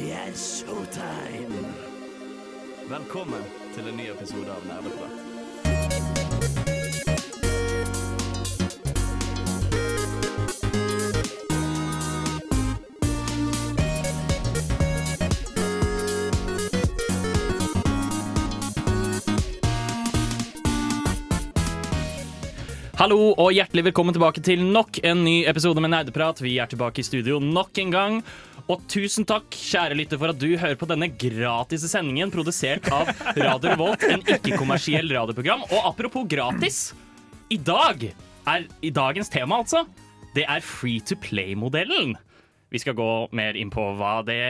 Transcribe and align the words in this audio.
Det 0.00 0.12
er 0.12 0.32
showtime! 0.32 1.74
Velkommen 2.88 3.42
til 3.74 3.88
en 3.88 3.96
ny 4.00 4.06
episode 4.08 4.48
av 4.48 4.64
Nerdeprat. 4.64 5.29
Hallo 23.00 23.30
og 23.40 23.54
hjertelig 23.56 23.86
velkommen 23.86 24.12
tilbake 24.12 24.42
til 24.44 24.60
nok 24.60 24.98
en 25.08 25.22
ny 25.24 25.38
episode 25.48 25.80
med 25.80 25.88
Nerdeprat. 25.88 26.42
Vi 26.44 26.58
er 26.60 26.68
tilbake 26.68 27.00
i 27.00 27.04
studio 27.06 27.38
nok 27.40 27.78
en 27.80 27.92
gang. 27.94 28.16
Og 28.66 28.82
tusen 28.92 29.24
takk, 29.24 29.46
kjære 29.56 29.96
lytter, 29.96 30.18
for 30.20 30.34
at 30.34 30.42
du 30.42 30.50
hører 30.60 30.76
på 30.76 30.88
denne 30.90 31.08
gratis 31.08 31.86
sendingen 31.88 32.28
produsert 32.28 32.90
av 32.92 33.08
Radio 33.38 33.70
Revolt, 33.70 34.04
en 34.04 34.20
ikke-kommersiell 34.20 35.08
radioprogram. 35.16 35.64
Og 35.70 35.86
apropos 35.94 36.28
gratis, 36.28 36.82
i 37.48 37.56
dag 37.56 38.04
er 38.04 38.68
i 38.84 38.92
dagens 38.92 39.32
tema, 39.32 39.62
altså, 39.64 39.86
det 40.36 40.44
er 40.44 40.60
free 40.60 41.00
to 41.00 41.16
play-modellen. 41.24 42.18
Vi 42.68 42.84
skal 42.84 42.98
gå 43.00 43.08
mer 43.32 43.56
inn 43.56 43.72
på 43.72 43.86
hva, 43.96 44.18
det, 44.28 44.42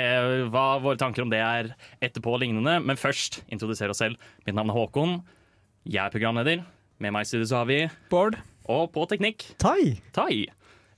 hva 0.51 0.67
våre 0.83 0.99
tanker 0.99 1.23
om 1.23 1.31
det 1.31 1.39
er 1.39 1.71
etterpå 2.03 2.35
og 2.35 2.43
lignende, 2.43 2.81
men 2.83 2.99
først 2.99 3.45
introdusere 3.47 3.95
oss 3.95 4.03
selv. 4.03 4.19
Mitt 4.43 4.59
navn 4.59 4.75
er 4.75 4.81
Håkon. 4.83 5.17
Jeg 5.87 6.03
er 6.09 6.19
programleder. 6.19 6.67
Med 7.01 7.15
meg 7.17 7.25
i 7.25 7.29
studio 7.31 7.47
så 7.49 7.63
har 7.63 7.69
vi 7.71 7.79
Bård. 8.13 8.37
Og 8.71 8.91
på 8.93 9.07
teknikk 9.09 9.47
Tai. 9.63 9.97
Tai. 10.13 10.35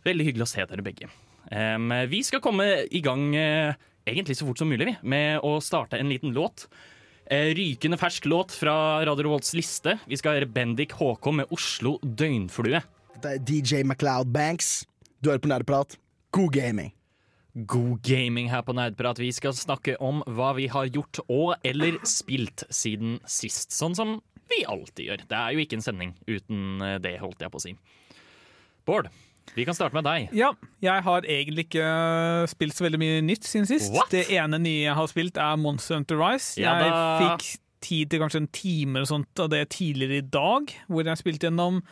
Veldig 0.02 0.24
hyggelig 0.26 0.48
å 0.48 0.50
se 0.50 0.64
dere 0.66 0.82
begge. 0.82 1.06
Um, 1.46 1.92
vi 2.10 2.22
skal 2.26 2.42
komme 2.42 2.66
i 2.90 3.02
gang 3.04 3.28
uh, 3.36 3.76
egentlig 4.08 4.34
så 4.38 4.48
fort 4.48 4.58
som 4.58 4.70
mulig 4.72 4.88
vi, 4.88 4.94
med 5.06 5.44
å 5.46 5.60
starte 5.62 6.00
en 6.00 6.10
liten 6.10 6.34
låt. 6.34 6.66
Uh, 7.30 7.52
rykende 7.54 8.00
fersk 8.00 8.26
låt 8.26 8.54
fra 8.56 8.74
Radio 9.06 9.28
Revolts 9.28 9.54
liste. 9.54 9.94
Vi 10.10 10.18
skal 10.18 10.40
høre 10.40 10.50
Bendik 10.50 10.96
HK 10.98 11.30
med 11.38 11.54
Oslo 11.54 11.94
Døgnflue. 12.02 12.82
Det 13.22 13.36
er 13.36 13.46
DJ 13.46 13.86
MacLeod 13.86 14.34
Banks. 14.34 14.80
Du 15.22 15.30
hører 15.30 15.44
på 15.44 15.52
nerdeprat. 15.54 15.94
God 16.34 16.50
gaming. 16.56 16.90
God 17.54 18.00
gaming 18.02 18.48
her 18.50 18.62
på 18.64 18.72
Nerdprat. 18.72 19.18
Vi 19.20 19.28
skal 19.36 19.52
snakke 19.52 19.98
om 20.00 20.22
hva 20.24 20.54
vi 20.56 20.70
har 20.72 20.88
gjort 20.88 21.20
og 21.28 21.54
eller 21.62 21.98
spilt 22.08 22.64
siden 22.72 23.18
sist. 23.28 23.74
Sånn 23.76 23.94
som 23.94 24.14
vi 24.52 24.62
alltid 24.68 25.10
gjør. 25.10 25.26
Det 25.28 25.40
er 25.40 25.56
jo 25.56 25.64
ikke 25.64 25.78
en 25.78 25.84
sending 25.84 26.14
uten 26.28 26.86
eh, 26.86 26.96
det, 27.02 27.18
holdt 27.22 27.44
jeg 27.44 27.52
på 27.52 27.60
å 27.60 27.64
si. 27.64 27.74
Bård, 28.88 29.08
vi 29.56 29.66
kan 29.68 29.76
starte 29.76 29.96
med 29.96 30.06
deg. 30.06 30.30
Ja, 30.36 30.52
jeg 30.82 31.04
har 31.06 31.26
egentlig 31.26 31.66
ikke 31.68 31.82
øh, 31.84 32.46
spilt 32.50 32.76
så 32.76 32.86
veldig 32.86 33.00
mye 33.02 33.24
nytt 33.26 33.48
siden 33.48 33.68
sist. 33.68 33.92
What? 33.94 34.12
Det 34.14 34.26
ene 34.32 34.60
nye 34.62 34.86
jeg 34.86 34.96
har 34.98 35.10
spilt, 35.10 35.40
er 35.40 35.58
Monster 35.60 35.98
Hunter 35.98 36.20
Rise. 36.20 36.56
Ja 36.62 36.78
jeg 36.80 36.94
fikk 37.22 37.50
tid 37.82 38.12
til 38.12 38.22
kanskje 38.22 38.44
en 38.44 38.52
time 38.54 39.00
eller 39.00 39.10
sånt 39.10 39.42
av 39.42 39.50
det 39.50 39.64
tidligere 39.74 40.20
i 40.20 40.26
dag, 40.32 40.70
hvor 40.86 41.06
jeg 41.06 41.18
spilte 41.18 41.48
gjennom 41.48 41.82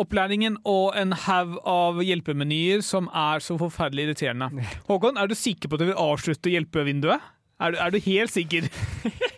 opplæringen 0.00 0.56
og 0.66 0.96
en 0.98 1.14
haug 1.26 1.58
av 1.70 2.00
hjelpemenyer 2.02 2.82
som 2.82 3.06
er 3.12 3.44
så 3.44 3.58
forferdelig 3.60 4.08
irriterende. 4.08 4.64
Håkon, 4.88 5.20
er 5.20 5.30
du 5.30 5.36
sikker 5.38 5.70
på 5.70 5.78
at 5.78 5.84
du 5.84 5.90
vil 5.92 6.00
avslutte 6.00 6.52
hjelpevinduet? 6.54 7.30
Er 7.62 7.70
du, 7.70 7.78
er 7.78 7.94
du 7.94 8.00
helt 8.02 8.32
sikker? 8.34 8.66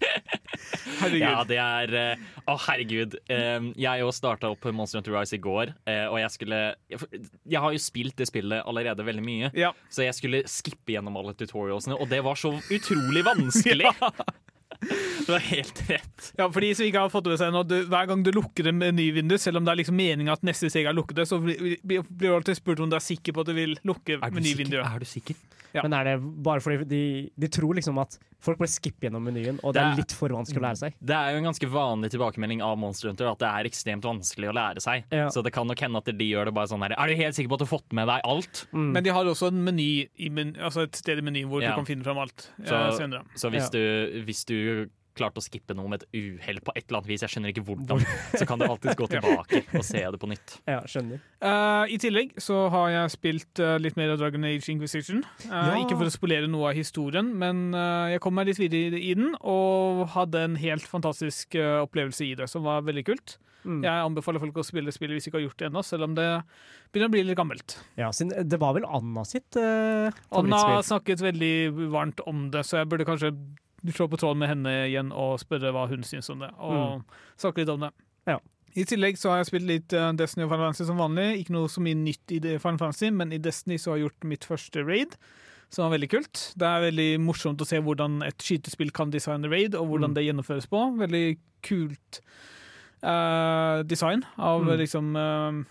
Herregud. 1.00 1.20
Ja, 1.22 1.44
det 1.48 1.58
er 1.62 1.94
eh, 2.00 2.24
oh, 2.48 2.58
herregud. 2.66 3.16
Jeg 3.28 4.06
òg 4.06 4.12
starta 4.16 4.50
opp 4.52 4.64
Monster 4.72 5.00
Hunter 5.00 5.14
Rise 5.16 5.36
i 5.36 5.42
går, 5.42 5.74
eh, 5.88 6.04
og 6.08 6.18
jeg 6.22 6.30
skulle 6.34 6.60
Jeg 7.46 7.60
har 7.62 7.74
jo 7.76 7.82
spilt 7.82 8.16
det 8.18 8.28
spillet 8.30 8.64
allerede 8.66 9.04
veldig 9.06 9.24
mye, 9.26 9.50
Ja. 9.56 9.72
så 9.92 10.06
jeg 10.06 10.16
skulle 10.18 10.42
skippe 10.50 10.96
gjennom 10.96 11.16
alle 11.20 11.34
tutorialsene, 11.38 11.98
og 12.00 12.08
det 12.12 12.22
var 12.24 12.38
så 12.40 12.54
utrolig 12.72 13.24
vanskelig! 13.26 13.92
Du 15.26 15.32
har 15.32 15.40
helt 15.40 15.80
rett. 15.90 16.32
Ja, 16.38 16.46
for 16.52 16.60
de 16.60 16.70
som 16.76 16.86
ikke 16.86 17.00
har 17.06 17.10
fått 17.12 17.24
det 17.26 17.34
med 17.34 17.40
seg 17.40 17.52
nå, 17.54 17.62
du, 17.66 17.76
Hver 17.90 18.06
gang 18.10 18.22
du 18.26 18.30
lukker 18.34 18.68
en 18.70 18.78
ny 18.96 19.08
vindu, 19.16 19.36
selv 19.40 19.60
om 19.60 19.66
det 19.66 19.72
er 19.74 19.80
liksom 19.82 19.96
meningen 19.98 20.32
at 20.34 20.44
neste 20.46 20.70
steg 20.72 20.86
er 20.90 20.96
lukket, 20.96 21.22
så 21.28 21.40
blir 21.40 21.78
du 22.10 22.28
alltid 22.34 22.58
spurt 22.60 22.82
om 22.84 22.90
du 22.92 22.96
er 22.98 23.04
sikker 23.04 23.32
på 23.36 23.42
at 23.46 23.50
du 23.50 23.56
vil 23.56 23.76
lukke 23.86 24.20
menyvinduet. 24.26 24.84
Er 24.86 25.02
du 25.02 25.08
sikker? 25.08 25.38
Ja. 25.76 25.82
Men 25.84 25.92
er 25.92 26.06
det 26.08 26.12
bare 26.46 26.62
fordi 26.64 26.86
de, 26.88 27.00
de 27.36 27.48
tror 27.52 27.74
liksom 27.76 27.98
at 28.00 28.14
folk 28.40 28.56
bare 28.60 28.70
skipper 28.70 29.08
gjennom 29.08 29.24
menyen, 29.26 29.58
og 29.66 29.74
det 29.74 29.82
Det 29.82 29.90
er 29.90 29.98
litt 29.98 30.12
for 30.16 30.32
vanskelig 30.32 30.60
å 30.60 30.64
lære 30.64 30.78
seg? 30.80 30.94
Det 31.04 31.16
er 31.16 31.34
jo 31.34 31.40
en 31.42 31.48
ganske 31.50 31.68
vanlig 31.72 32.08
tilbakemelding 32.14 32.62
av 32.64 32.78
Monster 32.80 33.10
Hunter 33.10 33.28
at 33.28 33.40
det 33.42 33.48
er 33.50 33.68
ekstremt 33.68 34.06
vanskelig 34.06 34.48
å 34.48 34.54
lære 34.56 34.80
seg. 34.84 35.04
Ja. 35.12 35.26
Så 35.34 35.42
det 35.44 35.52
kan 35.56 35.68
nok 35.68 35.82
hende 35.84 36.00
at 36.00 36.08
de 36.08 36.28
gjør 36.30 36.48
det 36.48 36.54
bare 36.56 36.70
sånn 36.70 36.84
her 36.86 36.94
Er 36.96 37.10
du 37.12 37.18
helt 37.20 37.36
sikker 37.36 37.50
på 37.52 37.58
at 37.58 37.64
du 37.64 37.66
har 37.66 37.72
fått 37.74 37.96
med 37.98 38.08
deg 38.08 38.24
alt? 38.32 38.62
Mm. 38.72 38.86
Men 38.96 39.04
de 39.08 39.12
har 39.18 39.28
også 39.32 39.50
en 39.52 39.60
meny, 39.66 39.88
i 40.16 40.30
men, 40.32 40.54
altså 40.56 40.86
et 40.86 40.96
sted 41.02 41.20
i 41.20 41.26
menyen 41.26 41.50
hvor 41.52 41.60
Ja. 41.64 41.74
du 41.74 41.82
kan 41.82 41.88
finne 41.90 42.06
fram 42.06 42.22
alt 42.24 42.48
eh, 42.62 42.70
Så- 42.70 42.96
senere. 43.02 43.24
Så 43.36 43.50
hvis, 43.52 43.68
Ja. 43.68 43.74
du, 43.76 44.22
hvis 44.30 44.44
du 44.48 44.55
klarte 45.16 45.40
å 45.40 45.44
skippe 45.46 45.72
noe 45.72 45.88
med 45.88 46.02
et 46.04 46.10
uhell 46.12 46.58
på 46.60 46.74
et 46.76 46.82
eller 46.90 46.98
annet 46.98 47.08
vis, 47.08 47.22
jeg 47.24 47.32
skjønner 47.32 47.48
ikke 47.54 47.62
hvordan, 47.64 48.02
så 48.36 48.44
kan 48.44 48.60
du 48.60 48.66
alltids 48.66 48.98
gå 48.98 49.06
Ja. 49.14 49.22
tilbake 49.22 49.62
og 49.80 49.84
se 49.88 50.02
det 50.12 50.18
på 50.20 50.28
nytt. 50.28 50.56
Ja, 50.68 50.82
skjønner. 50.84 51.22
Uh, 51.40 51.88
I 51.88 51.96
tillegg 52.02 52.34
så 52.44 52.58
har 52.74 52.90
jeg 52.92 53.14
spilt 53.14 53.62
uh, 53.64 53.78
litt 53.80 53.96
mer 53.96 54.12
av 54.12 54.20
Dragon 54.20 54.44
Age 54.44 54.68
Inquisition. 54.74 55.22
Uh, 55.46 55.54
Ja. 55.54 55.78
Ikke 55.80 55.96
for 55.96 56.04
å 56.10 56.12
spolere 56.12 56.50
noe 56.52 56.68
av 56.68 56.76
historien, 56.76 57.32
men 57.40 57.70
eh, 57.72 58.12
jeg 58.12 58.20
kom 58.26 58.36
meg 58.36 58.50
litt 58.50 58.60
videre 58.60 59.00
i 59.00 59.14
den 59.16 59.32
og 59.40 60.04
hadde 60.12 60.44
en 60.50 60.60
helt 60.60 60.84
fantastisk 60.84 61.56
eh, 61.56 61.78
opplevelse 61.86 62.28
i 62.28 62.34
det, 62.36 62.50
som 62.52 62.68
var 62.68 62.84
veldig 62.84 63.06
kult. 63.08 63.38
Mm. 63.64 63.80
Jeg 63.88 64.04
anbefaler 64.12 64.42
folk 64.44 64.60
å 64.60 64.68
spille 64.68 64.92
spillet 64.94 65.16
hvis 65.16 65.24
de 65.26 65.30
ikke 65.32 65.40
har 65.40 65.46
gjort 65.48 65.58
det 65.64 65.70
ennå, 65.72 65.80
selv 65.82 66.06
om 66.10 66.12
det 66.14 66.28
begynner 66.92 67.08
å 67.08 67.14
bli 67.16 67.24
litt 67.26 67.40
gammelt. 67.40 67.78
Ja, 67.98 68.12
det 68.20 68.60
var 68.62 68.76
vel 68.76 68.84
Anna 68.86 69.24
sitt 69.26 69.56
uh, 69.58 70.12
Anna 70.38 70.60
har 70.76 70.84
snakket 70.86 71.24
veldig 71.24 71.54
varmt 71.96 72.20
om 72.30 72.50
det, 72.52 72.62
så 72.68 72.82
jeg 72.82 72.90
burde 72.92 73.08
kanskje 73.08 73.32
slå 73.92 74.08
på 74.10 74.18
tråden 74.18 74.38
med 74.38 74.48
henne 74.48 74.72
igjen 74.88 75.12
og 75.12 75.38
spørre 75.40 75.72
hva 75.72 75.86
hun 75.88 76.02
syns 76.02 76.30
om 76.30 76.38
det. 76.40 76.50
Og 76.58 77.02
snakke 77.38 77.58
litt 77.62 77.68
om 77.74 77.80
det. 77.80 77.90
Ja. 78.26 78.38
I 78.76 78.84
tillegg 78.84 79.16
så 79.16 79.30
har 79.30 79.38
jeg 79.40 79.46
spilt 79.46 79.66
litt 79.70 79.92
eh, 79.96 80.12
Destiny 80.12 80.44
og 80.44 80.50
Final 80.50 80.66
Fantasy 80.66 80.84
som 80.84 80.98
vanlig. 81.00 81.28
Ikke 81.40 81.52
noe 81.56 81.68
så 81.72 81.80
mye 81.80 81.94
nytt 81.96 82.32
i 82.36 82.40
Final 82.58 82.78
Fantasy, 82.78 83.10
men 83.10 83.32
i 83.32 83.38
Destiny 83.38 83.78
så 83.78 83.90
har 83.92 83.96
jeg 83.98 84.08
gjort 84.10 84.24
mitt 84.28 84.44
første 84.44 84.82
raid, 84.84 85.14
som 85.70 85.86
var 85.86 85.94
veldig 85.96 86.10
kult. 86.12 86.42
Det 86.56 86.66
er 86.68 86.84
veldig 86.90 87.08
morsomt 87.24 87.62
å 87.64 87.66
se 87.66 87.80
hvordan 87.80 88.20
et 88.26 88.38
skytespill 88.38 88.92
kan 88.92 89.10
designe 89.10 89.48
raid, 89.48 89.74
og 89.74 89.88
hvordan 89.88 90.10
Mm. 90.12 90.14
det 90.14 90.26
gjennomføres 90.26 90.68
på. 90.68 90.82
Veldig 91.00 91.38
kult 91.62 92.20
uh, 93.02 93.82
design 93.82 94.24
av 94.38 94.62
Mm. 94.64 94.76
liksom 94.78 95.16
eh, 95.16 95.64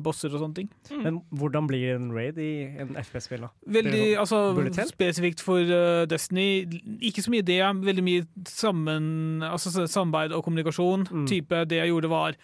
bosser 0.00 0.32
og 0.34 0.40
sånne 0.42 0.54
ting. 0.54 0.68
Men 1.02 1.20
hvordan 1.34 1.66
blir 1.68 1.94
en 1.96 2.10
raid 2.14 2.38
i 2.38 2.48
en 2.80 2.94
FPS-spill, 3.00 3.44
da? 3.46 3.50
Veldig, 3.66 4.02
altså? 4.22 4.40
Spesifikt 4.88 5.40
for 5.44 5.60
uh, 5.60 6.06
Destiny, 6.10 6.64
ikke 7.00 7.22
så 7.24 7.30
mye 7.34 7.44
det, 7.44 7.60
veldig 7.84 8.04
mye 8.06 8.26
sammen, 8.48 9.42
altså, 9.44 9.86
samarbeid 9.86 10.32
og 10.32 10.44
kommunikasjon. 10.46 11.06
Mm. 11.10 11.26
Type 11.30 11.64
Det 11.70 11.78
jeg 11.82 11.92
gjorde, 11.92 12.10
var 12.12 12.34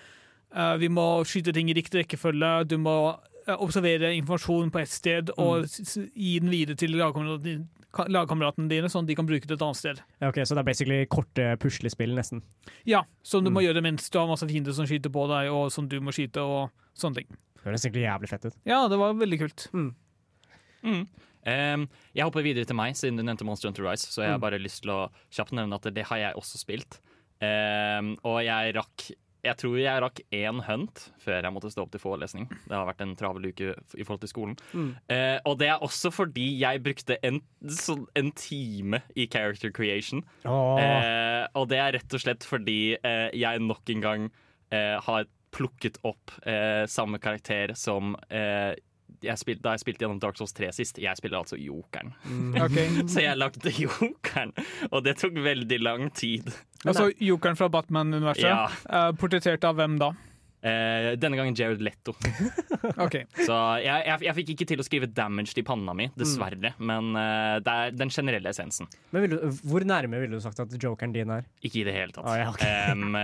uh, 0.56 0.76
Vi 0.80 0.88
må 0.88 1.08
skyte 1.24 1.52
ting 1.56 1.70
i 1.70 1.74
riktig 1.78 2.02
rekkefølge. 2.04 2.52
Du 2.68 2.76
må 2.78 2.96
uh, 3.16 3.56
observere 3.58 4.12
informasjon 4.18 4.70
på 4.70 4.80
ett 4.84 4.88
sted 4.92 5.30
og 5.36 5.60
Mm. 5.60 5.64
s- 5.64 5.80
s- 5.96 6.10
gi 6.14 6.38
den 6.40 6.50
videre 6.50 6.76
til 6.76 6.90
lagkameratene 6.90 7.42
dine, 7.42 7.68
lagkameratene 8.08 8.68
dine, 8.70 8.86
sånn 8.86 9.02
at 9.02 9.08
de 9.10 9.14
kan 9.18 9.26
bruke 9.26 9.46
det 9.48 9.56
et 9.56 9.62
annet 9.66 9.76
sted. 9.76 10.00
Ja, 10.20 10.28
ok, 10.28 10.36
Så 10.46 10.54
det 10.54 10.58
er 10.62 10.68
basically 10.68 11.06
korte 11.10 11.56
puslespill, 11.58 12.12
nesten. 12.14 12.42
Ja, 12.86 13.02
Som 13.22 13.42
du 13.44 13.50
må 13.50 13.60
Mm. 13.60 13.66
gjøre 13.74 13.82
mens 13.82 14.08
du 14.10 14.18
har 14.18 14.28
masse 14.28 14.46
fiender 14.46 14.72
som 14.72 14.86
skyter 14.86 15.10
på 15.10 15.26
deg, 15.28 15.50
og 15.50 15.72
som 15.72 15.88
du 15.88 15.98
må 16.00 16.12
skyte, 16.14 16.38
og 16.38 16.70
sånne 17.02 17.22
ting. 17.22 17.30
Det 17.60 17.64
høres 17.66 17.84
egentlig 17.84 18.06
jævlig 18.06 18.28
fett 18.30 18.46
ut. 18.50 18.56
Ja, 18.68 18.82
det 18.88 18.98
var 19.00 19.16
veldig 19.20 19.38
kult. 19.42 19.66
Mm. 19.76 21.06
Em, 21.48 21.86
jeg 22.16 22.26
hopper 22.26 22.44
videre 22.44 22.68
til 22.68 22.76
meg, 22.76 22.96
siden 22.98 23.16
du 23.20 23.24
nevnte 23.24 23.46
Monster 23.48 23.70
Hunter 23.70 23.86
Rise. 23.88 24.08
Så 24.12 24.22
jeg 24.22 24.30
har 24.34 24.38
Mm. 24.38 24.44
bare 24.44 24.58
lyst 24.60 24.82
til 24.82 24.90
å 24.92 25.10
kjapt 25.32 25.52
nevne 25.56 25.74
at 25.74 25.88
det 25.94 26.04
har 26.06 26.18
jeg 26.18 26.34
også 26.36 26.58
spilt. 26.60 27.00
Um, 27.40 28.16
og 28.24 28.42
jeg 28.44 28.74
rakk 28.76 29.10
Jeg 29.42 29.56
tror 29.56 29.78
jeg 29.80 30.02
rakk 30.02 30.20
én 30.36 30.58
hunt 30.66 30.98
før 31.18 31.40
jeg 31.42 31.50
måtte 31.54 31.70
stå 31.72 31.80
opp 31.86 31.90
til 31.92 32.00
forelesning. 32.02 32.46
Det 32.68 32.76
har 32.76 32.84
vært 32.84 33.00
en 33.00 33.16
travel 33.16 33.46
uke 33.48 33.70
i 33.96 34.04
forhold 34.04 34.20
til 34.20 34.28
skolen. 34.28 34.56
Mm. 34.74 34.90
Uh, 35.08 35.38
og 35.46 35.56
det 35.58 35.68
er 35.72 35.78
også 35.80 36.12
fordi 36.12 36.58
jeg 36.60 36.82
brukte 36.84 37.16
en, 37.24 37.40
sånn, 37.64 38.04
en 38.16 38.30
time 38.32 39.00
i 39.16 39.24
character 39.26 39.70
creation. 39.72 40.20
Oh. 40.44 40.76
Uh, 40.76 41.48
og 41.56 41.70
det 41.70 41.78
er 41.80 41.92
rett 41.96 42.12
og 42.12 42.20
slett 42.20 42.44
fordi 42.44 42.98
uh, 43.02 43.30
jeg 43.32 43.60
nok 43.64 43.88
en 43.88 44.00
gang 44.04 44.30
eh, 44.70 45.00
har 45.00 45.24
plukket 45.50 45.98
opp 46.06 46.32
eh, 46.46 46.86
samme 46.90 47.18
karakter 47.22 47.74
som 47.78 48.14
eh, 48.28 48.72
jeg 49.20 49.40
spil, 49.40 49.58
da 49.60 49.74
jeg 49.74 49.82
spilte 49.82 50.04
gjennom 50.04 50.20
Dark 50.22 50.38
Souls 50.38 50.54
3 50.56 50.70
sist. 50.74 50.98
Jeg 51.02 51.18
spiller 51.18 51.40
altså 51.42 51.58
jokeren. 51.60 52.14
mm. 52.24 52.54
okay. 52.62 52.88
Så 53.10 53.24
jeg 53.24 53.36
lagde 53.38 53.72
jokeren, 53.74 54.54
og 54.90 55.04
det 55.04 55.16
tok 55.20 55.40
veldig 55.44 55.80
lang 55.82 56.08
tid. 56.16 56.48
Altså 56.86 57.10
Jokeren 57.20 57.58
fra 57.58 57.68
Batman-universet. 57.68 58.48
Ja. 58.48 58.70
Uh, 58.88 59.10
portrettert 59.18 59.66
av 59.68 59.76
hvem 59.76 59.98
da? 60.00 60.14
Eh, 60.62 61.14
denne 61.16 61.38
gangen 61.38 61.54
Jared 61.56 61.80
Letto. 61.80 62.12
okay. 63.06 63.22
Så 63.46 63.54
jeg, 63.80 64.02
jeg, 64.06 64.20
jeg 64.26 64.34
fikk 64.36 64.50
ikke 64.54 64.66
til 64.68 64.82
å 64.82 64.84
skrive 64.84 65.06
'damaged' 65.08 65.56
i 65.58 65.64
panna 65.64 65.94
mi, 65.96 66.08
Mm. 66.10 66.16
dessverre. 66.20 66.72
Men 66.78 67.14
eh, 67.16 67.56
det 67.64 67.72
er 67.76 67.90
den 67.96 68.10
generelle 68.12 68.50
essensen. 68.52 68.86
Men 69.12 69.30
du, 69.30 69.38
hvor 69.64 69.80
nærme 69.88 70.20
ville 70.20 70.36
du 70.36 70.40
sagt 70.44 70.60
at 70.60 70.68
jokeren 70.76 71.12
din 71.16 71.30
er? 71.32 71.46
Ikke 71.64 71.80
i 71.80 71.84
det 71.88 71.94
hele 71.96 72.12
tatt. 72.12 72.26
Ah, 72.28 72.36
ja, 72.42 72.48
okay. 72.50 72.92
um, 72.92 73.16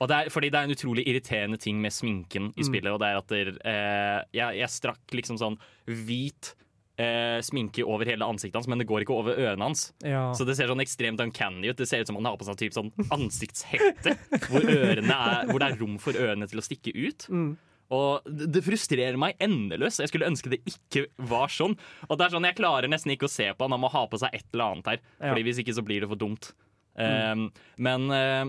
og 0.00 0.08
det 0.12 0.16
er, 0.18 0.28
fordi 0.34 0.50
det 0.52 0.60
er 0.60 0.68
en 0.68 0.76
utrolig 0.76 1.06
irriterende 1.08 1.56
ting 1.58 1.80
med 1.80 1.92
sminken 1.96 2.52
i 2.56 2.60
Mm. 2.62 2.68
spillet, 2.68 2.92
og 2.92 3.00
det 3.00 3.08
er 3.08 3.16
at 3.22 3.28
der, 3.32 3.52
eh, 3.64 4.24
jeg, 4.36 4.58
jeg 4.60 4.68
strakk 4.68 5.16
liksom 5.16 5.38
sånn 5.40 5.56
hvit 5.88 6.52
eh, 7.00 7.40
sminke 7.44 7.84
over 7.86 8.08
hele 8.08 8.26
ansiktet 8.28 8.60
hans, 8.60 8.68
men 8.70 8.82
det 8.82 8.88
går 8.90 9.04
ikke 9.04 9.16
over 9.16 9.38
ørene 9.38 9.70
hans. 9.70 9.88
Ja. 10.04 10.30
Så 10.36 10.46
det 10.48 10.56
ser 10.58 10.70
sånn 10.70 10.84
ekstremt 10.84 11.22
uncanny 11.24 11.72
ut. 11.72 11.78
Det 11.78 11.88
ser 11.88 12.02
ut 12.02 12.10
som 12.10 12.18
han 12.20 12.30
har 12.30 12.38
på 12.40 12.48
seg 12.48 12.60
typ 12.60 12.76
sånn 12.76 12.92
ansiktshette, 13.14 14.16
hvor, 14.48 14.64
er, 14.66 15.02
hvor 15.50 15.62
det 15.62 15.68
er 15.68 15.78
rom 15.80 15.98
for 16.02 16.18
ørene 16.18 16.48
til 16.50 16.62
å 16.62 16.66
stikke 16.66 16.94
ut. 16.96 17.28
Mm. 17.32 17.52
Og 17.92 18.24
det 18.24 18.62
frustrerer 18.64 19.18
meg 19.20 19.40
endeløst. 19.42 20.00
Jeg 20.00 20.08
skulle 20.08 20.28
ønske 20.30 20.52
det 20.52 20.62
ikke 20.68 21.06
var 21.28 21.52
sånn. 21.52 21.74
Og 22.08 22.16
det 22.16 22.26
er 22.26 22.34
sånn, 22.34 22.48
Jeg 22.48 22.56
klarer 22.56 22.88
nesten 22.88 23.12
ikke 23.12 23.28
å 23.28 23.32
se 23.32 23.50
på 23.52 23.66
han. 23.66 23.74
Han 23.76 23.82
må 23.84 23.92
ha 23.92 24.06
på 24.08 24.20
seg 24.22 24.32
et 24.32 24.46
eller 24.54 24.72
annet 24.72 24.92
her. 24.94 25.02
Ja. 25.18 25.32
Fordi 25.32 25.44
Hvis 25.44 25.60
ikke 25.60 25.76
så 25.76 25.84
blir 25.84 26.04
det 26.04 26.08
for 26.08 26.20
dumt. 26.20 26.52
Um, 26.96 27.46
men 27.80 28.08
uh, 28.12 28.48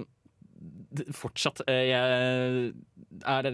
fortsatt 1.16 1.62
uh, 1.64 1.72
jeg, 1.72 2.72
er, 3.24 3.52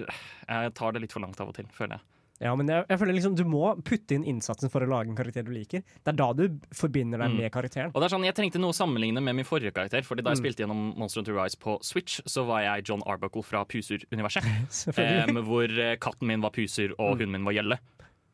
jeg 0.49 0.71
tar 0.77 0.95
det 0.95 1.03
litt 1.03 1.13
for 1.13 1.25
langt 1.25 1.41
av 1.41 1.51
og 1.51 1.57
til, 1.57 1.67
føler 1.73 1.97
jeg. 1.97 2.05
Ja, 2.41 2.53
men 2.55 2.67
jeg, 2.71 2.85
jeg 2.87 2.99
føler 3.01 3.13
liksom 3.17 3.33
Du 3.35 3.43
må 3.43 3.73
putte 3.83 4.15
inn 4.15 4.23
innsatsen 4.23 4.71
for 4.71 4.79
å 4.79 4.87
lage 4.87 5.09
en 5.11 5.15
karakter 5.17 5.43
du 5.43 5.51
liker. 5.51 5.81
Det 5.83 6.07
er 6.13 6.15
da 6.15 6.29
du 6.33 6.45
forbinder 6.71 7.19
deg 7.19 7.31
Mm. 7.33 7.37
med 7.37 7.51
karakteren. 7.51 7.91
Og 7.93 7.99
det 8.01 8.07
er 8.07 8.15
sånn, 8.15 8.23
Jeg 8.25 8.35
trengte 8.35 8.59
noe 8.63 8.71
å 8.71 8.77
sammenligne 8.77 9.21
med 9.21 9.35
min 9.35 9.45
forrige 9.45 9.73
karakter. 9.75 10.01
Fordi 10.07 10.23
Da 10.23 10.31
jeg 10.31 10.39
Mm. 10.39 10.43
spilte 10.45 10.63
gjennom 10.63 10.95
Monster 10.97 11.19
Hunter 11.19 11.33
Rise 11.35 11.57
på 11.59 11.77
Switch, 11.83 12.21
så 12.25 12.45
var 12.47 12.61
jeg 12.63 12.85
John 12.87 13.01
Arbuckle 13.05 13.43
fra 13.43 13.65
Puser-universet. 13.65 14.43
Um, 15.29 15.43
hvor 15.45 15.67
eh, 15.69 15.95
katten 15.97 16.27
min 16.27 16.39
var 16.41 16.51
Puser, 16.51 16.91
og 16.97 17.17
Mm. 17.17 17.19
hunden 17.19 17.31
min 17.31 17.43
var 17.45 17.53
gjelle. 17.53 17.79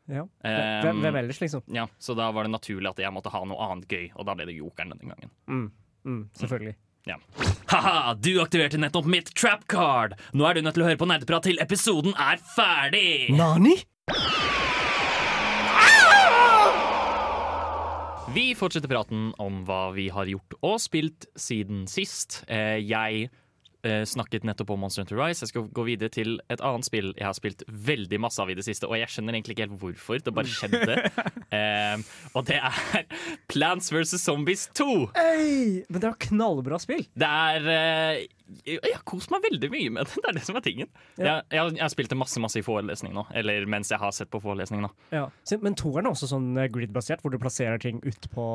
ja. 0.08 0.22
Hvem, 0.44 1.00
hvem 1.02 1.16
ellers, 1.18 1.40
liksom? 1.40 1.62
Ja, 1.66 1.86
så 1.98 2.14
da 2.14 2.30
var 2.30 2.44
det 2.44 2.52
naturlig 2.52 2.88
at 2.88 2.96
jeg 3.02 3.10
måtte 3.12 3.30
ha 3.32 3.44
noe 3.44 3.58
annet 3.58 3.88
gøy, 3.88 4.12
og 4.14 4.24
da 4.26 4.34
ble 4.34 4.46
det 4.46 4.54
jokeren 4.54 4.92
denne 4.94 5.10
gangen. 5.14 5.30
Mm. 5.48 5.70
Mm, 6.06 6.28
selvfølgelig. 6.38 6.76
Haha, 7.68 8.14
du 8.14 8.30
aktiverte 8.42 8.78
nettopp 8.78 9.06
mitt 9.06 9.32
trap 9.34 9.66
card! 9.68 10.14
Nå 10.34 10.46
er 10.48 10.54
du 10.54 10.62
nødt 10.62 10.74
til 10.74 10.82
å 10.84 10.88
høre 10.88 10.98
på 10.98 11.06
nerdeprat 11.10 11.42
til 11.46 11.58
episoden 11.62 12.14
er 12.18 12.36
ferdig! 12.54 13.30
Nani? 13.36 13.76
Vi 18.36 18.50
fortsetter 18.58 18.90
praten 18.90 19.30
om 19.40 19.62
hva 19.64 19.92
vi 19.96 20.10
har 20.12 20.28
gjort 20.28 20.56
og 20.60 20.80
spilt 20.82 21.24
siden 21.40 21.86
sist. 21.88 22.42
Eh, 22.52 22.82
jeg 22.84 23.30
snakket 24.08 24.44
nettopp 24.48 24.70
om 24.74 24.80
Monster 24.84 25.02
Hunter 25.04 25.18
Rise. 25.20 25.44
Jeg 25.44 25.50
skal 25.52 25.66
gå 25.74 25.84
videre 25.86 26.10
til 26.12 26.36
et 26.52 26.60
annet 26.64 26.86
spill 26.88 27.12
jeg 27.16 27.26
har 27.26 27.36
spilt 27.36 27.62
veldig 27.68 28.18
masse 28.24 28.40
av 28.42 28.50
i 28.52 28.56
det 28.58 28.64
siste. 28.66 28.88
Og 28.88 28.96
jeg 28.98 29.08
skjønner 29.12 29.36
egentlig 29.36 29.56
ikke 29.56 29.66
helt 29.68 29.80
hvorfor. 29.80 30.22
Det 30.26 30.34
bare 30.36 30.50
skjedde. 30.50 30.96
um, 31.52 32.04
og 32.40 32.46
det 32.48 32.58
er 32.60 33.06
Plants 33.52 33.92
vs. 33.94 34.16
Zombies 34.22 34.66
2. 34.78 34.86
Hey, 35.16 35.82
men 35.88 36.00
det 36.02 36.08
er 36.08 36.14
jo 36.14 36.20
knallbra 36.30 36.78
spill! 36.82 37.04
Det 37.16 37.28
er 37.28 37.68
uh, 37.70 38.24
Jeg 38.66 38.94
har 38.94 39.04
kost 39.08 39.30
meg 39.34 39.44
veldig 39.48 39.70
mye 39.72 39.92
med 39.98 40.06
det. 40.08 40.16
Det 40.26 40.30
er 40.32 40.38
det 40.40 40.44
som 40.48 40.58
er 40.58 40.64
tingen. 40.66 40.88
Ja. 41.18 41.24
Jeg, 41.26 41.44
jeg, 41.52 41.60
har- 41.62 41.74
jeg 41.76 41.84
har 41.86 41.92
spilt 41.94 42.12
det 42.12 42.18
masse 42.20 42.42
masse 42.42 42.60
i 42.60 42.64
forelesning 42.66 43.14
nå. 43.16 43.26
Eller 43.36 43.66
mens 43.70 43.90
jeg 43.92 44.00
har 44.02 44.14
sett 44.16 44.30
på 44.32 44.40
forelesning 44.42 44.82
nå. 44.84 44.90
Ja. 45.14 45.26
Men 45.62 45.76
toeren 45.78 46.06
er 46.08 46.14
også 46.16 46.28
sånn 46.30 46.52
eh, 46.58 46.68
grid-basert, 46.72 47.22
hvor 47.24 47.32
du 47.34 47.38
plasserer 47.42 47.78
ting 47.82 48.00
utpå 48.06 48.46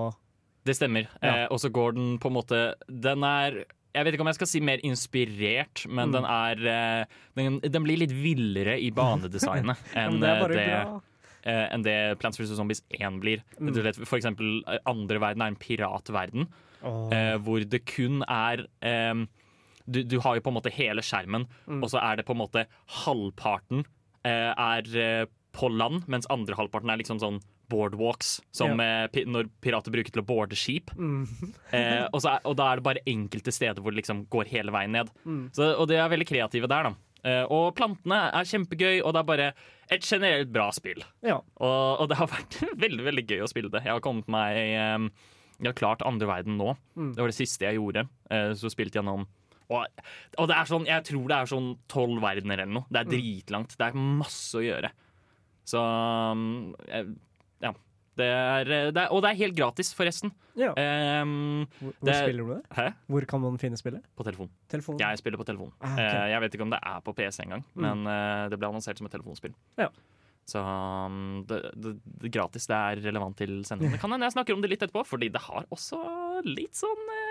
Det 0.68 0.75
stemmer. 0.78 1.07
Ja. 1.24 1.31
Eh, 1.44 1.45
og 1.51 1.60
så 1.63 1.72
går 1.74 1.95
den 1.98 2.18
på 2.22 2.30
en 2.31 2.36
måte 2.38 2.60
Den 2.88 3.24
er 3.28 3.62
jeg 3.93 4.05
vet 4.05 4.13
ikke 4.15 4.23
om 4.25 4.29
jeg 4.31 4.38
skal 4.39 4.47
si 4.47 4.59
mer 4.63 4.81
inspirert, 4.88 5.85
men 5.89 6.09
Mm. 6.09 6.13
den 6.15 6.25
er 6.25 6.65
eh, 6.71 7.05
den, 7.35 7.59
den 7.59 7.83
blir 7.83 7.97
litt 7.99 8.11
villere 8.15 8.77
i 8.79 8.89
banedesignet 8.91 9.77
enn 9.95 10.19
det 10.21 10.29
eh, 10.29 10.47
det, 10.55 11.01
eh, 11.43 11.67
enn 11.73 11.83
det 11.83 11.97
Plants 12.19 12.39
vs. 12.39 12.55
Zombies 12.57 12.83
1 12.89 13.19
blir. 13.19 13.43
Mm. 13.59 13.73
For 14.05 14.17
eksempel 14.19 14.61
andre 14.85 15.19
verden 15.19 15.41
er 15.41 15.51
en 15.53 15.59
piratverden, 15.59 16.47
eh, 17.11 17.35
hvor 17.43 17.59
det 17.67 17.83
kun 17.85 18.23
er 18.27 18.65
um, 19.11 19.27
du, 19.89 20.03
du 20.03 20.19
har 20.21 20.35
jo 20.37 20.41
på 20.45 20.51
en 20.53 20.59
måte 20.59 20.71
hele 20.71 21.01
skjermen, 21.01 21.47
Mm. 21.67 21.81
og 21.83 21.89
så 21.89 21.99
er 22.01 22.15
det 22.21 22.25
på 22.27 22.35
en 22.35 22.41
måte 22.44 22.65
halvparten 23.03 23.83
er 24.23 25.27
på 25.51 25.67
land, 25.73 26.03
mens 26.07 26.27
andre 26.29 26.55
halvparten 26.55 26.91
er 26.94 26.99
liksom 27.01 27.17
sånn 27.19 27.39
boardwalks, 27.71 28.35
som 28.56 28.79
eh, 28.83 29.21
når 29.27 29.47
pirater 29.63 29.94
bruker 29.94 30.12
til 30.13 30.21
å 30.23 30.27
boarde 30.27 30.59
skip. 30.59 30.91
Mm. 30.97 31.23
Eh, 31.71 32.03
og, 32.12 32.18
så 32.19 32.33
er, 32.33 32.41
og 32.50 32.57
da 32.59 32.65
er 32.73 32.79
det 32.81 32.83
bare 32.83 33.01
enkelte 33.07 33.51
steder 33.56 33.79
hvor 33.79 33.94
det 33.95 34.01
liksom 34.01 34.25
går 34.33 34.50
hele 34.51 34.73
veien 34.75 34.91
ned. 34.91 35.12
Mm. 35.23 35.45
Så, 35.56 35.69
og 35.79 35.88
de 35.88 35.95
er 35.95 36.09
veldig 36.12 36.27
kreative 36.27 36.68
der, 36.68 36.89
da. 36.89 37.12
Eh, 37.23 37.44
og 37.53 37.69
plantene 37.77 38.18
er 38.35 38.47
kjempegøy, 38.50 38.97
og 39.06 39.13
det 39.15 39.21
er 39.21 39.27
bare 39.29 39.45
et 39.94 40.03
generelt 40.07 40.51
bra 40.51 40.65
spill. 40.75 41.00
Ja. 41.23 41.38
Og, 41.63 42.01
og 42.03 42.09
det 42.12 42.18
har 42.19 42.27
vært 42.31 42.57
veldig 42.85 43.06
veldig 43.07 43.23
gøy 43.29 43.45
å 43.45 43.50
spille 43.51 43.71
det. 43.71 43.85
Jeg 43.88 43.94
har 43.95 44.03
kommet 44.03 44.27
meg 44.31 44.57
eh, 44.59 45.06
Jeg 45.62 45.69
har 45.71 45.77
klart 45.79 46.03
andre 46.07 46.27
verden 46.27 46.57
nå. 46.59 46.73
Mm. 47.00 47.13
Det 47.15 47.23
var 47.23 47.31
det 47.31 47.38
siste 47.39 47.69
jeg 47.69 47.79
gjorde. 47.79 48.03
Eh, 48.33 48.51
så 48.59 48.71
spilte 48.73 49.00
jeg 49.00 49.06
gjennom 49.06 49.27
og, 49.71 49.85
og 50.35 50.47
det 50.51 50.56
er 50.59 50.68
sånn, 50.68 50.83
jeg 50.89 51.03
tror 51.07 51.29
det 51.31 51.35
er 51.38 51.47
sånn 51.47 51.68
tolv 51.88 52.18
verdener 52.19 52.59
eller 52.59 52.73
noe. 52.81 52.89
Det 52.91 53.00
er 53.00 53.06
Mm. 53.07 53.12
dritlangt. 53.13 53.77
Det 53.79 53.85
er 53.85 54.01
masse 54.19 54.59
å 54.59 54.63
gjøre. 54.65 54.89
Så 55.71 55.79
um, 55.79 56.41
eh, 56.91 57.06
ja. 57.06 57.13
Det 58.19 58.25
er, 58.27 58.65
det 58.91 58.97
er, 58.99 59.07
og 59.15 59.21
det 59.23 59.29
er 59.31 59.37
helt 59.39 59.55
gratis, 59.55 59.93
forresten. 59.95 60.33
ja. 60.59 60.73
Um, 61.23 61.65
Hvor, 61.79 61.93
hvor 61.99 62.09
det- 62.09 62.15
spiller 62.19 62.43
du 62.43 62.53
det? 62.53 62.61
hæ? 62.75 62.87
Hvor 63.07 63.25
kan 63.25 63.39
man 63.41 63.57
finne 63.57 63.77
spillet? 63.79 64.03
På 64.17 64.23
telefon. 64.27 64.49
Telefon? 64.67 64.97
Jeg 64.99 65.17
spiller 65.21 65.37
på 65.39 65.45
telefon. 65.47 65.71
Ah, 65.79 65.93
okay. 65.93 66.09
Eh, 66.25 66.29
jeg 66.33 66.41
vet 66.43 66.53
ikke 66.57 66.65
om 66.67 66.73
det 66.75 66.79
er 66.83 66.99
på 67.05 67.13
PC 67.15 67.39
engang, 67.45 67.63
Mm. 67.73 67.81
men 67.87 67.97
uh, 68.11 68.49
det 68.51 68.59
ble 68.59 68.67
annonsert 68.67 68.97
som 68.99 69.07
et 69.07 69.11
telefonspill. 69.15 69.53
Ja. 69.79 69.87
Så 70.51 70.59
um, 70.59 71.45
det, 71.47 71.61
gratis, 72.33 72.65
det 72.67 72.75
er 72.75 72.99
relevant 73.05 73.37
til 73.37 73.61
sendingen. 73.63 73.93
Det 73.95 74.01
kan 74.01 74.11
hende 74.11 74.25
jeg 74.27 74.33
snakker 74.35 74.53
om 74.57 74.61
det 74.61 74.71
litt 74.73 74.81
etterpå, 74.83 75.05
fordi 75.07 75.29
det 75.31 75.39
har 75.47 75.63
også 75.71 75.99
litt 76.43 76.73
sånn 76.75 77.03
eh, 77.15 77.29
Oi. 77.29 77.31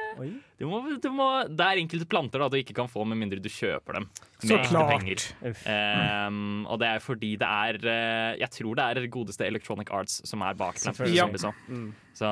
Du 0.61 0.67
må, 0.69 0.81
du 1.01 1.09
må, 1.15 1.27
Det 1.49 1.67
er 1.67 1.81
enkelte 1.83 2.07
planter 2.11 2.39
da 2.43 2.49
du 2.53 2.57
ikke 2.59 2.75
kan 2.77 2.89
få 2.91 3.05
med 3.09 3.19
mindre 3.21 3.39
du 3.41 3.49
kjøper 3.49 3.99
dem. 4.01 4.09
Så 4.43 4.59
klart. 4.67 5.35
Um, 5.43 6.67
og 6.67 6.79
det 6.83 6.89
er 6.89 6.99
fordi 7.05 7.35
det 7.41 7.47
er 7.49 7.79
eh, 7.85 8.37
Jeg 8.41 8.51
tror 8.51 8.75
det 8.79 8.85
er 8.97 9.07
godeste 9.13 9.47
Electronic 9.47 9.91
Arts 9.91 10.21
som 10.29 10.43
er 10.43 10.55
bak 10.55 10.77
den. 10.81 11.15
Ja. 11.15 11.27
Mm. 11.69 11.91
Så 12.17 12.31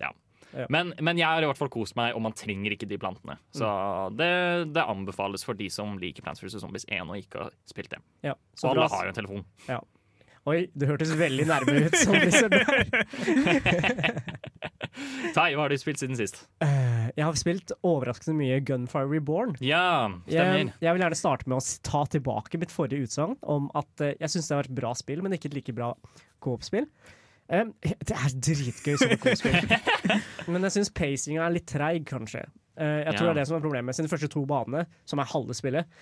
ja. 0.00 0.10
Ja. 0.52 0.66
Men, 0.68 0.94
men 1.00 1.16
jeg 1.20 1.28
har 1.30 1.42
i 1.42 1.46
hvert 1.46 1.58
fall 1.60 1.70
kost 1.70 1.94
meg, 1.94 2.10
og 2.18 2.22
man 2.24 2.32
trenger 2.34 2.72
ikke 2.74 2.88
de 2.90 2.98
plantene. 2.98 3.36
Så 3.54 3.68
Mm. 4.10 4.16
det, 4.18 4.30
det 4.74 4.82
anbefales 4.82 5.44
for 5.46 5.54
de 5.54 5.68
som 5.70 5.96
liker 5.98 6.22
Plants 6.26 6.42
vs. 6.42 6.58
Zombies 6.60 6.84
1 6.88 7.06
og 7.06 7.16
ikke 7.20 7.38
har 7.44 7.50
spilt 7.70 7.90
det. 7.94 8.00
Ja. 8.26 8.34
Så 8.54 8.64
Så 8.66 8.68
alle 8.72 8.80
bra. 8.88 8.88
har 8.96 9.04
jo 9.04 9.08
en 9.14 9.14
telefon. 9.20 9.44
Oi, 10.48 10.66
det 10.74 10.88
hørtes 10.88 11.10
veldig 11.20 11.44
nærme 11.46 11.74
ut. 11.86 11.96
Som 12.00 12.14
disse 12.16 12.48
der. 12.48 12.88
Tai, 15.36 15.48
hva 15.54 15.66
har 15.66 15.72
du 15.72 15.76
spilt 15.80 16.00
siden 16.00 16.16
sist? 16.18 16.42
Uh, 16.64 17.10
Jeg 17.16 17.24
har 17.26 17.36
spilt 17.38 17.72
overraskende 17.86 18.36
mye 18.38 18.60
Gunfire 18.64 19.08
Reborn. 19.10 19.54
Ja, 19.64 20.08
stemmer. 20.26 20.72
jeg 20.80 20.96
vil 20.96 21.04
gjerne 21.04 21.18
starte 21.18 21.48
med 21.50 21.58
å 21.60 21.64
ta 21.86 22.04
tilbake 22.14 22.60
mitt 22.62 22.72
forrige 22.74 23.04
utsagn 23.08 23.36
om 23.42 23.68
at 23.78 24.04
uh, 24.04 24.12
jeg 24.20 24.32
syns 24.34 24.48
det 24.48 24.56
har 24.56 24.62
vært 24.64 24.78
bra 24.80 24.92
spill, 24.98 25.22
men 25.26 25.36
ikke 25.36 25.50
et 25.52 25.58
like 25.60 25.74
bra 25.76 25.92
coop-spill. 26.44 26.86
Um, 27.50 27.72
det 27.82 28.14
er 28.14 28.36
dritgøy 28.46 28.94
som 29.00 29.12
coop-spill, 29.18 29.58
men 30.54 30.64
jeg 30.68 30.76
syns 30.78 30.92
pacinga 30.94 31.44
er 31.48 31.56
litt 31.58 31.66
treig, 31.68 32.04
kanskje. 32.08 32.44
Uh, 32.80 33.02
jeg 33.04 33.16
tror 33.18 33.26
Ja. 33.26 33.32
det 33.32 33.34
er 33.34 33.40
det 33.42 33.48
som 33.50 33.58
er 33.58 33.64
problemet. 33.66 33.96
Siden 33.98 34.06
de 34.08 34.14
første 34.14 34.30
to 34.32 34.44
banene, 34.48 34.86
som 35.04 35.20
er 35.20 35.28
halve 35.34 35.56
spillet, 35.58 36.00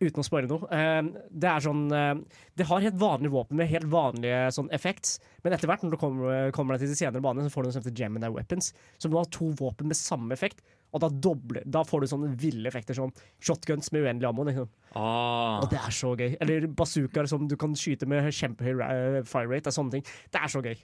uten 0.00 0.22
å 0.22 0.24
spoile 0.24 0.48
noe 0.48 0.66
eh, 0.72 1.02
Det 1.30 1.48
er 1.50 1.60
sånn 1.64 1.82
eh, 1.92 2.14
Det 2.56 2.66
har 2.70 2.80
helt 2.86 2.98
vanlige 3.00 3.34
våpen 3.34 3.58
med 3.60 3.68
helt 3.70 3.86
vanlige 3.92 4.42
sånn 4.56 4.70
effects, 4.74 5.18
men 5.44 5.52
etter 5.56 5.68
hvert 5.70 5.84
når 5.84 5.94
du 5.94 6.00
kommer, 6.00 6.50
kommer 6.56 6.74
deg 6.76 6.86
til 6.86 6.92
de 6.94 6.98
senere 7.02 7.22
banene, 7.24 7.46
så 7.48 7.54
får 7.54 7.62
du 7.62 7.68
noe 7.70 7.76
som 7.76 7.82
heter 7.84 7.96
Gemini 8.02 8.30
Weapons. 8.32 8.72
som 8.98 9.12
du 9.12 9.16
har 9.20 9.28
to 9.32 9.50
våpen 9.60 9.88
med 9.92 9.96
samme 9.98 10.32
effekt, 10.36 10.62
og 10.90 11.04
da, 11.04 11.08
doble, 11.08 11.62
da 11.70 11.84
får 11.86 12.02
du 12.02 12.06
sånne 12.10 12.30
ville 12.40 12.66
effekter 12.66 12.96
som 12.98 13.12
shotguns 13.38 13.92
med 13.94 14.02
uendelig 14.08 14.26
ammo. 14.26 14.42
Liksom. 14.48 14.66
Ah, 14.98 15.60
Og 15.62 15.68
det 15.70 15.78
er 15.78 15.92
så 15.94 16.14
gøy. 16.18 16.32
Eller 16.42 16.66
bazookaer 16.66 17.28
som 17.30 17.44
du 17.46 17.54
kan 17.60 17.76
skyte 17.78 18.08
med 18.10 18.26
kjempehøy 18.34 19.22
fire 19.22 19.46
rate. 19.52 19.70
og 19.70 19.76
sånne 19.76 19.94
ting. 19.98 20.02
Det 20.34 20.40
er 20.42 20.50
så 20.50 20.62
gøy. 20.64 20.74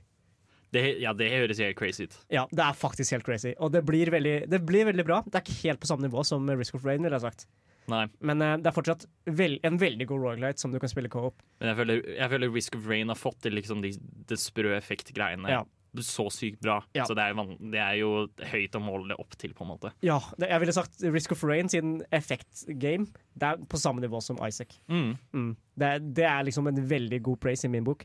det, 0.77 0.85
ja, 1.03 1.13
det 1.17 1.31
høres 1.33 1.59
helt 1.59 1.77
crazy 1.79 2.05
ut. 2.07 2.15
Ja, 2.31 2.45
det 2.53 2.63
er 2.63 2.79
faktisk 2.79 3.17
helt 3.17 3.27
crazy. 3.27 3.55
Og 3.59 3.73
det 3.75 3.83
blir 3.89 4.11
veldig, 4.15 4.37
det 4.53 4.61
blir 4.67 4.87
veldig 4.93 5.05
bra. 5.09 5.23
Det 5.27 5.35
er 5.41 5.43
ikke 5.47 5.61
helt 5.65 5.81
på 5.83 5.91
samme 5.91 6.07
nivå 6.07 6.23
som 6.27 6.47
Risk 6.55 6.79
of 6.79 6.85
Rain, 6.87 7.03
ville 7.03 7.17
jeg 7.19 7.27
sagt. 7.27 7.47
Nei, 7.93 8.05
Men 8.21 8.43
eh, 8.43 8.57
det 8.63 8.71
er 8.71 8.75
fortsatt 8.77 9.07
vel, 9.39 9.59
en 9.67 9.79
veldig 9.81 10.07
god 10.11 10.25
Royalight 10.25 10.59
som 10.63 10.73
du 10.75 10.81
kan 10.83 10.91
spille 10.91 11.11
co-op. 11.13 11.41
men 11.61 11.71
jeg 11.71 11.79
føler, 11.81 12.03
jeg 12.17 12.31
føler 12.33 12.53
Risk 12.55 12.77
of 12.79 12.87
Rain 12.91 13.13
har 13.13 13.19
fått 13.21 13.41
til 13.47 13.55
liksom 13.59 13.83
de, 13.85 13.93
de 14.27 14.39
sprø 14.41 14.75
effekt-greiene 14.77 15.51
Ja. 15.53 15.63
så 16.03 16.27
sykt 16.35 16.61
bra. 16.61 16.81
Ja. 16.93 17.07
Så 17.09 17.15
det 17.17 17.25
er, 17.25 17.39
det 17.73 17.81
er 17.81 17.95
jo 18.03 18.11
høyt 18.53 18.75
å 18.77 18.83
måle 18.85 19.09
det 19.15 19.17
opp 19.23 19.37
til, 19.41 19.55
på 19.57 19.65
en 19.65 19.71
måte. 19.71 19.93
Ja, 20.05 20.19
det, 20.37 20.51
jeg 20.51 20.61
ville 20.61 20.75
sagt 20.77 21.01
Risk 21.15 21.33
of 21.33 21.45
Rain 21.49 21.71
sin 21.73 22.03
effekt-game. 22.13 23.07
Det 23.33 23.49
er 23.55 23.63
på 23.71 23.81
samme 23.81 24.03
nivå 24.05 24.21
som 24.21 24.37
Isaac. 24.45 24.75
Mm. 24.93 25.15
Mm. 25.33 25.51
Det, 25.79 25.91
det 26.19 26.27
er 26.29 26.45
liksom 26.45 26.69
en 26.69 26.83
veldig 26.91 27.23
god 27.31 27.41
praise 27.41 27.65
i 27.65 27.73
min 27.73 27.87
bok. 27.87 28.05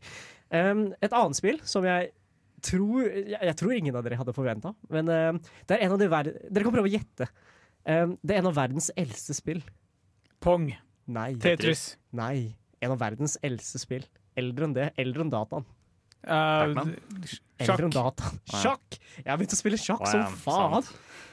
Um, 0.52 0.92
et 1.02 1.12
annet 1.12 1.36
spill 1.40 1.60
som 1.68 1.84
jeg 1.88 2.12
tror 2.62 3.08
Jeg, 3.08 3.40
jeg 3.42 3.56
tror 3.58 3.72
ingen 3.74 3.96
av 3.98 4.04
dere 4.06 4.20
hadde 4.20 4.34
forventa, 4.38 4.74
men 4.94 5.08
uh, 5.10 5.54
det 5.66 5.78
er 5.80 5.88
en 5.88 5.96
av 5.96 6.02
de 6.02 6.10
verre 6.12 6.34
Dere 6.46 6.68
kan 6.68 6.76
prøve 6.76 6.92
å 6.92 6.94
gjette. 6.94 7.26
Um, 7.86 8.18
det 8.22 8.36
er 8.36 8.42
en 8.44 8.50
av 8.52 8.58
verdens 8.60 8.92
eldste 9.00 9.34
spill. 9.38 9.62
Pong. 10.44 10.70
Nei. 11.12 11.32
Tetris. 11.42 11.96
Nei. 12.16 12.56
En 12.82 12.94
av 12.96 13.00
verdens 13.02 13.38
eldste 13.46 13.82
spill. 13.82 14.06
Eldre 14.38 14.68
enn 14.70 14.76
det. 14.78 14.90
Eldre 15.02 15.26
enn 15.26 15.32
dataen. 15.34 15.66
Uh, 16.22 16.30
Pac-Man? 16.30 16.92
Eldre 17.62 17.88
enn 17.88 17.94
sjakk. 17.94 17.96
dataen. 17.98 18.42
Sjakk! 18.62 18.98
Jeg 19.18 19.30
har 19.32 19.40
begynt 19.42 19.56
å 19.58 19.60
spille 19.60 19.80
sjakk 19.82 20.04
Å, 20.06 20.12
som 20.12 20.36
faen. 20.44 20.78
sant. 20.86 20.92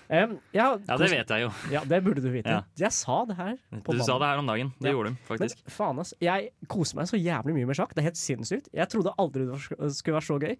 Um, 0.08 0.38
ja, 0.56 0.70
Ja, 0.88 0.96
det 0.96 1.10
vet 1.12 1.28
jeg 1.34 1.42
jo. 1.42 1.48
Ja, 1.74 1.82
det 1.84 1.98
burde 2.04 2.22
du 2.24 2.30
vite. 2.32 2.48
Ja. 2.48 2.62
Jeg 2.80 2.92
sa 2.96 3.18
det 3.28 3.36
her. 3.36 3.56
på 3.84 3.92
Du 3.92 3.98
sa 4.00 4.14
det 4.18 4.28
her 4.30 4.38
om 4.40 4.46
dagen. 4.48 4.70
Det 4.80 4.88
Ja. 4.88 4.94
gjorde 4.96 5.10
du 5.12 5.16
faktisk. 5.28 5.60
Men 5.66 5.74
faen, 5.74 5.98
ass. 6.00 6.14
Jeg 6.24 6.50
koser 6.66 6.96
meg 6.96 7.10
så 7.10 7.20
jævlig 7.20 7.54
mye 7.58 7.66
med 7.68 7.76
sjakk. 7.76 7.92
Det 7.92 8.00
er 8.00 8.08
helt 8.08 8.20
sinnssykt. 8.20 8.70
Jeg 8.72 8.88
trodde 8.88 9.12
aldri 9.20 9.44
det 9.50 9.58
skulle 9.98 10.16
være 10.16 10.28
så 10.30 10.38
gøy. 10.40 10.56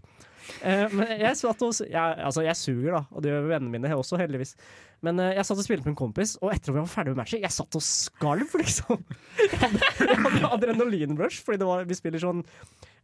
Uh, 0.61 0.85
men 0.97 1.15
jeg 1.21 1.37
satt 1.41 1.63
og 1.65 1.73
jeg, 1.81 2.19
Altså, 2.29 2.45
jeg 2.45 2.57
suger, 2.61 2.93
da. 2.99 3.03
Og 3.13 3.25
det 3.25 3.33
gjør 3.33 3.49
vennene 3.55 3.73
mine 3.73 3.97
også, 3.97 4.19
heldigvis. 4.21 4.53
Men 5.01 5.21
uh, 5.23 5.31
jeg 5.33 5.45
satt 5.49 5.59
og 5.63 5.65
spilte 5.65 5.87
med 5.87 5.95
en 5.95 6.01
kompis, 6.03 6.37
og 6.43 6.53
etter 6.53 6.73
at 6.73 6.75
vi 6.77 6.81
var 6.83 6.91
ferdig 6.93 7.15
med 7.15 7.23
matchen, 7.23 7.41
jeg 7.41 7.55
satt 7.55 7.77
og 7.79 7.85
skalv, 7.85 8.53
liksom. 8.59 9.01
Jeg 9.49 9.59
hadde, 9.63 9.81
jeg 10.03 10.19
hadde 10.19 10.49
adrenalinrush, 10.53 11.41
fordi 11.47 11.61
det 11.63 11.67
var, 11.69 11.85
vi 11.89 11.95
spiller 11.97 12.21
sånn 12.21 12.43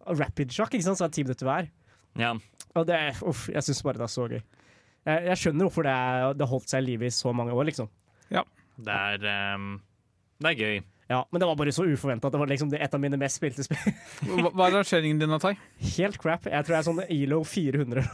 rapid-sjakk, 0.07 0.75
ikke 0.75 0.85
sant, 0.89 0.99
så 0.99 1.07
er 1.07 1.13
det 1.13 1.17
ti 1.17 1.25
minutter 1.25 1.49
hver. 1.49 1.69
Ja. 2.21 2.33
Og 2.75 2.87
det, 2.89 2.99
uff, 3.27 3.47
jeg 3.53 3.63
syns 3.65 3.81
bare 3.87 4.01
det 4.03 4.07
er 4.09 4.13
så 4.13 4.27
gøy. 4.29 4.43
Jeg, 5.05 5.25
jeg 5.29 5.41
skjønner 5.41 5.67
hvorfor 5.69 5.85
det, 5.87 5.93
er, 5.93 6.33
det 6.41 6.49
holdt 6.49 6.71
seg 6.73 6.83
i 6.83 6.87
live 6.89 7.09
i 7.09 7.13
så 7.13 7.33
mange 7.37 7.53
år, 7.53 7.67
liksom. 7.69 7.91
Det 8.77 8.95
er 8.95 9.55
um, 9.55 9.67
Det 10.43 10.51
er 10.51 10.59
gøy. 10.59 10.79
Ja, 11.15 11.21
Men 11.31 11.39
det 11.43 11.47
var 11.47 11.55
bare 11.61 11.71
så 11.75 11.85
uforventa 11.87 12.27
at 12.27 12.33
det 12.35 12.41
var 12.43 12.49
liksom 12.51 12.71
det 12.73 12.81
et 12.83 12.95
av 12.97 13.01
mine 13.03 13.15
mest 13.21 13.37
spilte 13.39 13.63
spill. 13.63 13.79
Hva 14.27 14.51
hva 14.51 14.65
er 14.67 14.73
rangeringen 14.81 15.19
din, 15.23 15.31
Atai? 15.37 15.53
Helt 15.95 16.19
crap. 16.19 16.43
Jeg 16.51 16.63
tror 16.67 16.75
jeg 16.75 16.81
er 16.81 16.87
sånn 16.89 17.03
ELO 17.07 17.39
400. 17.47 18.03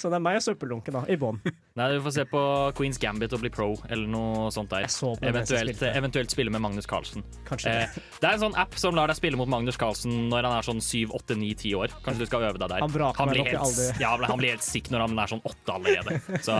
så 0.00 0.08
det 0.08 0.16
er 0.16 0.22
meg 0.24 0.38
og 0.38 0.44
søppeldunken 0.46 0.92
da, 0.96 1.02
i 1.12 1.16
bånn. 1.20 1.38
Nei, 1.76 1.88
Du 1.92 2.00
får 2.06 2.12
se 2.16 2.24
på 2.30 2.40
Queens 2.78 2.98
Gambit 3.02 3.32
og 3.36 3.40
bli 3.44 3.50
pro, 3.52 3.68
eller 3.90 4.06
noe 4.10 4.48
sånt 4.54 4.70
der. 4.72 4.82
Det 4.88 5.28
Eventuelt, 5.32 5.82
eventuelt 5.90 6.30
spille 6.34 6.50
med 6.54 6.60
Magnus 6.64 6.86
Carlsen. 6.90 7.22
Kanskje 7.48 7.70
Eh, 7.74 7.78
det. 7.94 8.00
det 8.22 8.26
er 8.28 8.34
en 8.38 8.44
sånn 8.46 8.58
app 8.60 8.74
som 8.80 8.92
lar 8.96 9.06
deg 9.10 9.16
spille 9.18 9.36
mot 9.40 9.48
Magnus 9.50 9.76
Carlsen 9.80 10.12
når 10.30 10.40
han 10.48 10.54
er 10.60 10.64
sånn 10.68 10.82
7, 10.84 10.88
8, 11.10 11.36
9, 11.40 11.54
10 11.66 11.74
år. 11.80 11.88
Kanskje 12.04 12.20
du 12.24 12.28
skal 12.30 12.40
øve 12.48 12.58
deg 12.62 12.68
der. 12.70 12.80
Han 12.80 12.90
han, 13.18 13.28
blir 13.32 13.44
helt, 13.50 13.78
ja, 14.00 14.10
han 14.16 14.38
blir 14.40 14.50
helt 14.54 14.64
sikk 14.66 14.86
når 14.94 15.00
han 15.08 15.12
er 15.18 15.26
sånn 15.34 15.44
8 15.44 15.72
allerede. 15.78 16.10
Så 16.44 16.52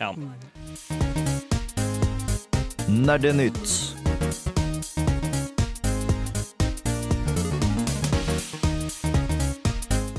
ja. 0.00 0.08
Nerdenytt. 2.90 3.94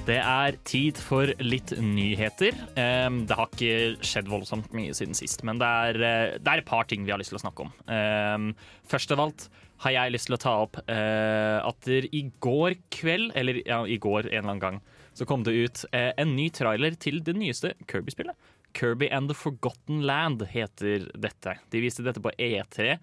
Det 0.07 0.15
er 0.15 0.55
tid 0.63 0.95
for 1.03 1.27
litt 1.43 1.73
nyheter. 1.75 2.55
Det 2.55 3.35
har 3.35 3.49
ikke 3.51 3.99
skjedd 4.07 4.31
voldsomt 4.31 4.71
mye 4.71 4.95
siden 4.95 5.17
sist, 5.17 5.43
men 5.43 5.59
det 5.59 5.67
er, 5.67 5.99
eh, 5.99 6.37
det 6.39 6.47
er 6.47 6.63
et 6.63 6.69
par 6.69 6.87
ting 6.87 7.03
vi 7.03 7.11
har 7.11 7.19
lyst 7.19 7.35
til 7.35 7.41
å 7.41 7.43
snakke 7.43 7.67
om. 7.67 8.55
Først 8.87 9.11
av 9.11 9.19
alt 9.25 9.49
har 9.83 9.95
jeg 9.97 10.15
lyst 10.15 10.29
til 10.29 10.37
å 10.37 10.41
ta 10.41 10.55
opp 10.63 10.79
eh, 10.87 11.59
at 11.59 11.91
i 11.91 12.23
går 12.39 12.77
kveld, 12.93 13.33
eller 13.35 13.61
ja, 13.65 13.83
i 13.83 13.99
går 13.99 14.29
en 14.29 14.31
eller 14.31 14.47
annen 14.47 14.63
gang, 14.63 14.81
så 15.17 15.27
kom 15.27 15.43
det 15.43 15.57
ut 15.57 15.85
eh, 15.91 16.11
en 16.21 16.35
ny 16.37 16.47
trailer 16.55 16.95
til 16.95 17.19
det 17.25 17.35
nyeste 17.35 17.73
Kirby-spillet. 17.89 18.37
Kirby 18.73 19.09
and 19.11 19.29
the 19.29 19.35
Forgotten 19.37 20.01
Land 20.07 20.43
heter 20.51 21.09
dette. 21.17 21.57
De 21.69 21.81
viste 21.83 22.03
dette 22.05 22.21
på 22.23 22.33
E3, 22.37 22.97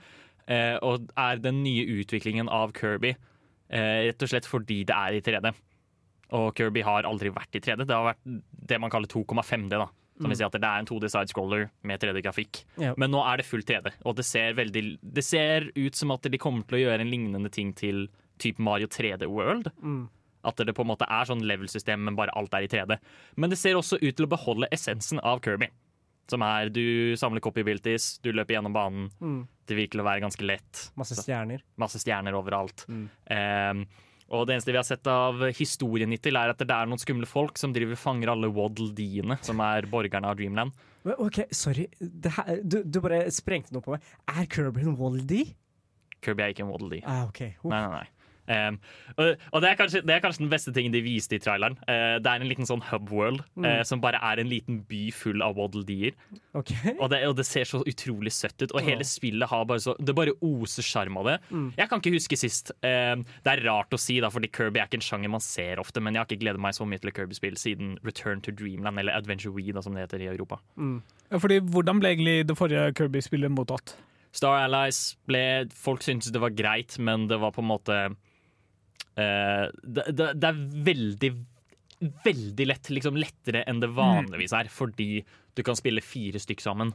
eh, 0.47 0.77
og 0.83 1.09
er 1.17 1.41
den 1.43 1.63
nye 1.65 1.87
utviklingen 2.01 2.51
av 2.53 2.73
Kirby. 2.77 3.15
Eh, 3.69 4.09
rett 4.09 4.25
og 4.25 4.31
slett 4.31 4.49
fordi 4.49 4.83
det 4.89 4.97
er 4.97 5.19
i 5.19 5.23
3D. 5.25 5.53
Og 6.37 6.51
Kirby 6.57 6.83
har 6.85 7.09
aldri 7.09 7.33
vært 7.33 7.57
i 7.57 7.63
3D. 7.65 7.87
Det 7.87 7.97
har 7.97 8.11
vært 8.11 8.43
det 8.69 8.81
man 8.81 8.93
kaller 8.93 9.09
2,5D. 9.09 9.71
da 9.71 9.89
Som 10.19 10.29
vil 10.33 10.37
si 10.37 10.45
at 10.45 10.53
Det 10.53 10.65
er 10.65 10.81
en 10.83 10.89
2D 10.89 11.09
sidescroller 11.09 11.69
med 11.83 12.01
3D-grafikk. 12.01 12.65
Ja. 12.77 12.95
Men 12.97 13.13
nå 13.13 13.23
er 13.23 13.39
det 13.39 13.47
full 13.47 13.63
3D, 13.63 13.93
og 14.05 14.17
det 14.17 14.25
ser, 14.27 14.55
veldig, 14.59 14.99
det 15.01 15.25
ser 15.25 15.71
ut 15.77 15.95
som 15.95 16.11
at 16.11 16.23
de 16.23 16.39
kommer 16.39 16.67
til 16.67 16.81
å 16.81 16.85
gjøre 16.89 17.05
en 17.05 17.13
lignende 17.13 17.51
ting 17.51 17.73
til 17.73 18.09
type 18.39 18.59
Mario 18.59 18.87
3D 18.87 19.29
World. 19.31 19.71
Mm. 19.83 20.09
At 20.47 20.61
det 20.63 20.75
på 20.77 20.85
en 20.85 20.93
måte 20.93 21.09
er 21.11 21.29
sånn 21.29 21.43
level-system, 21.47 22.05
men 22.07 22.17
bare 22.19 22.35
alt 22.39 22.55
er 22.55 22.67
i 22.67 22.71
3D. 22.71 22.99
Men 23.37 23.51
det 23.51 23.59
ser 23.59 23.79
også 23.79 23.99
ut 24.01 24.15
til 24.15 24.29
å 24.29 24.31
beholde 24.31 24.71
essensen 24.75 25.23
av 25.27 25.43
Kirby. 25.45 25.71
Som 26.29 26.45
er 26.45 26.69
du 26.71 27.17
samler 27.17 27.43
copy 27.43 27.65
abilities, 27.65 28.19
du 28.23 28.31
løper 28.37 28.59
gjennom 28.59 28.75
banen. 28.77 29.09
Mm. 29.19 29.41
Det 29.69 29.77
virker 29.79 30.03
å 30.03 30.07
være 30.07 30.23
ganske 30.27 30.45
lett. 30.45 30.83
Masse 31.01 31.17
stjerner. 31.19 31.65
Masse 31.81 32.01
stjerner 32.03 32.37
overalt. 32.37 32.85
Mm. 32.89 33.07
Ehm, 33.35 33.87
og 34.29 34.45
det 34.47 34.59
eneste 34.59 34.75
vi 34.75 34.77
har 34.77 34.85
sett 34.85 35.09
av 35.09 35.41
historien 35.57 36.13
hittil, 36.13 36.37
er 36.37 36.53
at 36.53 36.61
det 36.61 36.75
er 36.75 36.89
noen 36.89 37.01
skumle 37.01 37.29
folk 37.29 37.57
som 37.61 37.73
driver 37.73 37.97
fanger 37.97 38.35
alle 38.35 38.51
Waddle-Deene, 38.53 39.39
som 39.45 39.63
er 39.65 39.89
borgerne 39.89 40.29
av 40.29 40.37
Dreamland. 40.37 40.77
OK, 41.17 41.47
sorry. 41.57 41.87
Det 41.99 42.35
her, 42.37 42.61
du, 42.61 42.83
du 42.85 43.01
bare 43.01 43.23
sprengte 43.33 43.73
noe 43.73 43.85
på 43.85 43.95
meg. 43.95 44.05
Er 44.29 44.45
Kirby 44.53 44.85
en 44.85 44.99
Waddle-dee? 45.01 45.55
Kirby 46.25 46.45
er 46.45 46.53
ikke 46.53 46.67
en 46.67 46.73
Waddle-Dee. 46.75 47.07
Ah, 47.09 47.25
OK. 47.31 47.41
Uff. 47.63 47.71
Nei, 47.73 47.81
nei, 47.87 48.03
nei. 48.03 48.18
Ehm, 48.49 48.79
og 49.17 49.37
og 49.53 49.63
det, 49.63 49.71
er 49.71 49.79
kanskje, 49.79 50.03
det 50.07 50.15
er 50.15 50.23
kanskje 50.25 50.45
den 50.45 50.53
beste 50.53 50.73
tingen 50.75 50.95
de 50.95 51.03
viste 51.05 51.37
i 51.37 51.43
traileren. 51.43 51.77
Uh, 51.85 52.17
det 52.23 52.31
er 52.31 52.43
en 52.43 52.49
liten 52.49 52.69
sånn 52.69 52.83
hub 52.91 53.11
world, 53.13 53.43
uh, 53.61 53.83
som 53.87 54.03
bare 54.03 54.21
er 54.25 54.43
en 54.43 54.51
liten 54.51 54.81
by 54.89 55.09
full 55.15 55.45
av 55.45 55.57
Waddle-Deer. 55.59 56.17
Okay. 56.59 56.95
Og 56.97 57.11
det, 57.13 57.23
og 57.29 57.37
det 57.39 57.47
ser 57.49 57.69
så 57.69 57.83
utrolig 57.87 58.33
søtt 58.35 58.65
ut, 58.65 58.73
og 58.73 58.85
hele 58.85 59.07
spillet 59.07 59.51
har 59.51 59.67
bare 59.69 59.83
så 59.83 59.95
Det 59.99 60.15
bare 60.17 60.35
oser 60.45 60.85
sjarm 60.87 61.19
av 61.21 61.29
det. 61.29 61.37
Jeg 61.79 61.91
kan 61.91 62.01
ikke 62.03 62.15
huske 62.17 62.39
sist. 62.41 62.73
Uh, 62.85 63.21
det 63.45 63.55
er 63.55 63.65
rart 63.69 63.95
å 63.95 64.01
si, 64.01 64.19
da, 64.23 64.33
fordi 64.33 64.51
Kirby 64.53 64.83
er 64.83 64.91
ikke 64.91 65.01
en 65.01 65.09
sjanger 65.09 65.33
man 65.33 65.45
ser 65.45 65.83
ofte, 65.83 66.03
men 66.03 66.17
jeg 66.17 66.23
har 66.23 66.31
ikke 66.31 66.43
gledet 66.45 66.63
meg 66.63 66.77
så 66.77 66.87
mye 66.89 67.03
til 67.03 67.13
et 67.13 67.19
Kirby-spill 67.19 67.59
siden 67.61 67.97
Return 68.07 68.43
to 68.45 68.55
Dreamland, 68.55 69.01
eller 69.01 69.17
Adventure 69.17 69.55
Wii, 69.55 69.75
da, 69.77 69.85
som 69.85 69.97
det 69.97 70.07
heter 70.07 70.25
i 70.25 70.31
Europa. 70.33 70.61
Ja, 71.29 71.39
fordi 71.39 71.61
Hvordan 71.69 72.01
ble 72.01 72.15
egentlig 72.15 72.37
det 72.49 72.57
forrige 72.57 72.93
Kirby-spillet 72.97 73.53
mottatt? 73.53 73.97
Star 74.37 74.65
Allies 74.67 75.17
ble 75.29 75.43
Folk 75.75 76.05
syntes 76.05 76.33
det 76.33 76.43
var 76.43 76.55
greit, 76.57 76.99
men 77.01 77.29
det 77.31 77.41
var 77.43 77.55
på 77.57 77.65
en 77.65 77.71
måte 77.71 77.99
det, 79.19 80.05
det, 80.15 80.33
det 80.39 80.51
er 80.53 80.65
veldig 80.91 81.33
Veldig 81.99 82.67
lett, 82.69 82.89
liksom 82.95 83.17
lettere 83.19 83.65
enn 83.67 83.81
det 83.83 83.89
vanligvis 83.91 84.53
er, 84.55 84.69
fordi 84.71 85.25
du 85.59 85.65
kan 85.67 85.75
spille 85.75 85.99
fire 85.99 86.39
stykk 86.39 86.61
sammen. 86.63 86.93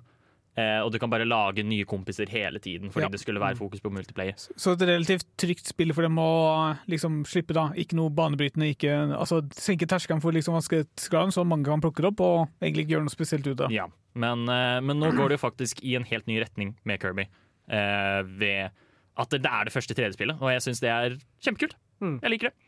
Eh, 0.55 0.77
og 0.79 0.93
du 0.93 0.99
kan 1.01 1.09
bare 1.11 1.25
lage 1.27 1.65
nye 1.67 1.83
kompiser 1.83 2.29
hele 2.31 2.61
tiden, 2.63 2.87
fordi 2.93 3.07
Ja. 3.07 3.09
det 3.11 3.19
skulle 3.19 3.41
være 3.41 3.57
fokus 3.59 3.81
på 3.83 3.91
multiplayer. 3.91 4.37
Så 4.55 4.77
et 4.77 4.85
relativt 4.87 5.25
trygt 5.35 5.67
spill 5.67 5.91
for 5.91 6.03
dem 6.07 6.15
å 6.15 6.77
liksom 6.87 7.25
slippe, 7.27 7.51
da. 7.51 7.65
Ikke 7.75 7.97
noe 7.99 8.13
banebrytende. 8.15 8.69
Ikke, 8.77 8.93
altså 9.17 9.41
Senke 9.51 9.89
terskelen 9.91 10.21
for 10.23 10.31
liksom 10.31 10.55
vanskelighetsgraden, 10.55 11.33
så 11.35 11.43
mange 11.43 11.65
kan 11.67 11.81
plukke 11.83 11.99
det 12.05 12.13
opp 12.13 12.21
og 12.21 12.47
egentlig 12.61 12.85
ikke 12.85 12.95
gjøre 12.95 13.07
noe 13.09 13.17
spesielt 13.17 13.45
ut 13.49 13.59
av 13.59 13.67
det. 13.67 13.75
Ja. 13.75 13.89
Men, 14.15 14.47
eh, 14.47 14.79
men 14.79 14.99
nå 15.03 15.11
går 15.17 15.33
det 15.33 15.41
jo 15.41 15.47
faktisk 15.49 15.83
i 15.83 15.97
en 15.99 16.05
helt 16.05 16.27
ny 16.27 16.39
retning 16.39 16.77
med 16.85 17.01
Kirby. 17.01 17.27
Eh, 17.67 18.23
ved 18.23 18.71
at 19.17 19.29
det 19.29 19.43
er 19.45 19.65
det 19.65 19.73
første 19.73 19.93
3D-spillet, 19.93 20.39
og 20.39 20.47
jeg 20.53 20.61
syns 20.63 20.79
det 20.79 20.89
er 20.89 21.17
kjempekult. 21.43 21.75
Mm. 22.03 22.19
Jeg 22.19 22.35
liker 22.35 22.51
det. 22.51 22.59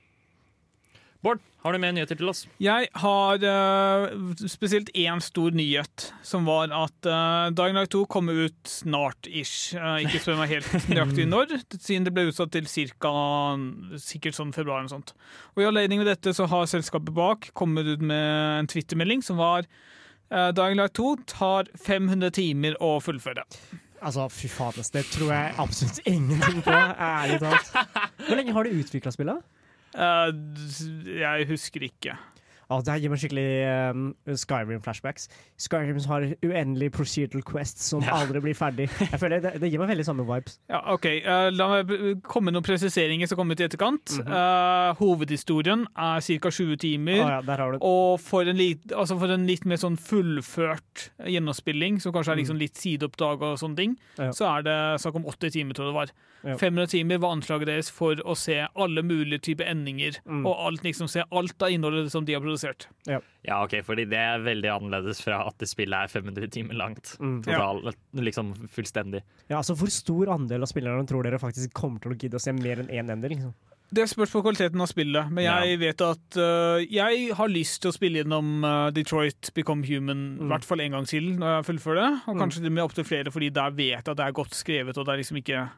Bård, 1.26 1.40
har 1.64 1.74
du 1.74 1.80
mer 1.82 1.94
nyheter 1.96 2.20
til 2.20 2.30
oss? 2.30 2.44
Jeg 2.62 2.86
har 3.02 3.42
uh, 3.42 4.34
spesielt 4.46 4.92
én 4.94 5.22
stor 5.26 5.56
nyhet, 5.58 6.04
som 6.22 6.46
var 6.46 6.70
at 6.70 7.08
uh, 7.10 7.48
Dying 7.50 7.74
Light 7.80 7.90
2 7.96 8.04
kommer 8.14 8.38
ut 8.46 8.70
snart-ish. 8.70 9.74
Uh, 9.74 10.04
ikke 10.04 10.22
spør 10.22 10.38
meg 10.44 10.54
helt 10.54 10.70
nøyaktig 10.92 11.26
når, 11.32 11.56
siden 11.80 12.06
det 12.06 12.14
ble 12.14 12.28
utsatt 12.30 12.54
til 12.54 12.70
cirka, 12.70 13.10
sikkert 13.98 14.38
sånn 14.38 14.54
februar. 14.54 14.84
eller 14.84 14.94
sånt. 14.94 15.16
Og 15.56 15.64
I 15.64 15.70
anledning 15.72 16.04
med 16.04 16.12
dette 16.12 16.36
så 16.38 16.46
har 16.52 16.70
selskapet 16.70 17.16
bak 17.18 17.50
kommet 17.58 17.90
ut 17.90 18.06
med 18.06 18.62
en 18.62 18.70
Twitter-melding 18.70 19.26
som 19.26 19.42
var 19.42 19.66
uh, 19.66 20.52
Dying 20.54 20.78
Light 20.78 20.94
2 21.02 21.16
tar 21.34 21.74
500 21.88 22.38
timer 22.38 22.78
å 22.78 23.00
fullføre. 23.02 23.48
Altså, 24.06 24.28
fy 24.30 24.46
fader, 24.52 24.86
det 24.94 25.08
tror 25.10 25.34
jeg 25.34 25.58
absolutt 25.58 26.04
ingenting 26.06 26.62
på. 26.62 26.78
Ærlig 27.02 27.42
talt. 27.42 27.74
Hvor 28.28 28.36
lenge 28.40 28.54
har 28.56 28.64
du 28.64 28.78
utvikla 28.80 29.12
spillet? 29.16 29.44
Uh, 29.96 30.32
jeg 31.22 31.48
husker 31.52 31.86
ikke. 31.88 32.18
Oh, 32.66 32.80
det 32.82 32.90
her 32.96 32.98
gir 33.04 33.12
meg 33.14 33.20
skikkelig 33.22 33.50
um, 33.94 34.06
Skyrim-flashbacks. 34.42 35.28
Skyrim 35.62 36.00
har 36.10 36.24
uendelig 36.42 36.88
procedural 36.96 37.44
quests 37.46 37.92
som 37.92 38.02
Ja. 38.02 38.16
aldri 38.18 38.42
blir 38.42 38.56
ferdig. 38.58 38.88
Jeg 39.12 39.20
føler 39.22 39.44
det, 39.44 39.52
det 39.62 39.70
gir 39.70 39.78
meg 39.84 39.92
veldig 39.92 40.06
samme 40.08 40.26
vibes. 40.26 40.56
Ja, 40.74 40.80
ok. 40.96 41.06
Uh, 41.22 41.52
la 41.54 41.68
meg 41.76 41.94
komme 42.26 42.50
med 42.50 42.58
noen 42.58 42.66
presiseringer 42.66 43.30
som 43.30 43.38
kommer 43.38 43.54
til 43.60 43.70
etterkant. 43.70 44.16
Eh, 44.26 44.96
hovedhistorien 44.98 45.86
er 45.94 46.26
ca. 46.26 46.50
20 46.58 46.82
timer. 46.82 47.22
Oh, 47.22 47.30
ja, 47.36 47.40
der 47.46 47.62
har 47.62 47.72
du. 47.78 47.86
Og 47.86 48.18
for 48.26 48.50
en, 48.50 48.58
litt, 48.58 48.90
altså 48.98 49.20
for 49.22 49.30
en 49.38 49.46
litt 49.46 49.70
mer 49.70 49.78
sånn 49.86 50.00
fullført 50.02 51.12
gjennomspilling, 51.22 52.02
som 52.02 52.18
kanskje 52.18 52.34
er 52.34 52.42
liksom 52.42 52.58
litt 52.66 52.82
sideoppdrag 52.82 53.46
og 53.46 53.60
sånne 53.62 53.78
ting, 53.84 53.94
Ja. 54.18 54.32
så 54.34 54.50
er 54.58 54.66
det 54.66 54.80
snakk 55.06 55.22
om 55.22 55.30
80 55.30 55.54
timer, 55.60 55.78
tror 55.78 55.86
jeg 55.86 55.94
det 55.94 56.02
var. 56.02 56.18
Ja. 56.46 56.56
500 56.62 56.88
timer 56.92 57.18
var 57.18 57.34
anslaget 57.36 57.66
deres 57.68 57.90
for 57.90 58.16
å 58.24 58.36
se 58.38 58.60
alle 58.76 59.02
mulige 59.02 59.42
typer 59.42 59.66
endinger, 59.72 60.20
Mm. 60.26 60.46
og 60.46 60.56
alt, 60.68 60.84
liksom, 60.84 61.08
se 61.10 61.24
alt 61.32 61.62
av 61.62 61.70
innholdet 61.74 62.12
som 62.12 62.24
de 62.26 62.34
har 62.34 62.42
produsert. 62.42 62.86
Ja, 63.08 63.64
ok, 63.64 63.82
fordi 63.84 64.06
det 64.10 64.18
er 64.22 64.40
veldig 64.46 64.70
annerledes 64.80 65.22
fra 65.22 65.48
at 65.48 65.58
det 65.58 65.68
spillet 65.70 65.94
er 65.94 66.08
500 66.08 66.48
timer 66.52 66.76
langt. 66.76 67.18
Mm. 67.20 67.42
Total, 67.44 67.94
liksom 68.14 68.54
fullstendig. 68.70 69.22
Ja, 69.50 69.58
altså 69.58 69.76
Hvor 69.76 69.90
stor 69.90 70.28
andel 70.38 70.62
av 70.62 70.70
spillerne 70.70 71.08
tror 71.08 71.24
dere 71.24 71.40
faktisk 71.40 71.74
kommer 71.74 72.00
til 72.00 72.12
å 72.14 72.18
gidde 72.18 72.36
å 72.38 72.42
se 72.42 72.52
mer 72.54 72.78
enn 72.78 72.90
én 72.90 73.10
ender? 73.12 73.30
liksom? 73.30 73.54
Det 73.94 74.08
spørs 74.10 74.32
på 74.34 74.42
kvaliteten 74.42 74.82
av 74.82 74.88
spillet, 74.90 75.30
men 75.32 75.44
jeg 75.46 75.78
vet 75.80 76.02
at 76.02 76.38
uh, 76.42 76.80
jeg 76.82 77.34
har 77.38 77.48
lyst 77.48 77.82
til 77.84 77.92
å 77.92 77.94
spille 77.94 78.24
gjennom 78.24 78.64
uh, 78.66 78.90
Detroit 78.92 79.52
Become 79.54 79.86
Human 79.86 80.24
i 80.40 80.42
Mm. 80.44 80.50
hvert 80.50 80.66
fall 80.66 80.82
en 80.82 80.92
gang 80.92 81.06
til 81.06 81.24
når 81.38 81.62
jeg 81.64 81.68
fullfører 81.70 82.02
det, 82.02 82.22
og 82.28 82.36
Mm. 82.36 82.42
kanskje 82.42 82.64
det 82.64 82.72
med 82.72 82.84
opptil 82.84 83.06
flere, 83.06 83.32
fordi 83.32 83.52
der 83.54 83.70
vet 83.72 84.04
jeg 84.04 84.08
at 84.10 84.18
det 84.18 84.26
er 84.26 84.32
godt 84.34 84.52
skrevet, 84.58 84.98
og 84.98 85.06
det 85.06 85.14
er 85.14 85.18
liksom 85.22 85.38
ikke 85.38 85.70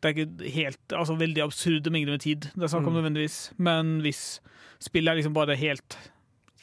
det 0.00 0.08
er 0.10 0.14
ikke 0.24 0.52
helt, 0.54 0.80
altså 0.96 1.16
veldig 1.20 1.42
absurde 1.44 1.90
mengder 1.92 2.16
med 2.16 2.20
tid 2.24 2.46
det 2.54 2.62
er 2.62 2.72
snakk 2.72 2.86
om 2.88 2.94
Mm. 2.94 3.00
nødvendigvis, 3.02 3.38
men 3.58 4.00
hvis 4.00 4.40
spillet 4.80 5.12
er 5.12 5.16
liksom 5.20 5.34
bare 5.36 5.56
helt 5.60 5.98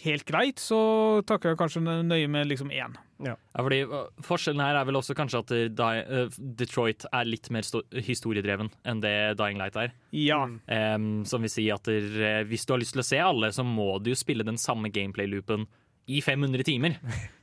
helt 0.04 0.26
greit, 0.30 0.60
så 0.62 0.78
takker 1.26 1.50
jeg 1.50 1.58
kanskje 1.58 1.82
nøye 2.06 2.28
med 2.30 2.46
liksom 2.48 2.70
én. 2.70 2.94
Ja, 3.26 3.34
fordi 3.58 3.80
uh, 3.90 4.04
Forskjellen 4.22 4.62
her 4.62 4.76
er 4.78 4.86
vel 4.86 4.94
også 5.00 5.16
kanskje 5.18 5.40
at 5.42 5.54
Di 5.74 5.88
uh, 6.06 6.30
Detroit 6.60 7.04
er 7.12 7.26
litt 7.26 7.50
mer 7.50 7.66
sto- 7.66 7.82
historiedreven 7.92 8.70
enn 8.86 9.02
det 9.02 9.16
Dying 9.40 9.58
Light 9.58 9.76
er. 9.76 9.96
Ja. 10.14 10.44
Um, 10.46 11.26
som 11.26 11.42
vil 11.42 11.50
si 11.50 11.66
at 11.74 11.84
der, 11.90 12.06
eh, 12.22 12.44
hvis 12.46 12.68
du 12.70 12.74
har 12.76 12.80
lyst 12.84 12.94
til 12.94 13.02
å 13.02 13.08
se 13.10 13.18
alle, 13.18 13.50
så 13.52 13.66
må 13.66 13.98
du 14.04 14.12
jo 14.14 14.16
spille 14.22 14.46
den 14.46 14.62
samme 14.62 14.92
gameplay-loopen 14.94 15.66
i 16.08 16.22
500 16.24 16.64
timer. 16.68 16.96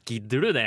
Gidder 0.08 0.40
du 0.44 0.52
det? 0.56 0.66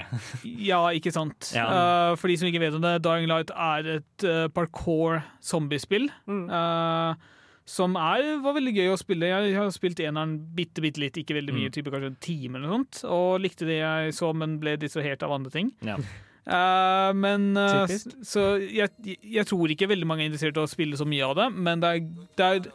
ja, 0.68 0.80
ikke 0.98 1.12
sant. 1.14 1.52
Ja. 1.56 1.66
Uh, 1.70 2.12
for 2.18 2.30
de 2.30 2.36
som 2.38 2.50
ikke 2.50 2.62
vet 2.62 2.76
om 2.78 2.84
det, 2.84 2.96
Dying 3.06 3.28
Light 3.30 3.50
er 3.54 3.90
et 4.00 4.26
uh, 4.26 4.46
parkour 4.54 5.20
zombiespill. 5.46 6.08
eh, 6.30 7.26
som 7.68 7.98
er, 8.00 8.22
var 8.46 8.54
veldig 8.56 8.72
gøy 8.78 8.94
å 8.94 8.98
spille. 9.02 9.28
Jeg 9.28 9.58
har 9.58 9.68
spilt 9.76 10.00
eneren 10.00 10.38
bitte, 10.56 10.80
bitte 10.86 11.02
litt, 11.04 11.18
ikke 11.20 11.36
veldig 11.36 11.52
mye, 11.58 11.68
Mm. 11.68 11.74
type 11.76 11.92
kanskje 11.92 12.12
en 12.14 12.22
time 12.24 12.56
eller 12.58 12.70
noe 12.70 12.78
sånt. 12.78 13.02
Og 13.12 13.42
likte 13.44 13.68
det 13.68 13.82
jeg 13.82 14.14
så, 14.16 14.30
men 14.34 14.54
ble 14.62 14.78
distrahert 14.80 15.26
av 15.28 15.34
andre 15.36 15.52
ting. 15.52 15.74
Ja. 15.84 15.98
Uh, 16.48 17.12
men 17.12 17.50
uh, 17.60 17.84
Så 18.24 18.46
jeg, 18.72 18.88
jeg 19.20 19.46
tror 19.50 19.68
ikke 19.74 19.90
veldig 19.92 20.08
mange 20.08 20.24
er 20.24 20.30
interessert 20.32 20.56
i 20.56 20.64
å 20.64 20.70
spille 20.72 20.96
så 20.96 21.04
mye 21.04 21.28
av 21.28 21.36
det, 21.42 21.50
men 21.60 21.84
det 21.84 21.90
er, 21.92 22.06
det 22.40 22.48
er 22.48 22.70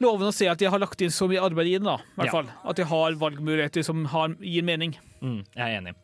lovende 0.00 0.30
å 0.30 0.34
se 0.34 0.46
at 0.48 0.58
de 0.60 0.66
har 0.70 0.78
lagt 0.78 1.00
inn 1.02 1.10
så 1.14 1.28
mye 1.30 1.42
arbeid 1.42 1.66
i 1.66 1.78
den. 1.78 1.84
da, 1.84 1.96
i 1.98 2.20
hvert 2.20 2.26
Ja. 2.26 2.32
fall. 2.32 2.50
At 2.64 2.76
de 2.76 2.84
har 2.84 3.12
valgmuligheter 3.12 3.82
som 3.84 4.04
har, 4.06 4.28
gir 4.40 4.62
mening. 4.62 4.96
Mm, 5.22 5.44
jeg 5.56 5.74
er 5.74 5.80
enig. 5.80 5.94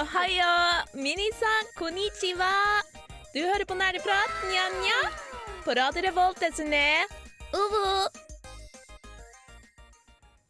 Ohayo, 0.00 0.52
minisan, 0.96 1.66
konnichiwa. 1.76 2.52
Du 3.34 3.40
hører 3.44 3.66
på 3.68 3.76
Nerdeprat, 3.76 4.30
nja-nja. 4.50 5.00
På 5.64 5.74
Radio 5.76 6.02
Revolt, 6.02 6.38
SNE. 6.54 6.70
ne. 6.70 7.06
Uvu. 7.52 8.08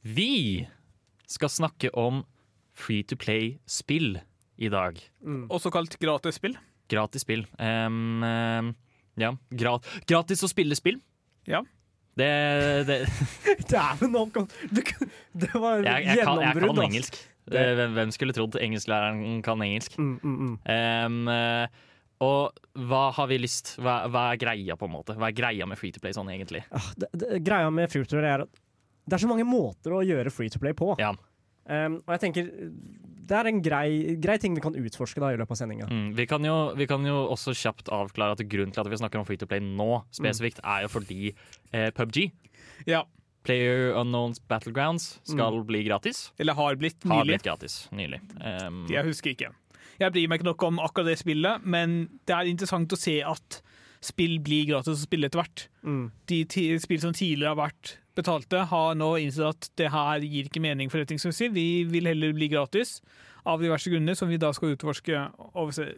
Vi 0.05 0.67
skal 1.27 1.49
snakke 1.49 1.91
om 1.95 2.23
free 2.73 3.03
to 3.03 3.17
play-spill 3.17 4.21
i 4.59 4.69
dag. 4.69 5.01
Også 5.51 5.71
kalt 5.73 5.99
gratis 6.01 6.37
spill. 6.41 6.57
Gratis 6.89 7.23
spill. 7.23 7.45
Um, 7.59 8.23
em, 8.25 8.75
ja, 9.19 9.35
gra 9.51 9.77
gratis 10.09 10.45
å 10.47 10.51
spille 10.51 10.79
spill. 10.79 11.01
Ja. 11.49 11.63
Det, 12.21 12.31
det 12.89 12.97
Dæven, 13.71 14.17
det, 14.75 14.85
det 15.33 15.53
var 15.55 15.85
jeg, 15.85 16.07
jeg, 16.07 16.25
kan, 16.27 16.41
jeg 16.43 16.65
kan 16.65 16.83
engelsk. 16.85 17.21
Eh, 17.51 17.71
Hvem, 17.75 17.95
hvem 17.97 18.11
skulle 18.15 18.35
trodd 18.37 18.59
engelsklæreren 18.61 19.41
kan 19.43 19.63
engelsk? 19.65 19.97
Mm, 19.99 20.19
mm, 20.23 20.35
mm. 20.47 21.31
Eh, 21.35 21.87
og 22.21 22.59
hva 22.91 23.07
har 23.17 23.31
vi 23.31 23.39
lyst 23.41 23.73
hva, 23.81 24.03
hva 24.13 24.27
er 24.35 24.41
greia, 24.43 24.77
på 24.77 24.87
en 24.87 24.93
måte? 24.93 25.17
Hva 25.17 25.31
er 25.31 25.37
greia 25.37 25.67
med 25.67 25.81
free 25.81 25.95
to 25.95 26.03
play 26.03 26.13
sånn, 26.15 26.29
egentlig? 26.33 26.63
Ah, 26.69 26.91
det, 27.01 27.09
det, 27.17 27.41
greia 27.47 27.71
med 27.73 27.91
free 27.93 28.05
to 28.05 28.19
play 28.19 28.29
er 28.29 28.45
at 28.45 28.61
det 29.09 29.17
er 29.17 29.23
så 29.25 29.31
mange 29.31 29.47
måter 29.49 29.97
å 29.97 30.03
gjøre 30.05 30.31
free 30.31 30.53
to 30.53 30.61
play 30.63 30.77
på. 30.77 30.93
Ja. 31.01 31.15
Um, 31.71 31.97
og 32.05 32.13
jeg 32.15 32.23
tenker 32.27 32.51
det 33.31 33.37
er 33.39 33.49
en 33.51 33.61
grei, 33.63 34.17
grei 34.19 34.37
ting 34.43 34.57
vi 34.57 34.63
kan 34.65 34.75
utforske 34.75 35.23
da 35.23 35.31
i 35.31 35.39
løpet 35.39 35.55
av 35.55 35.61
sendinga. 35.61 35.87
Mm, 35.91 36.11
vi, 36.19 36.27
vi 36.81 36.87
kan 36.91 37.07
jo 37.07 37.17
også 37.31 37.55
kjapt 37.55 37.91
avklare 37.95 38.35
at 38.35 38.43
grunnen 38.51 38.75
til 38.75 38.83
at 38.83 38.91
vi 38.91 38.99
snakker 38.99 39.23
om 39.23 39.29
free 39.29 39.39
to 39.41 39.47
play 39.51 39.63
nå, 39.63 40.03
spesifikt, 40.15 40.59
er 40.67 40.87
jo 40.87 40.93
fordi 40.99 41.33
eh, 41.73 41.91
PubG, 41.95 42.31
Ja. 42.91 43.05
Player 43.47 43.95
Unknowns 43.97 44.37
Battlegrounds, 44.51 45.15
skal 45.25 45.63
bli 45.65 45.81
gratis. 45.87 46.27
Eller 46.39 46.53
har 46.59 46.77
blitt 46.77 47.07
Har 47.09 47.25
blitt 47.25 47.47
gratis 47.47 47.87
nylig. 47.91 48.19
Em, 48.45 48.83
Jeg 48.91 49.07
husker 49.07 49.33
ikke. 49.33 49.49
Jeg 50.01 50.13
bryr 50.13 50.29
meg 50.29 50.41
ikke 50.41 50.51
nok 50.51 50.65
om 50.69 50.81
akkurat 50.83 51.09
det 51.09 51.19
spillet, 51.23 51.65
men 51.65 52.03
det 52.29 52.37
er 52.37 52.51
interessant 52.51 52.93
å 52.93 52.99
se 53.01 53.17
at 53.25 53.63
spill 54.05 54.39
blir 54.45 54.69
gratis 54.69 54.93
å 54.93 55.07
spille 55.07 55.29
etter 55.29 55.41
hvert. 55.41 55.67
Mm. 55.85 56.05
De 56.29 56.43
spill 56.81 57.01
som 57.01 57.17
tidligere 57.17 57.55
har 57.55 57.61
vært 57.63 57.95
betalte, 58.21 58.63
har 58.71 58.95
nå 59.01 59.11
innsett 59.25 59.49
at 59.57 59.71
det 59.81 59.91
her 59.95 60.21
gir 60.27 60.47
ikke 60.51 60.63
mening 60.65 60.93
forretningsmessig. 60.93 61.51
Vi 61.57 61.67
vil 61.91 62.07
heller 62.13 62.33
bli 62.37 62.49
gratis, 62.53 63.01
av 63.49 63.63
diverse 63.65 63.89
grunner, 63.91 64.15
som 64.19 64.29
vi 64.29 64.37
da 64.41 64.51
skal 64.53 64.75
utforske 64.77 65.27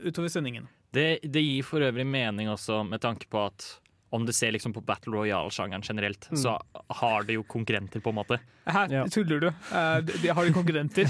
utover 0.06 0.28
sendingen. 0.30 0.68
Det, 0.94 1.18
det 1.24 1.40
gir 1.42 1.64
for 1.66 1.82
øvrig 1.82 2.04
mening 2.06 2.50
også 2.52 2.82
med 2.86 3.00
tanke 3.02 3.26
på 3.32 3.46
at 3.48 3.64
om 4.12 4.26
du 4.28 4.32
ser 4.36 4.52
liksom 4.52 4.74
på 4.76 4.82
Battle 4.84 5.14
Royale-sjangeren 5.16 5.80
generelt, 5.86 6.26
så 6.36 6.58
har 7.00 7.22
det 7.24 7.32
jo 7.38 7.42
konkurrenter, 7.48 8.02
på 8.04 8.10
en 8.12 8.18
måte. 8.18 8.36
Hæ, 8.68 8.82
Ja. 8.92 9.06
tuller 9.08 9.40
du. 9.40 9.46
Uh, 9.72 10.00
de- 10.04 10.18
De 10.20 10.28
har 10.36 10.44
jo 10.44 10.52
konkurrenter. 10.52 11.08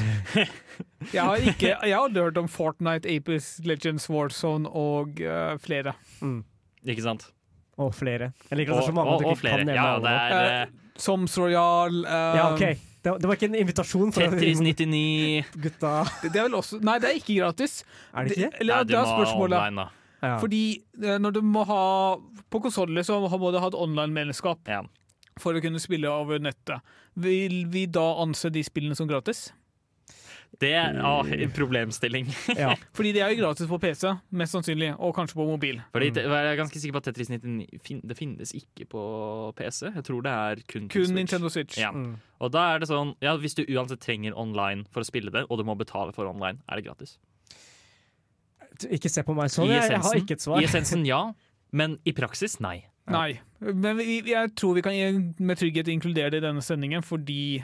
Jeg 1.12 1.18
har, 1.26 1.36
ikke, 1.42 1.72
jeg 1.82 1.90
har 1.96 2.04
aldri 2.06 2.22
hørt 2.22 2.36
om 2.38 2.46
Fortnite, 2.48 3.10
Apis, 3.10 3.56
Legends, 3.66 4.06
Warzone 4.08 4.70
og 4.70 5.18
uh, 5.18 5.56
flere. 5.58 5.96
Ikke 6.86 7.02
sant? 7.02 7.26
Og 7.76 7.90
flere. 7.98 8.30
Jeg 8.52 8.58
liker 8.60 8.70
at 8.70 8.78
det 8.78 8.84
er 8.84 8.92
så 8.92 8.94
mange 8.94 9.10
og, 9.10 9.16
og, 9.16 9.20
du 9.20 9.26
og 9.26 9.32
ikke 9.34 9.40
flere. 9.42 9.58
kan 9.58 9.66
nevne 9.66 9.82
Ja, 9.82 9.98
det 9.98 10.12
er 10.14 10.62
eh, 10.62 10.72
Soms 11.02 11.34
Royal 11.40 12.02
eh, 12.06 12.38
Ja, 12.38 12.48
OK. 12.54 12.64
Det, 13.02 13.16
det 13.18 13.26
var 13.26 13.34
ikke 13.34 13.48
en 13.50 13.56
invitasjon 13.58 14.12
for 14.14 14.22
Tetris 14.30 14.60
99 14.62 15.48
gutta. 15.64 15.92
det, 16.22 16.28
det 16.30 16.38
er 16.38 16.44
vel 16.46 16.54
også 16.60 16.78
Nei, 16.86 17.00
det 17.02 17.08
er 17.10 17.16
ikke 17.18 17.34
gratis. 17.40 17.80
Er 18.14 18.28
det 18.28 18.36
ikke? 18.36 18.50
Eller, 18.62 18.76
Nei, 18.76 18.84
det 18.92 18.98
er 19.00 19.08
spørsmålet. 19.10 19.58
online, 19.58 19.82
da. 19.82 20.02
Ja. 20.22 20.36
Fordi 20.38 20.60
eh, 21.02 21.16
når 21.18 21.34
du 21.34 21.40
må 21.42 21.64
ha 21.66 21.80
På 22.52 22.60
konsoller 22.62 23.02
så 23.02 23.16
må 23.26 23.50
du 23.50 23.58
ha 23.58 23.66
et 23.72 23.74
online-medlemskap 23.74 24.70
Ja. 24.70 24.84
for 25.42 25.58
å 25.58 25.62
kunne 25.64 25.80
spille 25.82 26.06
over 26.12 26.38
nettet. 26.38 26.78
Vil 27.18 27.64
vi 27.72 27.86
da 27.90 28.04
anse 28.22 28.52
de 28.54 28.62
spillene 28.62 28.94
som 28.94 29.08
gratis? 29.10 29.48
Det 30.60 30.70
er 30.76 30.98
ah, 31.00 31.26
en 31.32 31.52
problemstilling. 31.54 32.28
ja. 32.62 32.74
Fordi 32.94 33.12
det 33.16 33.22
er 33.24 33.32
jo 33.32 33.40
gratis 33.40 33.68
på 33.70 33.78
PC, 33.82 34.04
mest 34.36 34.54
sannsynlig, 34.54 34.92
og 34.98 35.14
kanskje 35.16 35.38
på 35.38 35.46
mobil. 35.48 35.80
Fordi 35.94 36.10
Jeg 36.12 36.28
er 36.28 36.58
ganske 36.60 36.80
sikker 36.80 36.98
på 36.98 37.02
at 37.02 37.08
Tetris 37.08 37.32
99 37.32 38.02
det 38.08 38.16
finnes 38.18 38.52
ikke 38.54 38.86
på 38.92 39.02
PC. 39.56 39.88
Jeg 39.88 40.04
tror 40.04 40.22
det 40.22 40.32
er 40.32 40.62
kun, 40.68 40.88
Kun 40.88 41.06
Switch. 41.06 41.16
Nintendo 41.16 41.48
Switch. 41.48 41.78
Ja. 41.80 41.90
Mm. 41.90 42.16
Og 42.42 42.52
da 42.52 42.68
er 42.74 42.82
det 42.82 42.90
sånn 42.90 43.14
Ja, 43.22 43.34
hvis 43.40 43.56
du 43.58 43.64
uansett 43.64 44.02
trenger 44.04 44.36
online 44.38 44.84
for 44.92 45.02
å 45.02 45.08
spille 45.08 45.32
det, 45.34 45.46
og 45.48 45.58
du 45.58 45.64
må 45.66 45.76
betale 45.78 46.12
for 46.12 46.28
online, 46.28 46.60
er 46.68 46.78
det 46.78 46.86
gratis. 46.86 47.16
Ikke 48.90 49.10
se 49.12 49.24
på 49.24 49.34
meg 49.36 49.50
sånn. 49.52 49.70
Jeg, 49.70 49.88
jeg 49.90 50.04
har 50.04 50.16
ikke 50.18 50.38
et 50.38 50.44
svar. 50.44 50.60
I 50.60 50.68
essensen 50.68 51.06
ja, 51.08 51.24
men 51.72 51.98
i 52.04 52.14
praksis 52.16 52.58
nei. 52.60 52.82
Nei. 53.10 53.40
Men 53.58 53.98
jeg 53.98 54.52
tror 54.58 54.76
vi 54.76 54.82
kan 54.84 55.32
med 55.38 55.58
trygghet 55.58 55.90
inkludere 55.90 56.30
det 56.30 56.42
i 56.42 56.46
denne 56.46 56.62
sendingen, 56.64 57.02
fordi 57.02 57.62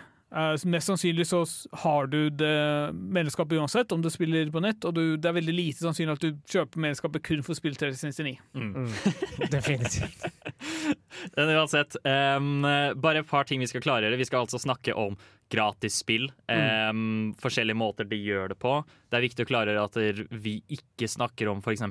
mest 0.69 0.91
sannsynlig 0.91 1.25
så 1.27 1.41
har 1.83 2.07
du 2.12 2.29
det 2.31 2.93
medlemskapet 2.93 3.57
uansett, 3.59 3.93
om 3.93 4.03
du 4.05 4.11
spiller 4.12 4.51
på 4.53 4.61
nett, 4.61 4.85
og 4.85 4.95
du, 4.95 5.17
det 5.17 5.31
er 5.31 5.38
veldig 5.38 5.55
lite 5.55 5.81
sannsynlig 5.87 6.19
at 6.19 6.27
du 6.27 6.43
kjøper 6.53 6.83
medlemskapet 6.85 7.25
kun 7.25 7.45
for 7.47 7.55
å 7.55 7.59
spille 7.59 7.81
369. 7.81 8.35
Mm. 8.53 8.91
Definitivt. 9.55 10.29
Men 11.37 11.55
uansett, 11.57 11.97
um, 12.05 12.61
bare 13.01 13.23
et 13.23 13.31
par 13.31 13.49
ting 13.49 13.62
vi 13.62 13.71
skal 13.71 13.83
klargjøre. 13.85 14.21
Vi 14.21 14.29
skal 14.29 14.45
altså 14.45 14.61
snakke 14.61 14.95
om 14.99 15.17
gratisspill. 15.53 16.29
Um, 16.53 17.33
forskjellige 17.41 17.79
måter 17.79 18.09
de 18.09 18.21
gjør 18.21 18.53
det 18.53 18.59
på. 18.61 18.75
Det 19.09 19.19
er 19.19 19.25
viktig 19.25 19.47
å 19.47 19.51
klargjøre 19.51 19.87
at 19.88 19.99
vi 20.45 20.59
ikke 20.77 21.09
snakker 21.09 21.49
om 21.49 21.64
f.eks. 21.64 21.87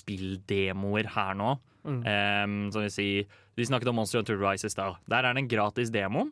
spilldemoer 0.00 1.12
her 1.16 1.36
nå. 1.36 1.58
Um, 1.86 2.56
som 2.74 2.82
vi 2.82 2.90
sier, 2.90 3.36
Vi 3.54 3.64
snakket 3.68 3.88
om 3.92 4.00
Monster 4.00 4.18
Hunter 4.18 4.40
Rises 4.40 4.74
da. 4.74 4.96
Der 5.06 5.22
er 5.22 5.36
det 5.36 5.44
en 5.44 5.52
gratis 5.52 5.92
demo. 5.94 6.26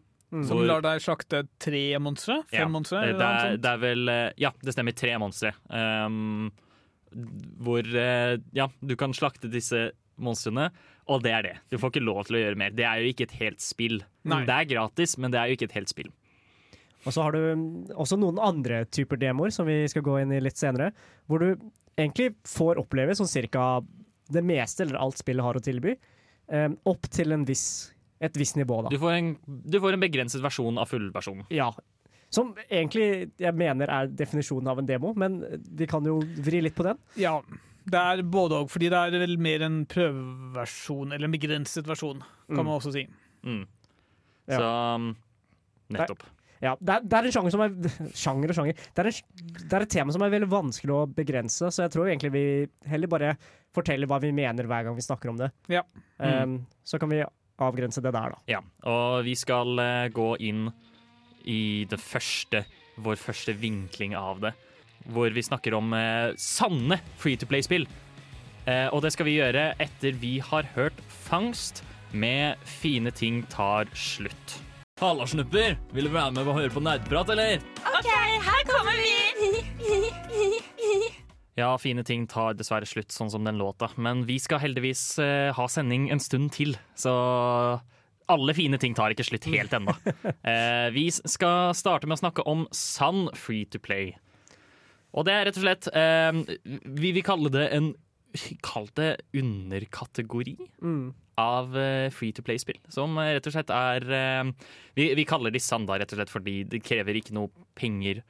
Som 0.49 0.65
lar 0.67 0.83
deg 0.83 1.03
slakte 1.05 1.45
tre 1.63 1.85
monstre? 2.03 2.41
Fem 2.51 2.65
Ja, 2.65 2.69
monstre? 2.73 3.03
det, 3.07 3.19
det, 3.21 3.29
er, 3.29 3.57
det 3.63 3.71
er 3.71 3.83
vel 3.83 4.09
eh, 4.11 4.31
Ja, 4.43 4.51
det 4.65 4.75
stemmer. 4.75 4.97
Tre 4.99 5.13
monstre. 5.23 5.53
Um, 5.71 6.51
hvor 7.63 7.87
eh, 7.87 8.39
Ja, 8.57 8.69
du 8.81 8.97
kan 8.99 9.15
slakte 9.15 9.51
disse 9.53 9.93
monstrene, 10.17 10.69
og 11.11 11.23
det 11.25 11.33
er 11.35 11.43
det. 11.47 11.55
Du 11.71 11.79
får 11.79 11.91
ikke 11.93 12.05
lov 12.07 12.21
til 12.27 12.39
å 12.39 12.43
gjøre 12.45 12.59
mer. 12.59 12.75
Det 12.75 12.85
er 12.87 13.03
jo 13.03 13.11
ikke 13.11 13.27
et 13.29 13.39
helt 13.41 13.63
spill. 13.63 14.01
Nei. 14.31 14.45
Det 14.47 14.55
er 14.55 14.69
gratis, 14.71 15.17
men 15.19 15.35
det 15.35 15.41
er 15.41 15.51
jo 15.51 15.59
ikke 15.59 15.69
et 15.71 15.79
helt 15.79 15.91
spill. 15.91 16.11
Og 17.05 17.13
så 17.13 17.25
har 17.27 17.35
du 17.35 17.41
mm, 17.59 17.65
også 18.01 18.17
noen 18.17 18.39
andre 18.41 18.85
typer 18.89 19.19
demoer 19.21 19.53
som 19.53 19.67
vi 19.69 19.83
skal 19.91 20.05
gå 20.07 20.17
inn 20.23 20.33
i 20.33 20.41
litt 20.43 20.57
senere, 20.61 20.93
hvor 21.29 21.43
du 21.43 21.51
egentlig 21.99 22.33
får 22.49 22.81
oppleve 22.81 23.15
sånn 23.19 23.29
cirka 23.31 23.83
det 24.33 24.41
meste 24.47 24.87
eller 24.87 24.97
alt 25.03 25.21
spillet 25.21 25.45
har 25.45 25.59
å 25.59 25.63
tilby, 25.63 25.97
um, 26.49 26.79
opp 26.89 27.11
til 27.13 27.35
en 27.37 27.45
viss, 27.47 27.93
et 28.25 28.39
visst 28.41 28.57
nivå, 28.59 28.81
da. 28.87 28.93
Du 28.93 28.99
får 29.03 29.17
en, 29.19 29.33
du 29.47 29.77
får 29.83 29.97
en 29.97 30.03
begrenset 30.05 30.43
versjon 30.45 30.79
av 30.81 30.89
fullversjonen. 30.91 31.47
Ja. 31.55 31.71
Som 32.35 32.55
egentlig 32.67 33.31
jeg 33.39 33.55
mener 33.55 33.91
er 33.95 34.09
definisjonen 34.11 34.71
av 34.73 34.81
en 34.83 34.89
demo, 34.89 35.13
men 35.15 35.39
vi 35.79 35.87
kan 35.91 36.05
jo 36.09 36.17
vri 36.43 36.63
litt 36.65 36.75
på 36.75 36.87
den. 36.89 36.99
Ja, 37.21 37.37
det 37.85 38.01
er 38.01 38.23
både 38.27 38.63
òg, 38.63 38.71
fordi 38.73 38.89
det 38.91 38.99
er 38.99 39.19
vel 39.23 39.37
mer 39.45 39.63
en 39.67 39.83
prøveversjon, 39.91 41.13
eller 41.15 41.29
en 41.29 41.35
begrenset 41.37 41.87
versjon, 41.87 42.23
kan 42.49 42.57
Mm. 42.59 42.65
man 42.67 42.79
også 42.81 42.93
si. 42.97 43.05
Mm. 43.45 43.67
Ja. 44.49 44.59
Så 44.59 44.71
um, 44.97 45.11
nettopp. 45.95 46.25
Ja, 46.65 46.73
det 46.81 46.95
er, 46.95 47.01
det 47.05 47.17
er 47.19 47.27
en 47.29 47.33
sjanger 47.35 47.53
som 47.53 47.61
er 47.61 47.73
Sjanger 48.17 48.49
og 48.53 48.57
sjanger. 48.57 48.75
Det 48.97 49.03
er, 49.03 49.09
en, 49.11 49.59
det 49.69 49.77
er 49.77 49.85
et 49.85 49.91
tema 49.93 50.15
som 50.15 50.23
er 50.25 50.31
veldig 50.33 50.49
vanskelig 50.49 50.95
å 50.95 51.03
begrense, 51.13 51.69
så 51.71 51.85
jeg 51.85 51.93
tror 51.93 52.09
egentlig 52.09 52.31
vi 52.33 52.45
heller 52.89 53.11
bare 53.13 53.35
forteller 53.75 54.09
hva 54.09 54.19
vi 54.23 54.31
mener 54.33 54.65
hver 54.71 54.87
gang 54.87 54.97
vi 54.97 55.05
snakker 55.05 55.29
om 55.33 55.37
det. 55.43 55.51
Ja. 55.69 55.83
Um, 56.19 56.63
så 56.87 56.97
kan 57.03 57.11
vi 57.13 57.21
avgrense 57.63 58.03
det 58.03 58.13
der, 58.15 58.35
da. 58.35 58.41
Ja. 58.51 58.61
Og 58.91 59.25
vi 59.27 59.35
skal 59.39 59.79
eh, 59.83 60.09
gå 60.15 60.35
inn 60.43 60.69
i 61.45 61.85
det 61.91 62.01
første, 62.01 62.65
vår 63.05 63.21
første 63.21 63.55
vinkling 63.59 64.17
av 64.19 64.41
det. 64.45 64.55
Hvor 65.13 65.31
vi 65.35 65.45
snakker 65.45 65.77
om 65.77 65.93
eh, 65.97 66.33
sanne 66.41 67.01
free 67.21 67.37
to 67.37 67.47
play-spill. 67.51 67.87
Eh, 68.65 68.89
og 68.89 69.03
det 69.05 69.13
skal 69.15 69.29
vi 69.29 69.39
gjøre 69.39 69.75
etter 69.83 70.17
vi 70.21 70.39
har 70.41 70.69
hørt 70.75 71.03
Fangst 71.27 71.85
med 72.15 72.61
Fine 72.65 73.13
ting 73.13 73.43
tar 73.53 73.91
slutt. 73.99 74.61
Halla, 75.03 75.27
snupper! 75.27 75.75
Vil 75.93 76.07
du 76.07 76.15
være 76.15 76.31
med 76.37 76.47
og 76.47 76.61
høre 76.61 76.71
på 76.71 76.81
nerdprat, 76.85 77.35
eller? 77.35 77.59
OK, 77.83 78.09
her 78.47 78.63
kommer 78.71 79.03
vi! 79.03 79.15
Ja, 81.57 81.71
fine 81.79 82.03
ting 82.03 82.25
tar 82.27 82.57
dessverre 82.59 82.87
slutt, 82.89 83.13
sånn 83.15 83.31
som 83.31 83.45
den 83.47 83.61
låta. 83.61 83.89
Men 83.97 84.25
vi 84.27 84.41
skal 84.43 84.59
heldigvis 84.65 85.19
eh, 85.23 85.53
ha 85.55 85.67
sending 85.71 86.09
en 86.11 86.23
stund 86.23 86.51
til, 86.57 86.75
så 86.99 87.13
alle 88.33 88.55
fine 88.57 88.79
ting 88.81 88.95
tar 88.97 89.13
ikke 89.15 89.27
slutt 89.29 89.47
helt 89.53 89.75
ennå. 89.77 89.95
Eh, 90.45 90.89
vi 90.93 91.07
skal 91.15 91.71
starte 91.77 92.09
med 92.09 92.19
å 92.19 92.23
snakke 92.25 92.45
om 92.51 92.67
sann 92.75 93.29
free 93.39 93.65
to 93.71 93.79
play. 93.81 94.17
Og 95.15 95.25
det 95.29 95.33
er 95.37 95.47
rett 95.47 95.57
og 95.61 95.63
slett 95.65 95.87
eh, 95.95 96.35
Vi 96.99 97.13
vil 97.15 97.23
kalle 97.25 97.53
det 97.55 97.69
en 97.77 97.93
Kall 98.67 98.89
det 98.99 99.13
underkategori 99.39 100.57
Mm. 100.83 101.13
av 101.39 101.77
eh, 101.79 102.11
free 102.11 102.33
to 102.35 102.43
play-spill. 102.43 102.81
Som 102.91 103.15
rett 103.19 103.47
og 103.47 103.55
slett 103.55 103.71
er 103.71 104.03
eh, 104.11 104.51
vi, 104.99 105.13
vi 105.15 105.25
kaller 105.25 105.55
de 105.55 105.61
sanda 105.63 105.97
rett 106.01 106.11
og 106.13 106.19
slett 106.19 106.33
fordi 106.33 106.57
det 106.67 106.83
krever 106.83 107.15
ikke 107.21 107.35
noe 107.37 107.51
penger 107.79 108.25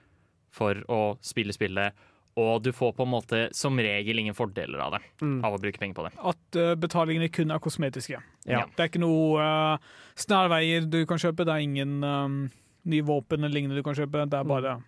for 0.52 0.76
å 0.92 1.16
spille 1.24 1.56
spillet. 1.56 1.96
Og 2.36 2.62
du 2.64 2.72
får 2.74 2.92
på 2.98 3.04
en 3.06 3.12
måte 3.12 3.40
som 3.54 3.76
regel 3.78 4.18
ingen 4.18 4.34
fordeler 4.34 4.80
av 4.82 4.96
det, 4.96 5.00
Mm. 5.22 5.36
av 5.46 5.54
å 5.54 5.60
bruke 5.62 5.78
penger 5.78 5.94
på 5.94 6.06
det. 6.08 6.12
At 6.18 6.56
uh, 6.58 6.74
betalingene 6.74 7.28
kun 7.30 7.50
er 7.54 7.60
kosmetiske. 7.62 8.18
Ja. 8.50 8.64
Det 8.66 8.82
er 8.82 8.88
ikke 8.90 9.02
noe 9.04 9.38
uh, 9.38 9.78
snarveier 10.18 10.88
du 10.90 11.04
kan 11.06 11.20
kjøpe, 11.22 11.46
det 11.46 11.54
er 11.54 11.62
ingen 11.62 12.02
um, 12.02 12.50
nye 12.90 13.06
våpen 13.06 13.38
eller 13.44 13.54
lignende 13.54 13.78
du 13.78 13.84
kan 13.86 13.94
kjøpe. 13.94 14.24
Det 14.26 14.40
er 14.40 14.48
bare 14.50 14.80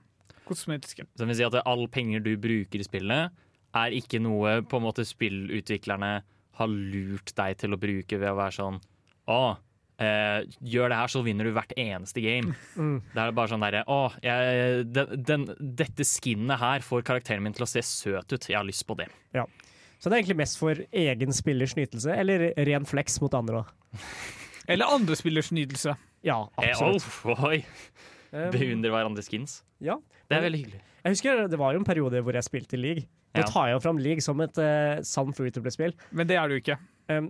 kosmetiske. 0.46 1.06
Så 1.06 1.22
det 1.22 1.28
vil 1.30 1.38
si 1.38 1.46
at 1.46 1.61
all 1.66 1.87
penger 1.88 2.20
du 2.24 2.32
bruker 2.37 2.82
i 2.82 2.87
spillet, 2.87 3.30
er 3.76 3.94
ikke 3.94 4.18
noe 4.22 4.61
på 4.66 4.78
en 4.80 4.87
måte 4.88 5.04
spillutviklerne 5.06 6.11
har 6.56 6.68
lurt 6.72 7.32
deg 7.37 7.59
til 7.61 7.74
å 7.76 7.78
bruke 7.80 8.18
ved 8.18 8.30
å 8.32 8.38
være 8.38 8.54
sånn 8.59 8.78
Å, 9.26 9.56
eh, 9.98 10.42
gjør 10.61 10.90
det 10.92 10.96
her, 11.00 11.09
så 11.12 11.22
vinner 11.24 11.44
du 11.48 11.52
hvert 11.56 11.72
eneste 11.76 12.20
game. 12.24 12.54
Mm. 12.76 12.98
Det 13.14 13.22
er 13.22 13.32
bare 13.37 13.48
sånn 13.52 13.64
derre 13.64 13.85
Å, 13.88 13.98
jeg, 14.24 14.87
den, 14.92 15.22
den, 15.28 15.46
dette 15.78 16.04
skinnet 16.04 16.59
her 16.61 16.85
får 16.85 17.02
karakteren 17.09 17.42
min 17.44 17.52
til 17.56 17.64
å 17.66 17.70
se 17.70 17.82
søt 17.87 18.32
ut. 18.32 18.48
Jeg 18.50 18.56
har 18.59 18.66
lyst 18.68 18.87
på 18.88 18.96
det. 18.98 19.09
Så 19.98 20.11
det 20.11 20.12
er 20.12 20.20
egentlig 20.20 20.37
mest 20.42 20.59
for 20.61 20.76
egen 20.92 21.32
spillers 21.32 21.72
nytelse, 21.78 22.12
eller 22.12 22.50
ren 22.68 22.85
flex 22.88 23.16
mot 23.24 23.32
andre 23.38 23.62
òg. 23.64 23.70
Eller 24.68 24.88
andre 24.90 25.14
spillers 25.14 25.52
nytelse. 25.54 25.92
Ja, 26.26 26.40
Eh, 26.59 26.72
absolutt. 26.72 27.06
oh, 27.24 27.44
oi, 27.52 27.61
Um, 28.35 28.50
Beundrer 28.50 28.90
hverandre 28.90 29.22
skins. 29.22 29.61
ja. 29.80 29.94
Det 30.28 30.35
er 30.37 30.42
veldig 30.42 30.59
hyggelig. 30.59 30.80
Jeg 31.06 31.14
husker 31.14 31.44
Det 31.48 31.59
var 31.61 31.72
jo 31.72 31.78
en 31.78 31.85
periode 31.87 32.18
hvor 32.26 32.35
jeg 32.35 32.42
spilte 32.44 32.76
League. 32.76 33.04
Nå 33.37 33.44
Ja. 33.44 33.46
tar 33.46 33.68
jeg 33.68 33.76
jo 33.76 33.80
fram 33.85 33.98
League 34.02 34.20
som 34.20 34.40
et 34.42 34.59
uh, 34.59 34.98
sant 35.06 35.30
free 35.38 35.52
to 35.54 35.62
play-spill. 35.62 35.94
Men 36.11 36.26
det 36.26 36.35
er 36.37 36.48
du 36.50 36.56
ikke. 36.59 36.76
Um, 37.09 37.29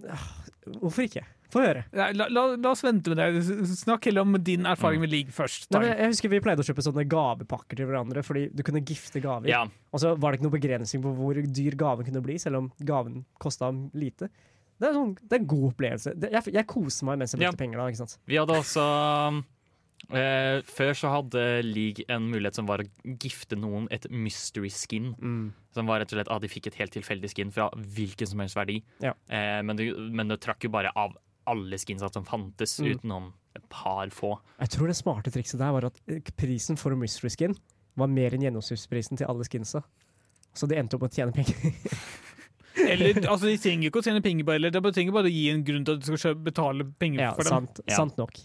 hvorfor 0.81 1.05
ikke? 1.07 1.23
Få 1.53 1.61
høre. 1.63 1.85
La, 1.95 2.09
la, 2.13 2.27
la 2.59 2.71
oss 2.73 2.83
vente 2.83 3.13
med 3.13 3.21
det. 3.21 3.43
Snakk 3.79 4.09
heller 4.09 4.25
om 4.27 4.35
din 4.43 4.67
erfaring 4.67 4.99
med 5.05 5.13
league 5.13 5.31
først. 5.31 5.69
Nei, 5.77 5.85
jeg 5.93 6.09
husker 6.11 6.33
Vi 6.33 6.41
pleide 6.43 6.65
å 6.65 6.67
kjøpe 6.67 6.83
sånne 6.83 7.05
gavepakker 7.07 7.79
til 7.79 7.87
hverandre, 7.87 8.25
fordi 8.27 8.49
du 8.51 8.65
kunne 8.67 8.83
gifte 8.83 9.23
gaver. 9.23 9.47
Ja, 9.53 9.61
Og 9.95 10.03
så 10.03 10.17
var 10.19 10.33
det 10.35 10.41
ikke 10.41 10.49
noe 10.49 10.57
begrensning 10.59 11.05
på 11.07 11.13
hvor 11.15 11.39
dyr 11.39 11.77
gaven 11.79 12.09
kunne 12.09 12.25
bli, 12.27 12.35
selv 12.43 12.59
om 12.65 12.73
gaven 12.83 13.23
kosta 13.39 13.71
lite. 13.95 14.27
Det 14.77 14.91
er, 14.91 14.93
sånn, 14.99 15.15
det 15.23 15.33
er 15.39 15.41
en 15.41 15.47
god 15.55 15.69
opplevelse. 15.71 16.17
Det, 16.21 16.33
jeg, 16.35 16.53
jeg 16.59 16.67
koser 16.69 17.07
meg 17.09 17.23
mens 17.23 17.33
jeg 17.33 17.41
Ja. 17.41 17.49
brukte 17.53 17.63
penger. 17.63 17.79
da, 17.79 17.87
ikke 17.95 18.03
sant? 18.03 18.19
Vi 18.29 18.37
hadde 18.43 18.59
også 18.59 18.83
eh, 20.13 20.61
Før 20.69 20.93
så 20.95 21.11
hadde 21.13 21.43
League 21.67 22.05
en 22.13 22.29
mulighet 22.31 22.55
som 22.59 22.67
var 22.69 22.83
å 22.85 22.89
gifte 23.23 23.57
noen 23.59 23.89
et 23.91 24.07
mystery 24.11 24.71
skin. 24.71 25.15
Som 25.75 25.87
var 25.91 26.01
rett 26.01 26.13
og 26.13 26.19
slett 26.21 26.31
at 26.33 26.43
de 26.45 26.49
fikk 26.53 26.67
et 26.71 26.79
helt 26.81 26.93
tilfeldig 26.97 27.31
skin 27.33 27.51
fra 27.53 27.71
hvilken 27.75 28.27
som 28.31 28.41
helst 28.45 28.57
verdi. 28.57 28.81
Ja. 29.03 29.15
Eh, 29.29 29.63
men, 29.67 29.77
det, 29.77 29.91
men 29.97 30.31
trakk 30.39 30.65
jo 30.65 30.71
bare 30.71 30.93
av 30.97 31.17
alle 31.47 31.79
skinsa 31.79 32.09
som 32.13 32.25
fantes, 32.27 32.79
Mm. 32.81 32.97
utenom 32.99 33.33
et 33.55 33.63
par 33.71 34.09
få. 34.11 34.35
Jeg 34.61 34.69
tror 34.75 34.87
det 34.89 34.97
smarte 34.99 35.31
trikset 35.33 35.59
der 35.63 35.73
var 35.73 35.85
at 35.87 36.01
eh, 36.09 36.21
prisen 36.37 36.77
for 36.77 36.95
mystery 36.97 37.31
skin 37.31 37.55
var 37.97 38.09
mer 38.13 38.35
enn 38.35 38.43
gjennomsnittsprisen 38.43 39.17
til 39.17 39.27
alle 39.31 39.45
skinsa. 39.47 39.83
Så 40.57 40.67
de 40.69 40.77
endte 40.77 40.97
opp 40.97 41.03
med 41.07 41.13
å 41.13 41.17
tjene 41.17 41.33
penger. 41.33 41.73
Eller, 42.93 43.17
altså, 43.25 43.47
de 43.49 43.57
trenger 43.57 43.89
ikke 43.89 44.03
å 44.03 44.05
tjene 44.05 44.21
penger 44.25 44.45
på 44.45 44.57
det, 44.61 44.73
de 44.75 44.93
trenger 44.93 45.15
bare 45.17 45.31
å 45.31 45.33
gi 45.33 45.47
en 45.53 45.63
grunn 45.65 45.85
til 45.87 45.97
at 45.97 46.05
du 46.05 46.17
skal 46.21 46.35
betale 46.37 46.85
penger 47.01 47.23
ja, 47.23 47.31
for 47.37 47.49
dem. 47.49 47.55
sant, 47.69 47.81
Ja. 47.89 47.97
sant 47.97 48.19
nok. 48.21 48.37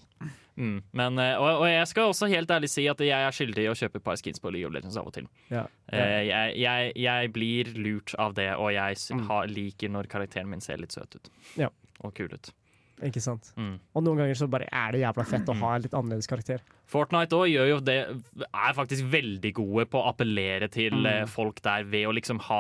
Mm. 0.57 0.81
Men, 0.93 1.17
eh, 1.19 1.35
og, 1.39 1.61
og 1.61 1.67
jeg 1.71 1.87
skal 1.87 2.09
også 2.11 2.27
helt 2.29 2.49
ærlig 2.51 2.69
si 2.69 2.83
at 2.91 2.99
jeg 2.99 3.09
er 3.27 3.31
skyldig 3.35 3.63
i 3.65 3.69
å 3.71 3.75
kjøpe 3.77 3.95
et 4.01 4.03
par 4.03 4.15
skins 4.19 4.39
på 4.43 4.51
League 4.51 4.67
of 4.67 4.73
Legends 4.75 4.97
av 4.99 5.07
og 5.07 5.13
til. 5.15 5.27
Ja. 5.49 5.65
Eh, 5.91 6.23
jeg, 6.27 6.57
jeg, 6.59 6.91
jeg 7.01 7.31
blir 7.33 7.71
lurt 7.79 8.15
av 8.19 8.33
det, 8.37 8.49
og 8.57 8.71
jeg 8.75 8.97
Mm. 9.11 9.27
har, 9.27 9.47
liker 9.47 9.89
når 9.89 10.07
karakteren 10.11 10.49
min 10.51 10.61
ser 10.61 10.77
litt 10.77 10.91
søt 10.91 11.15
ut. 11.15 11.29
Ja. 11.57 11.69
Og 12.03 12.13
kul 12.13 12.27
ut. 12.33 12.51
Ikke 13.01 13.21
sant? 13.23 13.47
Mm. 13.57 13.79
Og 13.97 14.03
noen 14.05 14.19
ganger 14.21 14.35
så 14.37 14.45
bare 14.51 14.67
er 14.69 14.91
det 14.93 14.99
jævla 15.01 15.23
fett 15.25 15.47
å 15.49 15.55
ha 15.57 15.71
en 15.75 15.81
litt 15.81 15.93
annerledes 15.97 16.27
karakter. 16.29 16.61
Fortnite 16.91 17.33
òg 17.33 17.47
gjør 17.49 17.69
jo 17.71 17.79
det 17.81 17.95
er 18.51 18.75
faktisk 18.77 19.07
veldig 19.09 19.53
gode 19.57 19.87
på 19.89 19.97
å 20.03 20.11
appellere 20.11 20.67
til 20.69 20.93
Mm. 20.93 21.05
eh, 21.09 21.25
folk 21.25 21.61
der 21.65 21.83
ved 21.83 22.05
å 22.05 22.13
liksom 22.13 22.39
ha 22.45 22.59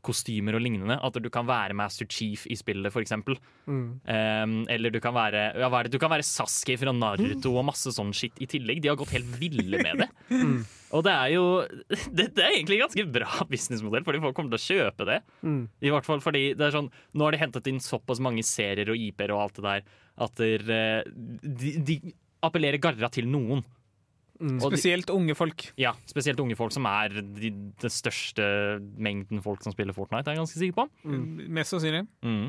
gjestekostymer 0.00 0.56
og 0.56 0.62
lignende. 0.64 0.98
At 1.00 1.14
du 1.20 1.30
kan 1.30 1.46
være 1.46 1.74
Master 1.74 2.06
Chief 2.06 2.46
i 2.46 2.56
spillet, 2.56 2.92
eksempel. 3.00 3.36
Mm. 3.66 4.00
Um, 4.04 4.66
eller 4.68 4.90
du 4.90 5.00
kan 5.00 5.14
være 5.14 5.58
ja, 5.58 5.68
hva 5.68 5.80
er 5.80 5.88
det? 5.88 5.92
Du 5.92 5.98
kan 5.98 6.10
være 6.10 6.22
Sasuke 6.22 6.78
fra 6.78 6.92
Naruto 6.92 7.54
og 7.56 7.64
masse 7.64 7.92
sånn 7.92 8.12
shit 8.12 8.34
i 8.40 8.46
tillegg. 8.46 8.82
De 8.82 8.88
har 8.88 8.96
gått 8.96 9.14
helt 9.14 9.38
ville 9.38 9.82
med 9.82 10.04
det. 10.04 10.10
Mm. 10.30 10.62
Og 10.94 11.02
det 11.04 11.12
er 11.12 11.30
jo 11.34 11.42
det, 12.16 12.28
det 12.36 12.42
er 12.42 12.52
egentlig 12.54 12.76
en 12.78 12.84
ganske 12.84 13.04
bra 13.12 13.44
businessmodell, 13.50 14.04
fordi 14.06 14.20
folk 14.22 14.36
kommer 14.36 14.54
til 14.54 14.60
å 14.60 14.84
kjøpe 14.84 15.06
det. 15.08 15.18
Mm. 15.42 15.64
I 15.82 15.92
hvert 15.92 16.06
fall 16.06 16.22
fordi 16.22 16.42
det 16.56 16.68
er 16.68 16.74
sånn 16.74 16.88
Nå 17.18 17.26
har 17.26 17.34
de 17.34 17.40
hentet 17.42 17.68
inn 17.70 17.80
såpass 17.82 18.22
mange 18.22 18.44
serier 18.46 18.92
og 18.92 18.98
IP-er 18.98 19.34
og 19.34 19.42
alt 19.42 19.58
det 19.58 19.66
der 19.66 19.84
at 20.20 20.40
der, 20.40 20.64
eh, 20.70 21.10
de, 21.10 21.74
de 21.86 21.98
appellerer 22.46 22.80
garra 22.82 23.10
til 23.12 23.28
noen. 23.30 23.64
Mm. 24.40 24.56
Og 24.64 24.70
de, 24.72 24.78
Spesielt 24.78 25.10
unge 25.12 25.34
folk. 25.36 25.66
ja, 25.76 25.92
spesielt 26.08 26.40
unge 26.40 26.56
folk, 26.56 26.72
som 26.72 26.86
er 26.88 27.12
de, 27.20 27.50
den 27.52 27.92
største 27.92 28.44
mengden 28.96 29.42
folk 29.44 29.62
som 29.62 29.72
spiller 29.74 29.92
Fortnite, 29.92 30.30
er 30.30 30.38
jeg 30.38 30.40
ganske 30.40 30.58
sikker 30.62 30.78
på. 30.78 30.86
Mest 31.52 31.74
sannsynlig. 31.74 32.06
Mm. 32.24 32.46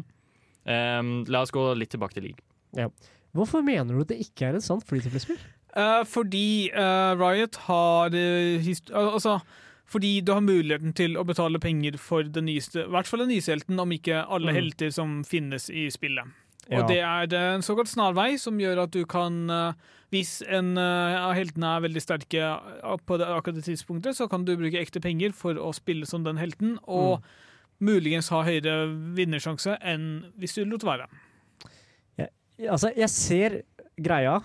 Um, 0.72 1.10
la 1.28 1.42
oss 1.44 1.52
gå 1.52 1.66
litt 1.76 1.92
tilbake 1.92 2.16
til 2.16 2.30
league. 2.30 2.88
Hvorfor 3.36 3.64
mener 3.66 3.96
du 3.96 4.02
at 4.04 4.12
det 4.14 4.20
ikke 4.24 4.50
er 4.52 4.60
et 4.60 4.64
sant 4.66 4.86
flyteflyspill? 4.88 5.40
Uh. 5.76 5.82
Eh, 5.82 6.04
fordi 6.06 6.70
uh, 6.76 7.14
Riot 7.16 7.56
har 7.68 8.12
uh, 8.12 8.72
Altså 9.16 9.38
fordi 9.92 10.22
du 10.24 10.32
har 10.32 10.40
muligheten 10.44 10.94
til 10.96 11.18
å 11.20 11.24
betale 11.28 11.60
penger 11.60 11.98
for 12.00 12.24
den 12.24 12.46
nyeste, 12.48 12.86
i 12.86 12.92
hvert 12.92 13.08
fall 13.08 13.26
den 13.26 13.34
nyeste 13.34 13.52
helten, 13.52 13.80
om 13.80 13.92
ikke 13.92 14.22
alle 14.24 14.52
Mm. 14.54 14.56
helter 14.56 14.90
som 14.96 15.18
finnes 15.28 15.70
i 15.70 15.90
spillet. 15.92 16.24
Ja. 16.70 16.80
Og 16.80 16.88
det 16.88 17.00
er 17.04 17.56
en 17.56 17.62
såkalt 17.66 17.90
snarvei 17.92 18.38
som 18.40 18.56
gjør 18.60 18.84
at 18.86 18.92
du 18.96 19.02
kan 19.06 19.50
eh, 19.50 19.74
Hvis 20.12 20.41
en 20.43 20.74
eh, 20.78 21.15
av 21.24 21.34
heltene 21.38 21.69
er 21.78 21.86
veldig 21.86 22.02
sterke 22.04 22.41
eh, 22.43 22.97
på 23.08 23.17
det, 23.17 23.28
akkurat 23.32 23.56
det 23.62 23.63
tidspunktet, 23.69 24.17
så 24.17 24.28
kan 24.30 24.43
du 24.45 24.58
bruke 24.60 24.80
ekte 24.82 25.00
penger 25.04 25.32
for 25.32 25.56
å 25.56 25.71
spille 25.74 26.06
som 26.10 26.24
den 26.28 26.38
helten, 26.41 26.78
og 26.84 27.21
Mm. 27.21 27.88
muligens 27.88 28.28
ha 28.30 28.43
høyere 28.45 28.74
vinnersjanse 29.17 29.78
enn 29.82 30.04
hvis 30.38 30.54
du 30.60 30.65
lot 30.69 30.84
være. 30.86 31.08
Altså, 32.69 32.91
jeg 32.95 33.10
ser 33.10 33.56
greia, 33.97 34.36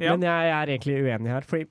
Ja. 0.00 0.16
men 0.16 0.22
jeg 0.26 0.50
er 0.50 0.66
egentlig 0.66 0.96
uenig 1.04 1.30
her. 1.30 1.42
Fordi 1.46 1.68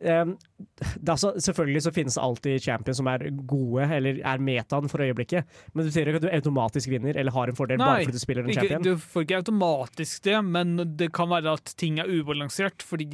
ehm, 0.00 0.34
er 0.80 1.12
altså, 1.12 1.32
selvfølgelig 1.40 1.82
så 1.86 1.92
finnes 1.94 2.14
det 2.18 2.22
alltid 2.22 2.62
champions 2.62 3.00
som 3.00 3.06
er 3.10 3.26
gode, 3.48 3.86
eller 3.96 4.20
er 4.20 4.42
metaen 4.42 4.88
for 4.92 5.04
øyeblikket. 5.04 5.44
Men 5.72 5.84
det 5.84 5.92
betyr 5.92 6.10
ikke 6.12 6.22
at 6.22 6.26
du 6.26 6.32
automatisk 6.36 6.90
vinner 6.92 7.16
eller 7.16 7.32
har 7.32 7.52
en 7.52 7.58
fordel 7.58 7.78
bare 7.82 8.04
fordi 8.04 8.18
du 8.18 8.22
spiller 8.22 8.44
en 8.44 8.50
ikke, 8.50 8.60
champion. 8.66 8.82
du 8.82 8.96
får 8.98 9.26
ikke 9.26 9.40
automatisk 9.42 10.24
det, 10.28 10.40
men 10.44 10.76
det 10.96 11.12
kan 11.16 11.30
være 11.32 11.56
at 11.58 11.74
ting 11.80 12.00
er 12.02 12.10
ubalansert, 12.10 12.82
fordi 12.86 13.10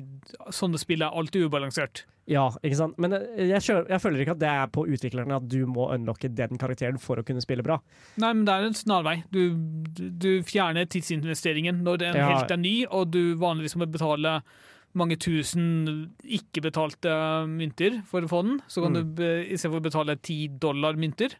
sånne 0.50 0.80
spill 0.80 1.02
er 1.06 1.14
alltid 1.14 1.46
ubalansert. 1.48 2.04
Ja, 2.30 2.44
ikke 2.62 2.76
sant? 2.78 2.98
Men 3.02 3.16
eh, 3.16 3.48
jeg, 3.48 3.62
jeg 3.66 4.00
føler 4.00 4.22
ikke 4.22 4.36
at 4.36 4.42
det 4.42 4.50
er 4.50 4.68
på 4.70 4.84
utviklerne 4.86 5.40
at 5.40 5.48
du 5.50 5.64
må 5.66 5.88
unlocke 5.94 6.30
den 6.30 6.60
karakteren 6.60 7.00
for 7.02 7.18
å 7.18 7.24
kunne 7.26 7.42
spille 7.42 7.64
bra. 7.66 7.80
Nei, 8.22 8.30
men 8.30 8.44
det 8.46 8.54
er 8.54 8.68
en 8.68 8.76
snarvei. 8.78 9.16
Du, 9.34 9.40
du, 9.98 10.04
du 10.22 10.30
fjerner 10.46 10.86
tidsinvesteringen 10.86 11.82
når 11.82 12.06
en 12.10 12.20
Ja. 12.22 12.28
helt 12.30 12.54
er 12.54 12.60
ny, 12.62 12.76
og 12.86 13.10
du 13.10 13.34
vanligvis 13.40 13.74
må 13.76 13.90
betale 13.90 14.38
mange 14.94 15.16
tusen 15.16 16.12
ikke-betalte 16.24 17.12
mynter 17.48 18.00
for 18.08 18.22
å 18.24 18.28
få 18.30 18.42
den. 18.46 18.62
Så 18.68 18.82
kan 18.82 18.92
Mm. 18.92 19.14
du 19.14 19.24
istedenfor 19.24 19.80
å 19.80 19.90
betale 19.90 20.16
ti 20.22 20.48
dollar 20.48 20.94
mynter. 20.94 21.30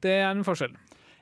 Det 0.00 0.10
er 0.10 0.30
en 0.30 0.44
forskjell. 0.44 0.74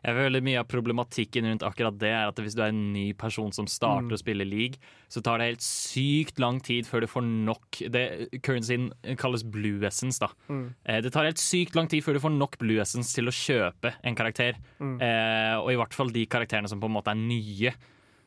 Jeg 0.02 0.14
føler 0.16 0.40
Mye 0.40 0.59
av 0.61 0.66
problematikken 0.66 1.44
rundt 1.44 1.61
akkurat 1.61 1.98
det 1.98 2.09
er 2.09 2.26
at 2.28 2.37
hvis 2.37 2.54
du 2.56 2.62
er 2.62 2.68
en 2.68 2.92
ny 2.94 3.12
person 3.12 3.52
som 3.52 3.66
starter 3.66 4.09
Mm. 4.09 4.12
å 4.12 4.18
spille 4.18 4.46
league, 4.48 4.78
så 5.11 5.22
tar 5.22 5.37
det 5.37 5.48
helt 5.48 5.61
sykt 5.61 6.38
lang 6.40 6.59
tid 6.59 6.87
før 6.87 7.00
du 7.02 7.06
får 7.06 7.22
nok 7.22 7.90
det, 7.90 8.30
Currencyen 8.42 8.92
kalles 9.18 9.42
blue 9.42 9.85
essence. 9.85 10.18
da 10.18 10.28
Mm. 10.48 10.74
Eh, 10.87 11.00
Det 11.02 11.12
tar 11.12 11.24
helt 11.26 11.37
sykt 11.37 11.74
lang 11.76 11.87
tid 11.87 12.02
før 12.02 12.14
du 12.14 12.18
får 12.20 12.33
nok 12.38 12.56
blue 12.59 12.80
essence 12.80 13.12
til 13.12 13.26
å 13.26 13.30
kjøpe 13.30 13.92
en 14.02 14.14
karakter. 14.16 14.54
Mm. 14.80 15.02
Eh, 15.02 15.56
og 15.61 15.68
i 15.70 15.76
hvert 15.76 15.92
fall 15.92 16.09
de 16.09 16.24
karakterene 16.26 16.66
som 16.68 16.80
på 16.80 16.87
en 16.87 16.94
måte 16.94 17.09
er 17.09 17.14
nye. 17.16 17.74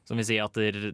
Som 0.03 0.17
vil 0.19 0.25
si 0.27 0.35
at 0.43 0.51
der, 0.59 0.91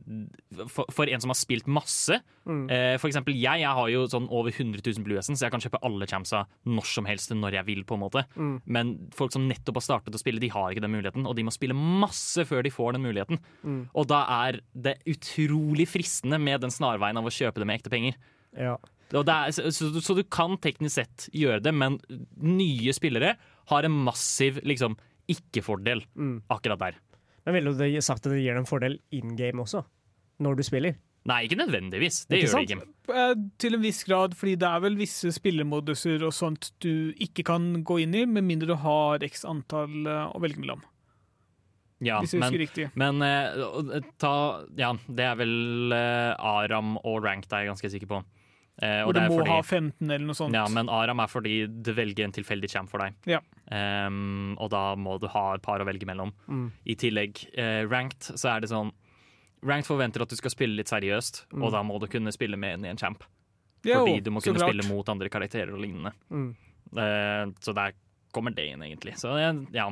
for, 0.70 0.86
for 0.94 1.10
en 1.10 1.22
som 1.24 1.32
har 1.34 1.40
spilt 1.40 1.66
masse 1.68 2.20
Mm. 2.50 2.64
eh, 2.72 2.96
For 2.98 3.10
eksempel 3.10 3.36
jeg, 3.38 3.60
jeg 3.62 3.70
har 3.78 3.90
jo 3.90 4.06
sånn 4.10 4.26
over 4.34 4.50
100 4.50 4.82
000 4.82 5.04
Blue 5.06 5.18
Essence, 5.20 5.38
så 5.42 5.46
jeg 5.46 5.52
kan 5.54 5.62
kjøpe 5.62 5.82
alle 5.86 6.08
champsa 6.10 6.44
når 6.66 6.86
som 6.90 7.06
helst 7.06 7.30
når 7.36 7.54
jeg 7.60 7.66
vil. 7.68 7.84
på 7.86 7.94
en 7.98 8.02
måte 8.02 8.24
Mm. 8.38 8.62
Men 8.66 8.94
folk 9.14 9.32
som 9.34 9.48
nettopp 9.48 9.76
har 9.78 9.86
startet 9.86 10.16
å 10.16 10.22
spille, 10.22 10.40
de 10.42 10.50
har 10.50 10.72
ikke 10.72 10.82
den 10.82 10.92
muligheten. 10.96 11.28
Og 11.28 11.36
de 11.36 11.44
må 11.46 11.52
spille 11.54 11.74
masse 11.78 12.46
før 12.50 12.64
de 12.64 12.70
får 12.74 12.94
den 12.94 13.04
muligheten. 13.06 13.40
Mm. 13.64 13.90
Og 13.94 14.08
da 14.08 14.24
er 14.48 14.62
det 14.74 14.96
utrolig 15.06 15.86
fristende 15.88 16.40
med 16.42 16.62
den 16.62 16.72
snarveien 16.74 17.18
av 17.18 17.26
å 17.26 17.34
kjøpe 17.34 17.60
det 17.62 17.68
med 17.68 17.80
ekte 17.82 17.90
penger. 17.94 18.16
Ja. 18.58 18.78
Er, 19.12 19.52
så, 19.52 19.70
så, 19.74 19.90
så 20.02 20.16
du 20.16 20.24
kan 20.24 20.58
teknisk 20.58 20.96
sett 20.96 21.30
gjøre 21.34 21.62
det, 21.66 21.74
men 21.74 22.00
nye 22.38 22.94
spillere 22.94 23.36
har 23.70 23.84
en 23.86 23.92
massiv 24.06 24.60
liksom, 24.66 24.98
ikke-fordel 25.30 26.04
Mm. 26.18 26.42
akkurat 26.50 26.80
der. 26.80 26.96
Men 27.50 27.58
ville 27.58 27.74
du 27.74 28.02
sagt 28.06 28.26
at 28.28 28.30
det 28.34 28.44
gir 28.44 28.54
deg 28.54 28.62
en 28.62 28.70
fordel 28.70 29.00
in 29.18 29.34
game 29.40 29.58
også? 29.64 29.82
Når 30.40 30.60
du 30.60 30.64
spiller? 30.68 30.98
Nei, 31.28 31.42
ikke 31.46 31.58
nødvendigvis. 31.60 32.22
Det 32.30 32.38
Ikke 32.40 32.48
gjør 32.48 32.62
det 32.62 32.76
ikke. 32.78 33.16
Eh, 33.20 33.34
Til 33.60 33.76
en 33.76 33.82
viss 33.84 34.04
grad, 34.08 34.36
fordi 34.38 34.54
det 34.62 34.70
er 34.70 34.80
vel 34.86 34.96
visse 34.98 35.32
spillemoduser 35.36 36.24
og 36.26 36.32
sånt 36.34 36.70
du 36.86 37.12
ikke 37.22 37.44
kan 37.50 37.68
gå 37.86 37.98
inn 38.06 38.14
i, 38.16 38.24
med 38.30 38.46
mindre 38.48 38.70
du 38.72 38.78
har 38.80 39.26
x 39.28 39.44
antall 39.50 40.08
eh, 40.08 40.30
å 40.32 40.40
velge 40.42 40.62
mellom. 40.64 40.86
Ja, 42.00 42.22
Hvis 42.24 42.32
jeg 42.32 42.40
men, 42.40 42.48
husker 42.54 42.64
riktig. 42.64 42.86
men 42.96 43.20
eh, 43.26 44.00
ta, 44.22 44.34
ja, 44.80 44.94
det 45.12 45.26
er 45.28 45.36
vel 45.42 45.92
Aram 45.92 46.96
og 47.04 47.20
Ranked 47.26 47.52
er 47.52 47.66
jeg 47.66 47.74
ganske 47.74 47.92
sikker 47.92 48.08
på. 48.14 48.22
Eh, 48.82 49.02
og, 49.04 49.10
og 49.10 49.14
du 49.14 49.20
det 49.20 49.24
er 49.26 49.30
må 49.34 49.38
fordi, 49.42 49.52
ha 49.52 49.62
15 49.62 50.12
eller 50.12 50.26
noe 50.30 50.38
sånt. 50.40 50.54
ja, 50.56 50.64
men 50.72 50.88
Aram 50.90 51.20
er 51.20 51.28
fordi 51.28 51.56
du 51.68 51.92
velger 51.98 52.24
en 52.24 52.32
tilfeldig 52.32 52.70
champ 52.72 52.90
for 52.90 53.04
deg. 53.04 53.18
Ja. 53.28 53.42
Um, 53.70 54.56
og 54.58 54.70
da 54.72 54.96
må 54.96 55.18
du 55.20 55.28
ha 55.28 55.56
et 55.58 55.62
par 55.66 55.84
å 55.84 55.86
velge 55.90 56.08
mellom. 56.08 56.32
Mm. 56.48 56.72
I 56.88 56.96
tillegg, 56.96 57.42
eh, 57.60 57.84
ranked, 57.92 58.32
så 58.40 58.56
er 58.56 58.62
det 58.66 58.70
sånn 58.72 58.92
Ranked 59.62 59.90
forventer 59.90 60.24
at 60.24 60.32
du 60.32 60.38
skal 60.40 60.54
spille 60.54 60.78
litt 60.80 60.88
seriøst, 60.88 61.42
Mm. 61.52 61.64
og 61.68 61.72
da 61.76 61.82
må 61.84 61.98
du 62.00 62.08
kunne 62.08 62.32
spille 62.32 62.56
med 62.56 62.78
en 62.80 62.86
i 62.86 62.90
en 62.94 62.98
champ. 62.98 63.26
Jo, 63.84 64.06
Fordi 64.06 64.22
du 64.24 64.30
må 64.32 64.40
kunne 64.42 64.56
klart. 64.56 64.72
spille 64.72 64.88
mot 64.88 65.10
andre 65.12 65.28
karakterer 65.30 65.74
og 65.76 65.82
lignende. 65.84 66.14
Mm. 66.32 66.56
Eh, 66.96 67.52
så 67.60 67.74
der 67.76 67.92
kommer 68.32 68.56
det 68.56 68.70
inn, 68.72 68.80
egentlig. 68.80 69.18
Så 69.20 69.36
eh, 69.36 69.66
ja. 69.76 69.90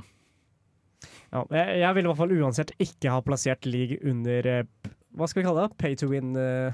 Ja, 1.34 1.43
jeg, 1.52 1.82
jeg 1.82 1.93
ville 1.97 2.08
i 2.08 2.12
hvert 2.13 2.21
fall 2.21 2.32
uansett 2.39 2.71
ikke 2.80 3.12
ha 3.12 3.19
plassert 3.26 3.65
league 3.67 3.97
under 4.08 4.47
eh, 4.47 4.63
Hva 5.15 5.28
skal 5.30 5.41
vi 5.41 5.48
kalle 5.48 5.63
det? 5.67 5.78
Pay 5.78 5.96
to 5.96 6.08
win? 6.12 6.36
eh, 6.36 6.74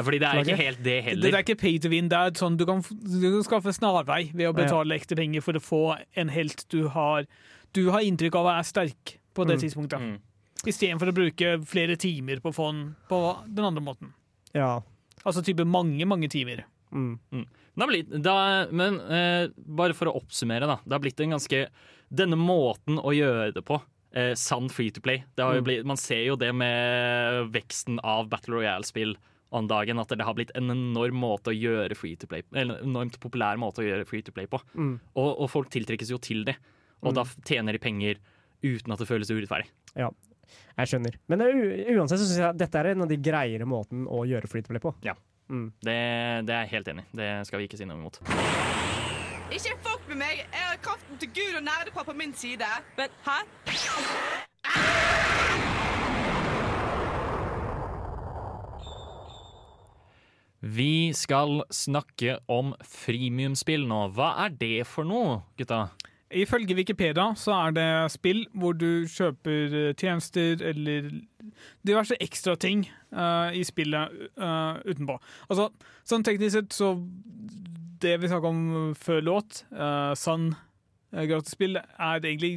Fordi 0.00 0.18
det 0.18 0.26
er 0.28 0.40
ikke 0.42 0.56
helt 0.56 0.78
det 0.82 0.84
Det, 0.84 1.04
heller. 1.04 1.22
det 1.30 1.34
er 1.34 1.42
ikke 1.44 1.58
pay 1.60 1.78
to 1.78 1.88
win. 1.92 2.08
Det 2.08 2.16
er 2.18 2.30
sånn 2.38 2.56
du 2.56 2.64
kan, 2.66 2.80
du 2.80 3.20
kan 3.20 3.42
skaffe 3.44 3.72
snarvei 3.76 4.32
ved 4.34 4.48
å 4.48 4.54
betale 4.56 4.94
ekte 4.96 5.14
penger 5.16 5.40
for 5.44 5.52
å 5.52 5.60
få 5.62 5.82
en 6.16 6.28
helt 6.28 6.64
du 6.72 6.88
har 6.88 7.26
Du 7.72 7.90
har 7.90 8.00
inntrykk 8.00 8.34
av 8.36 8.46
være 8.46 8.64
sterk 8.64 9.18
på 9.34 9.44
det 9.46 9.58
Mm. 9.58 9.60
tidspunktet. 9.60 10.00
Mm. 10.00 10.18
Istedenfor 10.66 11.08
å 11.10 11.14
bruke 11.14 11.66
flere 11.66 11.96
timer 11.96 12.40
på 12.40 12.54
fond 12.54 12.94
på 13.10 13.44
den 13.46 13.64
andre 13.64 13.82
måten. 13.82 14.12
Ja. 14.54 14.80
Altså 15.26 15.42
type 15.44 15.64
mange, 15.66 16.02
mange 16.06 16.28
timer. 16.30 16.64
Mm. 16.90 17.18
Mm. 17.30 17.44
blitt, 17.76 18.22
da, 18.22 18.66
men 18.72 18.98
eh, 19.10 19.48
bare 19.58 19.92
for 19.92 20.06
å 20.08 20.16
oppsummere, 20.16 20.66
da. 20.66 20.78
Det 20.86 20.92
har 20.92 21.00
blitt 21.00 21.20
en 21.20 21.30
ganske 21.36 21.66
Denne 22.08 22.36
måten 22.38 22.96
å 23.02 23.10
gjøre 23.12 23.52
det 23.52 23.64
på, 23.66 23.82
eh, 24.16 24.32
sann 24.34 24.70
free 24.72 24.90
to 24.90 25.00
play 25.04 25.22
det 25.36 25.44
har 25.44 25.54
jo 25.58 25.60
Mm. 25.62 25.66
blitt, 25.68 25.84
Man 25.86 25.96
ser 26.00 26.24
jo 26.24 26.36
det 26.40 26.50
med 26.56 27.50
veksten 27.52 27.98
av 28.02 28.28
Battle 28.32 28.56
Royale-spill 28.56 29.16
om 29.52 29.68
dagen, 29.70 30.00
at 30.02 30.08
det 30.10 30.24
har 30.26 30.34
blitt 30.34 30.50
en 30.58 30.70
enorm 30.72 31.14
måte 31.22 31.52
å 31.52 31.56
gjøre 31.56 31.94
free 31.96 32.16
to 32.18 32.26
play 32.26 32.42
en 32.52 32.72
enormt 32.82 33.20
populær 33.22 33.56
måte 33.60 33.78
å 33.84 33.86
gjøre 33.86 34.06
free 34.08 34.22
to 34.26 34.32
play 34.34 34.46
på. 34.50 34.58
Mm. 34.74 34.96
Og, 35.14 35.28
og 35.40 35.50
folk 35.52 35.70
tiltrekkes 35.70 36.10
jo 36.10 36.18
til 36.18 36.42
det. 36.44 36.56
Og 37.04 37.12
Mm. 37.12 37.14
da 37.14 37.24
tjener 37.46 37.72
de 37.72 37.78
penger 37.78 38.16
uten 38.64 38.92
at 38.92 38.98
det 38.98 39.06
føles 39.06 39.30
urettferdig. 39.30 39.68
Jeg 40.76 40.86
skjønner. 40.90 41.14
Men 41.28 41.40
uansett 41.40 42.18
så 42.18 42.26
syns 42.26 42.38
jeg 42.38 42.48
at 42.50 42.58
dette 42.58 42.74
er 42.78 42.90
en 42.92 43.02
av 43.02 43.08
de 43.08 43.16
greiere 43.16 43.64
måten 43.66 44.06
å 44.08 44.24
gjøre 44.26 44.48
free 44.48 44.62
to 44.62 44.68
play 44.74 44.80
på. 44.82 44.94
Ja. 45.04 45.14
Mm. 45.48 45.72
Det, 45.80 45.96
det 46.46 46.50
er 46.54 46.66
jeg 46.66 46.70
helt 46.74 46.88
enig 46.88 47.04
i. 47.06 47.16
Det 47.16 47.46
skal 47.46 47.58
vi 47.60 47.68
ikke 47.68 47.78
si 47.78 47.84
noe 47.86 47.96
imot. 48.00 48.18
Ikke 49.52 49.76
fuck 49.82 50.08
med 50.08 50.16
meg! 50.16 50.40
Jeg 50.42 50.64
har 50.70 50.78
kraften 50.82 51.18
til 51.18 51.28
Gud 51.28 51.56
og 51.56 51.62
nerdepar 51.62 52.02
på 52.02 52.12
min 52.12 52.34
side. 52.34 52.66
Men 52.96 53.08
hæ? 53.26 53.38
Vi 60.60 61.12
skal 61.12 61.62
snakke 61.70 62.38
om 62.48 62.74
freemium-spill 62.82 63.86
nå. 63.86 64.08
Hva 64.08 64.32
er 64.44 64.48
det 64.48 64.86
for 64.86 65.06
noe, 65.06 65.38
gutta? 65.58 65.86
Ifølge 66.30 66.74
Wikipedia 66.74 67.28
så 67.38 67.54
er 67.54 67.76
det 67.76 67.88
spill 68.10 68.48
hvor 68.50 68.74
du 68.74 69.06
kjøper 69.06 69.76
eh, 69.78 69.92
tjenester 69.94 70.58
eller 70.72 71.06
diverse 71.86 72.18
ekstra 72.20 72.56
ting 72.58 72.82
eh, 73.14 73.54
i 73.54 73.62
spillet 73.64 74.10
uh, 74.42 74.82
utenpå. 74.82 75.20
Altså, 75.46 75.70
sånn 76.02 76.26
teknisk 76.26 76.58
sett 76.58 76.74
så 76.74 76.96
Det 78.02 78.16
vi 78.22 78.30
snakker 78.30 78.52
om 78.52 78.94
før 78.98 79.22
låt, 79.24 79.62
uh, 79.72 80.12
Sun 80.18 80.50
uh, 80.52 81.24
gratisspill, 81.28 81.78
er 81.78 82.20
egentlig 82.20 82.56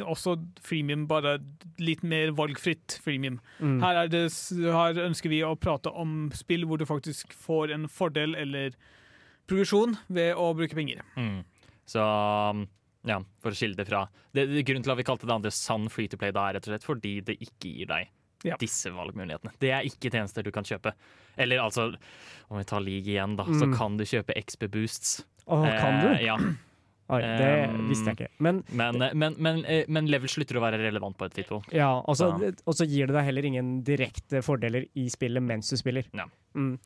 også 0.00 0.36
freemium, 0.64 1.06
bare 1.10 1.38
litt 1.82 2.04
mer 2.06 2.32
valgfritt 2.38 2.98
freemium. 3.04 3.40
Mm. 3.60 3.78
Her, 3.84 4.04
er 4.04 4.12
det, 4.12 4.24
her 4.62 5.02
ønsker 5.06 5.32
vi 5.32 5.42
å 5.46 5.54
prate 5.60 5.92
om 5.92 6.30
spill 6.36 6.66
hvor 6.68 6.80
du 6.80 6.86
faktisk 6.88 7.34
får 7.36 7.74
en 7.76 7.88
fordel 7.90 8.36
eller 8.38 8.76
progresjon 9.50 9.96
ved 10.12 10.36
å 10.38 10.52
bruke 10.56 10.78
penger. 10.78 11.02
Mm. 11.18 11.42
Så 11.88 12.02
ja, 13.08 13.18
for 13.42 13.50
å 13.50 13.58
skille 13.58 13.76
det 13.78 13.88
fra 13.88 14.06
det, 14.30 14.46
det, 14.46 14.62
Grunnen 14.66 14.84
til 14.86 14.94
at 14.94 15.00
vi 15.00 15.06
kalte 15.06 15.26
det 15.26 15.34
andre 15.34 15.52
sann 15.54 15.88
free 15.90 16.10
to 16.10 16.18
play, 16.20 16.32
da 16.34 16.46
er 16.48 16.58
rett 16.58 16.68
og 16.68 16.74
slett 16.74 16.86
fordi 16.86 17.16
det 17.26 17.40
ikke 17.42 17.72
gir 17.72 17.90
deg 17.90 18.10
Ja. 18.44 18.56
disse 18.58 18.90
valgmulighetene. 18.90 19.52
Det 19.62 19.70
er 19.70 19.82
ikke 19.86 20.10
tjenester 20.10 20.42
du 20.42 20.50
kan 20.50 20.64
kjøpe. 20.64 20.92
Eller 21.38 21.58
altså, 21.62 21.94
om 22.50 22.58
vi 22.58 22.64
tar 22.64 22.80
league 22.80 23.06
igjen, 23.12 23.36
da, 23.36 23.44
så 23.44 23.66
Mm. 23.68 23.76
kan 23.78 23.96
du 23.96 24.04
kjøpe 24.04 24.34
XB 24.44 24.68
boosts. 24.70 25.24
Åh, 25.46 25.66
kan 25.80 26.00
du? 26.02 26.08
Eh, 26.14 26.24
ja. 26.26 26.36
Oi, 27.12 27.20
det 27.20 27.68
Um, 27.68 27.88
visste 27.90 28.06
jeg 28.08 28.16
ikke. 28.16 28.28
Men 28.40 28.62
Men, 28.72 28.98
men, 29.18 29.34
men, 29.38 29.64
eh, 29.66 29.84
men 29.88 30.06
level 30.06 30.28
slutter 30.28 30.56
å 30.56 30.62
være 30.62 30.78
relevant 30.80 31.16
på 31.18 31.26
et 31.26 31.34
tidspunkt. 31.34 31.72
ja, 31.72 31.90
og 32.00 32.16
så 32.16 32.30
så 32.64 32.86
gir 32.88 33.06
det 33.06 33.14
deg 33.14 33.24
heller 33.24 33.44
ingen 33.44 33.82
direkte 33.84 34.40
fordeler 34.42 34.86
i 34.96 35.08
spillet 35.08 35.42
mens 35.42 35.68
du 35.68 35.76
spiller. 35.76 36.04
Ja. 36.14 36.24
Mm. 36.56 36.78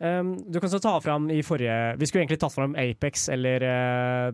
Um, 0.00 0.36
du 0.50 0.58
kan 0.60 0.70
så 0.70 0.80
ta 0.80 0.98
fram 1.00 1.30
i 1.30 1.40
forrige 1.42 1.96
Vi 1.98 2.06
skulle 2.06 2.24
egentlig 2.24 2.40
tatt 2.40 2.52
fram 2.52 2.74
Apex 2.74 3.28
eller 3.28 3.62
uh, 3.62 4.32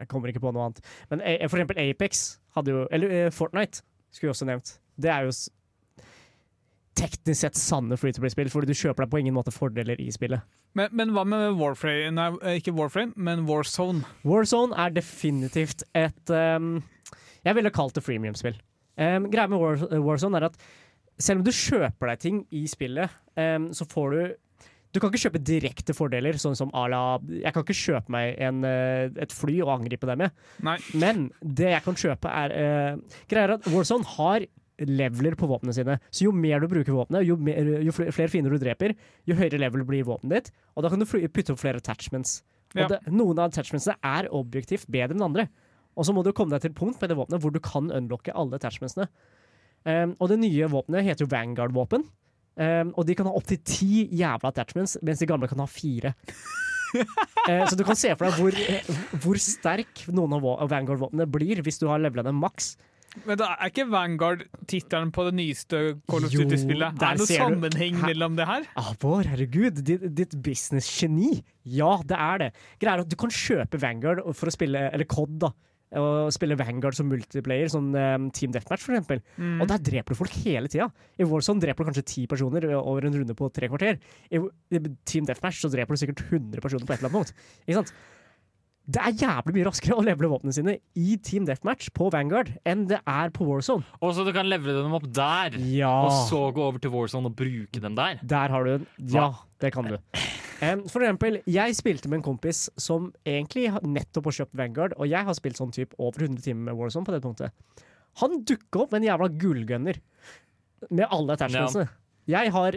Jeg 0.00 0.08
kommer 0.08 0.28
ikke 0.32 0.40
på 0.42 0.52
noe 0.52 0.64
annet. 0.66 0.80
Men 1.10 1.20
for 1.48 1.58
eksempel 1.60 1.78
Apex 1.78 2.38
hadde 2.56 2.72
jo 2.74 2.88
Eller 2.90 3.26
uh, 3.26 3.30
Fortnite 3.30 3.82
skulle 4.10 4.30
vi 4.30 4.34
også 4.34 4.46
nevnt. 4.48 4.78
Det 4.98 5.10
er 5.10 5.28
jo 5.28 5.30
teknisk 7.00 7.40
sett 7.40 7.58
sanne 7.58 7.96
free 8.00 8.14
to 8.14 8.22
play-spill, 8.22 8.50
fordi 8.52 8.70
du 8.70 8.76
kjøper 8.76 9.04
deg 9.06 9.12
på 9.12 9.20
ingen 9.22 9.36
måte 9.36 9.54
fordeler 9.54 10.00
i 10.02 10.10
spillet. 10.14 10.44
Men, 10.78 10.92
men 10.94 11.14
hva 11.16 11.24
med 11.26 11.56
Warframe? 11.58 12.12
Nei, 12.14 12.28
eh, 12.44 12.58
ikke 12.60 12.74
Warframe, 12.76 13.14
men 13.16 13.46
Warzone. 13.48 14.04
Warzone 14.28 14.76
er 14.78 14.92
definitivt 14.94 15.82
et 15.98 16.34
um, 16.34 16.76
Jeg 17.46 17.56
ville 17.56 17.72
kalt 17.74 17.96
det 17.96 18.04
freemium-spill. 18.06 18.60
Um, 19.00 19.30
greia 19.32 19.48
med 19.50 19.58
War, 19.62 19.80
Warzone 20.04 20.38
er 20.38 20.50
at 20.50 20.60
selv 21.20 21.40
om 21.40 21.48
du 21.48 21.52
kjøper 21.54 22.12
deg 22.12 22.22
ting 22.22 22.44
i 22.56 22.66
spillet, 22.70 23.12
um, 23.36 23.70
så 23.76 23.88
får 23.88 24.14
du 24.14 24.22
Du 24.90 24.98
kan 24.98 25.12
ikke 25.12 25.22
kjøpe 25.22 25.42
direkte 25.46 25.94
fordeler, 25.94 26.34
sånn 26.42 26.56
som 26.58 26.72
à 26.74 26.88
la 26.90 27.02
Jeg 27.30 27.54
kan 27.54 27.62
ikke 27.62 27.78
kjøpe 27.78 28.10
meg 28.10 28.40
en, 28.42 28.64
uh, 28.66 29.06
et 29.22 29.34
fly 29.34 29.60
og 29.62 29.76
angripe 29.78 30.08
det 30.08 30.16
med, 30.18 30.34
Nei. 30.66 30.78
men 30.94 31.28
det 31.40 31.70
jeg 31.76 31.84
kan 31.86 31.98
kjøpe, 31.98 32.30
er 32.30 32.54
uh, 32.54 33.20
Greia 33.30 33.48
er 33.48 33.56
at 33.58 33.68
Warzone 33.70 34.08
har 34.16 34.46
leveler 34.88 35.36
på 35.38 35.48
våpnene 35.50 35.74
sine. 35.76 35.98
Så 36.10 36.26
jo 36.26 36.32
mer 36.36 36.62
du 36.62 36.68
bruker 36.70 36.94
våpenet, 36.96 37.26
jo, 37.28 37.36
mer, 37.36 37.72
jo 37.84 37.92
flere 37.92 38.30
fiender 38.32 38.54
du 38.54 38.60
dreper, 38.62 38.94
jo 39.28 39.36
høyere 39.38 39.60
level 39.60 39.84
blir 39.88 40.06
våpenet 40.08 40.36
ditt, 40.36 40.54
og 40.74 40.84
da 40.84 40.92
kan 40.92 41.02
du 41.02 41.08
putte 41.08 41.54
opp 41.54 41.60
flere 41.62 41.82
attachments. 41.82 42.40
Og 42.76 42.84
Ja. 42.84 42.86
det, 42.92 43.00
noen 43.10 43.38
av 43.38 43.50
attachmentsene 43.50 43.96
er 44.06 44.28
objektivt 44.30 44.86
bedre 44.86 45.16
enn 45.16 45.26
andre. 45.26 45.48
Og 45.98 46.06
så 46.06 46.14
må 46.14 46.22
du 46.22 46.32
komme 46.32 46.54
deg 46.54 46.62
til 46.62 46.70
et 46.70 46.78
punkt 46.78 47.00
med 47.00 47.10
det 47.10 47.18
våpenet 47.18 47.42
hvor 47.42 47.52
du 47.52 47.60
kan 47.60 47.90
unlocke 47.90 48.32
alle 48.32 48.56
attachmentsene. 48.60 49.08
Um, 49.84 50.14
og 50.20 50.28
det 50.30 50.38
nye 50.42 50.68
våpenet 50.70 51.06
heter 51.06 51.24
jo 51.24 51.30
Vanguard-våpen. 51.32 52.04
Um, 52.60 52.92
og 52.98 53.06
de 53.08 53.16
kan 53.16 53.26
ha 53.26 53.32
opptil 53.36 53.60
ti 53.64 54.06
jævla 54.12 54.50
attachments, 54.52 54.98
mens 55.02 55.22
de 55.22 55.28
gamle 55.28 55.48
kan 55.48 55.62
ha 55.62 55.66
fire. 55.70 56.14
uh, 56.94 57.64
så 57.68 57.76
du 57.78 57.84
kan 57.86 57.98
se 57.98 58.12
for 58.14 58.28
deg 58.28 58.38
hvor, 58.38 59.18
hvor 59.24 59.40
sterk 59.40 60.04
noen 60.12 60.36
av 60.38 60.70
Vanguard-våpnene 60.70 61.26
blir 61.30 61.62
hvis 61.64 61.80
du 61.80 61.88
har 61.90 62.02
levela 62.02 62.26
dem 62.28 62.38
maks. 62.42 62.76
Men 63.26 63.38
da 63.40 63.48
er 63.56 63.70
ikke 63.72 63.86
Vanguard 63.90 64.44
tittelen 64.70 65.10
på 65.14 65.24
det 65.26 65.32
nyeste 65.38 65.80
Call 66.10 66.26
of 66.26 66.34
Duty-spillet? 66.34 66.94
Er 66.94 67.18
det 67.18 67.24
noen 67.24 67.30
sammenheng 67.30 67.96
du. 67.98 68.04
mellom 68.06 68.36
det 68.38 68.46
her? 68.46 68.68
Alvor, 68.80 69.26
herregud, 69.26 69.80
ditt, 69.86 70.04
ditt 70.16 70.36
business-geni. 70.44 71.40
Ja, 71.66 71.96
det 72.06 72.18
er 72.18 72.44
det. 72.44 72.52
Greia 72.82 72.98
er 72.98 73.04
at 73.04 73.10
du 73.10 73.18
kan 73.18 73.34
kjøpe 73.34 73.80
Vanguard 73.82 74.22
for 74.38 74.50
å 74.50 74.54
spille, 74.54 74.86
eller 74.94 75.10
COD, 75.10 75.40
da. 75.42 75.50
Og 75.98 76.30
spille 76.30 76.54
Vanguard 76.54 76.94
som 76.94 77.08
multiplayer, 77.10 77.66
sånn 77.72 77.90
um, 77.96 78.28
Team 78.34 78.52
Deathmatch 78.54 78.86
eksempel. 78.86 79.24
Mm. 79.34 79.58
Og 79.64 79.72
der 79.72 79.82
dreper 79.90 80.14
du 80.14 80.20
folk 80.20 80.36
hele 80.44 80.70
tida. 80.70 80.86
I 81.18 81.26
Warzone 81.26 81.62
dreper 81.64 81.82
du 81.82 81.90
kanskje 81.90 82.06
ti 82.06 82.26
personer 82.30 82.68
over 82.78 83.08
en 83.08 83.18
runde 83.18 83.34
på 83.34 83.50
tre 83.54 83.66
kvarter. 83.72 83.98
I, 84.30 84.38
I 84.70 84.82
Team 85.02 85.26
Deathmatch 85.26 85.64
så 85.64 85.72
dreper 85.72 85.98
du 85.98 86.04
sikkert 86.04 86.22
100 86.28 86.62
personer 86.62 86.86
på 86.86 86.94
et 86.94 87.02
eller 87.02 87.10
annet 87.10 87.18
punkt. 87.18 87.50
Ikke 87.66 87.80
sant? 87.80 87.94
Det 88.90 88.98
er 89.04 89.12
jævlig 89.20 89.54
mye 89.54 89.66
raskere 89.68 89.96
å 89.98 90.02
levele 90.02 90.30
våpnene 90.32 90.54
sine 90.56 90.72
i 90.98 91.16
Team 91.22 91.44
Deathmatch 91.46 91.90
på 91.94 92.08
Vanguard 92.10 92.48
enn 92.66 92.86
det 92.90 92.98
er 93.06 93.30
på 93.34 93.44
Warzone. 93.46 93.84
Og 94.00 94.14
så 94.16 94.24
du 94.26 94.32
kan 94.34 94.48
levele 94.50 94.80
dem 94.82 94.94
opp 94.96 95.04
der, 95.14 95.54
Ja. 95.60 95.92
og 96.06 96.10
så 96.30 96.40
gå 96.56 96.64
over 96.64 96.78
til 96.82 96.90
Warzone 96.90 97.26
og 97.30 97.36
bruke 97.36 97.80
dem 97.80 97.94
der. 97.94 98.18
Der 98.24 98.48
har 98.48 98.64
du 98.64 98.70
den. 98.78 98.86
Ja, 99.12 99.28
det 99.60 99.72
kan 99.72 99.84
du. 99.84 99.98
Um, 100.60 100.82
For 100.88 101.00
eksempel, 101.00 101.38
jeg 101.46 101.76
spilte 101.76 102.08
med 102.08 102.18
en 102.20 102.26
kompis 102.26 102.68
som 102.76 103.12
egentlig 103.24 103.70
nettopp 103.82 104.24
har 104.28 104.32
kjøpt 104.40 104.56
Vanguard, 104.58 104.92
og 104.98 105.06
jeg 105.08 105.24
har 105.24 105.34
spilt 105.38 105.56
sånn 105.60 105.72
typ 105.72 105.94
over 105.98 106.26
100 106.26 106.42
timer 106.42 106.72
med 106.72 106.80
Warzone 106.80 107.06
på 107.06 107.12
det 107.14 107.22
punktet. 107.22 107.52
Han 108.20 108.42
dukka 108.44 108.82
opp 108.82 108.92
med 108.92 109.04
en 109.04 109.08
jævla 109.12 109.28
gullgunner 109.38 110.00
med 110.90 111.06
alle 111.10 111.36
attachmentsene. 111.36 111.88
Jeg 112.30 112.50
har 112.52 112.76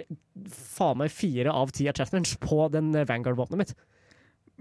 faen 0.49 0.97
meg 1.01 1.11
fire 1.11 1.51
av 1.51 1.71
ti 1.75 1.87
attachments 1.89 2.37
på 2.39 2.69
den 2.71 2.91
Vanguard-våpenet 2.93 3.57
mitt. 3.57 3.73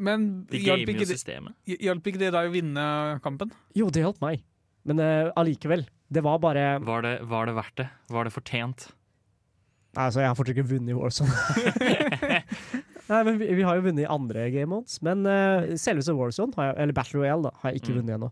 Men 0.02 0.24
De 0.50 0.58
hjalp 0.58 0.88
ikke, 0.90 1.06
det- 1.06 1.14
systemet. 1.14 1.54
hjalp 1.78 2.06
ikke 2.10 2.18
det 2.18 2.32
deg 2.34 2.48
å 2.48 2.52
vinne 2.54 2.86
kampen? 3.22 3.52
Jo, 3.78 3.86
det 3.94 4.02
hjalp 4.02 4.18
meg, 4.24 4.42
men 4.88 4.98
eh, 5.04 5.30
allikevel. 5.38 5.84
Det 6.12 6.20
var 6.26 6.40
bare 6.42 6.64
Var 6.84 7.04
det, 7.06 7.12
var 7.30 7.46
det 7.48 7.54
verdt 7.56 7.76
det? 7.80 7.86
Var 8.12 8.24
det 8.28 8.32
fortjent? 8.34 8.88
Altså, 9.96 10.20
jeg 10.24 10.28
har 10.32 10.36
fortsatt 10.38 10.56
ikke 10.56 10.70
vunnet 10.72 10.92
i 10.92 10.96
Warzone. 10.96 11.32
Nei, 13.12 13.20
men 13.26 13.36
vi, 13.40 13.48
vi 13.58 13.64
har 13.66 13.76
jo 13.78 13.84
vunnet 13.86 14.04
i 14.06 14.08
andre 14.10 14.46
game 14.54 14.70
modes. 14.72 14.98
Men 15.04 15.24
uh, 15.28 15.72
selveste 15.80 16.14
Warzone, 16.16 16.54
har 16.56 16.70
jeg, 16.70 16.76
eller 16.84 16.96
Battle 16.96 17.20
Royale, 17.20 17.48
da, 17.48 17.54
har 17.62 17.72
jeg 17.74 17.82
ikke 17.82 17.92
Mm. 17.92 17.98
vunnet 18.00 18.14
ennå. 18.16 18.30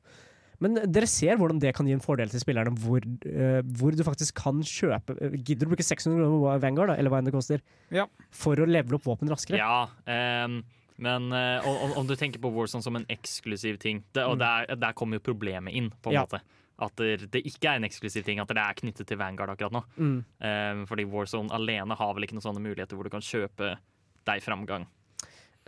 Men 0.61 0.75
dere 0.93 1.09
ser 1.09 1.39
hvordan 1.41 1.61
det 1.61 1.71
kan 1.77 1.87
gi 1.89 1.95
en 1.97 2.03
fordel 2.05 2.29
til 2.33 2.41
spillerne, 2.43 2.73
hvor, 2.85 3.01
uh, 3.05 3.61
hvor 3.81 3.97
du 3.97 4.03
faktisk 4.05 4.37
kan 4.43 4.59
kjøpe 4.65 5.17
Gidder 5.41 5.65
du 5.65 5.71
å 5.71 5.73
bruke 5.75 5.85
600 5.87 6.17
kroner 6.21 6.35
på 6.37 6.59
Vanguard, 6.65 6.93
da, 6.93 6.97
eller 7.01 7.13
hva 7.13 7.21
enn 7.23 7.29
det 7.31 7.35
koster, 7.37 7.63
Ja. 7.97 8.07
for 8.31 8.57
å 8.61 8.69
levele 8.69 8.97
opp 9.01 9.05
våpen 9.09 9.29
raskere? 9.33 9.57
Ja, 9.61 9.87
ehm, 10.09 10.63
men 11.01 11.31
uh, 11.33 11.67
om, 11.67 11.97
om 12.03 12.09
du 12.09 12.15
tenker 12.19 12.43
på 12.43 12.51
Warzone 12.55 12.85
som 12.85 12.97
en 12.99 13.07
eksklusiv 13.11 13.79
ting, 13.83 14.03
det, 14.17 14.25
og 14.29 14.39
der, 14.41 14.69
der 14.77 14.97
kommer 14.97 15.19
jo 15.19 15.25
problemet 15.33 15.75
inn, 15.77 15.91
på 16.03 16.13
en 16.13 16.19
Ja. 16.21 16.25
måte. 16.29 16.43
At 16.81 16.97
det, 16.97 17.27
det 17.33 17.43
ikke 17.45 17.69
er 17.69 17.77
en 17.77 17.85
eksklusiv 17.85 18.25
ting, 18.25 18.39
at 18.41 18.49
det 18.49 18.57
er 18.63 18.79
knyttet 18.79 19.05
til 19.11 19.19
Vanguard 19.21 19.53
akkurat 19.53 19.75
nå. 19.75 19.83
Mm. 20.01 20.15
Um, 20.41 20.87
fordi 20.89 21.05
Warzone 21.13 21.53
alene 21.53 21.97
har 21.99 22.15
vel 22.17 22.25
ikke 22.25 22.39
noen 22.39 22.47
sånne 22.47 22.63
muligheter 22.65 22.97
hvor 22.97 23.05
du 23.05 23.13
kan 23.13 23.25
kjøpe 23.25 23.75
deg 24.31 24.41
framgang. 24.45 24.87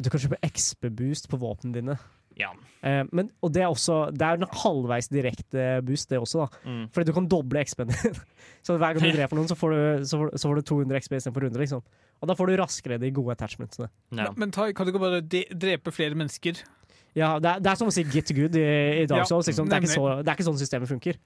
Du 0.01 0.09
kan 0.09 0.23
kjøpe 0.23 0.38
XP-boost 0.49 1.29
på 1.29 1.37
våpnene 1.42 1.77
dine. 1.77 1.99
Ja. 2.40 2.49
Uh, 2.81 3.03
men, 3.12 3.29
og 3.45 3.53
det 3.53 3.61
er 3.61 3.68
også 3.68 4.07
Det 4.16 4.25
er 4.25 4.38
en 4.40 4.49
halvveis 4.62 5.11
direkte 5.12 5.66
boost, 5.85 6.09
det 6.09 6.16
også, 6.23 6.47
da. 6.47 6.62
Mm. 6.64 6.87
Fordi 6.95 7.11
du 7.11 7.14
kan 7.18 7.29
doble 7.29 7.61
XP-en 7.68 7.92
din. 7.92 8.16
så 8.64 8.79
hver 8.81 8.97
gang 8.97 9.05
du 9.05 9.16
dreper 9.18 9.37
noen, 9.37 9.51
så 9.53 9.59
får 9.61 9.77
du, 9.77 10.07
så 10.09 10.23
får, 10.23 10.33
så 10.40 10.49
får 10.49 10.62
du 10.62 10.71
200 10.73 11.05
XP 11.05 11.18
istedenfor 11.21 11.49
100, 11.51 11.61
liksom. 11.66 11.85
Og 12.22 12.30
da 12.30 12.37
får 12.38 12.52
du 12.52 12.61
raskere 12.61 13.00
de 13.02 13.11
gode 13.14 13.35
attachmentsene. 13.35 13.90
ja. 14.14 14.30
Men 14.38 14.54
ta, 14.54 14.68
kan 14.70 14.87
du 14.87 14.92
ikke 14.92 15.02
bare 15.02 15.20
de 15.26 15.42
drepe 15.50 15.92
flere 15.94 16.14
mennesker? 16.18 16.62
Ja, 17.18 17.35
det 17.42 17.50
er, 17.50 17.64
det 17.64 17.72
er 17.72 17.80
som 17.80 17.90
å 17.90 17.92
si 17.92 18.04
get 18.08 18.30
good 18.32 18.54
i, 18.56 18.66
i 19.02 19.08
Dark 19.11 19.26
Souls. 19.28 19.48
Liksom. 19.50 19.68
Det, 19.68 19.76
er 19.76 19.85
ikke 19.85 19.96
så, 19.96 20.06
det 20.22 20.30
er 20.30 20.38
ikke 20.38 20.48
sånn 20.48 20.61
systemet 20.61 20.88
funker. 20.88 21.18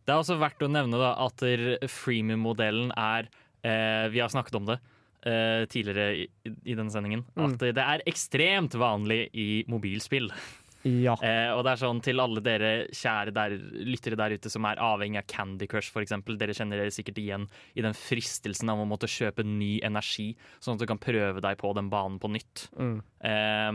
Det 0.00 0.14
er 0.14 0.22
også 0.22 0.38
verdt 0.40 0.64
å 0.64 0.70
nevne 0.72 0.98
da, 0.98 1.12
at 1.22 1.44
freemium-modellen 1.92 2.90
er 2.98 3.28
eh, 3.62 4.08
Vi 4.10 4.22
har 4.22 4.32
snakket 4.32 4.56
om 4.58 4.66
det 4.72 4.80
eh, 5.28 5.66
tidligere 5.70 6.24
i, 6.24 6.26
i 6.64 6.74
denne 6.74 6.90
sendingen. 6.90 7.22
Mm. 7.36 7.44
At 7.46 7.66
det 7.76 7.84
er 7.84 8.04
ekstremt 8.10 8.74
vanlig 8.80 9.26
i 9.36 9.48
mobilspill. 9.70 10.30
Ja. 10.88 11.16
Eh, 11.20 11.50
og 11.52 11.62
det 11.66 11.74
er 11.74 11.80
sånn 11.82 12.00
til 12.04 12.22
alle 12.22 12.42
dere 12.44 12.70
kjære 12.96 13.34
der, 13.36 13.56
lyttere 13.84 14.18
der 14.18 14.34
ute 14.36 14.52
som 14.52 14.64
er 14.68 14.80
avhengig 14.80 15.20
av 15.20 15.28
Candy 15.30 15.68
Crush, 15.70 15.92
eksempel. 16.00 16.38
Dere 16.40 16.56
kjenner 16.56 16.80
dere 16.80 16.94
sikkert 16.94 17.20
igjen 17.20 17.46
i 17.76 17.84
den 17.84 17.96
fristelsen 17.96 18.72
av 18.72 18.80
å 18.80 18.88
måtte 18.88 19.10
kjøpe 19.10 19.44
ny 19.46 19.78
energi, 19.86 20.30
sånn 20.62 20.78
at 20.78 20.84
du 20.84 20.88
kan 20.90 21.00
prøve 21.00 21.42
deg 21.44 21.58
på 21.60 21.72
den 21.76 21.90
banen 21.92 22.18
på 22.22 22.30
nytt. 22.32 22.68
Mm. 22.78 22.96
Eh, 23.20 23.70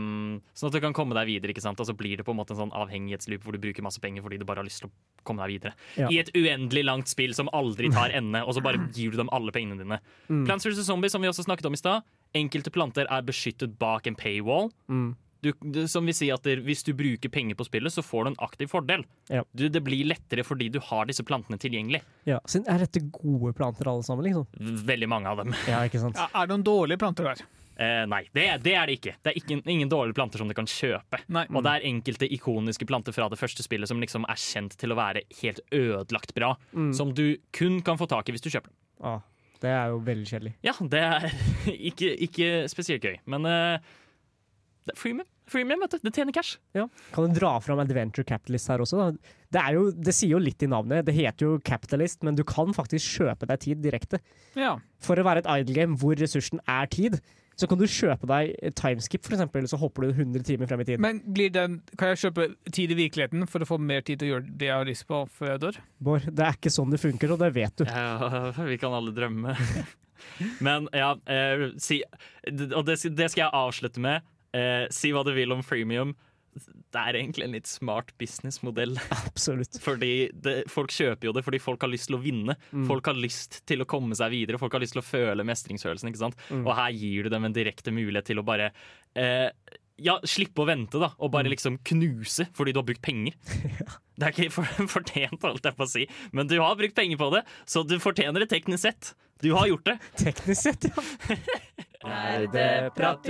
sånn 0.56 0.70
at 0.72 0.78
du 0.78 0.82
kan 0.82 0.96
komme 0.96 1.16
deg 1.18 1.30
videre, 1.30 1.54
ikke 1.54 1.64
sant? 1.64 1.80
og 1.80 1.88
så 1.88 1.96
blir 1.96 2.18
det 2.18 2.26
på 2.26 2.34
en 2.34 2.40
måte 2.40 2.56
en 2.56 2.64
sånn 2.64 2.74
avhengighetsloop 2.74 3.44
hvor 3.44 3.54
du 3.54 3.62
bruker 3.62 3.84
masse 3.86 4.02
penger 4.02 4.24
fordi 4.24 4.40
du 4.40 4.46
bare 4.48 4.64
har 4.64 4.68
lyst 4.68 4.82
til 4.82 4.90
å 4.90 4.94
komme 5.26 5.44
deg 5.44 5.56
videre. 5.56 5.74
Ja. 5.98 6.10
I 6.10 6.20
et 6.22 6.32
uendelig 6.34 6.84
langt 6.86 7.10
spill 7.10 7.34
som 7.36 7.50
aldri 7.54 7.90
tar 7.94 8.14
ende, 8.14 8.42
og 8.42 8.56
så 8.56 8.62
bare 8.64 8.82
gir 8.94 9.14
du 9.14 9.20
dem 9.20 9.30
alle 9.34 9.54
pengene 9.54 9.82
dine. 9.82 10.00
Mm. 10.30 10.44
Plants 10.48 10.66
vs. 10.66 10.82
Zombies, 10.86 11.14
som 11.14 11.22
vi 11.22 11.30
også 11.30 11.46
snakket 11.46 11.68
om 11.70 11.76
i 11.76 11.80
stad, 11.80 12.06
enkelte 12.36 12.72
planter 12.74 13.08
er 13.10 13.26
beskyttet 13.26 13.78
bak 13.80 14.06
en 14.10 14.18
paywall. 14.18 14.70
Mm. 14.90 15.14
Du, 15.44 15.52
du, 15.60 15.82
som 15.88 16.06
vil 16.08 16.16
si 16.16 16.30
at 16.32 16.42
det, 16.46 16.56
Hvis 16.66 16.82
du 16.86 16.92
bruker 16.96 17.30
penger 17.32 17.58
på 17.58 17.66
spillet, 17.68 17.92
så 17.92 18.02
får 18.04 18.24
du 18.24 18.30
en 18.32 18.38
aktiv 18.46 18.70
fordel. 18.72 19.04
Ja. 19.32 19.44
Du, 19.52 19.66
det 19.72 19.82
blir 19.84 20.06
lettere 20.08 20.44
fordi 20.46 20.70
du 20.72 20.80
har 20.82 21.08
disse 21.10 21.24
plantene 21.26 21.60
tilgjengelig. 21.60 22.02
ja. 22.28 22.40
Så 22.46 22.62
er 22.64 22.82
dette 22.82 23.02
gode 23.12 23.52
planter 23.56 23.88
alle 23.90 24.04
sammen, 24.06 24.24
liksom? 24.26 24.46
Veldig 24.86 25.08
mange 25.10 25.30
av 25.30 25.42
dem. 25.42 25.54
Ja, 25.68 25.82
ikke 25.86 26.00
sant? 26.02 26.18
Ja, 26.18 26.28
er 26.32 26.48
det 26.48 26.56
noen 26.56 26.66
dårlige 26.66 27.00
planter 27.02 27.28
der? 27.28 27.44
Eh, 27.76 28.06
nei, 28.08 28.22
det, 28.32 28.46
det 28.64 28.72
er 28.72 28.88
det 28.88 28.96
ikke. 28.96 29.12
Det 29.20 29.32
er 29.32 29.38
ikke, 29.38 29.58
ingen 29.68 29.90
dårlige 29.92 30.16
planter 30.16 30.40
som 30.40 30.48
du 30.48 30.54
kan 30.56 30.68
kjøpe. 30.70 31.20
Nei. 31.32 31.44
Og 31.52 31.64
det 31.66 31.74
er 31.74 31.88
enkelte 31.90 32.28
ikoniske 32.32 32.88
planter 32.88 33.12
fra 33.12 33.28
det 33.32 33.38
første 33.40 33.64
spillet 33.66 33.90
som 33.90 34.00
liksom 34.00 34.24
er 34.30 34.40
kjent 34.40 34.78
til 34.80 34.94
å 34.94 34.98
være 34.98 35.26
helt 35.42 35.60
ødelagt 35.74 36.32
bra. 36.36 36.54
Mm. 36.72 36.92
Som 36.96 37.12
du 37.16 37.26
kun 37.56 37.82
kan 37.84 38.00
få 38.00 38.08
tak 38.08 38.30
i 38.30 38.36
hvis 38.36 38.46
du 38.46 38.48
kjøper 38.48 38.72
dem. 38.72 38.78
Ah, 39.04 39.20
det 39.60 39.74
er 39.74 39.92
jo 39.92 40.00
veldig 40.06 40.30
kjedelig. 40.30 40.54
Ja, 40.64 40.72
det 40.80 41.04
er 41.04 41.28
ikke, 41.90 42.14
ikke 42.28 42.50
spesielt 42.72 43.04
gøy, 43.04 43.20
men 43.28 43.48
eh, 43.50 43.94
freemium. 44.94 45.26
Freemium, 45.50 45.82
vet 45.82 45.96
du. 45.96 45.98
Det 46.02 46.12
tjener 46.14 46.34
cash. 46.34 46.58
Ja. 46.76 46.86
Kan 47.14 47.28
du 47.28 47.38
dra 47.38 47.52
fram 47.62 47.80
Adventure 47.82 48.26
Capitalist 48.26 48.70
her 48.70 48.82
også? 48.82 48.98
Da? 48.98 49.32
Det, 49.54 49.62
er 49.62 49.78
jo, 49.78 49.88
det 49.90 50.14
sier 50.14 50.34
jo 50.34 50.42
litt 50.42 50.62
i 50.62 50.70
navnet. 50.70 51.06
Det 51.06 51.14
heter 51.16 51.46
jo 51.48 51.56
Capitalist, 51.66 52.22
men 52.26 52.38
du 52.38 52.44
kan 52.46 52.74
faktisk 52.76 53.20
kjøpe 53.20 53.48
deg 53.50 53.62
tid 53.62 53.82
direkte. 53.84 54.22
Ja. 54.58 54.76
For 55.02 55.18
å 55.18 55.26
være 55.26 55.44
et 55.44 55.50
idle 55.62 55.76
game 55.76 55.98
hvor 56.00 56.18
ressursen 56.18 56.62
er 56.66 56.90
tid, 56.92 57.20
så 57.56 57.64
kan 57.70 57.80
du 57.80 57.86
kjøpe 57.88 58.28
deg 58.28 58.74
timeskip, 58.76 59.24
eksempel, 59.32 59.64
så 59.70 59.78
hopper 59.80 60.04
du 60.04 60.10
100 60.10 60.44
timer 60.44 60.68
frem 60.68 60.82
i 60.82 60.88
tid. 60.90 61.00
Men 61.00 61.22
blir 61.24 61.52
den, 61.54 61.78
kan 61.96 62.12
jeg 62.12 62.26
kjøpe 62.26 62.50
tid 62.68 62.92
i 62.92 62.98
virkeligheten 62.98 63.46
for 63.48 63.64
å 63.64 63.68
få 63.68 63.78
mer 63.80 64.04
tid 64.04 64.20
til 64.20 64.28
å 64.28 64.32
gjøre 64.34 64.56
det 64.60 64.68
jeg 64.68 64.76
har 64.76 64.88
lyst 64.88 65.06
på 65.08 65.22
før 65.38 65.54
jeg 65.54 65.62
dør? 65.62 65.78
Bård, 66.04 66.26
det 66.28 66.44
er 66.44 66.58
ikke 66.58 66.74
sånn 66.74 66.92
det 66.92 67.00
funker, 67.00 67.32
og 67.32 67.40
det 67.40 67.54
vet 67.56 67.80
du. 67.80 67.86
Ja, 67.88 68.50
vi 68.72 68.76
kan 68.82 68.96
alle 68.96 69.14
drømme. 69.16 69.56
Men 70.66 70.90
ja, 70.96 71.14
eh, 71.32 71.70
si, 71.80 72.02
og 72.66 72.82
det, 72.88 72.98
det 73.16 73.30
skal 73.32 73.46
jeg 73.46 73.56
avslutte 73.56 74.04
med. 74.04 74.26
Eh, 74.56 74.86
si 74.94 75.12
hva 75.12 75.22
du 75.26 75.34
vil 75.36 75.52
om 75.52 75.60
freemium. 75.66 76.14
Det 76.56 76.96
er 77.02 77.18
egentlig 77.18 77.44
en 77.44 77.52
litt 77.52 77.68
smart 77.68 78.14
businessmodell. 78.16 78.94
Absolutt. 79.28 79.76
Fordi 79.84 80.12
det, 80.32 80.54
Folk 80.72 80.94
kjøper 80.96 81.28
jo 81.28 81.34
det 81.36 81.42
fordi 81.44 81.58
folk 81.60 81.82
har 81.84 81.90
lyst 81.92 82.08
til 82.08 82.16
å 82.16 82.22
vinne. 82.24 82.54
Mm. 82.72 82.86
Folk 82.88 83.10
har 83.10 83.18
lyst 83.20 83.58
til 83.68 83.84
å 83.84 83.88
komme 83.90 84.16
seg 84.16 84.32
videre. 84.32 84.56
Folk 84.62 84.72
har 84.72 84.80
lyst 84.80 84.96
til 84.96 85.02
å 85.04 85.08
føle 85.10 85.44
mestringsfølelsen. 85.44 86.08
ikke 86.08 86.22
sant? 86.22 86.38
Mm. 86.48 86.62
Og 86.64 86.72
her 86.78 86.94
gir 86.96 87.26
du 87.28 87.34
dem 87.36 87.44
en 87.50 87.56
direkte 87.58 87.92
mulighet 87.92 88.30
til 88.30 88.40
å 88.40 88.46
bare 88.48 88.70
eh, 89.12 89.50
ja, 90.00 90.16
slippe 90.28 90.64
å 90.64 90.68
vente, 90.68 90.96
da. 91.02 91.10
Og 91.18 91.28
Mm. 91.28 91.34
bare 91.36 91.52
liksom 91.52 91.76
knuse 91.84 92.48
fordi 92.56 92.72
du 92.72 92.80
har 92.80 92.88
brukt 92.88 93.04
penger. 93.04 93.36
Det 94.16 94.24
er 94.24 94.32
ikke 94.32 94.54
for, 94.56 94.64
fortjent, 94.96 95.42
holdt 95.44 95.68
jeg 95.68 95.76
på 95.76 95.84
å 95.84 95.92
si, 95.92 96.06
men 96.32 96.48
du 96.48 96.56
har 96.62 96.72
brukt 96.80 96.96
penger 96.96 97.20
på 97.20 97.28
det, 97.36 97.42
så 97.68 97.82
du 97.84 97.98
fortjener 98.00 98.40
det 98.40 98.48
teknisk 98.54 98.86
sett. 98.88 99.10
Du 99.44 99.50
har 99.52 99.68
gjort 99.68 99.84
det. 99.90 99.98
Teknisk 100.16 100.62
sett, 100.70 100.86
ja. 100.88 101.02
Nerdeprat 102.06 103.26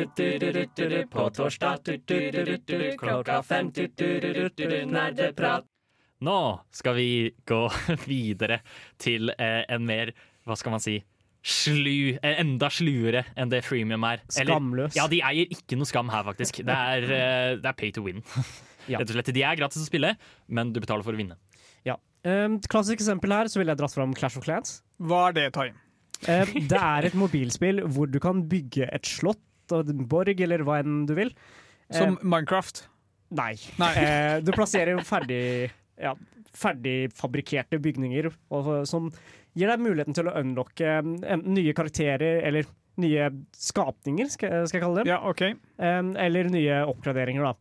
på 1.10 1.24
torsdag 1.30 1.78
klokka 3.00 3.42
fem. 3.42 3.70
Nerdeprat. 4.92 5.64
Nå 6.26 6.38
skal 6.72 6.96
vi 6.96 7.08
gå 7.48 7.60
videre 8.08 8.60
til 9.00 9.32
eh, 9.36 9.62
en 9.68 9.84
mer, 9.88 10.12
hva 10.48 10.56
skal 10.56 10.72
man 10.76 10.80
si, 10.80 10.96
slu, 11.46 12.16
eh, 12.16 12.38
enda 12.40 12.70
sluere 12.72 13.26
enn 13.36 13.52
det 13.52 13.60
freemium 13.66 14.04
er. 14.08 14.22
Skamløs. 14.32 14.96
ja, 14.96 15.04
de 15.12 15.20
eier 15.28 15.52
ikke 15.52 15.76
noe 15.78 15.88
skam 15.88 16.08
her, 16.12 16.24
faktisk. 16.26 16.62
Det 16.66 16.76
er, 16.76 17.04
eh, 17.18 17.50
det 17.60 17.68
er 17.72 17.76
pay 17.76 17.92
to 17.96 18.04
win. 18.06 18.24
Ja. 18.86 19.00
Rett 19.00 19.10
og 19.10 19.16
slett. 19.16 19.32
De 19.34 19.42
er 19.42 19.56
gratis 19.58 19.82
å 19.82 19.86
spille, 19.88 20.12
men 20.46 20.68
du 20.70 20.76
betaler 20.78 21.02
for 21.02 21.10
å 21.16 21.18
vinne. 21.18 21.34
ja. 21.82 21.96
Um, 22.22 22.60
klassisk 22.70 23.00
eksempel 23.00 23.32
her, 23.34 23.48
så 23.50 23.58
ville 23.58 23.74
jeg 23.74 23.80
dratt 23.80 23.90
fram 23.96 24.12
Clash 24.14 24.38
of 24.38 24.44
Clans. 24.46 24.76
Hva 25.02 25.24
er 25.32 25.34
det, 25.34 25.46
Tai? 25.56 25.64
Eh, 26.24 26.52
det 26.70 26.80
er 26.80 27.08
et 27.10 27.16
mobilspill 27.18 27.82
hvor 27.92 28.10
du 28.10 28.18
kan 28.22 28.44
bygge 28.48 28.88
et 28.92 29.08
slott 29.08 29.42
og 29.74 29.90
en 29.90 30.04
borg, 30.08 30.40
eller 30.40 30.62
hva 30.66 30.80
enn 30.82 31.04
du 31.08 31.14
vil. 31.18 31.32
Som 31.92 32.16
Eh, 32.16 32.24
Minecraft? 32.24 32.86
nei. 33.36 33.54
Nei. 33.82 33.92
Eh, 34.06 34.40
du 34.46 34.52
plasserer 34.54 35.00
ferdig, 35.04 35.70
ja, 36.00 36.14
ferdigfabrikkerte 36.56 37.78
bygninger 37.82 38.30
og, 38.54 38.70
som 38.88 39.10
gir 39.56 39.68
deg 39.72 39.82
muligheten 39.82 40.16
til 40.16 40.28
å 40.30 40.36
unlocke 40.40 40.98
enten 41.02 41.54
nye 41.56 41.74
karakterer 41.76 42.42
eller 42.46 42.68
nye 43.02 43.26
skapninger, 43.52 44.28
skal, 44.32 44.62
jeg 44.64 44.80
kalle 44.80 45.02
dem. 45.02 45.10
Ja, 45.10 45.18
OK. 45.28 45.42
Um, 45.76 46.14
eller 46.16 46.48
nye 46.48 46.78
oppgraderinger, 46.88 47.44
da. 47.44 47.52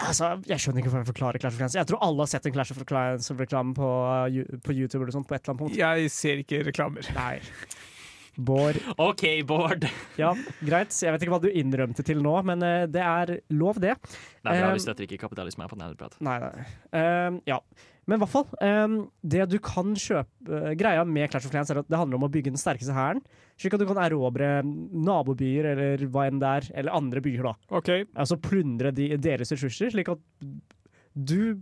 Um, 0.00 0.06
altså, 0.08 0.30
jeg 0.48 0.62
skjønner 0.62 0.80
ikke 0.80 0.90
hvordan 0.90 1.04
jeg 1.04 1.10
forklarer 1.12 1.42
Clash 1.42 1.54
of 1.54 1.60
Clans. 1.60 1.76
Jeg 1.76 1.88
tror 1.90 2.00
alle 2.06 2.24
har 2.24 2.30
sett 2.32 2.46
en 2.48 2.54
Clash 2.56 2.72
of 2.72 2.80
Clans-reklame 2.88 3.74
på, 3.76 3.90
uh, 4.08 4.58
på 4.64 4.76
YouTube 4.76 5.04
eller 5.04 5.14
sånt, 5.16 5.28
på 5.28 5.36
et 5.36 5.42
eller 5.44 5.54
annet 5.54 5.62
punkt. 5.66 5.78
Jeg 5.80 6.10
ser 6.14 6.40
ikke 6.44 6.62
reklamer. 6.70 7.10
Nei. 7.16 7.34
Bård. 8.40 8.78
OK, 8.96 9.24
Bård. 9.44 9.84
Ja, 10.16 10.30
greit. 10.64 10.94
Jeg 10.96 11.12
vet 11.12 11.24
ikke 11.26 11.34
hva 11.34 11.42
du 11.42 11.50
innrømte 11.50 12.04
til 12.06 12.22
nå, 12.24 12.32
men 12.48 12.64
uh, 12.64 12.86
det 12.88 13.04
er 13.04 13.34
lov, 13.52 13.80
det. 13.82 13.98
Det 14.00 14.48
er 14.48 14.62
bra, 14.62 14.70
Um, 14.70 14.76
vi 14.78 14.84
støtter 14.86 15.04
ikke 15.04 15.20
kapitalisme 15.26 15.66
her 15.66 15.72
på 15.72 15.76
Nerdprat. 15.80 16.16
Nei, 16.24 16.38
nei. 16.40 16.66
Ehm, 16.96 17.40
ja. 17.50 17.60
Men 18.08 18.16
i 18.16 18.22
hvert 18.22 18.32
fall. 18.32 18.46
um, 18.64 18.94
det 19.22 19.44
du 19.52 19.58
kan 19.62 19.92
kjøpe 19.98 20.48
uh, 20.48 20.72
Greia 20.78 21.04
med 21.06 21.30
Clash 21.30 21.46
of 21.46 21.52
Clans 21.52 21.70
er 21.70 21.82
at 21.82 21.90
det 21.90 21.98
handler 22.00 22.18
om 22.18 22.26
å 22.26 22.32
bygge 22.32 22.52
den 22.52 22.60
sterkeste 22.60 22.96
hæren. 22.96 23.20
Slik 23.60 23.76
at 23.76 23.82
du 23.82 23.86
kan 23.88 24.00
erobre 24.02 24.48
nabobyer 24.64 25.68
eller 25.74 26.04
hva 26.10 26.26
enn 26.30 26.40
det 26.40 26.50
er, 26.60 26.68
eller 26.80 26.96
andre 26.96 27.22
byer, 27.24 27.50
da. 27.50 27.54
OK. 27.78 27.90
Altså 28.16 28.40
plundre 28.40 28.92
de, 28.96 29.12
deres 29.20 29.52
ressurser, 29.54 29.92
slik 29.94 30.12
at 30.14 30.22
du 31.14 31.60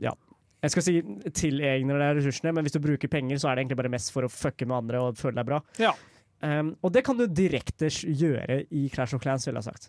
Ja. 0.00 0.14
Jeg 0.60 0.74
skal 0.74 0.84
si 0.84 0.94
tilegner 1.32 1.96
deg 2.02 2.18
ressursene, 2.18 2.52
men 2.52 2.66
hvis 2.66 2.74
du 2.76 2.82
bruker 2.84 3.08
penger, 3.08 3.38
så 3.40 3.48
er 3.48 3.56
det 3.56 3.62
egentlig 3.64 3.78
bare 3.80 3.92
mest 3.92 4.12
for 4.12 4.26
å 4.26 4.32
fucke 4.32 4.66
med 4.68 4.76
andre 4.76 5.00
og 5.00 5.16
føle 5.16 5.38
deg 5.40 5.48
bra. 5.48 5.60
Ja. 5.80 5.94
Um, 6.44 6.74
og 6.84 6.92
det 6.92 7.02
kan 7.04 7.16
du 7.16 7.24
direkte 7.26 7.88
gjøre 7.88 8.62
i 8.68 8.86
Clash 8.92 9.16
of 9.16 9.24
Clans, 9.24 9.48
ville 9.48 9.60
jeg 9.60 9.72
sagt. 9.72 9.88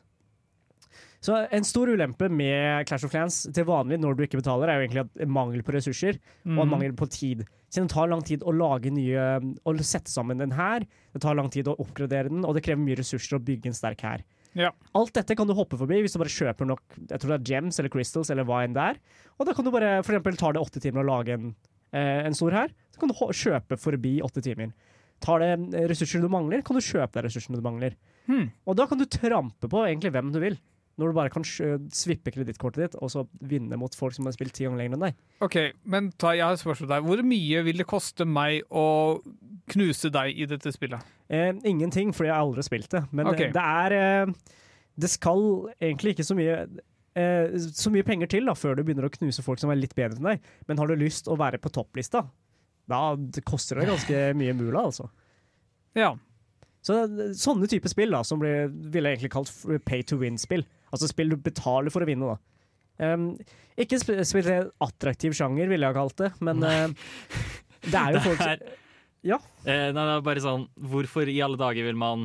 Så 1.22 1.36
en 1.54 1.64
stor 1.68 1.86
ulempe 1.94 2.30
med 2.34 2.88
Clash 2.90 3.06
of 3.06 3.12
Clans 3.14 3.44
til 3.54 3.66
vanlig 3.68 4.00
når 4.02 4.16
du 4.18 4.24
ikke 4.26 4.40
betaler, 4.42 4.70
er 4.74 4.80
jo 4.80 4.88
egentlig 4.88 5.04
at 5.06 5.28
mangel 5.30 5.62
på 5.62 5.76
ressurser 5.76 6.18
og 6.48 6.66
Mhm. 6.66 6.70
mangel 6.70 6.94
på 6.98 7.08
tid. 7.14 7.44
Siden 7.70 7.88
det 7.88 7.94
tar 7.94 8.08
lang 8.10 8.24
tid 8.26 8.42
å 8.42 8.52
lage 8.52 8.90
nye 8.92 9.40
Å 9.66 9.76
sette 9.86 10.10
sammen 10.10 10.42
en 10.42 10.52
hær, 10.52 10.80
det 11.14 11.22
tar 11.22 11.36
lang 11.36 11.50
tid 11.50 11.66
å 11.68 11.78
oppgradere 11.78 12.28
den, 12.30 12.44
og 12.44 12.56
det 12.56 12.64
krever 12.64 12.82
mye 12.84 12.98
ressurser 12.98 13.38
å 13.38 13.44
bygge 13.44 13.68
en 13.68 13.74
sterk 13.78 14.02
hær. 14.02 14.24
Ja. 14.56 14.72
Alt 14.96 15.14
dette 15.14 15.36
kan 15.38 15.48
du 15.48 15.54
hoppe 15.54 15.78
forbi 15.78 16.02
hvis 16.02 16.12
du 16.14 16.20
bare 16.20 16.28
kjøper 16.28 16.68
nok 16.68 16.82
Jeg 17.08 17.20
tror 17.22 17.30
det 17.38 17.40
er 17.40 17.54
gems 17.54 17.80
eller 17.80 17.90
crystals 17.90 18.30
eller 18.32 18.44
hva 18.44 18.64
enn 18.66 18.74
det 18.74 18.82
er. 18.82 18.98
Og 19.40 19.46
da 19.46 19.54
kan 19.54 19.64
du 19.64 19.72
bare, 19.72 20.02
for 20.04 20.12
eksempel 20.14 20.36
tar 20.38 20.54
det 20.54 20.62
åtte 20.62 20.82
timer 20.82 21.04
å 21.06 21.08
lage 21.08 21.30
en, 21.38 21.56
eh, 21.94 22.26
en 22.26 22.34
stor 22.34 22.52
hær, 22.52 22.68
så 22.92 23.00
kan 23.00 23.08
du 23.08 23.14
kjøpe 23.14 23.78
forbi 23.80 24.20
åtte 24.22 24.42
timer. 24.44 24.74
Tar 25.22 25.40
det 25.40 25.76
eh, 25.76 25.88
ressurser 25.88 26.20
du 26.20 26.28
mangler, 26.28 26.64
kan 26.66 26.76
du 26.76 26.82
kjøpe 26.82 27.14
deg 27.14 27.26
ressursene 27.30 27.56
du 27.56 27.62
mangler. 27.62 27.94
Hmm. 28.28 28.52
Og 28.68 28.76
da 28.76 28.88
kan 28.88 28.98
du 28.98 29.06
trampe 29.06 29.70
på 29.70 29.86
egentlig 29.88 30.12
hvem 30.12 30.34
du 30.34 30.40
vil. 30.42 30.58
Når 31.00 31.08
du 31.08 31.16
bare 31.16 31.32
kan 31.34 31.46
svippe 31.48 32.34
kredittkortet 32.36 32.82
ditt 32.84 32.96
og 33.00 33.10
så 33.14 33.24
vinne 33.48 33.78
mot 33.80 33.94
folk 33.96 34.14
som 34.14 34.28
har 34.28 34.34
spilt 34.36 34.54
ti 34.54 34.66
ganger 34.68 34.82
lenger 34.82 34.98
enn 34.98 35.06
deg. 35.08 35.16
OK, 35.42 35.56
men 35.90 36.10
ta, 36.20 36.34
jeg 36.36 36.44
har 36.46 36.58
et 36.58 36.62
spørsmål 36.62 36.92
der. 36.92 37.06
Hvor 37.08 37.24
mye 37.26 37.62
vil 37.66 37.80
det 37.80 37.88
koste 37.90 38.28
meg 38.28 38.62
å 38.70 38.84
knuse 39.72 40.12
deg 40.14 40.36
i 40.44 40.46
dette 40.52 40.74
spillet? 40.76 41.02
Eh, 41.32 41.54
ingenting, 41.66 42.12
fordi 42.14 42.28
jeg 42.30 42.36
har 42.36 42.44
aldri 42.44 42.66
spilt 42.68 42.92
det. 42.92 43.06
Men 43.16 43.32
Ok. 43.32 43.40
eh, 43.48 43.54
det 43.56 43.64
er 43.64 43.96
eh, 43.98 44.34
Det 45.00 45.10
skal 45.10 45.46
egentlig 45.80 46.14
ikke 46.18 46.28
så 46.28 46.36
mye 46.38 46.58
eh, 47.16 47.56
så 47.72 47.90
mye 47.96 48.04
penger 48.06 48.28
til 48.36 48.46
da, 48.52 48.54
før 48.54 48.76
du 48.76 48.84
begynner 48.84 49.08
å 49.08 49.14
knuse 49.16 49.42
folk 49.46 49.60
som 49.64 49.72
er 49.72 49.80
litt 49.80 49.96
bedre 49.96 50.20
enn 50.20 50.28
deg. 50.34 50.44
Men 50.68 50.78
har 50.84 50.92
du 50.92 50.96
lyst 51.00 51.32
å 51.32 51.38
være 51.40 51.58
på 51.64 51.72
topplista, 51.72 52.26
da 52.92 53.16
det 53.16 53.46
koster 53.48 53.80
det 53.80 53.88
ganske 53.90 54.22
mye 54.44 54.54
mula, 54.60 54.84
altså. 54.92 55.08
Ja. 55.96 56.12
Så 56.84 57.00
eh, 57.08 57.32
Sånne 57.38 57.68
type 57.72 57.90
spill 57.90 58.12
da, 58.12 58.22
som 58.28 58.44
blir, 58.44 58.68
ville 58.92 59.10
jeg 59.16 59.22
egentlig 59.24 59.34
kalt 59.40 59.86
pay 59.88 60.04
to 60.04 60.20
win-spill. 60.22 60.68
Altså 60.92 61.08
spill 61.10 61.30
du 61.34 61.38
betaler 61.40 61.90
for 61.94 62.04
å 62.04 62.08
vinne. 62.10 62.34
da. 62.36 62.38
Um, 63.14 63.30
ikke 63.80 63.98
spesielt 64.04 64.74
attraktiv 64.84 65.34
sjanger, 65.34 65.70
ville 65.72 65.88
jeg 65.88 65.96
ha 65.96 66.02
kalt 66.04 66.18
det, 66.22 66.32
men 66.44 66.62
uh, 66.62 66.92
det 67.88 67.98
er 67.98 68.18
jo 68.18 68.24
folk 68.28 68.44
som 68.44 68.68
Ja. 69.24 69.38
Eh, 69.66 69.88
nei, 69.94 70.04
det 70.06 70.14
er 70.18 70.22
bare 70.26 70.42
sånn 70.42 70.64
Hvorfor 70.82 71.30
i 71.30 71.36
alle 71.46 71.58
dager 71.62 71.86
vil 71.86 71.98
man 72.02 72.24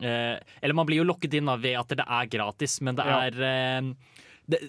eh, 0.00 0.38
Eller 0.64 0.72
man 0.78 0.86
blir 0.88 1.02
jo 1.02 1.04
lokket 1.10 1.34
inn 1.36 1.44
da, 1.50 1.58
ved 1.60 1.76
at 1.76 1.90
det 1.92 2.06
er 2.08 2.30
gratis, 2.32 2.78
men 2.80 2.96
det 2.96 3.04
Ja. 3.04 3.18
er 3.28 3.36
eh, 3.44 3.90
det, 4.48 4.60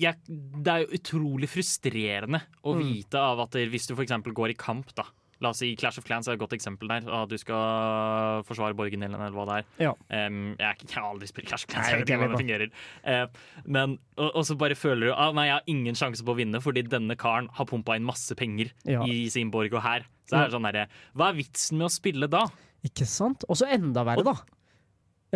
jeg, 0.00 0.16
det 0.26 0.72
er 0.72 0.82
jo 0.82 0.96
utrolig 0.98 1.50
frustrerende 1.52 2.40
å 2.64 2.72
Mm. 2.74 2.82
vite 2.88 3.20
av 3.20 3.42
at 3.44 3.54
hvis 3.70 3.86
du 3.86 3.94
f.eks. 3.94 4.14
går 4.34 4.50
i 4.54 4.58
kamp, 4.58 4.90
da 4.96 5.04
La 5.44 5.50
oss 5.52 5.58
si 5.60 5.74
Clash 5.76 5.98
of 6.00 6.06
Clans 6.08 6.28
er 6.28 6.32
et 6.36 6.40
godt 6.40 6.54
eksempel 6.56 6.88
der. 6.88 7.04
At 7.12 7.28
du 7.28 7.36
skal 7.36 8.42
forsvare 8.48 8.76
borgen 8.76 9.02
din, 9.04 9.12
eller 9.12 9.34
hva 9.34 9.44
det 9.50 9.56
er. 9.58 9.66
Ja. 9.84 9.90
Um, 10.08 10.54
jeg, 10.58 10.64
er 10.64 10.74
ikke- 10.78 10.88
jeg 10.88 10.96
har 11.02 11.10
aldri 11.10 11.28
spilt 11.28 11.48
Clash 11.50 11.66
of 11.66 11.70
Clans, 11.72 11.86
Nei, 11.86 11.92
jeg 11.92 11.98
vet 12.00 12.08
ikke 12.08 12.14
ikke 12.16 12.22
hvordan 12.22 12.36
det 12.36 12.44
fungerer. 12.44 12.70
Uh, 13.04 13.62
men, 13.66 13.98
og, 14.16 14.30
og 14.34 14.46
så 14.48 14.56
bare 14.56 14.74
føler 14.74 15.10
du 15.10 15.12
ah, 15.14 15.32
nei, 15.36 15.46
jeg 15.50 15.54
har 15.58 15.62
ingen 15.66 15.94
sjanse 15.94 16.24
på 16.24 16.32
å 16.32 16.38
vinne 16.40 16.60
fordi 16.64 16.86
denne 16.88 17.16
karen 17.20 17.50
har 17.52 17.68
pumpa 17.68 17.96
inn 17.96 18.06
masse 18.08 18.34
penger 18.38 18.72
Ja. 18.88 19.04
i 19.04 19.28
sin 19.28 19.50
borg 19.50 19.74
og 19.76 19.82
her. 19.84 20.06
Så 20.26 20.38
er 20.40 20.48
det 20.48 20.56
sånn 20.56 20.66
der, 20.72 20.88
Hva 21.14 21.28
er 21.30 21.36
vitsen 21.38 21.78
med 21.78 21.86
å 21.86 21.92
spille 21.92 22.26
da? 22.32 22.46
Ikke 22.86 23.06
sant? 23.06 23.44
Og 23.48 23.56
så 23.60 23.68
enda 23.70 24.04
verre, 24.06 24.24
da. 24.24 24.34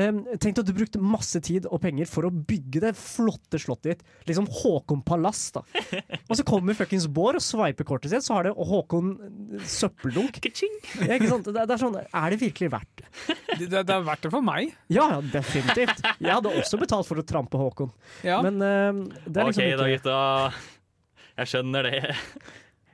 Um, 0.01 0.21
tenk 0.41 0.59
at 0.61 0.69
du 0.69 0.73
brukte 0.77 1.01
masse 1.03 1.41
tid 1.45 1.67
og 1.69 1.81
penger 1.83 2.09
for 2.09 2.29
å 2.29 2.31
bygge 2.33 2.83
det 2.85 2.93
flotte 2.99 3.59
slottet 3.61 4.01
ditt. 4.01 4.13
Liksom 4.31 4.47
Håkon 4.61 5.03
Palass, 5.07 5.49
da. 5.57 5.63
Og 6.31 6.39
så 6.39 6.45
kommer 6.47 6.77
fuckings 6.79 7.09
Bård 7.11 7.39
og 7.41 7.45
sveiper 7.45 7.87
kortet 7.89 8.15
sitt, 8.15 8.25
så 8.25 8.39
har 8.39 8.49
det 8.49 8.55
Håkon 8.55 9.13
eh, 9.19 9.65
søppeldunk. 9.69 10.41
Ja, 10.41 11.17
ikke 11.17 11.31
sant? 11.31 11.51
Det, 11.51 11.57
det 11.59 11.77
er 11.77 11.83
sånn, 11.83 11.99
er 12.01 12.35
det 12.35 12.41
virkelig 12.41 12.71
verdt 12.73 13.03
det? 13.03 13.09
Det, 13.61 13.69
det, 13.75 13.97
er 13.97 14.07
verdt 14.07 14.25
det 14.25 14.33
for 14.33 14.47
meg. 14.47 14.73
Ja, 14.93 15.09
ja, 15.17 15.21
definitivt. 15.35 16.05
Jeg 16.21 16.31
hadde 16.31 16.55
også 16.63 16.81
betalt 16.81 17.09
for 17.09 17.21
å 17.21 17.27
trampe 17.27 17.61
Håkon. 17.61 17.91
Ja. 18.27 18.41
Men 18.47 18.63
uh, 18.63 19.03
det 19.27 19.43
er 19.43 19.51
OK 19.51 19.59
liksom 19.59 19.83
da, 19.83 19.91
gutta. 19.91 20.21
Jeg 21.41 21.53
skjønner 21.55 21.91
det. 21.91 22.01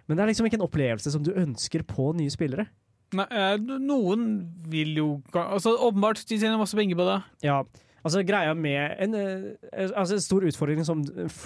men 0.07 0.19
det 0.19 0.25
er 0.25 0.33
liksom 0.33 0.49
ikke 0.49 0.61
en 0.61 0.67
opplevelse 0.67 1.13
som 1.15 1.25
du 1.27 1.33
ønsker 1.37 1.87
på 1.87 2.11
nye 2.19 2.33
spillere. 2.33 2.69
Nei, 3.15 3.27
eh, 3.31 3.57
noen 3.79 4.25
vil 4.67 4.97
jo 4.99 5.09
altså, 5.31 5.77
Åpenbart 5.87 6.25
de 6.27 6.39
tjener 6.41 6.59
masse 6.59 6.77
penger 6.77 6.99
på 6.99 7.07
det. 7.07 7.19
Ja, 7.47 7.61
altså 8.03 8.23
greia 8.27 8.55
med 8.59 8.97
en, 9.05 9.15
eh, 9.15 9.87
altså 9.93 10.17
en 10.17 10.25
stor 10.25 10.47
utfordring 10.49 10.83
som 10.87 11.05
eh, 11.23 11.39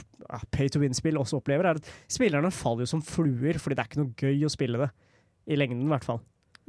pay 0.55 0.73
to 0.73 0.81
win-spill 0.81 1.21
også 1.21 1.43
opplever, 1.43 1.69
er 1.69 1.81
at 1.81 1.93
spillerne 2.09 2.53
faller 2.55 2.87
jo 2.87 2.95
som 2.95 3.05
fluer, 3.05 3.61
fordi 3.61 3.77
det 3.77 3.85
er 3.85 3.91
ikke 3.91 4.03
noe 4.03 4.17
gøy 4.17 4.49
å 4.49 4.53
spille 4.53 4.81
det. 4.87 4.91
I 5.51 5.57
lengden, 5.59 5.85
i 5.85 5.93
hvert 5.93 6.07
fall. 6.07 6.21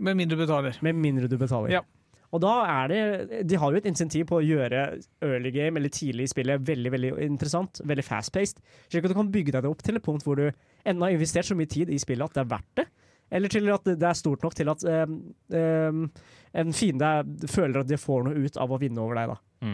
Med 0.02 0.18
mindre 0.18 0.36
du 0.40 0.44
betaler. 0.44 0.78
Med 0.84 0.98
mindre 0.98 1.28
du 1.30 1.38
betaler. 1.38 1.76
Ja. 1.76 1.84
Og 2.32 2.40
da 2.40 2.52
er 2.64 2.88
det 2.88 3.42
De 3.50 3.58
har 3.60 3.74
jo 3.74 3.80
et 3.82 3.88
insentiv 3.90 4.30
på 4.30 4.38
å 4.40 4.46
gjøre 4.46 4.86
early 5.28 5.52
game 5.52 5.80
eller 5.80 5.92
tidlig 5.92 6.30
i 6.30 6.32
spillet 6.32 6.64
veldig 6.68 6.94
veldig 6.94 7.12
interessant, 7.26 7.82
veldig 7.84 8.06
fast-paced. 8.08 8.62
Slik 8.88 9.06
at 9.06 9.12
du 9.12 9.18
kan 9.18 9.32
bygge 9.34 9.54
deg 9.58 9.68
opp 9.68 9.84
til 9.84 10.00
et 10.00 10.06
punkt 10.06 10.24
hvor 10.26 10.40
du 10.40 10.48
ennå 10.88 11.08
har 11.08 11.16
investert 11.18 11.50
så 11.50 11.58
mye 11.60 11.70
tid 11.70 11.92
i 11.92 12.00
spillet 12.02 12.24
at 12.24 12.40
det 12.40 12.46
er 12.46 12.52
verdt 12.54 12.80
det, 12.80 12.88
eller 13.32 13.52
til 13.52 13.72
at 13.72 13.88
det 13.88 14.08
er 14.08 14.18
stort 14.18 14.44
nok 14.44 14.56
til 14.58 14.72
at 14.72 14.84
um, 15.08 15.18
um, 15.56 16.04
en 16.52 16.76
fiende 16.76 17.12
føler 17.50 17.82
at 17.82 17.90
de 17.90 18.00
får 18.00 18.28
noe 18.28 18.46
ut 18.46 18.60
av 18.60 18.74
å 18.74 18.80
vinne 18.82 19.02
over 19.04 19.20
deg. 19.20 19.32
da. 19.32 19.74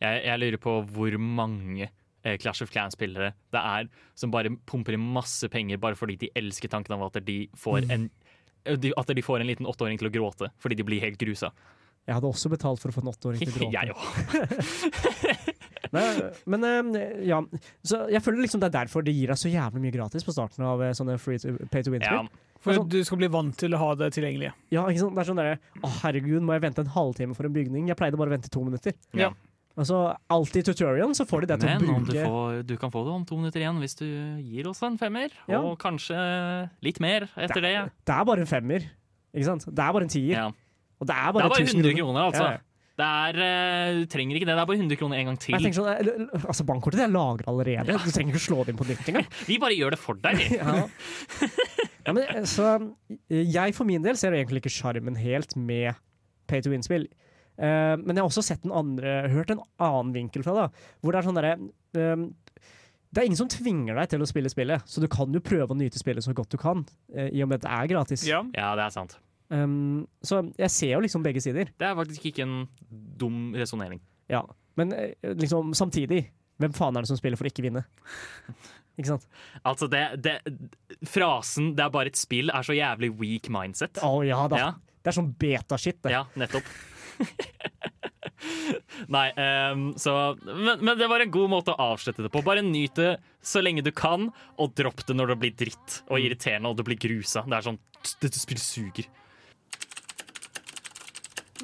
Jeg, 0.00 0.24
jeg 0.26 0.42
lurer 0.42 0.60
på 0.60 0.78
hvor 0.92 1.16
mange 1.20 1.88
eh, 1.88 2.36
Clash 2.40 2.64
of 2.64 2.72
Clans-spillere 2.72 3.32
det 3.54 3.62
er 3.62 3.88
som 4.18 4.32
bare 4.32 4.52
pumper 4.68 4.96
inn 4.96 5.06
masse 5.14 5.48
penger 5.52 5.80
bare 5.80 5.96
fordi 5.98 6.18
de 6.26 6.32
elsker 6.36 6.72
tanken 6.72 6.96
av 6.96 7.06
at 7.08 7.20
de 7.24 7.44
får 7.56 7.84
en 7.86 8.08
mm. 8.08 8.14
At 8.66 9.06
de 9.14 9.22
får 9.22 9.38
en 9.38 9.46
liten 9.46 9.66
åtteåring 9.70 9.94
til 10.00 10.08
å 10.08 10.10
gråte 10.10 10.48
fordi 10.58 10.74
de 10.74 10.82
blir 10.82 10.98
helt 11.04 11.20
grusa. 11.20 11.52
Jeg 12.06 12.16
hadde 12.16 12.26
også 12.26 12.50
betalt 12.50 12.80
for 12.82 12.90
å 12.90 12.94
få 12.96 13.04
en 13.04 13.10
åtteåring 13.12 13.44
til 13.44 13.52
å 13.52 13.58
gråte. 13.60 13.76
jeg 13.76 13.94
òg. 13.94 14.02
Nei, 15.94 16.02
men 16.50 16.66
eh, 16.98 17.12
ja, 17.30 17.38
så 17.86 18.00
jeg 18.10 18.22
føler 18.24 18.42
liksom 18.42 18.62
det 18.62 18.72
er 18.72 18.76
derfor 18.80 19.06
det 19.06 19.14
gir 19.14 19.30
deg 19.30 19.38
så 19.38 19.50
jævlig 19.52 19.84
mye 19.84 19.94
gratis 19.94 20.26
på 20.26 20.34
starten 20.34 20.66
av 20.66 20.82
eh, 20.82 20.94
sånne 20.98 21.14
free 21.22 21.38
to, 21.42 21.54
pay 21.70 21.86
to 21.86 21.94
Ja, 21.94 21.94
win-spill. 21.94 22.26
For 22.66 22.80
sånn- 22.80 22.88
du 22.92 22.98
skal 23.06 23.18
bli 23.22 23.28
vant 23.32 23.56
til 23.56 23.74
å 23.76 23.78
ha 23.80 23.94
det 23.94 24.12
tilgjengelig. 24.16 24.52
Ja, 24.74 24.84
ikke 24.90 25.02
sant? 25.04 25.14
Det 25.16 25.22
er 25.22 25.28
sånn 25.30 25.38
derre 25.40 25.58
Å, 25.82 25.90
herregud, 26.02 26.42
må 26.42 26.56
jeg 26.56 26.64
vente 26.66 26.82
en 26.84 26.92
halvtime 26.92 27.36
for 27.38 27.46
en 27.46 27.54
bygning? 27.54 27.86
Jeg 27.88 27.96
pleide 27.96 28.18
bare 28.18 28.28
å 28.32 28.34
vente 28.36 28.50
to 28.50 28.64
minutter. 28.66 28.92
Ja. 29.14 29.30
Altså, 29.76 30.16
alltid 30.32 30.62
i 30.64 30.72
tutorialen 30.72 31.12
så 31.12 31.26
får 31.28 31.42
de 31.44 31.46
det 31.52 31.60
til 31.60 31.68
Men 31.68 31.88
å 31.90 31.96
om 31.96 32.04
du, 32.04 32.12
bruke 32.12 32.24
får, 32.24 32.66
du 32.66 32.76
kan 32.80 32.90
få 32.90 33.04
det 33.04 33.12
om 33.12 33.24
to 33.28 33.36
minutter 33.36 33.60
igjen 33.60 33.78
hvis 33.82 33.94
du 33.98 34.06
gir 34.40 34.66
oss 34.70 34.80
en 34.82 34.96
femmer. 34.96 35.28
Ja. 35.46 35.60
Og 35.60 35.78
kanskje 35.78 36.16
litt 36.82 36.98
mer 36.98 37.28
etter 37.36 37.60
det. 37.60 37.74
Det 38.08 38.14
er 38.14 38.24
bare 38.24 38.40
en 38.40 38.46
femmer, 38.48 38.86
ikke 39.36 39.44
sant? 39.44 39.66
Det 39.68 39.78
er 39.84 39.92
bare 39.92 40.02
en 40.08 40.08
tier. 40.08 40.32
Ja. 40.32 40.46
Og 40.96 41.06
det 41.06 41.12
er 41.12 41.28
bare, 41.32 41.44
Det 41.44 41.44
er 41.44 41.48
bare 41.52 41.66
1000 41.68 41.82
100 41.84 41.94
kroner, 42.00 42.20
altså. 42.24 42.40
Ja, 42.42 42.50
ja. 42.52 42.56
Det 42.56 42.65
er, 43.04 43.38
eh, 43.44 43.98
du 44.00 44.06
trenger 44.08 44.38
ikke 44.38 44.46
det. 44.48 44.54
Det 44.54 44.62
er 44.62 44.68
bare 44.70 44.80
100 44.80 44.96
kroner 44.96 45.18
en 45.20 45.28
gang 45.30 45.38
til. 45.42 45.56
Jeg 45.60 45.76
sånn, 45.76 45.90
eh, 45.92 46.38
altså 46.40 46.64
Bankkortet 46.64 47.02
er 47.04 47.12
lagra 47.12 47.50
allerede. 47.52 47.98
Du 48.00 48.08
trenger 48.14 48.32
ikke 48.32 48.46
slå 48.46 48.64
det 48.64 48.72
inn 48.72 48.80
på 48.80 48.88
nytt 48.88 49.10
engang. 49.12 49.28
Vi 49.50 49.58
bare 49.60 49.76
gjør 49.76 49.96
det 49.96 50.00
for 50.00 50.22
deg. 50.22 50.40
vi. 50.40 50.56
Ja. 50.56 50.86
ja, 52.06 52.12
men, 52.14 52.22
eh, 52.22 52.44
så 52.48 52.72
eh, 52.78 53.44
jeg 53.50 53.74
for 53.76 53.88
min 53.88 54.04
del 54.04 54.16
ser 54.16 54.32
egentlig 54.32 54.62
ikke 54.62 54.72
sjarmen 54.72 55.18
helt 55.18 55.56
med 55.58 55.98
pay 56.48 56.62
to 56.62 56.70
win-spill. 56.72 57.08
Uh, 57.56 57.96
men 58.02 58.12
jeg 58.12 58.20
har 58.20 58.28
også 58.28 58.44
sett 58.44 58.64
den 58.66 58.74
andre, 58.76 59.30
hørt 59.32 59.50
en 59.50 59.62
annen 59.80 60.12
vinkel 60.12 60.44
fra 60.44 60.52
det, 60.58 60.66
hvor 61.00 61.14
det 61.14 61.20
er 61.22 61.24
sånn 61.24 61.38
derre 61.38 61.54
eh, 61.56 62.24
Det 63.08 63.22
er 63.22 63.28
ingen 63.30 63.38
som 63.40 63.48
tvinger 63.48 63.96
deg 63.96 64.10
til 64.12 64.20
å 64.20 64.28
spille 64.28 64.52
spillet, 64.52 64.84
så 64.84 65.00
du 65.00 65.08
kan 65.08 65.32
jo 65.32 65.40
prøve 65.40 65.72
å 65.72 65.78
nyte 65.78 65.96
spillet 65.96 66.24
så 66.26 66.34
godt 66.36 66.52
du 66.52 66.58
kan, 66.60 66.84
eh, 67.14 67.30
i 67.32 67.40
og 67.40 67.48
med 67.48 67.62
at 67.62 67.64
det 67.64 67.72
er 67.72 67.88
gratis. 67.94 68.26
Ja. 68.28 68.42
Ja, 68.52 68.74
det 68.76 68.84
er 68.84 68.92
sant. 68.92 69.16
Um, 69.48 70.06
så 70.26 70.40
jeg 70.58 70.72
ser 70.74 70.94
jo 70.96 71.02
liksom 71.04 71.22
begge 71.22 71.42
sider. 71.44 71.70
Det 71.78 71.86
er 71.86 71.98
faktisk 71.98 72.24
ikke 72.30 72.46
en 72.46 72.56
dum 73.18 73.52
resonnering. 73.56 74.00
Ja. 74.32 74.42
Men 74.76 74.92
eh, 74.92 75.14
liksom 75.38 75.74
samtidig, 75.78 76.24
hvem 76.60 76.74
faen 76.76 76.98
er 76.98 77.06
det 77.06 77.10
som 77.12 77.18
spiller 77.20 77.38
for 77.38 77.48
å 77.48 77.52
ikke 77.52 77.68
vinne? 77.68 77.86
Ikke 78.96 79.10
sant? 79.10 79.26
Altså, 79.60 79.90
det, 79.92 80.00
det 80.24 80.38
Frasen 81.04 81.74
'det 81.76 81.84
er 81.84 81.90
bare 81.92 82.08
et 82.08 82.16
spill' 82.16 82.48
er 82.48 82.64
så 82.64 82.72
jævlig 82.72 83.10
weak 83.18 83.50
mindset. 83.52 84.00
Å 84.00 84.24
ja 84.24 84.38
da. 84.48 84.56
Ja, 84.56 84.70
Det 85.04 85.10
er 85.12 85.16
sånn 85.18 85.34
beta-shit, 85.36 85.98
det. 86.00 86.14
ja 86.14 86.22
nettopp. 86.32 86.64
Nei, 89.12 89.26
um, 89.72 89.84
så 90.00 90.14
men, 90.44 90.80
men 90.80 90.98
det 90.98 91.08
var 91.12 91.20
en 91.20 91.32
god 91.32 91.52
måte 91.52 91.74
å 91.74 91.90
avslutte 91.92 92.24
det 92.24 92.32
på. 92.32 92.42
Bare 92.46 92.64
nyt 92.64 92.96
det 92.96 93.12
så 93.44 93.60
lenge 93.60 93.84
du 93.84 93.92
kan, 93.92 94.30
og 94.56 94.74
dropp 94.76 95.04
det 95.06 95.16
når 95.16 95.34
det 95.34 95.38
blir 95.44 95.54
dritt 95.64 96.00
og 96.08 96.20
irriterende 96.20 96.72
og 96.72 96.80
du 96.80 96.84
blir 96.86 96.98
grusa. 97.00 97.44
Det 97.46 97.58
er 97.60 97.68
sånn 97.68 97.80
Dette 98.22 98.38
spillet 98.38 98.62
suger. 98.62 99.06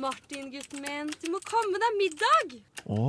Martin, 0.02 0.48
gutten 0.50 0.80
min, 0.82 1.10
du 1.22 1.28
må 1.30 1.38
komme 1.46 1.78
deg 1.78 1.98
middag! 2.00 2.54
Å, 2.90 3.02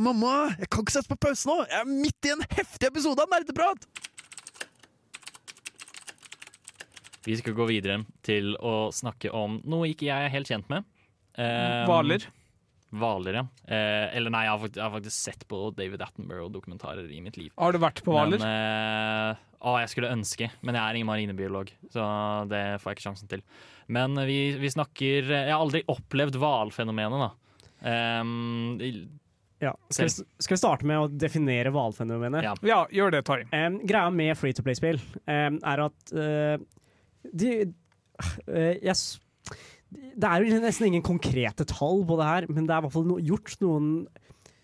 mamma! 0.00 0.54
Jeg 0.56 0.70
kan 0.72 0.86
ikke 0.86 0.94
sette 0.94 1.10
på 1.12 1.18
pause 1.20 1.44
nå! 1.50 1.56
Jeg 1.68 1.82
er 1.82 1.90
midt 1.90 2.28
i 2.28 2.32
en 2.32 2.44
heftig 2.54 2.88
episode 2.88 3.20
av 3.20 3.28
Nerdeprat! 3.34 3.84
Vi 7.26 7.36
skal 7.36 7.52
gå 7.58 7.66
videre 7.68 7.98
til 8.24 8.54
å 8.56 8.88
snakke 8.96 9.28
om 9.36 9.58
noe 9.68 9.90
ikke 9.90 10.08
jeg 10.08 10.30
er 10.30 10.32
helt 10.32 10.48
kjent 10.48 10.70
med. 10.72 10.88
Eh, 11.36 11.82
Hvaler. 11.90 12.24
Hvaler, 12.90 13.36
ja. 13.38 13.42
Eh, 13.70 14.16
eller 14.18 14.32
nei, 14.34 14.40
jeg 14.48 14.50
har, 14.50 14.58
faktisk, 14.64 14.76
jeg 14.80 14.84
har 14.88 14.94
faktisk 14.96 15.16
sett 15.28 15.44
på 15.50 15.60
David 15.78 16.02
Attenborough-dokumentarer 16.02 17.06
i 17.14 17.20
mitt 17.22 17.36
liv. 17.38 17.52
Har 17.60 17.72
du 17.72 17.78
vært 17.82 18.02
på 18.02 18.14
hvaler? 18.16 18.42
Eh, 18.42 19.44
å, 19.60 19.76
jeg 19.82 19.92
skulle 19.92 20.10
ønske, 20.10 20.48
men 20.64 20.74
jeg 20.74 20.82
er 20.82 20.98
ingen 20.98 21.10
marinebiolog, 21.10 21.70
så 21.92 22.02
det 22.50 22.64
får 22.82 22.90
jeg 22.90 22.98
ikke 22.98 23.06
sjansen 23.06 23.30
til. 23.30 23.44
Men 23.90 24.14
vi, 24.26 24.40
vi 24.58 24.70
snakker 24.72 25.26
Jeg 25.30 25.50
har 25.52 25.60
aldri 25.60 25.84
opplevd 25.90 26.38
hvalfenomenet, 26.40 27.26
da. 27.28 27.30
Um, 28.20 28.78
Ja. 29.60 29.74
Skal, 29.92 30.06
vi, 30.08 30.24
skal 30.40 30.54
vi 30.54 30.60
starte 30.62 30.86
med 30.88 30.98
å 31.02 31.08
definere 31.20 31.68
hvalfenomenet? 31.74 32.42
Ja. 32.46 32.54
Ja, 32.64 32.78
gjør 32.96 33.12
det, 33.12 33.22
Tai. 33.28 33.42
Em, 33.52 33.76
greia 33.84 34.08
med 34.10 34.32
free 34.40 34.56
to 34.56 34.64
play-spill 34.64 34.96
em, 35.28 35.58
er 35.68 35.82
at 35.84 36.12
eh, 36.16 36.62
de 37.36 37.50
eh, 37.68 38.78
jeg 38.80 38.94
s- 38.94 39.20
Det 39.90 40.28
er 40.28 40.44
jo 40.44 40.60
nesten 40.62 40.86
ingen 40.90 41.02
konkrete 41.06 41.64
tall 41.66 42.04
på 42.06 42.16
det 42.20 42.26
her, 42.28 42.46
men 42.48 42.66
det 42.68 42.74
er 42.74 42.82
i 42.82 42.86
hvert 42.86 42.94
fall 42.94 43.08
no, 43.08 43.18
gjort 43.18 43.56
noen 43.64 43.88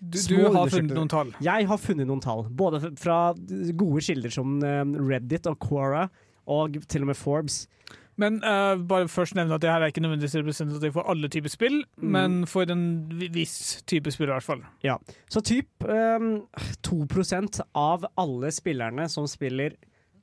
Du, 0.00 0.18
du 0.28 0.36
har 0.52 0.68
funnet 0.70 0.92
noen 0.94 1.08
tall. 1.10 1.30
Jeg 1.42 1.66
har 1.70 1.78
funnet 1.80 2.06
noen 2.06 2.20
tall, 2.22 2.44
både 2.52 2.92
fra 3.00 3.32
gode 3.80 4.02
kilder 4.04 4.30
som 4.34 4.58
Reddit 4.62 5.48
og 5.50 5.56
Quora, 5.64 6.04
og 6.46 6.76
til 6.86 7.02
og 7.02 7.08
med 7.10 7.16
Forbes. 7.18 7.64
Men 8.16 8.38
uh, 8.44 8.76
bare 8.88 9.08
først 9.12 9.34
nevne 9.36 9.56
at 9.58 9.60
det 9.60 9.68
her 9.68 9.82
er 9.84 9.90
ikke 9.92 10.00
nødvendigvis 10.00 10.36
representativt 10.38 10.94
for 10.94 11.08
alle 11.10 11.28
typer 11.32 11.52
spill, 11.52 11.82
Mm. 11.96 12.12
men 12.12 12.36
for 12.48 12.68
en 12.72 12.84
viss 13.34 13.82
type 13.88 14.12
spill 14.12 14.28
i 14.30 14.32
hvert 14.32 14.46
fall. 14.46 14.62
Ja. 14.84 14.94
Så 15.32 15.40
typ 15.44 15.84
um, 15.84 16.46
2% 16.86 17.60
av 17.74 18.06
alle 18.16 18.52
spillerne 18.52 19.08
som 19.12 19.26
spiller 19.28 19.74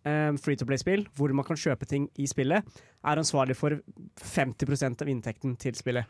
um, 0.06 0.38
free 0.38 0.60
to 0.60 0.68
play-spill, 0.68 1.08
hvor 1.18 1.34
man 1.36 1.47
kan 1.47 1.60
kjøpe 1.60 1.88
ting 1.89 2.10
i 2.20 2.28
spillet, 2.30 2.64
er 3.04 3.22
ansvarlig 3.22 3.58
for 3.60 3.80
50% 4.22 5.04
av 5.04 5.12
inntekten 5.12 5.58
til 5.60 5.76
spillet. 5.78 6.08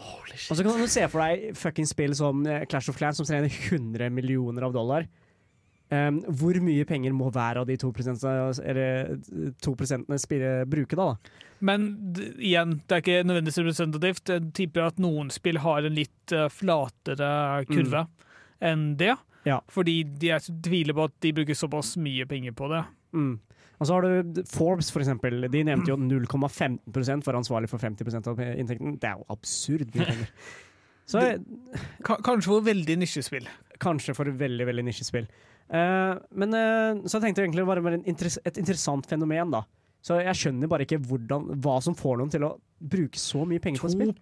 Holy 0.00 0.38
Og 0.48 0.56
så 0.56 0.64
kan 0.64 0.78
du 0.80 0.88
se 0.88 1.06
for 1.12 1.20
deg 1.20 1.56
fucking 1.60 1.88
spill 1.88 2.14
som 2.16 2.46
eh, 2.48 2.64
Clash 2.70 2.88
of 2.88 2.96
Clans, 2.96 3.18
som 3.20 3.28
trener 3.28 3.52
100 3.52 4.08
millioner 4.14 4.64
av 4.64 4.72
dollar. 4.72 5.08
Um, 5.90 6.20
hvor 6.38 6.54
mye 6.62 6.86
penger 6.86 7.10
må 7.16 7.32
hver 7.34 7.58
av 7.58 7.66
de 7.66 7.74
2 7.74 7.88
eller 8.62 9.16
2 9.58 9.72
spille, 10.22 10.50
bruke, 10.70 10.96
da? 10.96 11.08
da? 11.10 11.46
Men 11.66 11.88
d 12.14 12.28
igjen, 12.38 12.76
det 12.86 12.94
er 12.94 13.02
ikke 13.02 13.24
nødvendigvis 13.26 13.58
representativt. 13.58 14.30
Jeg 14.30 14.52
tipper 14.54 14.86
at 14.86 15.02
noen 15.02 15.32
spill 15.34 15.58
har 15.64 15.84
en 15.84 15.98
litt 15.98 16.36
uh, 16.36 16.46
flatere 16.46 17.64
kurve 17.66 18.06
enn 18.62 18.94
det. 19.00 19.16
Ja. 19.46 19.60
Fordi 19.72 20.02
de 20.04 20.32
er, 20.34 20.48
tviler 20.64 20.96
på 20.96 21.06
at 21.08 21.14
de 21.24 21.32
bruker 21.36 21.56
såpass 21.56 21.94
mye 22.00 22.26
penger 22.28 22.56
på 22.56 22.68
det. 22.72 22.82
Mm. 23.16 23.34
Og 23.80 23.88
så 23.88 23.96
har 23.96 24.04
du 24.04 24.42
Forbes, 24.52 24.90
for 24.92 25.00
eksempel. 25.00 25.46
De 25.48 25.62
nevnte 25.64 25.88
jo 25.88 25.96
0,15% 25.96 27.24
for 27.24 27.38
ansvarlig 27.38 27.70
for 27.72 27.80
50 27.80 28.18
av 28.28 28.42
inntekten. 28.44 28.98
Det 29.00 29.08
er 29.08 29.16
jo 29.16 29.28
absurd 29.32 29.94
mye 29.94 30.10
penger. 30.12 30.34
Så 31.10 31.18
det, 31.18 31.40
kanskje 32.06 32.46
for 32.46 32.62
veldig 32.62 32.94
nisjespill. 33.00 33.48
kanskje 33.82 34.14
for 34.14 34.28
veldig, 34.30 34.66
veldig 34.68 34.84
nisjespill. 34.86 35.24
Uh, 35.66 36.20
men 36.38 36.54
uh, 36.54 37.00
så 37.02 37.16
jeg 37.16 37.24
tenkte 37.24 37.42
egentlig 37.42 37.64
bare 37.66 37.82
med 37.82 37.96
en 37.96 38.04
interess 38.10 38.36
et 38.46 38.60
interessant 38.62 39.06
fenomen, 39.10 39.50
da. 39.50 39.64
Så 40.06 40.20
jeg 40.22 40.38
skjønner 40.38 40.70
bare 40.70 40.86
ikke 40.86 41.00
hvordan, 41.02 41.48
hva 41.64 41.80
som 41.82 41.96
får 41.98 42.20
noen 42.20 42.30
til 42.30 42.46
å 42.46 42.52
bruke 42.78 43.18
så 43.18 43.42
mye 43.48 43.62
penger 43.62 43.82
på 43.82 43.90
2 43.90 43.96
spill. 43.96 44.14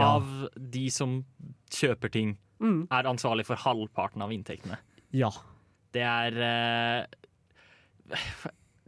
av 0.00 0.48
de 0.56 0.86
som 0.94 1.18
kjøper 1.76 2.12
ting, 2.16 2.32
Mm. 2.60 2.86
er 2.92 3.08
ansvarlig 3.08 3.46
for 3.48 3.56
halvparten 3.56 4.22
av 4.22 4.32
inntektene. 4.34 4.76
Ja. 5.16 5.30
Det 5.92 6.02
er 6.06 6.36
eh, 6.46 7.06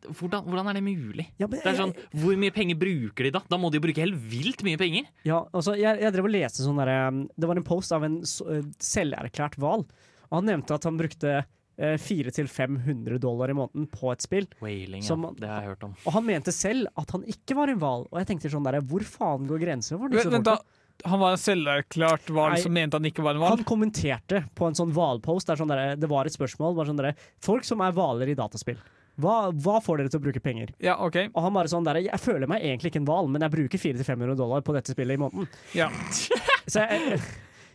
hvordan, 0.03 0.45
hvordan 0.49 0.69
er 0.71 0.77
det 0.79 0.83
mulig? 0.85 1.27
Ja, 1.39 1.47
men 1.47 1.61
Det 1.63 1.71
er 1.71 1.79
sånn, 1.79 1.93
Hvor 2.19 2.37
mye 2.41 2.53
penger 2.55 2.79
bruker 2.79 3.29
de 3.29 3.33
da? 3.37 3.43
Da 3.49 3.59
må 3.61 3.71
de 3.71 3.79
jo 3.79 3.85
bruke 3.85 4.03
helt 4.03 4.19
vilt 4.33 4.65
mye 4.67 4.79
penger. 4.81 5.07
Ja, 5.29 5.45
altså, 5.55 5.77
jeg, 5.79 6.01
jeg 6.03 6.15
drev 6.17 6.27
og 6.29 6.35
leste 6.35 6.65
sånn 6.65 6.81
derre 6.81 6.97
Det 7.39 7.51
var 7.51 7.61
en 7.61 7.67
post 7.67 7.95
av 7.95 8.07
en 8.09 8.21
eh, 8.23 8.67
selverklært 8.83 9.59
hval, 9.63 9.87
og 10.29 10.39
han 10.41 10.49
nevnte 10.51 10.75
at 10.75 10.89
han 10.89 10.99
brukte 10.99 11.35
eh, 11.39 11.97
400-500 12.03 13.21
dollar 13.23 13.53
i 13.53 13.57
måneden 13.57 13.87
på 13.93 14.11
et 14.13 14.25
spill. 14.27 14.49
Wailing, 14.65 15.05
Som- 15.07 15.29
ja. 15.29 15.35
Det 15.39 15.49
har 15.53 15.61
jeg 15.63 15.71
hørt 15.75 15.87
om. 15.89 15.95
Og 16.07 16.17
han 16.19 16.27
mente 16.27 16.55
selv 16.57 16.91
at 16.99 17.15
han 17.15 17.23
ikke 17.31 17.57
var 17.59 17.71
en 17.71 17.79
hval. 17.83 18.09
Og 18.11 18.19
jeg 18.23 18.33
tenkte 18.33 18.51
sånn 18.53 18.67
der, 18.67 18.81
hvor 18.83 19.07
faen 19.07 19.47
går 19.51 19.63
grensen 19.63 20.01
for 20.03 20.13
disse 20.13 20.31
folka? 20.33 20.59
Han 21.05 21.21
var 21.23 21.35
en 21.35 21.41
selverklært 21.41 22.31
hval 22.31 22.57
som 22.63 22.75
mente 22.75 22.99
han 22.99 23.07
ikke 23.09 23.25
var 23.25 23.35
en 23.37 23.43
hval? 23.43 23.57
Han 23.57 23.67
kommenterte 23.69 24.45
på 24.55 24.69
en 24.69 24.77
sånn 24.79 24.93
hvalpost. 24.95 25.51
Sånn 25.59 25.73
det 25.73 26.11
var 26.11 26.29
et 26.29 26.37
spørsmål. 26.37 26.77
Var 26.79 26.91
sånn 26.91 27.01
der, 27.01 27.15
folk 27.43 27.67
som 27.67 27.83
er 27.85 27.95
hvaler 27.97 28.31
i 28.31 28.37
dataspill, 28.39 28.79
hva, 29.21 29.51
hva 29.53 29.77
får 29.85 30.01
dere 30.01 30.13
til 30.13 30.23
å 30.23 30.25
bruke 30.25 30.41
penger? 30.43 30.73
Ja, 30.83 30.97
OK. 31.05 31.19
Og 31.35 31.41
han 31.45 31.55
bare 31.55 31.69
sånn 31.71 31.85
der, 31.85 32.01
Jeg 32.07 32.21
føler 32.23 32.49
meg 32.49 32.65
egentlig 32.65 32.93
ikke 32.93 33.03
en 33.03 33.09
hval, 33.09 33.29
men 33.29 33.45
jeg 33.45 33.53
bruker 33.55 33.83
400-500 33.83 34.39
dollar 34.41 34.65
på 34.65 34.75
dette 34.77 34.95
spillet 34.95 35.19
i 35.19 35.21
måneden. 35.21 35.49
Ja. 35.77 35.91
Så 36.73 36.87
jeg, 36.87 37.19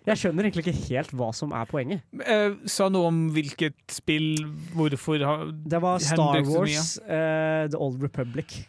jeg 0.07 0.21
skjønner 0.21 0.47
egentlig 0.47 0.63
ikke 0.65 0.85
helt 0.87 1.11
hva 1.19 1.29
som 1.35 1.53
er 1.55 1.67
poenget. 1.69 2.01
Eh, 2.23 2.55
sa 2.71 2.87
noe 2.89 3.11
om 3.11 3.19
hvilket 3.35 3.77
spill, 3.91 4.39
hvorfor 4.73 5.21
Det 5.67 5.81
var 5.83 6.01
Star 6.03 6.41
Wars 6.47 6.95
uh, 7.03 7.67
The 7.69 7.77
Old 7.77 8.01
Republic, 8.01 8.63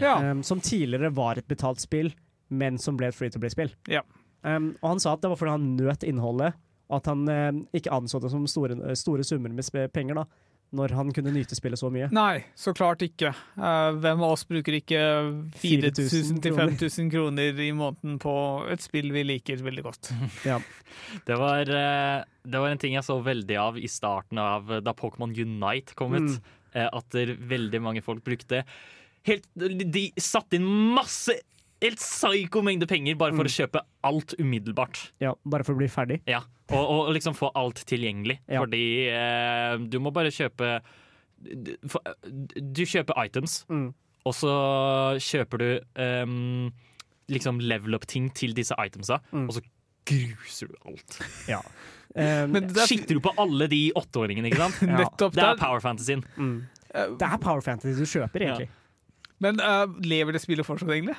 Ja. 0.00 0.16
um, 0.32 0.42
som 0.46 0.62
tidligere 0.64 1.12
var 1.14 1.38
et 1.38 1.46
betalt 1.50 1.82
spill, 1.82 2.10
men 2.50 2.78
som 2.82 2.98
ble 2.98 3.10
et 3.10 3.16
free 3.16 3.32
to 3.32 3.40
play-spill. 3.42 3.72
Ja. 3.90 4.04
Um, 4.42 4.74
og 4.80 4.94
han 4.94 5.02
sa 5.02 5.14
at 5.14 5.24
det 5.24 5.30
var 5.32 5.40
fordi 5.40 5.56
han 5.56 5.72
nøt 5.78 6.06
innholdet, 6.08 6.54
og 6.90 7.00
at 7.00 7.10
han 7.12 7.26
uh, 7.28 7.64
ikke 7.76 7.92
anså 7.94 8.20
det 8.22 8.30
som 8.32 8.46
store, 8.50 8.78
store 8.98 9.26
summer 9.26 9.52
med 9.54 9.92
penger, 9.94 10.22
da, 10.22 10.24
når 10.76 10.94
han 10.94 11.10
kunne 11.14 11.32
nyte 11.34 11.56
spillet 11.58 11.80
så 11.80 11.90
mye. 11.90 12.08
Nei, 12.14 12.44
så 12.58 12.72
klart 12.76 13.02
ikke. 13.02 13.32
Uh, 13.58 13.90
hvem 13.98 14.22
av 14.22 14.36
oss 14.36 14.44
bruker 14.46 14.76
ikke 14.78 15.00
4000 15.58 16.38
til 16.44 16.54
5000 16.56 17.10
kroner 17.10 17.58
i 17.58 17.70
måneden 17.74 18.20
på 18.22 18.34
et 18.70 18.84
spill 18.84 19.10
vi 19.14 19.24
liker 19.26 19.64
veldig 19.66 19.86
godt? 19.86 20.12
Det 21.26 21.36
var, 21.38 21.68
eh, 21.70 22.22
det 22.42 22.60
var 22.60 22.72
en 22.72 22.78
ting 22.80 22.96
jeg 22.96 23.06
så 23.06 23.14
veldig 23.22 23.56
av 23.62 23.76
i 23.78 23.88
starten 23.88 24.38
av 24.42 24.68
da 24.82 24.92
Pokémon 24.96 25.30
Unite 25.32 25.94
kom 25.98 26.16
ut. 26.16 26.26
Mm. 26.34 26.56
eh, 26.74 26.88
At 26.92 27.14
veldig 27.14 27.80
mange 27.82 28.02
folk 28.02 28.24
brukte 28.26 28.64
helt, 29.28 29.46
De 29.54 30.02
satte 30.20 30.58
inn 30.58 30.66
masse 30.66 31.38
helt 31.82 31.98
psyko 32.02 32.62
mengde 32.66 32.86
penger 32.88 33.14
bare 33.16 33.32
for 33.32 33.44
Mm. 33.44 33.50
å 33.50 33.56
kjøpe 33.58 33.80
alt 34.04 34.34
umiddelbart. 34.38 35.10
Ja, 35.20 35.34
bare 35.44 35.64
for 35.64 35.74
å 35.74 35.78
bli 35.78 35.88
ferdig. 35.88 36.20
Ja, 36.28 36.42
og, 36.70 36.84
og 37.08 37.14
liksom 37.14 37.34
få 37.34 37.50
alt 37.54 37.84
tilgjengelig. 37.86 38.38
Ja. 38.48 38.60
Fordi 38.60 38.82
eh, 39.08 39.76
du 39.88 39.98
må 40.00 40.12
bare 40.12 40.28
kjøpe 40.30 40.80
du, 41.40 41.76
for- 41.88 42.02
du 42.28 42.82
kjøper 42.84 43.16
items, 43.24 43.64
Mm. 43.70 43.94
og 44.26 44.34
så 44.34 44.52
kjøper 45.18 45.58
du 45.58 45.80
eh, 45.96 46.70
liksom 47.30 47.60
level 47.62 47.94
up-ting 47.94 48.30
til 48.34 48.52
disse 48.52 48.74
itemsa, 48.76 49.20
Mm. 49.32 49.48
og 49.48 49.54
så 49.54 49.62
gruser 50.04 50.68
du 50.68 50.74
alt. 50.86 51.20
Um, 52.16 52.50
Men 52.52 52.66
det 52.68 52.76
er, 52.76 52.86
Skitter 52.86 53.14
du 53.14 53.20
på 53.20 53.32
alle 53.38 53.68
de 53.70 53.92
åtteåringene, 53.94 54.50
ikke 54.50 54.58
sant? 54.64 54.80
nettopp 55.00 55.32
Det 55.36 55.44
er 55.44 55.56
power 55.56 55.80
fantasyen. 55.80 56.24
mm. 56.36 56.66
Eh, 56.92 57.06
Det 57.16 57.22
er 57.22 57.38
Power 57.38 57.60
Fantasy 57.62 57.94
du 57.94 58.04
kjøper, 58.04 58.42
egentlig. 58.42 58.68
Men 59.40 59.60
uh, 59.62 59.86
lever 60.02 60.32
det 60.34 60.40
spillet 60.42 60.66
fortsatt, 60.66 60.90
egentlig? 60.90 61.14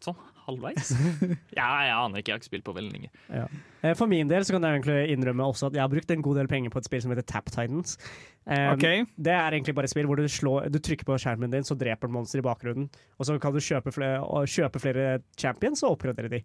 Sånn 0.00 0.16
halvveis. 0.46 0.90
ja, 1.58 1.68
jeg 1.84 1.94
aner 1.94 2.20
ikke, 2.20 2.30
jeg 2.30 2.34
har 2.34 2.40
ikke 2.40 2.48
spilt 2.48 2.66
på 2.66 2.74
veldig 2.76 2.92
lenge. 2.94 3.10
Ja. 3.28 3.46
For 3.98 4.10
min 4.10 4.30
del 4.30 4.44
så 4.46 4.54
kan 4.54 4.64
jeg 4.66 4.80
egentlig 4.80 5.14
innrømme 5.14 5.46
også 5.52 5.68
at 5.68 5.76
jeg 5.76 5.82
har 5.84 5.92
brukt 5.92 6.12
en 6.12 6.24
god 6.24 6.40
del 6.40 6.50
penger 6.50 6.72
på 6.72 6.80
et 6.80 6.88
spill 6.88 7.02
som 7.04 7.12
heter 7.14 7.26
Tap 7.28 7.50
Titans. 7.52 7.96
Um, 8.44 8.72
okay. 8.74 9.04
Det 9.20 9.34
er 9.36 9.56
egentlig 9.56 9.74
bare 9.76 9.90
et 9.90 9.92
spill 9.92 10.08
hvor 10.08 10.20
du, 10.20 10.26
slår, 10.30 10.70
du 10.72 10.80
trykker 10.82 11.06
på 11.08 11.18
skjermen 11.20 11.52
din, 11.52 11.66
så 11.66 11.76
dreper 11.78 12.08
den 12.08 12.16
monster 12.16 12.42
i 12.42 12.46
bakgrunnen. 12.46 12.88
Og 13.18 13.28
så 13.28 13.36
kan 13.42 13.54
du 13.54 13.60
kjøpe 13.64 13.92
flere, 13.94 14.22
kjøpe 14.50 14.82
flere 14.82 15.10
champions 15.40 15.84
og 15.84 15.98
oppgradere 15.98 16.32
de. 16.32 16.42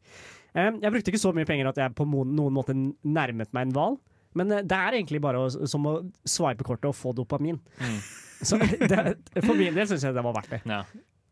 Um, 0.54 0.82
jeg 0.84 0.92
brukte 0.92 1.14
ikke 1.14 1.24
så 1.24 1.34
mye 1.36 1.48
penger 1.50 1.72
at 1.72 1.82
jeg 1.82 1.96
på 1.98 2.08
noen 2.12 2.54
måte 2.56 2.76
nærmet 2.76 3.56
meg 3.56 3.70
en 3.70 3.76
hval. 3.78 3.98
Men 4.36 4.52
eh, 4.52 4.64
det 4.68 4.78
er 4.78 5.00
egentlig 5.00 5.22
bare 5.24 5.46
å, 5.46 5.50
som 5.50 5.88
å 5.88 5.98
swipe 6.28 6.68
kortet 6.68 6.90
og 6.92 6.98
få 6.98 7.16
dopamin. 7.16 7.60
Mm. 7.80 8.00
Så 8.46 8.60
det, 8.60 9.00
for 9.40 9.56
min 9.56 9.74
del 9.74 9.88
syns 9.88 10.04
jeg 10.04 10.14
det 10.14 10.24
var 10.26 10.36
verdt 10.36 10.58
det. 10.58 10.66
Ja. 10.68 10.84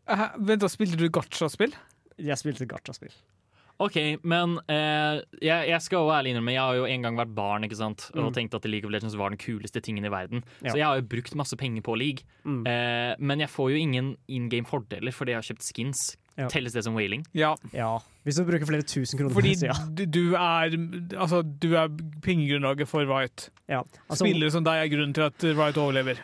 Uh, 0.08 0.30
vent, 0.40 0.62
da 0.64 0.70
spilte 0.72 0.96
du 1.00 1.04
gacha-spill? 1.12 1.76
Jeg 2.18 2.36
spilte 2.38 2.66
gacha-spill. 2.70 3.12
OK, 3.82 3.96
men 4.22 4.52
eh, 4.70 5.16
jeg, 5.42 5.68
jeg 5.72 5.80
skal 5.82 6.04
jo 6.04 6.10
ærlig 6.14 6.30
innrømme, 6.30 6.52
jeg 6.54 6.62
har 6.62 6.76
jo 6.78 6.84
en 6.86 7.02
gang 7.02 7.16
vært 7.18 7.32
barn 7.34 7.64
ikke 7.66 7.74
sant? 7.80 8.04
og 8.14 8.28
Mm. 8.28 8.34
tenkt 8.36 8.54
at 8.54 8.64
League 8.70 8.86
of 8.86 8.92
Legends 8.94 9.16
var 9.18 9.30
den 9.34 9.38
kuleste 9.42 9.80
tingen 9.82 10.04
i 10.06 10.12
verden. 10.14 10.44
Ja. 10.62 10.70
Så 10.70 10.76
jeg 10.78 10.86
har 10.86 11.00
jo 11.00 11.08
brukt 11.10 11.34
masse 11.34 11.56
penger 11.58 11.82
på 11.82 11.96
League. 11.98 12.22
Mm. 12.44 12.60
Eh, 12.70 13.16
men 13.18 13.40
jeg 13.42 13.48
får 13.50 13.72
jo 13.72 13.76
ingen 13.82 14.16
in 14.28 14.48
game 14.48 14.64
fordeler 14.64 15.10
fordi 15.12 15.34
jeg 15.34 15.40
har 15.42 15.48
kjøpt 15.50 15.66
skins 15.66 16.16
Ja. 16.36 16.48
Telles 16.50 16.72
det 16.74 16.82
som 16.82 16.94
whaling? 16.98 17.22
Ja, 17.32 17.54
Ja. 17.72 18.00
Hvis 18.24 18.38
du 18.40 18.44
bruker 18.48 18.64
flere 18.66 18.82
tusen 18.82 19.18
kroner. 19.20 19.30
fordi 19.36 19.52
så 19.60 19.66
ja. 19.68 19.74
du, 19.92 20.06
du 20.06 20.34
er 20.34 20.72
Altså, 21.20 21.42
du 21.44 21.74
er 21.76 21.88
pengegrunnlaget 22.24 22.88
for 22.88 23.04
Riot. 23.06 23.50
ja. 23.68 23.82
Altså, 24.08 24.24
Spillere 24.24 24.50
som 24.50 24.64
deg 24.64 24.80
er 24.80 24.88
grunnen 24.90 25.12
til 25.14 25.22
at 25.28 25.44
Riot 25.44 25.76
overlever. 25.78 26.18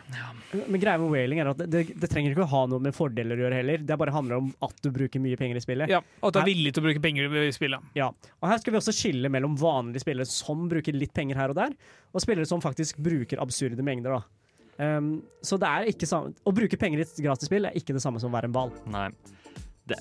men 0.67 0.81
greia 0.81 0.97
med 0.99 1.11
whaling 1.13 1.39
er 1.39 1.51
at 1.53 1.57
det, 1.61 1.69
det, 1.71 1.83
det 2.01 2.09
trenger 2.11 2.33
ikke 2.33 2.43
å 2.43 2.49
ha 2.51 2.63
noe 2.73 2.79
med 2.83 2.95
fordeler 2.97 3.37
å 3.39 3.45
gjøre 3.45 3.59
heller. 3.61 3.77
Det 3.87 3.97
bare 4.01 4.11
handler 4.11 4.41
om 4.41 4.49
at 4.67 4.75
du 4.83 4.89
bruker 4.91 5.21
mye 5.23 5.37
penger 5.39 5.55
i 5.61 5.63
spillet. 5.63 5.89
Ja, 5.93 6.01
Og 6.21 6.27
at 6.27 6.33
du 6.33 6.39
er 6.39 6.43
Her- 6.43 6.51
villig 6.51 6.73
til 6.75 6.83
å 6.83 6.87
bruke 6.89 7.01
penger 7.07 7.37
i 7.45 7.51
spillet. 7.55 7.79
Ja, 7.95 8.09
og 8.41 8.49
Her 8.49 8.57
skal 8.59 8.73
vi 8.75 8.81
også 8.81 8.95
skille 8.97 9.29
mellom 9.31 9.55
vanlige 9.61 10.03
spillere 10.03 10.27
som 10.27 10.67
bruker 10.67 10.91
litt 10.97 11.13
penger 11.15 11.35
her 11.39 11.49
og 11.53 11.55
der, 11.61 11.71
og 12.11 12.19
spillere 12.25 12.45
som 12.49 12.59
faktisk 12.59 12.97
bruker 12.99 13.39
absurde 13.39 13.79
mengder. 13.85 14.17
da. 14.19 14.23
Um, 14.81 15.21
så 15.45 15.59
det 15.61 15.67
er 15.67 15.83
ikke 15.91 16.07
samme 16.09 16.31
Å 16.47 16.51
bruke 16.55 16.77
penger 16.79 16.99
i 16.99 17.03
et 17.03 17.17
gratisspill 17.21 17.67
er 17.67 17.75
ikke 17.77 17.93
det 17.93 18.01
samme 18.01 18.19
som 18.23 18.31
å 18.31 18.33
være 18.39 18.47
en 18.49 18.55
ball. 18.55 18.71
Nei. 18.89 19.09
Det, 19.89 19.97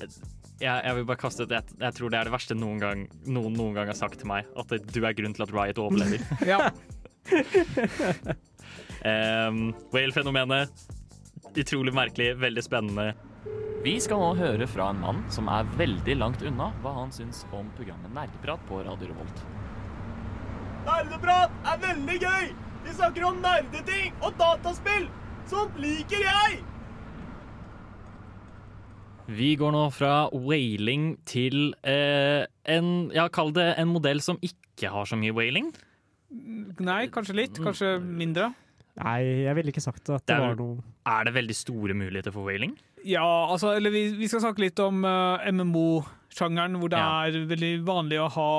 jeg, 0.60 0.82
jeg 0.84 0.96
vil 0.98 1.06
bare 1.08 1.20
kaste 1.20 1.46
ut 1.46 1.54
jeg, 1.54 1.76
jeg 1.80 1.96
tror 1.96 2.12
det 2.12 2.18
er 2.20 2.28
det 2.28 2.34
verste 2.34 2.56
noen 2.58 2.82
gang, 2.82 3.06
noen 3.24 3.54
noen 3.56 3.78
gang 3.78 3.88
har 3.90 3.96
sagt 3.98 4.20
til 4.20 4.28
meg. 4.30 4.48
At 4.60 4.72
det, 4.72 4.82
du 4.92 5.00
er 5.02 5.16
grunnen 5.16 5.36
til 5.36 5.46
at 5.46 5.54
Riot 5.56 5.80
overlever. 5.82 6.24
Ja. 6.50 6.70
Um, 9.04 9.70
Whale-fenomenet. 9.94 10.86
Utrolig 11.56 11.94
merkelig, 11.96 12.34
veldig 12.40 12.64
spennende. 12.64 13.12
Vi 13.80 13.94
skal 14.04 14.20
nå 14.20 14.34
høre 14.36 14.66
fra 14.68 14.90
en 14.92 15.00
mann 15.00 15.22
som 15.32 15.48
er 15.48 15.68
veldig 15.78 16.18
langt 16.20 16.42
unna 16.44 16.68
hva 16.82 16.92
han 16.98 17.12
syns 17.16 17.46
om 17.56 17.70
programmet 17.78 18.12
Nerdeprat 18.12 18.66
på 18.68 18.82
Radio 18.84 19.08
Revolt. 19.08 19.40
Nerdeprat 20.84 21.70
er 21.72 21.80
veldig 21.86 22.18
gøy! 22.20 22.50
Vi 22.84 22.96
snakker 22.96 23.24
om 23.28 23.40
nerdeting 23.40 24.12
og 24.20 24.36
dataspill! 24.40 25.08
Sånt 25.48 25.80
liker 25.80 26.20
jeg! 26.28 26.60
Vi 29.30 29.52
går 29.60 29.70
nå 29.74 29.84
fra 29.94 30.14
whaling 30.34 31.12
til 31.28 31.70
eh, 31.86 32.42
en 32.70 32.88
Ja, 33.14 33.28
kall 33.32 33.52
det 33.54 33.68
en 33.78 33.92
modell 33.92 34.22
som 34.24 34.40
ikke 34.42 34.90
har 34.90 35.06
så 35.06 35.18
mye 35.20 35.34
whaling. 35.36 35.70
Nei, 36.80 37.04
kanskje 37.14 37.36
litt. 37.38 37.58
Kanskje 37.62 37.96
mindre. 38.02 38.50
Nei, 39.00 39.20
jeg 39.46 39.54
ville 39.56 39.70
ikke 39.72 39.82
sagt 39.84 40.02
at 40.10 40.24
det, 40.26 40.32
Det 40.32 40.34
er 40.36 40.42
var 40.48 40.56
noe 40.58 40.82
Er 41.08 41.28
det 41.28 41.34
veldig 41.36 41.54
store 41.56 41.94
muligheter 41.96 42.34
for 42.34 42.48
whaling? 42.48 42.74
Ja, 43.06 43.22
altså, 43.52 43.70
eller 43.78 43.94
vi, 43.94 44.02
vi 44.18 44.28
skal 44.28 44.42
snakke 44.44 44.60
litt 44.66 44.80
om 44.84 45.04
uh, 45.06 45.40
MMO-sjangeren, 45.48 46.74
hvor 46.82 46.90
det 46.92 46.98
Ja. 47.00 47.26
er 47.30 47.46
veldig 47.48 47.70
vanlig 47.86 48.18
å 48.20 48.26
ha 48.34 48.50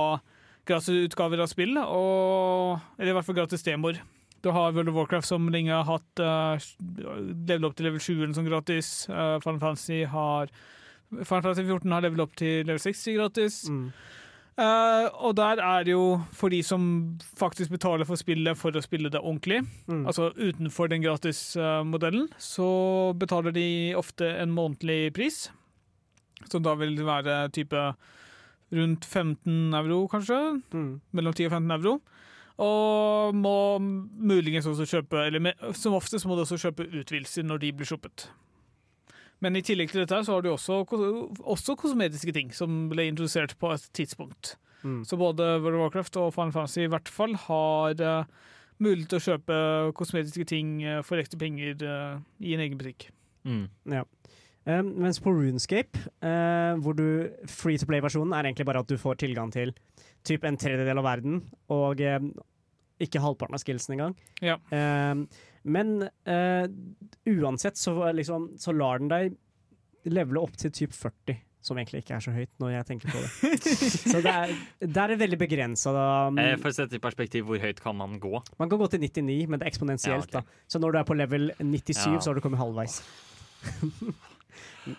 gratisutgaver 0.65 1.43
av 1.43 1.49
spill, 1.51 1.75
og, 1.77 2.79
eller 2.97 3.11
i 3.11 3.15
hvert 3.17 3.27
fall 3.27 3.37
gratis 3.37 3.65
demoer. 3.65 3.99
Du 4.41 4.49
har 4.55 4.71
World 4.73 4.89
of 4.89 4.95
Warcraft 4.95 5.27
som 5.27 5.49
lenge 5.53 5.69
har 5.73 5.85
hatt 5.85 6.21
uh, 6.23 6.57
level 7.47 7.67
opp 7.69 7.75
til 7.77 7.85
level 7.89 8.01
7 8.01 8.33
som 8.33 8.47
gratis. 8.47 8.87
Uh, 9.09 9.37
Final 9.43 9.59
Fantasy 9.61 9.99
har 10.09 10.49
Final 11.11 11.43
Fantasy 11.43 11.67
14 11.67 11.91
har 11.93 12.01
level 12.07 12.23
opp 12.25 12.33
til 12.39 12.65
level 12.65 12.79
60 12.81 13.15
gratis. 13.19 13.61
mm. 13.69 13.85
Uh, 14.61 15.07
og 15.23 15.37
der 15.39 15.61
er 15.63 15.85
det 15.87 15.93
jo 15.93 16.19
for 16.35 16.51
de 16.51 16.59
som 16.61 16.81
faktisk 17.39 17.71
betaler 17.71 18.05
for 18.05 18.19
spillet 18.19 18.57
for 18.59 18.75
å 18.75 18.81
spille 18.83 19.09
det 19.09 19.21
ordentlig, 19.23 19.61
Mm. 19.87 20.03
altså 20.05 20.27
utenfor 20.35 20.89
den 20.91 21.01
gratismodellen, 21.01 22.27
så 22.37 22.67
betaler 23.17 23.55
de 23.55 23.95
ofte 23.97 24.27
en 24.27 24.51
månedlig 24.51 25.13
pris, 25.15 25.49
som 26.51 26.61
da 26.61 26.75
vil 26.75 26.99
være 26.99 27.49
type 27.55 27.79
rundt 28.75 29.05
15 29.07 29.73
euro, 29.73 30.07
kanskje. 30.11 30.61
Mm. 30.75 30.99
Mellom 31.13 31.33
10 31.33 31.45
og 31.47 31.51
15 31.55 31.71
euro. 31.79 31.95
Og 32.61 33.33
må 33.33 33.57
muligens 33.81 34.67
også 34.69 34.85
kjøpe 34.85 35.23
Eller 35.25 35.41
med, 35.41 35.63
som 35.73 35.95
oftest 35.97 36.27
må 36.29 36.35
du 36.37 36.43
også 36.43 36.59
kjøpe 36.61 36.85
utvidelser 36.85 37.47
når 37.47 37.63
de 37.63 37.71
blir 37.73 37.89
sluppet. 37.89 38.27
Men 39.41 39.57
i 39.57 39.63
tillegg 39.65 39.89
til 39.89 40.03
dette 40.03 40.19
så 40.25 40.35
har 40.35 40.43
du 40.45 40.51
også, 40.51 40.83
også 41.41 41.75
kosmetiske 41.79 42.33
ting 42.35 42.51
som 42.53 42.85
ble 42.91 43.07
introdusert 43.09 43.55
på 43.57 43.71
et 43.73 43.87
tidspunkt. 43.97 44.55
Mm. 44.83 45.01
Så 45.05 45.17
både 45.17 45.55
World 45.63 45.79
of 45.79 45.81
Warcraft 45.87 46.19
og 46.21 46.33
Final 46.35 46.53
Fantasy 46.53 46.85
i 46.85 46.91
hvert 46.91 47.09
fall 47.09 47.33
har 47.47 48.03
uh, 48.05 48.51
mulighet 48.81 49.09
til 49.09 49.17
å 49.17 49.25
kjøpe 49.25 49.57
kosmetiske 49.97 50.45
ting 50.53 50.77
uh, 50.85 50.99
for 51.05 51.21
ekte 51.21 51.41
penger 51.41 51.81
uh, 51.81 52.21
i 52.41 52.53
en 52.53 52.61
egen 52.67 52.77
butikk. 52.77 53.09
Mm. 53.45 53.65
Um, 54.69 54.93
mens 55.01 55.17
på 55.21 55.33
Runescape, 55.33 55.97
uh, 56.21 56.77
hvor 56.81 56.93
du 56.97 57.05
free 57.49 57.81
to 57.81 57.89
play-versjonen 57.89 58.37
er 58.37 58.49
egentlig 58.49 58.69
bare 58.69 58.85
at 58.85 58.93
du 58.93 58.97
får 59.01 59.23
tilgang 59.25 59.49
til 59.53 59.73
typ 60.27 60.45
en 60.45 60.57
tredjedel 60.61 61.01
av 61.01 61.07
verden, 61.07 61.41
og 61.73 62.01
ikke 63.05 63.21
halvparten 63.23 63.57
av 63.57 63.63
skillsen 63.63 63.95
engang. 63.97 64.17
Ja. 64.43 64.57
Um, 64.71 65.25
men 65.63 66.01
eh, 66.25 66.65
uansett 67.29 67.77
så, 67.77 67.93
liksom, 68.15 68.51
så 68.57 68.73
lar 68.73 69.01
den 69.01 69.11
deg 69.11 69.35
levele 70.09 70.41
opp 70.41 70.57
til 70.57 70.73
typ 70.73 70.93
40. 70.97 71.37
Som 71.61 71.77
egentlig 71.77 71.99
ikke 72.01 72.15
er 72.15 72.23
så 72.25 72.31
høyt, 72.33 72.49
når 72.57 72.71
jeg 72.73 72.85
tenker 72.87 73.11
på 73.13 73.19
det. 73.21 73.59
så 74.11 74.21
det 74.25 74.31
er, 74.31 74.53
det 74.81 75.03
er 75.03 75.11
veldig 75.21 75.37
begrensa. 75.37 75.91
Eh, 76.41 76.55
for 76.57 76.71
å 76.71 76.73
sette 76.73 76.97
i 76.97 77.03
perspektiv, 77.03 77.45
hvor 77.45 77.61
høyt 77.61 77.83
kan 77.83 77.99
man 77.99 78.15
gå? 78.23 78.33
Man 78.57 78.71
kan 78.71 78.81
gå 78.81 78.87
til 78.89 79.03
99, 79.03 79.35
men 79.45 79.61
det 79.61 79.67
er 79.67 79.69
eksponentielt. 79.69 80.33
Ja, 80.33 80.41
okay. 80.41 80.63
Så 80.65 80.81
når 80.81 80.95
du 80.95 81.01
er 81.03 81.05
på 81.11 81.17
level 81.19 81.51
97, 81.61 81.93
Ja. 82.01 82.17
så 82.17 82.31
har 82.31 82.39
du 82.39 82.41
kommet 82.41 82.63
halvveis. 82.63 82.97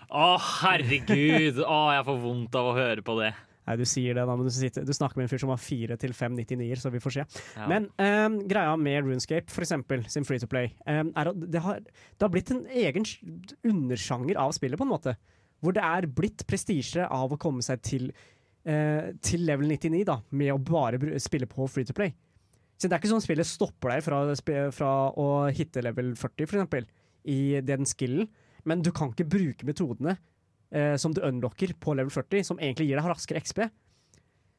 Å, 0.06 0.26
herregud! 0.62 1.58
Å, 1.66 1.78
jeg 1.96 2.06
får 2.06 2.22
vondt 2.28 2.60
av 2.62 2.70
å 2.70 2.76
høre 2.78 3.02
på 3.02 3.18
det. 3.18 3.32
Nei, 3.62 3.76
du 3.78 3.84
sier 3.86 4.16
det 4.16 4.24
da, 4.26 4.34
men 4.34 4.48
du, 4.48 4.50
sitter, 4.54 4.82
du 4.86 4.90
snakker 4.94 5.20
med 5.20 5.28
en 5.28 5.30
fyr 5.30 5.42
som 5.44 5.52
har 5.52 5.60
fire 5.62 5.96
til 6.00 6.14
fem 6.18 6.34
99-er, 6.34 6.80
så 6.82 6.90
vi 6.90 7.00
får 7.02 7.14
se. 7.14 7.26
Ja. 7.54 7.68
Men 7.70 7.86
um, 7.94 8.40
greia 8.50 8.72
med 8.80 9.06
Runescape, 9.06 9.52
for 9.54 9.62
eksempel, 9.62 10.02
sin 10.10 10.26
free 10.26 10.42
to 10.42 10.48
play, 10.50 10.72
um, 10.82 11.12
er 11.14 11.30
at 11.30 11.44
det 11.54 11.62
har, 11.62 11.78
det 11.84 12.26
har 12.26 12.32
blitt 12.32 12.50
en 12.54 12.64
egen 12.66 13.06
undersjanger 13.70 14.40
av 14.42 14.56
spillet, 14.56 14.80
på 14.80 14.88
en 14.88 14.90
måte. 14.90 15.14
Hvor 15.62 15.76
det 15.76 15.84
er 15.86 16.10
blitt 16.10 16.42
prestisje 16.50 17.06
av 17.06 17.30
å 17.30 17.38
komme 17.40 17.62
seg 17.62 17.84
til, 17.86 18.10
uh, 18.66 19.12
til 19.22 19.46
level 19.46 19.70
99, 19.70 20.02
da, 20.10 20.18
med 20.34 20.56
å 20.56 20.58
bare 20.58 21.22
spille 21.22 21.46
på 21.50 21.70
free 21.70 21.86
to 21.86 21.94
play. 21.94 22.10
Så 22.74 22.90
det 22.90 22.96
er 22.96 23.04
ikke 23.04 23.12
sånn 23.12 23.22
spillet 23.22 23.46
stopper 23.46 23.94
deg 23.94 24.02
fra, 24.02 24.24
fra 24.74 24.92
å 25.14 25.28
hitte 25.54 25.84
level 25.86 26.16
40, 26.18 26.48
for 26.50 26.58
eksempel, 26.58 26.90
i 27.30 27.60
den 27.62 27.86
skillen, 27.86 28.26
men 28.66 28.82
du 28.82 28.90
kan 28.94 29.14
ikke 29.14 29.30
bruke 29.30 29.66
metodene 29.66 30.16
eh, 30.72 30.96
som 31.00 31.14
du 31.14 31.22
unlocker 31.24 31.74
på 31.80 31.94
level 31.98 32.12
40, 32.12 32.46
som 32.52 32.60
egentlig 32.60 32.88
gir 32.88 33.00
deg 33.00 33.08
raskere 33.12 33.42
XP. 33.44 33.64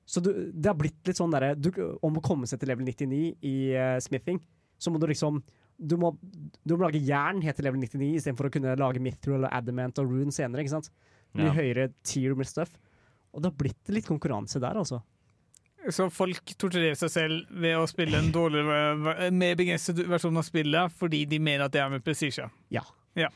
Så 0.06 0.20
du, 0.24 0.32
det 0.52 0.70
har 0.70 0.76
blitt 0.76 1.00
litt 1.08 1.16
sånn 1.16 1.32
derre 1.32 1.54
Om 2.04 2.18
å 2.20 2.24
komme 2.24 2.48
seg 2.50 2.60
til 2.60 2.68
level 2.74 2.84
99 2.84 3.20
i 3.48 3.54
uh, 3.72 4.00
smithing, 4.04 4.42
så 4.76 4.92
må 4.92 5.00
du 5.00 5.08
liksom 5.08 5.40
du 5.84 5.96
må, 5.98 6.12
du 6.64 6.76
må 6.76 6.86
lage 6.86 7.02
jern 7.02 7.40
helt 7.44 7.58
til 7.58 7.66
level 7.66 7.82
99 7.82 8.20
istedenfor 8.20 8.48
å 8.48 8.52
kunne 8.54 8.76
lage 8.80 9.02
mithril 9.04 9.42
og 9.42 9.50
adamant 9.50 9.98
og 10.00 10.12
rune 10.12 10.32
senere. 10.32 10.62
ikke 10.62 10.76
sant? 10.76 10.92
Mye 11.34 11.50
Ja. 11.50 11.56
høyere 11.58 11.88
tier 12.06 12.36
med 12.38 12.48
stuff. 12.48 12.76
Og 13.34 13.42
det 13.42 13.50
har 13.50 13.58
blitt 13.58 13.90
litt 13.90 14.06
konkurranse 14.06 14.62
der, 14.62 14.78
altså. 14.78 15.02
Så 15.90 16.06
folk 16.14 16.54
torturerer 16.56 16.96
seg 16.96 17.10
selv 17.12 17.50
ved 17.50 17.76
å 17.76 17.88
spille 17.90 18.16
en 18.22 18.32
dårligere, 18.32 19.32
mer 19.36 19.56
begrenset 19.60 19.98
versjon 20.08 20.38
av 20.40 20.46
spillet 20.48 20.94
fordi 20.96 21.26
de 21.28 21.40
mener 21.44 21.66
at 21.66 21.74
det 21.74 21.82
er 21.84 21.90
med 21.92 22.06
prestisje. 22.06 22.46
Ja. 22.72 22.86
Ja. 23.16 23.28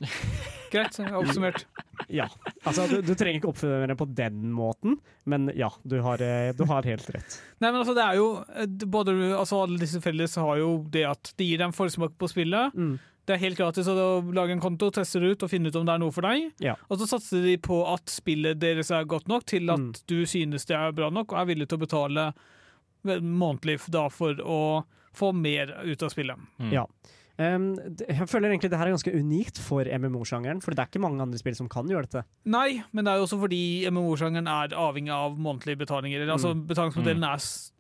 Greit, 0.71 0.97
oppsummert. 1.15 1.65
Ja. 2.11 2.25
Altså, 2.67 2.87
du, 2.89 2.97
du 3.05 3.13
trenger 3.15 3.39
ikke 3.39 3.49
oppføre 3.51 3.87
det 3.87 3.95
på 3.99 4.07
den 4.17 4.49
måten, 4.55 4.97
men 5.29 5.49
ja, 5.55 5.69
du 5.87 5.99
har, 6.03 6.21
eh, 6.23 6.49
du 6.57 6.63
har 6.69 6.83
helt 6.87 7.07
rett. 7.13 7.37
Nei, 7.61 7.69
men 7.71 7.81
altså, 7.83 7.93
det 7.97 8.03
er 8.03 8.17
jo 8.19 8.25
eh, 8.55 8.65
både, 8.87 9.13
altså, 9.37 9.61
Alle 9.65 9.79
disse 9.81 10.01
felles 10.03 10.35
har 10.39 10.57
jo 10.61 10.71
det 10.91 11.05
at 11.07 11.31
det 11.39 11.47
gir 11.49 11.61
dem 11.61 11.75
forsmak 11.75 12.17
på 12.19 12.29
spillet. 12.31 12.73
Mm. 12.75 12.97
Det 13.27 13.35
er 13.35 13.41
helt 13.43 13.59
gratis 13.59 13.87
å 13.91 13.95
lage 14.31 14.53
en 14.55 14.61
konto, 14.63 14.87
teste 14.95 15.19
det 15.19 15.33
ut 15.35 15.43
og 15.43 15.51
finne 15.51 15.67
ut 15.67 15.75
om 15.75 15.87
det 15.87 15.95
er 15.97 15.99
noe 16.03 16.13
for 16.15 16.23
deg. 16.23 16.45
Ja. 16.63 16.77
Og 16.87 17.01
så 17.01 17.07
satser 17.11 17.43
de 17.43 17.57
på 17.59 17.81
at 17.91 18.07
spillet 18.11 18.59
deres 18.61 18.91
er 18.95 19.03
godt 19.09 19.27
nok 19.27 19.43
til 19.51 19.67
at 19.73 19.81
Mm. 19.83 19.89
du 20.07 20.21
synes 20.25 20.63
det 20.65 20.77
er 20.79 20.95
bra 20.95 21.09
nok, 21.11 21.33
og 21.35 21.41
er 21.41 21.49
villig 21.53 21.67
til 21.67 21.77
å 21.79 21.83
betale 21.83 22.29
vel, 23.03 23.19
månedlig 23.21 23.81
da 23.91 24.05
for 24.09 24.33
å 24.43 24.61
få 25.17 25.33
mer 25.35 25.75
ut 25.83 26.03
av 26.07 26.13
spillet. 26.13 26.39
Mm. 26.59 26.71
Ja. 26.71 26.85
Um, 27.37 27.75
jeg 28.01 28.25
føler 28.31 28.49
egentlig 28.49 28.71
det 28.73 28.79
her 28.79 28.87
er 28.89 28.95
ganske 28.95 29.13
unikt 29.13 29.59
for 29.61 29.85
MMO-sjangeren, 29.85 30.57
for 30.63 30.73
det 30.73 30.79
er 30.81 30.87
ikke 30.89 31.01
mange 31.03 31.21
andre 31.21 31.37
spill 31.37 31.53
som 31.55 31.67
kan 31.69 31.85
gjøre 31.85 32.07
dette. 32.07 32.23
Nei, 32.49 32.81
men 32.91 33.05
det 33.05 33.11
er 33.13 33.19
jo 33.21 33.27
også 33.27 33.37
fordi 33.43 33.59
MMO-sjangeren 33.91 34.49
er 34.49 34.73
avhengig 34.73 35.13
av 35.13 35.35
månedlige 35.37 35.77
betalinger. 35.83 36.25
Mm. 36.25 36.31
Altså, 36.33 36.53
betalingsmodellen 36.71 37.23
er, 37.29 37.35
s- 37.37 37.71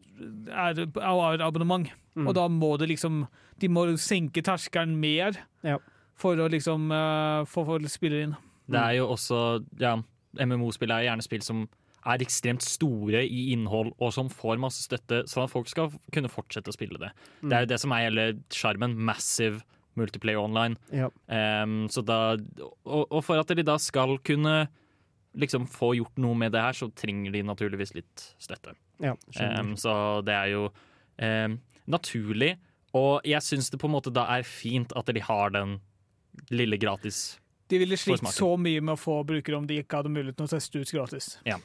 er, 0.47 0.83
er 0.85 1.41
abonnement, 1.47 1.89
Mm. 2.17 2.27
og 2.27 2.33
da 2.33 2.47
må 2.49 2.77
det 2.79 2.87
liksom 2.89 3.27
De 3.61 3.67
må 3.69 3.83
senke 3.97 4.41
terskelen 4.41 4.95
mer 4.97 5.35
Ja. 5.63 5.77
for 6.15 6.35
å 6.35 6.47
liksom 6.49 6.91
uh, 6.91 7.45
få 7.45 7.63
folk 7.65 7.85
spillere 7.89 8.23
inn. 8.23 8.35
Det 8.69 8.77
er 8.79 8.95
jo 8.97 9.07
også 9.13 9.63
ja, 9.79 9.95
MMO-spill 10.39 10.91
er 10.91 11.05
gjerne 11.05 11.21
spill 11.25 11.41
som 11.41 11.67
er 12.07 12.23
ekstremt 12.23 12.65
store 12.65 13.23
i 13.25 13.47
innhold, 13.53 13.93
og 13.99 14.13
som 14.15 14.29
får 14.31 14.59
masse 14.61 14.85
støtte, 14.85 15.23
sånn 15.29 15.45
at 15.45 15.53
folk 15.53 15.69
skal 15.71 15.91
kunne 16.15 16.31
fortsette 16.31 16.71
å 16.71 16.75
spille 16.75 17.01
det. 17.01 17.11
Det 17.43 17.53
er 17.55 17.65
jo 17.65 17.71
det 17.73 17.79
som 17.83 17.95
er 17.95 18.07
hele 18.07 18.27
sjarmen. 18.53 18.95
Massive 18.97 19.63
multiplayer 19.97 20.39
online. 20.39 20.77
Ja. 20.93 21.09
Um, 21.27 21.87
så 21.89 22.03
da, 22.05 22.37
og, 22.85 23.03
og 23.09 23.23
for 23.25 23.41
at 23.41 23.53
de 23.57 23.65
da 23.65 23.77
skal 23.81 24.17
kunne 24.25 24.67
liksom 25.37 25.67
få 25.69 25.93
gjort 25.97 26.17
noe 26.21 26.37
med 26.37 26.53
det 26.55 26.63
her, 26.63 26.77
så 26.77 26.89
trenger 26.97 27.33
de 27.33 27.43
naturligvis 27.45 27.93
litt 27.97 28.29
støtte. 28.41 28.73
Ja, 29.03 29.13
um, 29.13 29.75
så 29.77 29.93
det 30.25 30.33
er 30.33 30.53
jo 30.53 30.63
um, 30.69 31.57
naturlig, 31.89 32.55
og 32.97 33.27
jeg 33.27 33.43
syns 33.45 33.69
det 33.69 33.79
på 33.81 33.89
en 33.89 33.97
måte 33.97 34.13
da 34.13 34.25
er 34.37 34.47
fint 34.47 34.93
at 34.97 35.09
de 35.13 35.21
har 35.21 35.53
den 35.53 35.77
lille 36.53 36.79
gratis 36.81 37.37
De 37.69 37.77
ville 37.81 37.97
slitt 37.99 38.21
så 38.31 38.57
mye 38.57 38.79
med 38.81 38.93
å 38.95 38.99
få 38.99 39.25
brukere 39.27 39.57
om 39.57 39.65
de 39.67 39.81
ikke 39.83 39.97
hadde 39.99 40.09
muligheten 40.13 40.45
å 40.45 40.49
teste 40.49 40.79
ut 40.79 40.87
gratis. 40.91 41.37
Ja, 41.45 41.57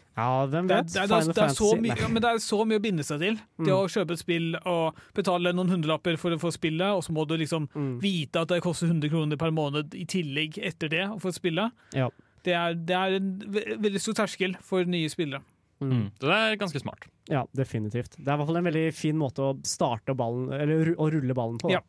hvem 0.51 0.67
Det, 0.67 0.75
er- 0.77 0.83
vet? 0.83 0.93
det, 0.93 1.09
det, 1.09 1.35
det 1.37 1.49
så 1.55 1.69
mye, 1.79 1.97
ja, 2.01 2.09
men 2.09 2.23
det 2.23 2.31
er 2.33 2.39
så 2.43 2.59
mye 2.67 2.79
å 2.81 2.83
binde 2.83 3.05
seg 3.07 3.21
til. 3.21 3.35
Det 3.59 3.69
Mm. 3.71 3.77
å 3.79 3.87
kjøpe 3.87 4.11
et 4.13 4.19
spill 4.19 4.57
og 4.67 4.97
betale 5.15 5.53
noen 5.55 5.69
hundrelapper 5.71 6.19
for 6.19 6.31
å 6.35 6.41
få 6.43 6.51
spillet, 6.53 6.91
og 6.91 7.03
så 7.05 7.13
må 7.15 7.27
du 7.29 7.37
liksom 7.39 7.69
Mm. 7.75 8.01
vite 8.01 8.37
at 8.43 8.49
det 8.49 8.63
koster 8.63 8.89
100 8.89 9.09
kroner 9.11 9.37
per 9.37 9.51
måned 9.53 9.95
i 9.95 10.05
tillegg 10.05 10.59
etter 10.59 10.89
det 10.89 11.07
å 11.09 11.21
få 11.21 11.33
spille. 11.33 11.71
Ja. 11.95 12.09
Det 12.43 12.53
er, 12.53 12.75
det 12.75 12.97
er 12.97 13.15
en 13.21 13.39
veldig 13.79 14.01
stor 14.01 14.15
terskel 14.15 14.57
for 14.61 14.83
nye 14.85 15.09
spillere. 15.09 15.43
Mm. 15.81 16.11
Så 16.19 16.27
det 16.27 16.35
er 16.35 16.57
ganske 16.57 16.81
smart. 16.81 17.07
Ja, 17.29 17.45
definitivt. 17.55 18.17
Det 18.19 18.27
er 18.27 18.35
i 18.35 18.37
hvert 18.39 18.47
fall 18.47 18.57
en 18.57 18.65
veldig 18.65 18.95
fin 18.95 19.17
måte 19.17 19.39
å 19.39 19.65
starte 19.65 20.15
ballen, 20.17 20.51
eller 20.53 20.95
å 20.97 21.11
rulle 21.13 21.35
ballen 21.35 21.59
på. 21.59 21.69
da. 21.71 21.75
Ja. 21.75 21.81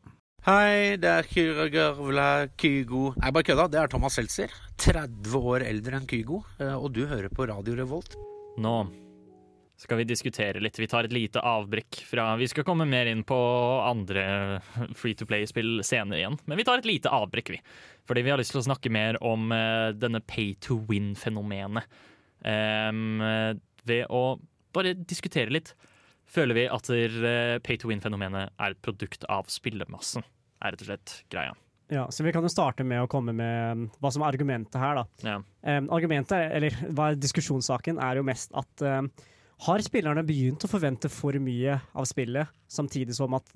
Hei, 0.44 0.98
det 1.00 1.08
er 1.08 1.28
Kyra 1.30 1.70
Gørvla 1.72 2.26
Kygo 2.60 3.14
Nei, 3.16 3.30
bare 3.32 3.46
kødda. 3.48 3.70
Det 3.72 3.80
er 3.80 3.92
Thomas 3.92 4.18
Seltzer. 4.18 4.52
30 4.84 5.38
år 5.40 5.64
eldre 5.64 5.96
enn 6.02 6.08
Kygo. 6.10 6.42
eh, 6.60 6.74
Og 6.76 6.92
du 6.92 7.06
hører 7.08 7.32
på 7.32 7.48
Radio 7.48 7.78
Revolt. 7.80 8.18
Nå 8.60 8.74
skal 9.84 9.98
vi 10.00 10.06
diskutere 10.08 10.60
litt. 10.64 10.78
Vi 10.80 10.88
tar 10.88 11.08
et 11.08 11.16
lite 11.16 11.42
avbrekk 11.44 12.02
fra 12.08 12.36
Vi 12.40 12.48
skal 12.48 12.64
komme 12.68 12.86
mer 12.88 13.08
inn 13.10 13.24
på 13.28 13.36
andre 13.84 14.62
free 14.96 15.16
to 15.16 15.26
play-spill 15.28 15.82
senere 15.84 16.20
igjen, 16.22 16.38
men 16.46 16.60
vi 16.60 16.64
tar 16.68 16.80
et 16.80 16.88
lite 16.88 17.12
avbrekk, 17.12 17.50
vi. 17.56 17.60
Fordi 18.08 18.24
vi 18.24 18.32
har 18.32 18.40
lyst 18.40 18.52
til 18.54 18.62
å 18.62 18.68
snakke 18.68 18.92
mer 18.94 19.18
om 19.24 19.48
eh, 19.52 19.92
denne 19.96 20.22
pay 20.28 20.54
to 20.60 20.78
win-fenomenet. 20.92 21.88
Em, 22.44 23.22
eh, 23.24 23.54
ved 23.88 24.06
å 24.12 24.40
bare 24.76 24.94
diskutere 24.94 25.52
litt. 25.56 25.74
Føler 26.34 26.58
vi 26.58 26.64
at 26.72 26.88
pay 27.66 27.78
to 27.78 27.90
win-fenomenet 27.92 28.50
er 28.58 28.74
et 28.74 28.82
produkt 28.86 29.26
av 29.30 29.46
spillemassen, 29.54 30.26
er 30.64 30.74
rett 30.74 30.82
og 30.82 30.90
slett 30.90 31.14
greia. 31.34 31.54
Ja, 31.94 32.08
så 32.10 32.24
vi 32.26 32.32
kan 32.34 32.42
jo 32.42 32.50
starte 32.50 32.86
med 32.88 33.04
å 33.04 33.10
komme 33.12 33.36
med 33.38 33.92
hva 34.02 34.10
som 34.14 34.24
er 34.24 34.32
argumentet 34.34 34.80
her, 34.82 34.98
da. 34.98 35.04
Ja. 35.28 35.36
Um, 35.68 35.92
argumentet, 35.94 36.48
eller 36.56 36.74
hva 36.90 37.12
er 37.12 37.20
diskusjonssaken, 37.22 38.00
er 38.02 38.18
jo 38.18 38.24
mest 38.26 38.56
at 38.58 38.86
um, 38.88 39.12
har 39.68 39.84
spillerne 39.86 40.24
begynt 40.26 40.64
å 40.66 40.72
forvente 40.72 41.12
for 41.12 41.38
mye 41.44 41.76
av 41.94 42.08
spillet, 42.10 42.50
samtidig 42.72 43.14
som 43.20 43.36
at 43.38 43.54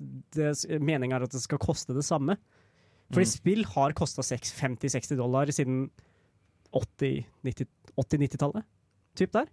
meninga 0.78 1.18
er 1.18 1.26
at 1.26 1.34
det 1.34 1.42
skal 1.42 1.58
koste 1.62 1.96
det 1.96 2.06
samme? 2.06 2.38
Fordi 3.08 3.24
Mm. 3.24 3.32
spill 3.32 3.64
har 3.64 3.96
kosta 3.96 4.22
50-60 4.22 5.16
dollar 5.16 5.48
siden 5.50 5.88
80-90-tallet. 6.76 8.64
Typ 9.16 9.32
der. 9.32 9.48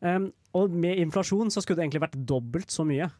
Um, 0.00 0.30
og 0.56 0.72
med 0.72 0.98
inflasjon 1.02 1.52
så 1.52 1.62
skulle 1.62 1.78
det 1.78 1.86
egentlig 1.86 2.04
vært 2.06 2.18
dobbelt 2.28 2.72
så 2.72 2.86
mye. 2.88 3.10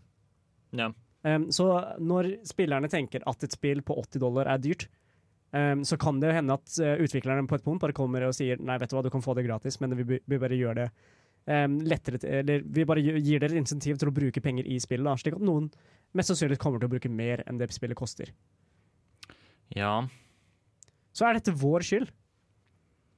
Ja. 0.76 0.88
Um, 1.26 1.50
så 1.52 1.68
når 2.00 2.32
spillerne 2.48 2.88
tenker 2.90 3.24
at 3.28 3.44
et 3.44 3.54
spill 3.54 3.82
på 3.84 3.98
80 4.00 4.22
dollar 4.22 4.48
er 4.48 4.62
dyrt, 4.62 4.86
um, 5.52 5.84
så 5.84 5.98
kan 6.00 6.20
det 6.22 6.32
hende 6.36 6.56
at 6.56 6.76
uh, 6.80 6.96
utviklerne 7.04 7.48
på 7.50 7.58
et 7.58 7.66
punkt 7.66 7.82
bare 7.84 7.96
kommer 7.96 8.24
og 8.26 8.36
sier 8.36 8.60
nei, 8.64 8.78
vet 8.80 8.92
du 8.92 8.96
hva, 8.96 9.04
du 9.04 9.12
kan 9.12 9.24
få 9.24 9.36
det 9.36 9.44
gratis, 9.48 9.80
men 9.82 9.96
vi, 9.98 10.20
vi 10.24 10.40
bare 10.40 10.58
gjør 10.58 10.84
det 10.84 10.92
lettere 11.50 12.18
til, 12.20 12.34
Eller 12.36 12.60
vi 12.62 12.84
bare 12.86 13.00
gir 13.00 13.40
dere 13.40 13.56
insentiv 13.58 13.96
til 13.98 14.10
å 14.10 14.12
bruke 14.14 14.42
penger 14.44 14.66
i 14.70 14.76
spillet, 14.78 15.06
da, 15.08 15.16
slik 15.18 15.38
at 15.38 15.42
noen 15.42 15.70
mest 16.14 16.30
sannsynlig 16.30 16.58
kommer 16.60 16.78
til 16.78 16.86
å 16.86 16.92
bruke 16.92 17.10
mer 17.10 17.40
enn 17.48 17.58
det 17.58 17.70
spillet 17.74 17.98
koster. 17.98 18.30
ja. 19.74 19.94
Så 21.16 21.26
er 21.26 21.38
dette 21.38 21.56
vår 21.56 21.82
skyld? 21.88 22.12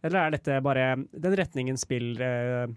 Eller 0.06 0.18
er 0.22 0.34
dette 0.34 0.62
bare 0.64 0.86
den 0.96 1.36
retningen 1.36 1.76
spill, 1.76 2.14
uh, 2.22 2.70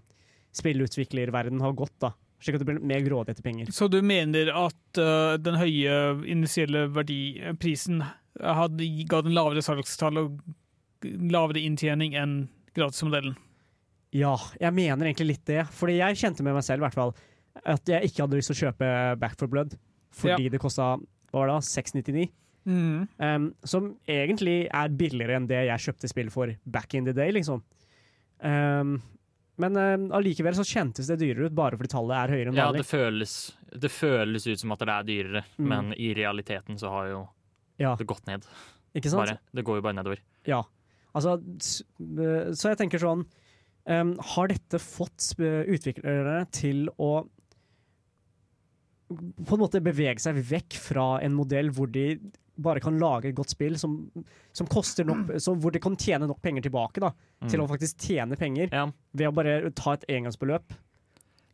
spillutviklerverden 0.56 1.62
har 1.64 1.76
gått, 1.78 1.94
da? 2.02 2.12
Slik 2.42 2.58
at 2.58 2.62
det 2.62 2.68
blir 2.68 2.84
mer 2.84 3.00
grådig 3.04 3.32
etter 3.32 3.46
penger. 3.46 3.70
Så 3.72 3.88
du 3.88 3.98
mener 4.04 4.50
at 4.52 5.00
uh, 5.00 5.36
den 5.40 5.56
høye 5.56 5.96
initielle 6.28 6.86
verdiprisen 6.92 8.02
hadde, 8.36 8.88
ga 9.08 9.22
den 9.24 9.36
lavere 9.36 9.64
salgstall 9.64 10.20
og 10.20 10.40
lavere 11.04 11.62
inntjening 11.64 12.16
enn 12.18 12.38
gratismodellen? 12.76 13.36
Ja, 14.16 14.36
jeg 14.60 14.72
mener 14.76 15.08
egentlig 15.08 15.32
litt 15.32 15.48
det. 15.48 15.64
Fordi 15.74 15.98
jeg 15.98 16.20
kjente 16.20 16.44
med 16.44 16.56
meg 16.56 16.64
selv 16.66 16.82
i 16.82 16.86
hvert 16.86 16.98
fall 16.98 17.16
at 17.64 17.88
jeg 17.88 18.10
ikke 18.10 18.24
hadde 18.24 18.38
lyst 18.38 18.52
til 18.52 18.56
å 18.56 18.62
kjøpe 18.66 18.88
Back 19.20 19.38
for 19.40 19.48
Blood 19.48 19.76
fordi 20.16 20.50
det 20.52 20.60
kosta 20.62 20.94
hva 21.32 21.42
var 21.42 21.50
det, 21.50 21.56
699. 21.68 22.28
Mm. 22.66 23.06
Um, 23.20 23.48
som 23.68 23.90
egentlig 24.10 24.66
er 24.74 24.94
billigere 24.98 25.36
enn 25.38 25.48
det 25.50 25.66
jeg 25.68 25.84
kjøpte 25.84 26.10
spill 26.10 26.30
for 26.32 26.54
back 26.64 26.96
in 26.96 27.06
the 27.06 27.14
day, 27.14 27.34
liksom. 27.34 27.60
Um, 28.40 28.96
men 29.58 30.10
allikevel 30.12 30.54
så 30.54 30.64
kjentes 30.66 31.06
det 31.08 31.18
dyrere 31.20 31.46
ut 31.50 31.54
bare 31.56 31.76
fordi 31.78 31.88
tallet 31.94 32.16
er 32.16 32.34
høyere 32.34 32.48
enn 32.52 32.54
Ja, 32.58 32.66
vanlig. 32.70 32.82
det 32.84 32.90
føles, 32.90 33.34
det 33.72 33.90
føles 33.90 34.46
ut 34.46 34.60
som 34.60 34.72
at 34.72 34.78
det 34.84 34.88
er 34.88 35.02
dyrere, 35.08 35.44
Mm. 35.58 35.68
men 35.68 35.92
i 35.94 36.14
realiteten 36.14 36.76
så 36.78 36.90
har 36.90 37.06
jo 37.08 37.28
Ja. 37.78 37.94
det 37.96 38.06
gått 38.06 38.26
ned. 38.26 38.44
Ikke 38.94 39.10
sant? 39.10 39.26
Bare. 39.28 39.38
Det 39.54 39.64
går 39.64 39.76
jo 39.76 39.82
bare 39.82 39.94
nedover. 39.94 40.18
Ja. 40.46 40.62
Altså, 41.14 41.34
eh, 41.38 42.52
så 42.52 42.68
jeg 42.74 42.78
tenker 42.78 42.98
sånn 43.00 43.24
um, 43.88 44.16
Har 44.18 44.48
dette 44.48 44.78
fått 44.82 45.34
utviklere 45.38 46.50
til 46.50 46.88
å 46.98 47.28
på 49.08 49.54
en 49.54 49.62
måte 49.62 49.80
bevege 49.84 50.18
seg 50.22 50.38
vekk 50.48 50.76
fra 50.82 51.06
en 51.22 51.34
modell 51.36 51.70
hvor 51.74 51.90
de 51.92 52.16
bare 52.56 52.80
kan 52.80 52.96
lage 52.98 53.28
et 53.28 53.36
godt 53.36 53.52
spill 53.52 53.76
som, 53.78 53.98
som 54.56 54.66
koster 54.72 55.04
nok 55.04 55.34
som, 55.44 55.58
Hvor 55.60 55.74
de 55.74 55.78
kan 55.84 55.96
tjene 56.00 56.26
nok 56.26 56.40
penger 56.42 56.64
tilbake 56.64 57.02
da, 57.04 57.10
til 57.50 57.60
å 57.60 57.68
faktisk 57.68 57.98
tjene 58.08 58.38
penger 58.40 58.72
ved 59.12 59.28
å 59.28 59.34
bare 59.36 59.70
ta 59.76 59.92
et 59.98 60.06
engangsbeløp. 60.16 60.72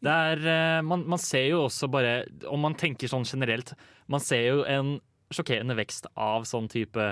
Det 0.02 0.10
er, 0.10 0.40
eh, 0.50 0.80
man, 0.86 1.04
man 1.10 1.18
ser 1.22 1.48
jo 1.50 1.64
også 1.66 1.88
bare, 1.90 2.24
om 2.50 2.62
man 2.62 2.74
tenker 2.78 3.10
sånn 3.10 3.26
generelt, 3.26 3.74
man 4.10 4.22
ser 4.22 4.42
jo 4.46 4.62
en 4.66 4.96
sjokkerende 5.34 5.76
vekst 5.78 6.06
av 6.18 6.46
sånn 6.48 6.66
type 6.70 7.04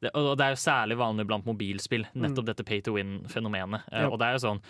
det, 0.00 0.12
Og 0.14 0.36
det 0.38 0.44
er 0.46 0.54
jo 0.54 0.60
særlig 0.62 0.96
vanlig 1.00 1.26
blant 1.28 1.46
mobilspill, 1.48 2.04
nettopp 2.14 2.46
dette 2.52 2.64
pay 2.68 2.80
to 2.84 2.94
win-fenomenet. 2.96 3.88
Eh, 3.92 4.04
Ja. 4.04 4.08
Og 4.12 4.18
det 4.20 4.28
er 4.28 4.36
jo 4.38 4.44
sånn 4.44 4.60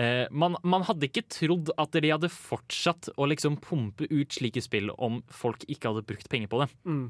eh, 0.00 0.24
man, 0.30 0.58
man 0.64 0.84
hadde 0.88 1.08
ikke 1.08 1.26
trodd 1.32 1.72
at 1.80 1.96
de 1.96 2.12
hadde 2.12 2.32
fortsatt 2.32 3.10
å 3.16 3.28
liksom 3.30 3.58
pumpe 3.64 4.08
ut 4.10 4.38
slike 4.38 4.62
spill 4.64 4.92
om 4.96 5.22
folk 5.32 5.66
ikke 5.68 5.92
hadde 5.92 6.06
brukt 6.08 6.30
penger 6.32 6.52
på 6.52 6.62
det. 6.62 6.68
Mm. 6.88 7.06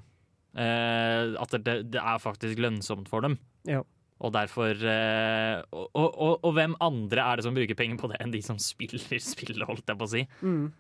Eh, 0.57 1.35
at 1.43 1.59
det, 1.67 1.77
det 1.93 2.01
er 2.01 2.23
faktisk 2.23 2.63
lønnsomt 2.63 3.11
for 3.13 3.27
dem. 3.27 3.39
Ja. 3.69 3.83
Og 4.25 4.33
derfor 4.33 4.73
eh, 4.73 5.59
og, 5.77 5.91
og, 5.93 6.07
og, 6.09 6.35
og 6.41 6.55
hvem 6.57 6.77
andre 6.81 7.25
er 7.25 7.37
det 7.37 7.45
som 7.45 7.57
bruker 7.57 7.77
penger 7.77 7.99
på 8.01 8.09
det 8.13 8.21
enn 8.25 8.33
de 8.33 8.41
som 8.45 8.61
spiller 8.63 9.21
spillet, 9.21 9.67
holdt 9.69 9.93
jeg 9.93 10.01
på 10.01 10.09
å 10.09 10.13
si. 10.15 10.23
Mm. 10.41 10.71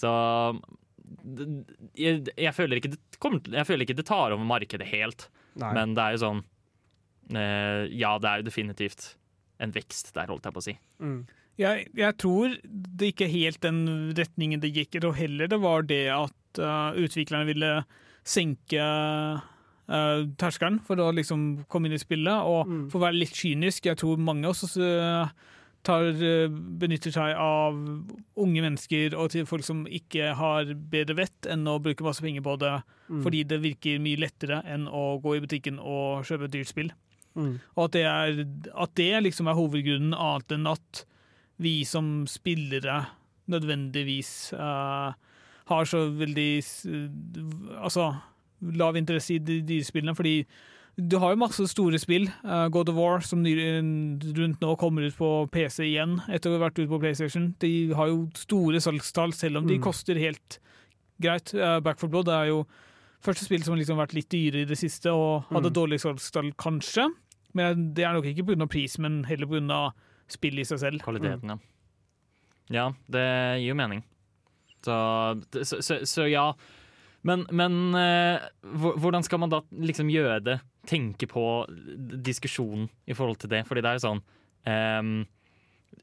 Så 0.00 0.12
jeg, 1.98 2.22
jeg, 2.30 2.54
føler 2.56 2.80
ikke 2.80 2.92
det 2.94 3.00
kommer, 3.20 3.42
jeg 3.44 3.68
føler 3.68 3.84
ikke 3.84 3.98
det 3.98 4.06
tar 4.08 4.32
over 4.32 4.46
markedet 4.48 4.88
helt. 4.88 5.28
Nei. 5.60 5.74
Men 5.76 5.92
det 5.96 6.06
er 6.06 6.14
jo 6.14 6.22
sånn 6.22 6.40
eh, 7.34 7.84
Ja, 7.98 8.14
det 8.22 8.30
er 8.30 8.40
jo 8.40 8.46
definitivt 8.46 9.14
en 9.60 9.74
vekst 9.74 10.14
der, 10.16 10.30
holdt 10.30 10.46
jeg 10.46 10.56
på 10.56 10.62
å 10.62 10.64
si. 10.64 10.76
Mm. 11.02 11.20
Jeg, 11.60 11.86
jeg 11.98 12.16
tror 12.20 12.56
det 12.64 13.12
ikke 13.12 13.28
helt 13.30 13.60
den 13.64 13.84
retningen 14.16 14.62
det 14.62 14.72
gikk. 14.72 14.94
Jeg 14.96 15.04
tror 15.04 15.18
heller 15.18 15.50
det 15.50 15.60
var 15.60 15.84
det 15.88 16.06
at 16.14 16.60
uh, 16.62 16.96
utviklerne 16.96 17.48
ville 17.50 17.72
senke 18.24 18.80
uh, 18.80 20.24
terskelen 20.40 20.80
for 20.86 21.00
å 21.02 21.10
liksom 21.16 21.66
komme 21.70 21.90
inn 21.90 21.96
i 21.98 22.02
spillet. 22.02 22.48
Og 22.48 22.90
for 22.90 23.00
å 23.00 23.06
være 23.08 23.20
litt 23.20 23.36
kynisk, 23.36 23.90
jeg 23.90 24.00
tror 24.00 24.20
mange 24.22 24.48
også 24.48 24.70
uh, 24.80 25.32
tar, 25.86 26.08
uh, 26.16 26.48
benytter 26.80 27.12
seg 27.14 27.34
av 27.36 27.76
unge 28.40 28.64
mennesker 28.64 29.16
og 29.18 29.32
til 29.34 29.48
folk 29.48 29.66
som 29.66 29.84
ikke 29.84 30.32
har 30.38 30.72
bedre 30.92 31.18
vett 31.20 31.50
enn 31.50 31.68
å 31.68 31.78
bruke 31.82 32.06
masse 32.06 32.24
penger 32.24 32.46
på 32.46 32.56
det, 32.62 32.78
Mm. 33.10 33.24
fordi 33.24 33.38
det 33.50 33.56
virker 33.58 33.96
mye 33.98 34.20
lettere 34.22 34.60
enn 34.70 34.84
å 34.86 35.16
gå 35.18 35.32
i 35.34 35.40
butikken 35.42 35.80
og 35.82 36.20
kjøpe 36.28 36.44
et 36.46 36.52
dyrt 36.54 36.68
spill. 36.70 36.92
Mm. 37.34 37.56
Og 37.74 37.80
at 37.88 37.96
det, 37.96 38.04
er, 38.06 38.44
at 38.84 38.92
det 38.94 39.22
liksom 39.24 39.48
er 39.50 39.56
hovedgrunnen, 39.58 40.14
annet 40.14 40.54
enn 40.54 40.68
at 40.70 41.00
vi 41.60 41.84
som 41.84 42.24
spillere 42.30 43.02
nødvendigvis 43.50 44.52
uh, 44.56 45.12
har 45.70 45.84
så 45.88 46.04
veldig 46.16 46.50
uh, 46.88 47.84
Altså 47.84 48.10
lav 48.76 48.96
interesse 48.96 49.34
i 49.34 49.38
de 49.40 49.60
dyrespillene, 49.64 50.14
fordi 50.14 50.44
du 51.00 51.14
har 51.22 51.30
jo 51.32 51.38
masse 51.40 51.64
store 51.70 51.96
spill. 51.98 52.26
Uh, 52.44 52.66
God 52.68 52.90
of 52.92 52.96
War, 52.98 53.20
som 53.24 53.40
rundt 53.46 54.60
nå 54.60 54.74
kommer 54.76 55.06
ut 55.08 55.16
på 55.16 55.30
PC 55.54 55.86
igjen 55.86 56.18
etter 56.28 56.50
å 56.50 56.58
ha 56.58 56.66
vært 56.66 56.76
ute 56.82 56.90
på 56.90 56.98
PlayStation. 57.00 57.54
De 57.62 57.70
har 57.96 58.10
jo 58.10 58.26
store 58.36 58.82
salgstall, 58.84 59.32
selv 59.32 59.62
om 59.62 59.66
de 59.70 59.78
Mm. 59.78 59.82
koster 59.86 60.18
helt 60.20 60.58
greit. 61.22 61.54
Back 61.82 61.98
for 62.00 62.08
Blood 62.08 62.28
er 62.28 62.48
jo 62.50 62.66
første 63.24 63.44
spill 63.46 63.62
som 63.64 63.76
liksom 63.76 63.96
har 63.96 64.06
vært 64.06 64.14
litt 64.18 64.28
dyrere 64.28 64.62
i 64.62 64.68
det 64.68 64.76
siste, 64.78 65.06
og 65.12 65.44
hadde 65.48 65.70
Mm. 65.70 65.74
dårlig 65.78 66.00
salgstall, 66.00 66.52
kanskje. 66.58 67.08
Men 67.54 67.94
det 67.94 68.04
er 68.04 68.12
nok 68.12 68.24
ikke 68.24 68.44
pga. 68.44 68.66
pris, 68.68 68.98
men 68.98 69.24
heller 69.24 69.46
pga. 69.46 69.92
Spillet 70.32 70.64
i 70.64 70.68
seg 70.70 70.78
selv. 70.82 71.02
Kvaliteten, 71.04 71.54
ja. 71.54 71.58
Ja, 72.70 72.84
det 73.10 73.24
gir 73.60 73.72
jo 73.72 73.78
mening. 73.80 74.04
Så, 74.86 74.94
så, 75.66 75.80
så, 75.82 75.98
så 76.06 76.28
ja. 76.30 76.52
Men, 77.26 77.42
men 77.52 77.94
eh, 77.98 78.40
hvordan 78.72 79.22
skal 79.26 79.42
man 79.42 79.50
da 79.52 79.58
liksom 79.74 80.08
gjøre 80.08 80.38
det? 80.46 80.60
Tenke 80.88 81.26
på 81.28 81.42
diskusjonen 82.24 82.86
i 83.10 83.12
forhold 83.18 83.42
til 83.42 83.50
det? 83.52 83.64
Fordi 83.68 83.82
det 83.84 83.90
er 83.90 83.98
jo 83.98 84.06
sånn 84.06 84.22
um, 84.70 85.12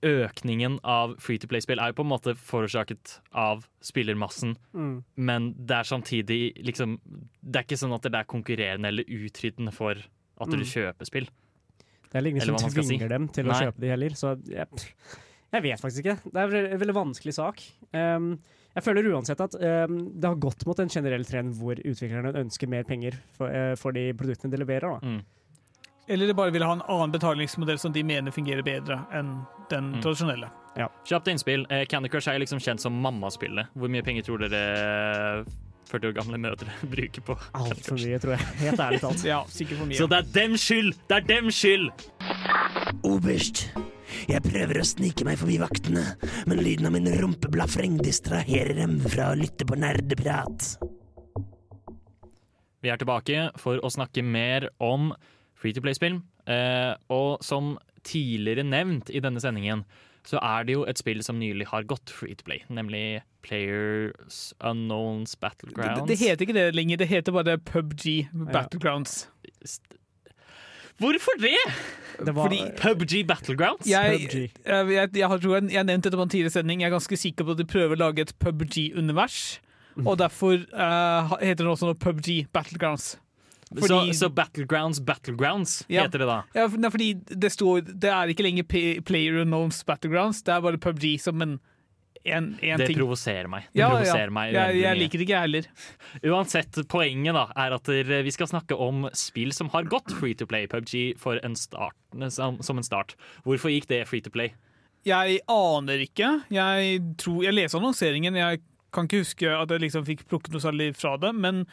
Økningen 0.05 0.75
av 0.85 1.15
free 1.23 1.39
to 1.41 1.47
play-spill 1.49 1.79
er 1.81 1.89
jo 1.89 1.95
på 1.97 2.03
en 2.05 2.11
måte 2.11 2.35
forårsaket 2.37 3.15
av 3.33 3.63
spillermassen, 3.81 4.53
Mm. 4.75 5.03
men 5.15 5.47
det 5.57 5.73
er 5.79 5.87
samtidig 5.89 6.53
liksom 6.61 6.99
Det 7.41 7.55
er 7.55 7.63
ikke 7.65 7.79
sånn 7.81 7.95
at 7.95 8.03
det 8.03 8.13
er 8.13 8.27
konkurrerende 8.29 8.87
eller 8.91 9.03
utryddende 9.07 9.73
for 9.73 9.95
at 9.95 10.49
du 10.51 10.57
Mm. 10.57 10.67
kjøper 10.69 11.05
spill. 11.07 11.27
Det 12.11 12.19
er 12.21 12.27
ingen 12.29 12.41
som 12.45 12.55
tvinger 12.71 13.07
si. 13.07 13.07
dem 13.13 13.27
til 13.35 13.45
å 13.47 13.51
Nei. 13.53 13.61
kjøpe 13.65 13.79
de 13.83 13.87
heller, 13.91 14.09
så 14.15 14.35
jeg, 14.47 14.67
jeg 15.53 15.63
vet 15.63 15.81
faktisk 15.81 16.05
ikke. 16.05 16.17
Det 16.33 16.43
er 16.43 16.55
en 16.73 16.79
veldig 16.83 16.95
vanskelig 16.97 17.33
sak. 17.37 17.63
Um, 17.93 18.37
jeg 18.77 18.83
føler 18.85 19.07
uansett 19.13 19.39
at 19.41 19.55
um, 19.57 19.97
det 20.13 20.27
har 20.29 20.35
gått 20.37 20.65
mot 20.69 20.79
en 20.79 20.89
generell 20.93 21.25
trend 21.25 21.55
hvor 21.57 21.75
utviklerne 21.81 22.35
ønsker 22.37 22.69
mer 22.69 22.83
penger 22.87 23.17
for, 23.35 23.49
uh, 23.49 23.73
for 23.75 23.91
de 23.95 24.11
produktene 24.13 24.51
de 24.53 24.61
leverer. 24.61 24.87
Da. 24.99 24.99
Mm. 25.01 25.23
Eller 26.07 26.29
de 26.29 26.33
bare 26.37 26.53
vil 26.55 26.63
ha 26.63 26.71
en 26.77 26.83
annen 26.87 27.11
betalingsmodell 27.11 27.79
som 27.81 27.91
de 27.91 28.03
mener 28.07 28.31
fungerer 28.31 28.63
bedre 28.63 29.01
enn 29.11 29.33
den 29.69 29.89
Mm. 29.97 30.01
tradisjonelle. 30.05 30.47
Kjapt 31.09 31.27
innspill. 31.27 31.65
Eh, 31.73 31.83
Candy 31.89 32.07
Crush 32.07 32.29
er 32.29 32.39
liksom 32.39 32.59
kjent 32.63 32.79
som 32.79 32.93
mammaspillet. 33.01 33.67
Hvor 33.75 33.89
mye 33.91 34.03
penger 34.05 34.23
tror 34.23 34.37
dere 34.45 35.43
40 35.87 36.11
år 36.11 36.15
gamle 36.17 36.39
mødre 36.41 36.73
bruker 36.93 37.23
på 37.25 37.35
Altfor 37.57 37.99
mye, 37.99 38.19
tror 38.23 38.35
jeg. 38.35 38.47
Helt 38.63 38.83
ærlig 38.87 39.01
talt. 39.03 39.25
Ja, 39.33 39.41
sikkert 39.51 39.81
for 39.81 39.89
mye. 39.91 39.99
Så 39.99 40.09
det 40.11 40.19
er 40.21 40.31
dem 40.35 40.57
skyld! 40.61 40.93
Det 41.09 41.19
er 41.19 41.27
dem 41.29 41.51
skyld! 41.53 41.87
Oberst, 43.07 43.63
jeg 44.27 44.43
prøver 44.45 44.81
å 44.81 44.85
snike 44.87 45.25
meg 45.27 45.39
forbi 45.39 45.57
vaktene, 45.61 46.03
men 46.49 46.61
lyden 46.63 46.87
av 46.89 46.95
min 46.95 47.09
rumpeblafreng 47.21 47.97
distraherer 48.03 48.77
dem 48.79 48.99
fra 49.07 49.31
å 49.31 49.39
lytte 49.39 49.67
på 49.67 49.77
nerdeprat. 49.79 50.69
Vi 52.83 52.91
er 52.93 52.99
tilbake 53.01 53.49
for 53.59 53.81
å 53.83 53.91
snakke 53.91 54.23
mer 54.23 54.69
om 54.83 55.11
free 55.57 55.73
to 55.75 55.83
play-spill. 55.83 56.19
Eh, 56.47 56.93
og 57.11 57.43
som 57.43 57.75
tidligere 58.07 58.63
nevnt 58.63 59.09
i 59.11 59.19
denne 59.23 59.41
sendingen, 59.43 59.83
så 60.27 60.39
er 60.43 60.65
det 60.67 60.73
jo 60.75 60.83
et 60.91 60.99
spill 60.99 61.21
som 61.23 61.37
nylig 61.39 61.69
har 61.71 61.85
gått 61.87 62.11
free 62.11 62.35
to 62.35 62.43
play, 62.47 62.59
nemlig 62.69 63.21
Players 63.47 64.53
Unknowns 64.59 65.35
det, 65.37 65.39
Battlegrounds. 65.45 66.07
det 66.09 66.17
heter 66.19 66.43
ikke 66.45 66.57
det 66.57 66.65
lenger, 66.75 66.97
det 66.99 67.07
heter 67.07 67.31
bare 67.31 67.57
PubG 67.57 68.27
Battlegrounds. 68.51 69.29
Hvorfor 70.97 71.37
det? 71.39 71.53
Det 72.25 72.33
var, 72.33 72.47
Fordi 72.49 72.59
PubG 72.81 73.27
Battlegrounds? 73.27 73.85
jeg, 73.87 74.19
PUBG. 74.19 74.35
jeg, 74.65 74.89
jeg, 74.89 75.09
jeg, 75.15 75.27
har- 75.27 75.37
tror 75.37 75.55
jeg, 75.59 75.71
jeg 75.71 75.83
nevnte 75.85 76.09
dette 76.09 76.17
på 76.17 76.25
en 76.25 76.29
tidligere 76.33 76.55
sending. 76.55 76.81
Jeg 76.81 76.87
er 76.89 76.95
ganske 76.97 77.17
sikker 77.17 77.45
på 77.45 77.53
at 77.53 77.57
de 77.61 77.65
prøver 77.69 77.93
å 77.95 77.99
lage 78.01 78.25
et 78.25 78.33
PubG-univers. 78.41 79.59
Og 80.05 80.17
derfor 80.19 80.57
uh, 80.73 81.37
heter 81.41 81.63
det 81.65 81.71
også 81.71 81.87
noe 81.89 81.97
PubG 81.97 82.47
Battlegrounds. 82.53 83.15
Så, 83.67 83.87
Fordi- 83.87 84.13
så 84.15 84.29
Battlegrounds 84.33 84.99
Battlegrounds 85.03 85.83
Ja. 85.89 86.03
heter 86.03 86.19
det 86.19 86.27
da? 86.27 86.43
Ja, 86.55 86.67
fordi 86.89 87.13
det 87.27 87.51
står 87.51 87.81
Det 87.99 88.09
er 88.09 88.27
ikke 88.31 88.43
lenger 88.43 88.63
Player 89.03 89.41
Unknowns 89.41 89.83
Battlegrounds, 89.85 90.41
det 90.43 90.53
er 90.55 90.61
bare 90.61 90.77
PubG 90.77 91.19
som 91.19 91.41
en, 91.41 91.59
en, 92.25 92.57
en 92.61 92.77
Det 92.79 92.87
ting. 92.87 92.97
provoserer 92.97 93.47
meg. 93.47 93.63
Det 93.73 93.79
Ja, 93.79 93.87
ja. 93.89 93.95
provoserer 93.95 94.31
meg 94.31 94.53
Jeg, 94.53 94.81
jeg 94.81 94.97
liker 94.97 95.17
det 95.17 95.27
ikke, 95.27 95.35
jeg 95.35 95.41
heller. 95.41 95.67
Uansett, 96.23 96.79
poenget 96.89 97.33
da 97.33 97.45
er 97.55 97.73
at 97.75 97.87
vi 98.25 98.31
skal 98.31 98.47
snakke 98.47 98.77
om 98.79 99.09
spill 99.13 99.51
som 99.53 99.69
har 99.69 99.83
gått 99.83 100.11
free 100.19 100.33
to 100.33 100.45
play. 100.45 100.67
PubG 100.67 101.17
en 101.43 101.55
start, 101.55 101.93
som, 102.29 102.61
som 102.61 102.77
en 102.77 102.83
start. 102.83 103.15
Hvorfor 103.45 103.69
gikk 103.71 103.87
det 103.87 104.07
free 104.07 104.21
to 104.21 104.29
play? 104.33 104.53
Jeg 105.05 105.39
aner 105.47 106.01
ikke. 106.03 106.43
Jeg 106.51 106.99
tror 107.17 107.43
Jeg 107.43 107.53
leser 107.53 107.79
annonseringen. 107.79 108.35
Jeg 108.35 108.59
kan 108.97 109.07
ikke 109.07 109.21
huske 109.23 109.51
at 109.53 109.71
jeg 109.73 109.83
liksom 109.85 110.05
fikk 110.07 110.25
plukket 110.29 110.53
noe 110.55 110.63
særlig 110.63 110.89
fra 110.97 111.13
det, 111.21 111.31
men 111.37 111.63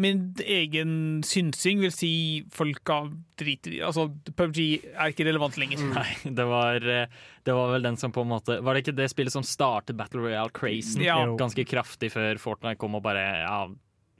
min 0.00 0.22
egen 0.40 0.92
synsing 1.26 1.82
vil 1.84 1.92
si 1.92 2.10
folka 2.52 3.02
driter 3.40 3.74
i 3.76 3.80
Altså, 3.84 4.06
PubG 4.38 4.60
er 4.94 5.12
ikke 5.12 5.26
relevant 5.28 5.58
lenger. 5.60 5.82
Nei, 5.92 6.06
det 6.38 6.46
var, 6.48 6.80
eh, 6.80 7.12
det 7.44 7.56
var 7.56 7.74
vel 7.74 7.84
den 7.90 7.98
som 8.00 8.14
på 8.14 8.24
en 8.24 8.30
måte 8.32 8.56
Var 8.64 8.74
det 8.78 8.84
ikke 8.86 8.96
det 9.02 9.10
spillet 9.12 9.34
som 9.34 9.44
startet 9.46 9.98
Battle 9.98 10.24
Royale-crazen 10.24 11.04
Ja. 11.04 11.18
ganske 11.40 11.64
kraftig 11.68 12.12
før 12.14 12.40
Fortnite 12.40 12.80
kom 12.80 12.96
og 12.98 13.04
bare 13.04 13.24
Ja, 13.44 13.60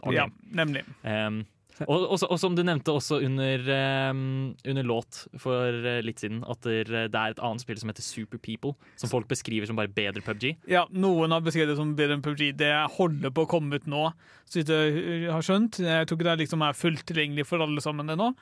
okay. 0.03 0.17
Ja, 0.21 0.29
nemlig. 0.53 0.85
Em, 1.09 1.43
og, 1.91 2.05
og, 2.07 2.24
og 2.26 2.39
som 2.41 2.57
du 2.57 2.62
nevnte 2.66 2.95
også 2.95 3.20
under, 3.26 3.64
um, 4.11 4.53
under 4.68 4.87
låt 4.89 5.22
for 5.43 5.68
eh, 5.70 6.01
litt 6.05 6.22
siden, 6.22 6.43
at 6.49 6.62
der, 6.66 6.91
det 7.12 7.18
er 7.18 7.35
et 7.35 7.43
annet 7.43 7.64
spill 7.64 7.80
som 7.80 7.93
heter 7.93 8.07
Super 8.07 8.43
People, 8.43 8.74
som 9.01 9.12
folk 9.12 9.30
beskriver 9.30 9.68
som 9.70 9.78
bare 9.78 9.93
bedre 9.93 10.24
PubG. 10.24 10.53
Ja, 10.70 10.85
noen 10.91 11.35
har 11.35 11.45
beskrevet 11.45 11.74
det 11.74 11.80
som 11.80 11.95
bedre 11.99 12.18
enn 12.18 12.24
PubG. 12.24 12.51
Det 12.59 12.72
holder 12.99 13.35
på 13.35 13.47
å 13.47 13.51
komme 13.51 13.80
ut 13.80 13.89
nå, 13.91 14.09
så 14.47 14.61
vidt 14.61 14.72
jeg 14.74 15.33
har 15.33 15.47
skjønt. 15.47 15.83
Jeg 15.83 16.09
tror 16.09 16.20
ikke 16.20 16.30
det 16.30 16.39
liksom 16.45 16.66
er 16.66 16.78
fullt 16.78 17.07
tilgjengelig 17.09 17.49
for 17.49 17.64
alle 17.64 17.85
sammen 17.85 18.12
ennå. 18.12 18.33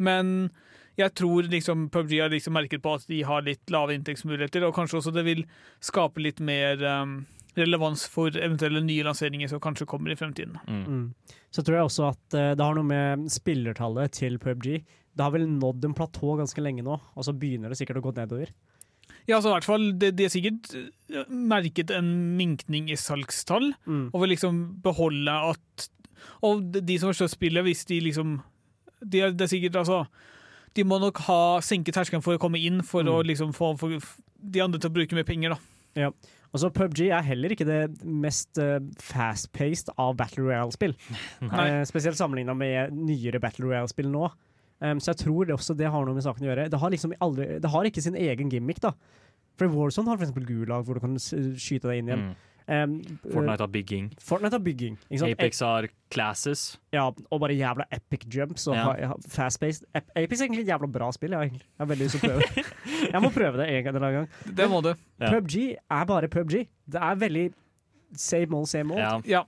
Men 0.00 0.50
jeg 0.98 1.14
tror 1.16 1.48
liksom 1.50 1.88
PubG 1.92 2.16
har 2.20 2.32
liksom 2.32 2.56
merket 2.56 2.82
på 2.84 2.94
at 2.98 3.06
de 3.08 3.20
har 3.26 3.44
litt 3.46 3.72
lave 3.72 3.94
inntektsmuligheter, 3.96 4.64
og 4.66 4.74
kanskje 4.76 5.00
også 5.00 5.12
det 5.14 5.26
vil 5.28 5.44
skape 5.84 6.22
litt 6.22 6.40
mer 6.44 6.82
um, 6.84 7.20
relevans 7.58 8.04
for 8.10 8.30
eventuelle 8.38 8.82
nye 8.84 9.02
lanseringer 9.06 9.48
som 9.50 9.60
kanskje 9.62 9.86
kommer 9.90 10.12
i 10.12 10.16
fremtiden. 10.18 10.56
Mm. 10.68 11.14
Så 11.50 11.64
tror 11.66 11.76
jeg 11.80 11.88
også 11.88 12.08
at 12.12 12.36
eh, 12.38 12.52
det 12.54 12.64
har 12.64 12.76
noe 12.78 12.86
med 12.86 13.26
spillertallet 13.32 14.12
til 14.20 14.38
PubG. 14.42 14.82
Det 14.84 15.24
har 15.24 15.32
vel 15.34 15.48
nådd 15.50 15.84
en 15.88 15.94
platå 15.98 16.36
ganske 16.38 16.62
lenge 16.62 16.84
nå, 16.86 16.94
og 17.00 17.26
så 17.26 17.34
begynner 17.36 17.72
det 17.72 17.80
sikkert 17.80 17.98
å 17.98 18.04
gå 18.06 18.12
nedover. 18.16 18.52
Ja, 19.26 19.36
altså 19.36 19.50
i 19.50 19.54
hvert 19.56 19.66
fall, 19.66 19.88
de, 19.98 20.12
de 20.14 20.26
har 20.28 20.32
sikkert 20.32 20.70
eh, 20.76 21.26
merket 21.30 21.90
en 21.94 22.12
minkning 22.38 22.90
i 22.90 22.98
salgstall, 22.98 23.72
Mm. 23.86 24.06
og 24.12 24.20
vil 24.22 24.34
liksom 24.36 24.60
beholde 24.84 25.34
at 25.54 25.88
Og 26.44 26.66
de 26.72 26.98
som 27.00 27.08
har 27.08 27.16
kjøpt 27.16 27.32
spillet, 27.32 27.64
hvis 27.64 27.86
de 27.88 27.96
liksom 28.04 28.40
de 29.00 29.22
er, 29.24 29.30
Det 29.32 29.46
er 29.46 29.48
sikkert 29.54 29.76
altså 29.80 30.02
De 30.76 30.84
må 30.84 30.98
nok 31.00 31.16
ha 31.24 31.60
senket 31.64 31.96
terskelen 31.96 32.20
for 32.22 32.36
å 32.36 32.40
komme 32.42 32.60
inn, 32.60 32.82
for 32.84 33.02
å 33.08 33.22
liksom 33.24 33.54
få 33.56 33.72
få 33.80 33.88
de 34.40 34.60
andre 34.62 34.78
til 34.80 34.90
å 34.90 34.94
bruke 34.94 35.16
mer 35.16 35.24
penger, 35.28 35.50
da. 35.56 35.58
Ja. 36.04 36.10
Og 36.50 36.62
så 36.62 36.70
PubG 36.74 37.04
er 37.08 37.22
heller 37.22 37.54
ikke 37.54 37.66
det 37.68 37.80
mest 38.02 38.58
eh, 38.58 38.80
fast-paced 38.98 39.92
av 39.96 40.16
Battle 40.18 40.48
Royale-spill. 40.48 40.96
Eh, 41.60 41.82
spesielt 41.88 42.18
sammenligna 42.18 42.54
med 42.56 42.94
nyere 42.94 43.40
Battle 43.42 43.68
Royale-spill 43.68 44.08
nå. 44.10 44.30
Um, 44.80 45.00
så 45.02 45.12
jeg 45.12 45.26
tror 45.26 45.44
det 45.44 45.52
også 45.52 45.74
det 45.76 45.90
har 45.92 46.06
noe 46.06 46.16
med 46.16 46.24
saken 46.24 46.46
å 46.46 46.48
gjøre. 46.48 46.68
Det 46.72 46.78
har 46.80 46.92
liksom 46.92 47.12
aldri, 47.20 47.48
det 47.60 47.70
har 47.72 47.88
ikke 47.88 48.04
sin 48.04 48.16
egen 48.16 48.52
gimmick, 48.52 48.80
da. 48.80 48.94
For 49.60 49.68
Warzone 49.68 50.08
har 50.08 50.22
eksempel 50.24 50.46
Gulag, 50.48 50.86
hvor 50.86 50.96
du 50.96 51.04
kan 51.04 51.18
skyte 51.20 51.90
deg 51.90 52.00
inn 52.00 52.08
igjen. 52.08 52.22
Mm. 52.30 52.49
Um, 52.68 53.00
Fortnite 53.32 53.58
har 53.64 53.66
bygging. 53.68 54.10
Fortnite 54.20 54.52
har 54.52 54.62
bygging. 54.62 54.98
Ikke 55.10 55.18
sant? 55.18 55.32
Apex 55.32 55.60
har 55.60 55.88
classes. 56.10 56.78
Ja, 56.92 57.06
og 57.10 57.40
bare 57.40 57.56
jævla 57.58 57.84
epic 57.92 58.26
jumps 58.34 58.66
og 58.68 58.74
Ja. 58.76 59.12
fast-paced. 59.28 59.84
Apex 59.94 60.40
er 60.40 60.46
egentlig 60.46 60.60
et 60.68 60.72
jævla 60.74 60.90
bra 60.92 61.10
spill. 61.12 61.30
Jeg 61.30 61.38
har, 61.38 61.44
egentlig- 61.46 61.66
jeg 61.66 61.86
har 61.86 61.86
veldig 61.86 62.04
lyst 62.04 62.20
til 62.20 62.30
å 62.30 62.32
prøve 62.32 62.54
det. 62.54 62.66
Jeg 63.12 63.22
må 63.22 63.30
prøve 63.32 63.56
det 63.56 63.68
en 63.68 63.84
gang 63.84 63.94
eller 63.96 64.06
annen 64.06 64.28
gang. 64.28 64.54
Det 64.54 64.68
må 64.70 64.82
du. 64.82 64.94
Ja. 65.20 65.30
PubG 65.30 65.56
er 65.90 66.04
bare 66.04 66.28
PubG. 66.28 66.68
Det 66.88 67.00
er 67.00 67.14
veldig 67.16 67.52
same 68.16 68.54
old, 68.56 68.68
same 68.68 68.92
old. 68.92 69.00
Ja. 69.00 69.20
Ja. 69.24 69.42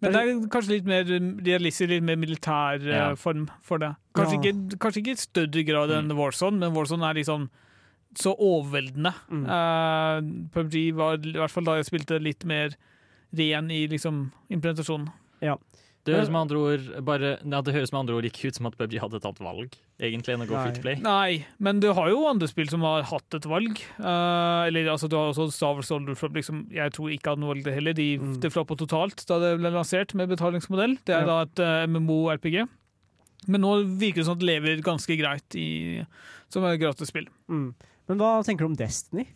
Men 0.00 0.12
det 0.12 0.20
er 0.22 0.48
kanskje 0.52 0.68
litt 0.76 0.84
mer 0.84 1.04
realistisk, 1.04 1.88
litt 1.88 2.02
mer 2.04 2.16
militær 2.16 2.80
eh, 2.86 2.92
Ja. 2.96 3.14
form 3.14 3.48
for 3.62 3.78
det. 3.78 3.94
Kanskje, 4.14 4.44
Ja. 4.44 4.52
ikke, 4.52 4.78
kanskje 4.78 5.02
ikke 5.02 5.12
i 5.12 5.14
større 5.16 5.64
grad 5.64 5.90
enn 5.90 6.12
Warzone, 6.16 6.58
men 6.58 6.72
Warzone 6.74 7.02
er 7.10 7.14
liksom 7.14 7.48
så 8.18 8.32
overveldende. 8.34 9.12
Mm. 9.30 9.46
Uh, 9.46 10.48
PubG 10.54 10.76
var 10.96 11.18
i 11.20 11.36
hvert 11.36 11.52
fall 11.54 11.66
da 11.68 11.78
jeg 11.80 11.88
spilte 11.90 12.20
litt 12.22 12.44
mer 12.48 12.76
ren 13.36 13.70
i 13.74 13.86
liksom 13.90 14.30
implementasjonen. 14.52 15.10
Det 16.06 16.14
høres 16.14 16.28
med 16.30 16.38
andre 16.44 16.58
ord 16.62 16.82
bare, 17.02 17.30
ja, 17.42 17.58
det 17.66 17.72
høres 17.74 17.90
med 17.90 17.98
andre 18.04 18.14
ord 18.14 18.26
ikke 18.28 18.46
ut 18.52 18.54
som 18.54 18.68
at 18.68 18.76
PubG 18.78 18.92
hadde 19.02 19.18
et 19.18 19.24
annet 19.26 19.40
valg, 19.42 19.72
egentlig, 19.98 20.36
enn 20.36 20.44
å 20.44 20.46
gå 20.46 20.54
Nei. 20.54 20.60
free 20.68 20.76
to 20.76 20.84
play. 20.84 21.00
Nei, 21.02 21.46
men 21.58 21.80
du 21.82 21.88
har 21.98 22.12
jo 22.12 22.20
andre 22.30 22.46
spill 22.46 22.70
som 22.70 22.84
har 22.86 23.02
hatt 23.10 23.34
et 23.34 23.48
valg. 23.50 23.80
Uh, 23.98 24.68
eller 24.68 24.92
altså, 24.92 25.08
du 25.10 25.16
har 25.18 25.32
også 25.32 25.48
Star 25.50 25.74
Wars 25.74 25.90
Old 25.90 26.12
Flop, 26.14 26.38
liksom, 26.38 26.60
jeg 26.70 26.94
tror 26.94 27.10
ikke 27.10 27.32
hadde 27.34 27.42
noe 27.42 27.50
valg 27.56 27.66
det 27.66 27.74
heller. 27.74 27.96
De, 27.98 28.06
Mm. 28.22 28.36
Det 28.40 28.52
floppa 28.54 28.76
totalt 28.78 29.26
da 29.26 29.40
det 29.42 29.50
ble 29.58 29.74
lansert 29.74 30.14
med 30.14 30.30
betalingsmodell. 30.30 30.94
Det 31.04 31.16
er 31.16 31.26
Ja. 31.26 31.26
da 31.26 31.40
et 31.42 31.58
uh, 31.58 31.86
MMO-RPG. 31.90 32.68
Men 33.50 33.60
nå 33.66 33.74
virker 33.98 34.22
det 34.22 34.24
som 34.30 34.38
at 34.38 34.44
det 34.46 34.48
lever 34.48 34.80
ganske 34.86 35.18
greit 35.18 35.58
i, 35.58 36.06
som 36.48 36.64
et 36.70 36.78
gratisspill. 36.80 37.26
Mm. 37.50 37.74
Men 38.08 38.20
hva 38.20 38.42
tenker 38.46 38.66
du 38.66 38.72
om 38.72 38.78
Destiny? 38.78 39.26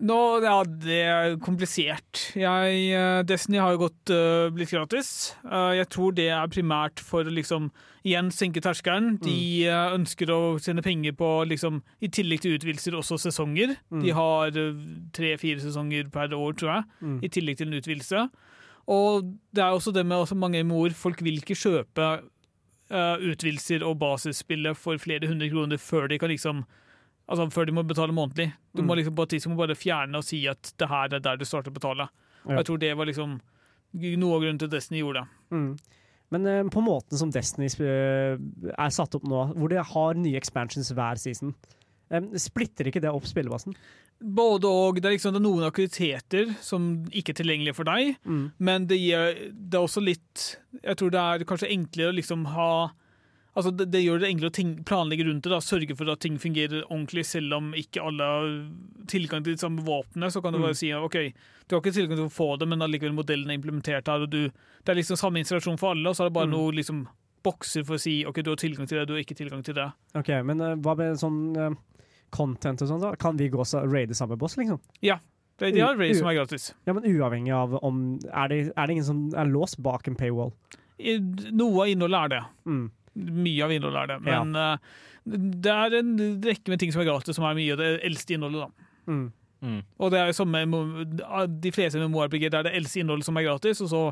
Nå, 0.00 0.16
ja, 0.40 0.54
det 0.64 0.98
er 1.04 1.34
komplisert. 1.44 2.30
Jeg, 2.38 2.76
eh, 2.96 3.20
Destiny 3.28 3.58
har 3.60 3.74
jo 3.74 3.82
gått, 3.82 4.12
uh, 4.14 4.48
blitt 4.54 4.72
gratis. 4.72 5.34
Uh, 5.44 5.76
jeg 5.76 5.90
tror 5.92 6.14
det 6.16 6.30
er 6.32 6.48
primært 6.48 7.02
for 7.04 7.28
å 7.28 7.34
liksom, 7.36 7.68
igjen 8.08 8.30
senke 8.32 8.62
terskelen. 8.64 9.18
De 9.20 9.68
uh, 9.68 9.92
ønsker 9.98 10.32
å 10.32 10.56
tjene 10.62 10.80
penger 10.86 11.12
på, 11.18 11.28
liksom, 11.50 11.82
i 12.00 12.08
tillegg 12.08 12.40
til 12.40 12.56
utvidelser, 12.56 12.96
også 12.96 13.20
sesonger. 13.26 13.76
Mm. 13.92 14.00
De 14.06 14.16
har 14.16 14.56
tre-fire 15.12 15.60
sesonger 15.60 16.08
per 16.14 16.32
år, 16.32 16.56
tror 16.56 16.74
jeg, 16.78 16.88
Mm. 17.00 17.20
i 17.24 17.28
tillegg 17.28 17.60
til 17.60 17.68
en 17.68 17.80
utvidelse. 17.82 18.26
Og 18.88 19.28
det 19.52 19.62
er 19.62 19.70
også 19.76 19.92
det 19.92 20.06
med 20.06 20.16
også 20.16 20.34
mange 20.34 20.64
MO-er. 20.64 20.96
Folk 20.96 21.20
vil 21.22 21.42
ikke 21.42 21.58
kjøpe 21.58 22.22
utvidelser 22.90 23.84
og 23.86 24.00
basisspillet 24.00 24.74
for 24.76 24.98
flere 24.98 25.28
hundre 25.30 25.46
kroner 25.52 25.78
før 25.78 26.08
de 26.10 26.18
kan 26.18 26.32
liksom 26.32 26.64
Altså 27.30 27.46
før 27.54 27.66
de 27.68 27.72
må 27.76 27.84
betale 27.86 28.12
månedlig. 28.16 28.48
Du 28.74 28.82
må 28.82 28.94
Mm. 28.94 28.98
liksom 28.98 29.14
på 29.16 29.22
et 29.22 29.28
tidspunkt 29.36 29.56
bare 29.60 29.76
fjerne 29.78 30.16
og 30.18 30.24
si 30.26 30.46
at 30.50 30.72
det 30.78 30.88
her 30.90 31.14
er 31.14 31.20
der 31.20 31.36
du 31.38 31.44
starter 31.44 31.70
å 31.70 31.74
betale. 31.78 32.08
Og. 32.44 32.56
Jeg 32.56 32.64
tror 32.66 32.78
det 32.82 32.96
var 32.96 33.06
liksom 33.06 33.40
noe 33.94 34.34
av 34.36 34.42
grunnen 34.42 34.58
til 34.58 34.68
Destiny 34.68 35.00
gjorde 35.02 35.22
det. 35.22 35.28
Mm. 35.52 35.78
Men 36.32 36.46
eh, 36.46 36.62
på 36.70 36.82
måten 36.82 37.18
som 37.18 37.30
Destiny 37.30 37.66
eh, 37.66 38.38
er 38.78 38.90
satt 38.90 39.14
opp 39.14 39.22
nå, 39.24 39.54
hvor 39.56 39.68
de 39.68 39.76
har 39.82 40.14
nye 40.14 40.36
expansions 40.38 40.90
hver 40.94 41.18
season, 41.18 41.54
eh, 42.10 42.20
splitter 42.38 42.86
ikke 42.90 43.00
det 43.02 43.10
opp 43.10 43.24
spillebasen? 43.26 43.74
Både 44.22 44.64
og. 44.68 44.96
Det 45.00 45.06
er 45.06 45.16
liksom 45.16 45.32
det 45.32 45.40
er 45.40 45.46
noen 45.48 45.64
aktiviteter 45.70 46.54
som 46.60 47.04
ikke 47.10 47.30
er 47.32 47.38
tilgjengelige 47.42 47.74
for 47.74 47.84
deg, 47.84 48.16
Mm. 48.26 48.52
men 48.58 48.86
det, 48.86 48.98
gir, 49.00 49.50
det 49.52 49.74
er 49.74 49.86
også 49.86 50.02
litt 50.04 50.56
Jeg 50.84 50.96
tror 50.96 51.10
det 51.10 51.20
er 51.20 51.44
kanskje 51.44 51.70
enklere 51.70 52.12
å 52.12 52.16
liksom 52.18 52.44
ha 52.46 52.90
Altså 53.60 53.72
det, 53.76 53.86
det 53.92 54.00
gjør 54.02 54.20
det 54.24 54.28
enklere 54.30 54.50
å 54.50 54.56
ting, 54.56 54.70
planlegge 54.88 55.26
rundt 55.28 55.44
det. 55.44 55.52
da, 55.52 55.60
Sørge 55.60 55.94
for 55.96 56.08
at 56.10 56.20
ting 56.24 56.38
fungerer 56.40 56.82
ordentlig, 56.88 57.24
selv 57.28 57.52
om 57.58 57.70
ikke 57.76 58.00
alle 58.02 58.24
har 58.32 58.50
tilgang 59.12 59.44
til 59.44 59.54
de 59.54 59.60
samme 59.60 59.84
våpnene. 59.84 60.30
Så 60.32 60.40
kan 60.42 60.52
du 60.56 60.58
Mm. 60.58 60.64
bare 60.66 60.74
si 60.80 60.92
ok, 60.92 61.16
du 61.68 61.76
har 61.76 61.82
ikke 61.82 61.92
tilgang 61.94 62.16
til 62.16 62.26
å 62.26 62.32
få 62.32 62.58
det, 62.58 62.66
men 62.68 62.80
allikevel 62.80 63.12
modellen 63.14 63.50
er 63.50 63.58
implementert 63.60 64.06
her. 64.08 64.22
og 64.24 64.30
du, 64.30 64.48
Det 64.84 64.88
er 64.94 64.96
liksom 65.02 65.16
samme 65.20 65.38
installasjon 65.44 65.78
for 65.78 65.92
alle, 65.94 66.08
og 66.08 66.16
så 66.16 66.24
er 66.24 66.28
det 66.30 66.34
bare 66.40 66.46
Mm. 66.46 66.56
noe 66.56 66.72
liksom 66.72 67.06
bokser 67.44 67.84
for 67.86 67.94
å 67.96 68.00
si 68.00 68.24
ok, 68.24 68.42
du 68.42 68.50
har 68.50 68.56
tilgang 68.56 68.86
til 68.88 68.98
det, 68.98 69.06
du 69.08 69.14
har 69.14 69.20
ikke 69.22 69.36
tilgang 69.36 69.62
til 69.64 69.74
det. 69.74 69.92
Ok, 70.14 70.28
Men 70.44 70.60
uh, 70.60 70.74
hva 70.76 70.96
med 70.96 71.16
sånn 71.16 71.56
uh, 71.56 71.74
content 72.30 72.82
og 72.82 72.88
sånn? 72.88 73.00
da? 73.00 73.14
Kan 73.16 73.36
vi 73.36 73.48
gå 73.48 73.58
og 73.60 73.90
raide 73.92 74.14
samme 74.14 74.36
boss, 74.38 74.56
liksom? 74.56 74.80
Ja. 75.02 75.18
Det, 75.58 75.74
de 75.74 75.80
har 75.80 75.94
raid 75.96 76.16
som 76.16 76.26
er 76.28 76.34
gratis. 76.38 76.72
Ja, 76.86 76.94
Men 76.94 77.04
uavhengig 77.04 77.52
av 77.52 77.74
om 77.84 78.18
Er 78.32 78.48
det, 78.48 78.72
er 78.76 78.86
det 78.86 78.90
ingen 78.96 79.04
som 79.04 79.34
er 79.34 79.44
låst 79.44 79.76
bak 79.82 80.06
en 80.08 80.16
paywall? 80.16 80.52
I- 80.98 81.18
Noe 81.52 81.82
av 81.82 81.88
innholdet 81.88 82.24
er 82.24 82.28
det. 82.28 82.42
Mm. 82.66 82.90
Mye 83.20 83.66
av 83.66 83.74
innholdet 83.74 84.02
er 84.02 84.12
det. 84.14 84.20
Men 84.28 84.56
eh, 84.56 84.94
det 85.24 85.74
er 85.74 85.98
en 86.00 86.14
rekke 86.44 86.72
med 86.72 86.80
ting 86.80 86.94
som 86.94 87.02
er 87.02 87.10
gratis, 87.10 87.36
som 87.36 87.46
er 87.48 87.58
mye 87.58 87.74
av 87.76 87.82
det 87.82 87.90
eldste 88.08 88.36
innholdet. 88.36 88.66
da. 88.66 88.88
Mm. 89.10 89.28
Mm. 89.60 89.80
Og 90.00 90.08
det 90.12 90.16
er 90.16 90.30
jo 90.30 90.36
samme 90.38 90.62
De 91.60 91.72
fleste 91.74 92.00
MMO-RPG 92.00 92.46
er 92.48 92.64
det 92.64 92.72
eldste 92.78 93.02
innholdet 93.02 93.28
som 93.28 93.36
er 93.36 93.44
gratis, 93.44 93.82
og 93.84 93.90
så 93.92 94.02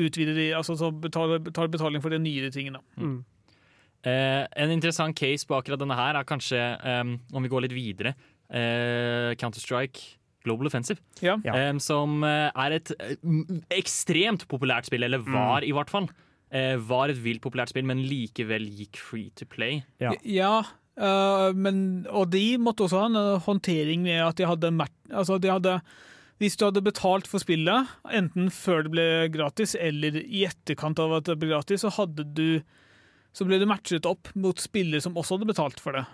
utvider 0.00 0.36
de, 0.38 0.48
altså 0.56 0.76
så 0.80 0.88
betaler, 0.90 1.42
betaler 1.44 1.72
betaling 1.74 2.04
for 2.04 2.14
de 2.14 2.22
nyere 2.22 2.52
tingene. 2.54 2.80
Mm. 2.96 3.18
Eh, 4.04 4.42
en 4.64 4.72
interessant 4.72 5.16
case 5.16 5.48
på 5.48 5.56
akkurat 5.56 5.80
denne 5.80 5.96
her 5.96 6.16
er 6.16 6.28
kanskje, 6.28 6.60
em, 6.88 7.18
om 7.32 7.44
vi 7.44 7.52
går 7.52 7.66
litt 7.66 7.76
videre, 7.76 8.14
eh, 8.50 9.32
Counter-Strike 9.40 10.16
Global 10.44 10.68
Offensive. 10.68 11.00
Ja. 11.24 11.38
Em, 11.52 11.80
som 11.80 12.24
er 12.24 12.72
et 12.72 12.92
ekstremt 13.72 14.44
populært 14.48 14.88
spill, 14.88 15.04
eller 15.04 15.24
var 15.24 15.64
i 15.64 15.72
hvert 15.72 15.92
fall. 15.92 16.08
Eh, 16.54 16.76
var 16.86 17.10
et 17.10 17.18
vilt 17.18 17.42
populært 17.42 17.72
spill, 17.72 17.86
men 17.88 18.04
likevel 18.06 18.68
gikk 18.78 19.00
free 19.02 19.32
to 19.34 19.46
play. 19.50 19.80
Ja. 20.02 20.12
Ja, 20.22 20.54
øh, 20.94 21.50
men, 21.58 21.78
og 22.06 22.30
de 22.30 22.44
måtte 22.62 22.86
også 22.86 23.00
ha 23.02 23.08
en 23.10 23.18
øh, 23.18 23.42
håndtering 23.42 24.04
med 24.06 24.22
at 24.22 24.38
de 24.38 24.46
hadde, 24.46 24.70
altså 25.10 25.38
de 25.38 25.50
hadde 25.50 25.80
Hvis 26.38 26.56
du 26.56 26.64
hadde 26.66 26.82
betalt 26.82 27.26
for 27.30 27.38
spillet, 27.38 27.86
enten 28.10 28.50
før 28.50 28.82
det 28.82 28.90
ble 28.90 29.06
gratis 29.30 29.76
eller 29.78 30.18
i 30.18 30.44
etterkant 30.46 30.98
av 30.98 31.12
at 31.20 31.28
det 31.28 31.38
ble 31.38 31.52
gratis, 31.52 31.82
så 31.82 31.92
hadde 31.94 32.26
du 32.34 32.62
så 33.34 33.46
ble 33.46 33.58
du 33.58 33.66
matchet 33.66 34.06
opp 34.06 34.28
mot 34.34 34.58
spillere 34.58 35.02
som 35.02 35.16
også 35.16 35.36
hadde 35.36 35.50
betalt 35.50 35.80
for 35.82 35.94
det. 35.94 36.04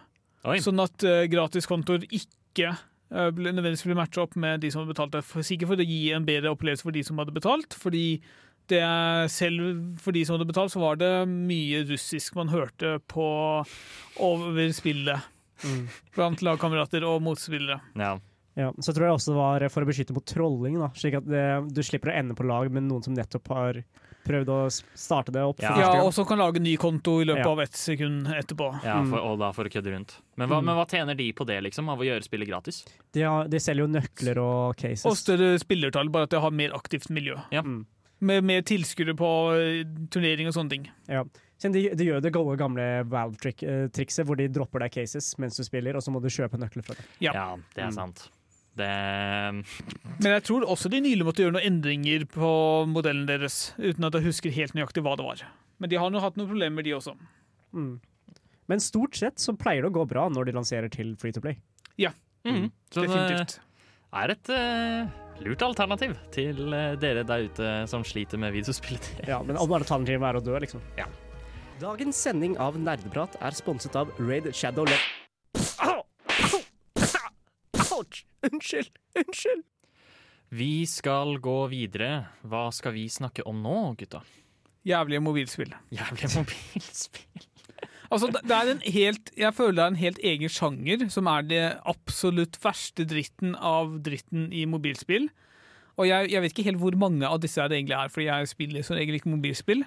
Oi. 0.45 0.59
Sånn 0.61 0.81
at 0.81 1.05
uh, 1.05 1.25
gratiskontoer 1.29 2.05
ikke 2.09 2.71
ble, 3.11 3.53
nødvendigvis 3.53 3.85
ble 3.89 3.97
matchet 3.97 4.23
opp 4.23 4.37
med 4.41 4.61
de 4.61 4.71
som 4.73 4.83
hadde 4.83 4.93
betalt 4.93 5.17
det. 5.17 5.25
For, 5.25 5.45
sikkert 5.45 5.73
for 5.73 5.83
å 5.83 5.89
gi 5.89 6.13
en 6.17 6.29
bedre 6.29 6.53
opplevelse 6.53 6.85
for 6.85 6.97
de 6.97 7.03
som 7.05 7.21
hadde 7.21 7.37
betalt, 7.37 7.77
fordi 7.77 8.05
det 8.71 8.81
er, 8.87 9.29
selv 9.33 9.99
for 10.01 10.15
de 10.17 10.23
som 10.27 10.37
hadde 10.39 10.49
betalt, 10.49 10.73
så 10.73 10.81
var 10.83 10.97
det 11.01 11.11
mye 11.29 11.83
russisk 11.91 12.35
man 12.39 12.49
hørte 12.53 12.97
på 13.11 13.27
over 14.25 14.73
spillet. 14.77 15.21
Mm. 15.65 15.87
Blant 16.17 16.43
lagkamerater 16.47 17.05
og 17.05 17.21
motspillere. 17.25 17.81
Ja. 18.01 18.17
Ja, 18.59 18.73
så 18.83 18.93
tror 18.93 19.07
jeg 19.07 19.15
også 19.15 19.31
det 19.31 19.39
var 19.39 19.65
for 19.73 19.85
å 19.85 19.89
beskytte 19.89 20.13
mot 20.17 20.27
trolling, 20.27 20.75
da, 20.83 20.89
slik 20.99 21.15
at 21.21 21.27
det, 21.31 21.43
du 21.73 21.81
slipper 21.87 22.11
å 22.11 22.17
ende 22.19 22.35
på 22.37 22.45
lag 22.49 22.67
med 22.75 22.83
noen 22.89 23.05
som 23.07 23.15
nettopp 23.15 23.47
har 23.55 23.79
prøvd 24.27 24.51
å 24.53 24.57
starte 24.99 25.33
det 25.33 25.45
opp. 25.47 25.63
Ja. 25.65 25.71
Ja, 25.81 25.91
og 26.05 26.11
som 26.13 26.27
kan 26.29 26.41
lage 26.43 26.61
ny 26.61 26.75
konto 26.77 27.21
i 27.23 27.29
løpet 27.29 27.47
Ja. 27.47 27.53
av 27.55 27.61
ett 27.63 27.79
sekund 27.79 28.27
etterpå. 28.29 28.67
Ja, 28.85 28.99
for, 29.09 29.23
og 29.31 29.39
da 29.41 29.53
for 29.57 29.65
å 29.65 29.73
kødde 29.73 29.95
rundt. 29.95 30.17
Men 30.37 30.51
hva, 30.51 30.59
Mm. 30.61 30.67
men 30.67 30.77
hva 30.77 30.85
tjener 30.91 31.17
de 31.17 31.31
på 31.33 31.47
det, 31.47 31.61
liksom, 31.63 31.89
av 31.89 31.99
å 32.03 32.05
gjøre 32.05 32.27
spillet 32.27 32.49
gratis? 32.51 32.83
De, 33.15 33.23
har, 33.23 33.49
de 33.49 33.57
selger 33.63 33.87
jo 33.87 33.93
nøkler 33.95 34.43
og 34.43 34.77
cases. 34.77 35.07
Og 35.07 35.17
større 35.17 35.55
spillertall, 35.63 36.11
bare 36.11 36.25
at 36.29 36.31
det 36.35 36.41
har 36.43 36.51
mer 36.51 36.71
aktivt 36.77 37.09
miljø. 37.09 37.39
Ja. 37.55 37.63
Mm. 37.63 37.87
Med 38.21 38.45
med 38.45 38.67
tilskuere 38.69 39.15
på 39.17 39.29
eh, 39.57 39.85
turnering 40.13 40.51
og 40.51 40.57
sånne 40.57 40.71
ting. 40.75 40.89
Ja. 41.09 41.23
De, 41.61 41.83
de 41.93 42.05
gjør 42.07 42.23
det 42.25 42.33
gode, 42.33 42.57
gamle 42.61 42.85
Valve-trikset, 43.09 44.25
hvor 44.25 44.37
de 44.41 44.47
dropper 44.49 44.81
deg 44.85 44.95
cases 44.95 45.35
mens 45.41 45.57
du 45.61 45.65
spiller, 45.67 45.97
og 45.97 46.05
så 46.05 46.13
må 46.13 46.21
du 46.25 46.29
kjøpe 46.33 46.57
nøkler 46.61 46.85
fra 46.87 46.97
det. 46.97 47.05
Ja. 47.21 47.57
det 47.75 47.83
er 47.85 47.91
Mm. 47.91 47.97
sant. 47.97 48.29
Det 48.77 48.87
Men 50.23 50.31
jeg 50.37 50.43
tror 50.47 50.65
også 50.65 50.89
de 50.89 51.01
nylig 51.03 51.25
måtte 51.27 51.43
gjøre 51.43 51.57
noen 51.59 51.67
endringer 51.69 52.25
på 52.31 52.51
modellen 52.89 53.27
deres, 53.29 53.75
uten 53.79 54.05
at 54.07 54.15
jeg 54.17 54.25
husker 54.29 54.51
helt 54.55 54.73
nøyaktig 54.77 55.03
hva 55.05 55.17
det 55.19 55.27
var. 55.27 55.43
Men 55.81 55.91
de 55.91 55.97
har 56.01 56.11
nå 56.13 56.21
hatt 56.23 56.37
noen 56.39 56.49
problemer, 56.49 56.83
de 56.87 56.95
også. 56.97 57.17
Mm. 57.75 57.99
Men 58.69 58.81
stort 58.81 59.17
sett 59.19 59.41
så 59.43 59.53
pleier 59.59 59.83
det 59.83 59.91
å 59.91 59.97
gå 59.99 60.07
bra 60.09 60.29
når 60.31 60.47
de 60.49 60.53
lanserer 60.53 60.89
til 60.93 61.17
Free 61.17 61.33
to 61.33 61.41
Play. 61.43 61.59
Ja, 61.99 62.13
mm. 62.47 62.71
Så 62.95 63.05
det 63.05 63.59
er 64.13 64.31
et 64.33 64.49
eh, 64.51 65.07
lurt 65.45 65.63
alternativ 65.65 66.15
til 66.35 66.75
eh, 66.77 66.95
dere 67.01 67.25
der 67.27 67.47
ute 67.49 67.73
som 67.91 68.05
sliter 68.07 68.41
med 68.41 68.55
videospillet. 68.57 69.11
Ja, 69.31 69.41
men 69.47 69.59
om 69.61 69.73
alternativet 69.77 70.27
er 70.29 70.39
å 70.39 70.45
dø, 70.45 70.57
liksom. 70.63 70.83
Ja. 70.99 71.09
Dagens 71.81 72.19
sending 72.21 72.59
av 72.61 72.77
Nerdeprat 72.77 73.39
er 73.41 73.57
sponset 73.57 73.97
av 73.97 74.13
Raid 74.21 74.51
Shadow 74.57 74.85
Le... 74.89 74.99
Au! 75.87 76.03
Ouch! 77.97 78.25
Unnskyld! 78.45 78.93
Unnskyld! 79.17 79.65
Vi 80.51 80.85
skal 80.91 81.39
gå 81.39 81.59
videre. 81.71 82.27
Hva 82.43 82.67
skal 82.75 82.97
vi 82.97 83.07
snakke 83.13 83.45
om 83.47 83.61
nå, 83.63 83.79
gutta? 84.01 84.25
Jævlige 84.89 85.23
mobilspill. 85.23 85.73
Jævlig 85.95 86.31
mobilspill. 86.35 87.50
Altså, 88.11 88.27
det 88.33 88.51
er 88.51 88.71
en 88.73 88.81
helt, 88.91 89.31
jeg 89.39 89.55
føler 89.55 89.77
det 89.77 89.83
er 89.85 89.93
en 89.93 90.01
helt 90.01 90.19
egen 90.33 90.51
sjanger 90.51 91.05
som 91.15 91.29
er 91.31 91.43
det 91.47 91.63
absolutt 91.87 92.57
verste 92.65 93.05
dritten 93.07 93.53
av 93.55 94.01
dritten 94.03 94.49
i 94.53 94.65
mobilspill. 94.67 95.29
Og 96.01 96.09
jeg, 96.09 96.31
jeg 96.33 96.43
vet 96.43 96.53
ikke 96.55 96.65
helt 96.71 96.81
hvor 96.83 96.97
mange 96.99 97.29
av 97.29 97.39
disse 97.43 97.63
det 97.71 97.77
egentlig 97.79 97.99
er, 97.99 98.09
fordi 98.11 98.27
jeg 98.27 98.49
spiller 98.51 98.83
som 98.87 98.97
regel 98.99 99.15
ikke 99.19 99.31
mobilspill. 99.31 99.85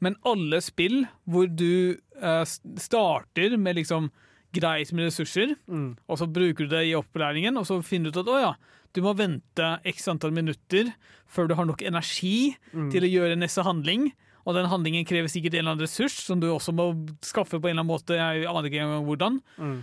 Men 0.00 0.16
alle 0.26 0.58
spill 0.64 1.04
hvor 1.28 1.46
du 1.46 1.94
eh, 2.20 2.44
starter 2.80 3.54
med 3.60 3.76
liksom 3.78 4.10
greit 4.56 4.90
med 4.96 5.06
ressurser, 5.06 5.52
Mm. 5.70 5.92
og 6.10 6.18
så 6.18 6.26
bruker 6.26 6.66
du 6.66 6.72
det 6.74 6.86
i 6.88 6.94
opplæringen, 6.98 7.54
og 7.60 7.68
så 7.68 7.76
finner 7.86 8.10
du 8.10 8.18
ut 8.18 8.24
at 8.26 8.32
å 8.34 8.40
ja, 8.40 8.54
du 8.96 9.00
må 9.04 9.12
vente 9.14 9.68
x 9.86 10.08
antall 10.10 10.32
minutter 10.34 10.90
før 11.30 11.46
du 11.46 11.54
har 11.54 11.68
nok 11.68 11.84
energi 11.86 12.56
Mm. 12.74 12.90
til 12.90 13.06
å 13.06 13.12
gjøre 13.12 13.38
neste 13.38 13.62
handling. 13.62 14.10
Og 14.50 14.56
den 14.58 14.68
handlingen 14.72 15.06
krever 15.08 15.30
sikkert 15.30 15.54
en 15.54 15.62
eller 15.62 15.76
annen 15.76 15.86
ressurs 15.86 16.18
som 16.26 16.40
du 16.42 16.48
også 16.50 16.74
må 16.76 16.90
skaffe 17.24 17.56
på 17.60 17.70
en 17.70 17.76
eller 17.76 17.84
annen 17.84 17.92
måte. 17.94 18.18
Jeg 18.18 18.46
aner 18.50 18.68
ikke 18.70 18.82
engang 18.82 19.06
hvordan. 19.08 19.40
Mm. 19.62 19.76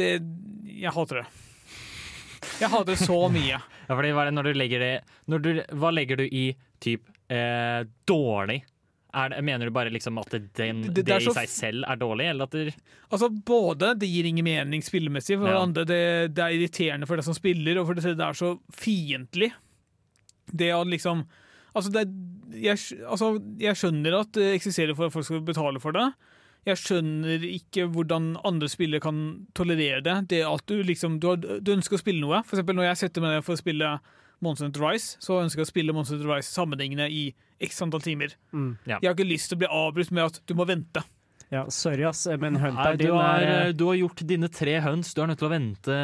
Det, 0.00 0.10
jeg 0.80 0.92
hater 0.96 1.20
det. 1.22 1.26
Jeg 2.60 2.70
hater 2.72 2.92
det 2.94 3.00
så 3.04 3.18
mye. 3.36 3.58
Ja, 3.84 3.92
fordi 3.98 4.12
hva 4.16 4.26
er 4.26 4.32
når 4.34 4.48
du 4.48 4.54
legger 4.56 4.80
det 4.80 4.94
du, 5.44 5.50
Hva 5.76 5.90
legger 5.92 6.22
du 6.22 6.24
i 6.24 6.46
typ 6.82 7.04
eh, 7.32 7.82
dårlig? 8.08 8.62
Er 9.14 9.30
det, 9.30 9.42
mener 9.46 9.68
du 9.68 9.74
bare 9.76 9.92
liksom 9.94 10.16
at 10.18 10.32
det, 10.32 10.40
den, 10.58 10.80
Det- 10.88 11.04
det, 11.06 11.12
er 11.14 11.22
i 11.22 11.34
seg 11.36 11.50
selv 11.52 11.84
er 11.86 12.00
dårlig, 12.00 12.24
eller 12.32 12.48
at 12.48 12.56
det 12.56 12.72
Altså 13.14 13.28
Både 13.30 13.92
det 14.00 14.08
gir 14.10 14.26
ingen 14.26 14.42
mening 14.48 14.82
spillemessig, 14.82 15.36
for 15.38 15.52
Ja. 15.52 15.60
andre 15.62 15.84
det, 15.86 16.00
det 16.34 16.42
er 16.42 16.56
irriterende 16.56 17.06
for 17.06 17.20
deg 17.20 17.28
som 17.28 17.36
spiller, 17.36 17.78
og 17.78 17.86
for 17.86 17.94
det 17.94 18.02
tredje 18.08 18.18
det 18.18 18.26
er 18.26 18.40
så 18.40 18.50
fiendtlig. 18.74 19.52
Det 20.50 20.72
å 20.74 20.82
liksom 20.88 21.22
Altså, 21.74 21.90
det, 21.90 22.04
jeg, 22.54 22.78
altså, 23.08 23.34
jeg 23.60 23.78
skjønner 23.78 24.18
at 24.20 24.32
det 24.36 24.54
eksisterer 24.54 24.96
for 24.96 25.08
at 25.08 25.14
folk 25.14 25.26
skal 25.26 25.44
betale 25.44 25.82
for 25.82 25.96
det. 25.96 26.08
Jeg 26.64 26.80
skjønner 26.80 27.42
ikke 27.44 27.86
hvordan 27.92 28.34
andre 28.46 28.68
spillere 28.72 29.02
kan 29.04 29.46
tolerere 29.56 30.00
det. 30.04 30.16
Det 30.32 30.44
at 30.48 30.64
du 30.70 30.78
liksom 30.82 31.18
Du, 31.20 31.28
har, 31.32 31.36
du 31.36 31.72
ønsker 31.74 31.98
å 31.98 32.00
spille 32.00 32.22
noe. 32.24 32.40
For 32.46 32.56
eksempel 32.56 32.78
når 32.78 32.88
jeg 32.88 33.02
setter 33.02 33.24
meg 33.24 33.36
ned 33.36 33.44
for 33.44 33.56
å 33.56 33.60
spille 33.60 33.90
Monster 34.44 34.66
Hunter 34.66 34.84
Rise, 34.84 35.18
så 35.24 35.42
ønsker 35.42 35.62
jeg 35.62 35.68
å 35.68 35.72
spille 35.72 35.96
Monster 35.96 36.16
Hunter 36.16 36.32
Rise 36.32 36.52
sammenhengende 36.52 37.10
i 37.12 37.26
x 37.62 37.82
antall 37.84 38.02
timer. 38.04 38.32
Mm. 38.52 38.72
Ja. 38.88 38.96
Jeg 38.96 39.10
har 39.10 39.16
ikke 39.16 39.28
lyst 39.28 39.50
til 39.52 39.58
å 39.58 39.62
bli 39.62 39.70
avbrutt 39.70 40.12
med 40.14 40.24
at 40.24 40.40
du 40.48 40.56
må 40.58 40.66
vente. 40.68 41.04
Ja, 41.52 41.64
sorry, 41.70 42.02
ass, 42.08 42.26
men 42.40 42.54
du, 42.56 42.60
din 42.98 43.12
har, 43.14 43.42
er 43.42 43.68
eh, 43.68 43.72
du 43.76 43.84
har 43.86 43.94
gjort 43.98 44.22
dine 44.26 44.48
tre 44.48 44.78
høns. 44.80 45.12
Du 45.14 45.20
er 45.22 45.28
nødt 45.30 45.38
til 45.38 45.46
å 45.48 45.52
vente 45.52 45.94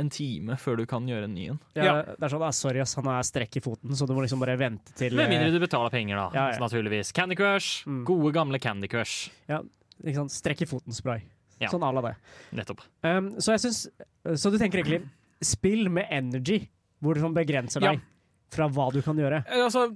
en 0.00 0.10
time 0.12 0.56
før 0.60 0.76
du 0.82 0.84
kan 0.90 1.06
gjøre 1.08 1.24
en 1.26 1.34
ny 1.34 1.48
en. 1.54 1.58
ja, 1.74 1.94
Det 2.12 2.26
er 2.28 2.34
sånn, 2.34 2.44
ah, 2.46 2.52
sorry, 2.54 2.82
ass, 2.84 2.94
han 3.00 3.08
har 3.10 3.24
strekk 3.26 3.56
i 3.58 3.64
foten, 3.64 3.96
så 3.96 4.06
du 4.06 4.14
må 4.14 4.22
liksom 4.22 4.42
bare 4.42 4.58
vente 4.60 4.94
til 4.98 5.16
Med 5.18 5.26
eh, 5.26 5.32
mindre 5.34 5.50
du 5.54 5.58
betaler 5.62 5.90
penger, 5.90 6.16
da. 6.20 6.28
Ja, 6.36 6.46
ja. 6.54 6.60
Naturligvis. 6.62 7.12
Candy 7.16 7.38
Crush. 7.38 7.86
Mm. 7.88 8.04
Gode, 8.08 8.32
gamle 8.36 8.60
Candy 8.62 8.90
Crush. 8.92 9.30
ikke 9.50 10.16
sant, 10.20 10.36
Strekk 10.36 10.62
i 10.66 10.70
foten-spray. 10.70 11.24
Ja. 11.60 11.68
Sånn 11.72 11.82
à 11.84 11.90
la 11.92 12.04
det. 12.06 12.14
Nettopp. 12.56 12.84
Um, 13.04 13.34
så 13.36 13.52
jeg 13.52 13.60
syns 13.66 13.82
Så 14.40 14.48
du 14.48 14.56
tenker 14.56 14.80
egentlig 14.80 15.02
spill 15.44 15.88
med 15.92 16.08
energy, 16.12 16.62
hvor 17.00 17.16
du 17.16 17.20
sånn 17.24 17.36
begrenser 17.36 17.82
Ja. 17.84 17.92
deg 17.92 18.00
fra 18.52 18.68
hva 18.68 18.90
du 18.92 19.00
kan 19.04 19.16
gjøre. 19.16 19.42
Eh, 19.46 19.62
Altså, 19.64 19.86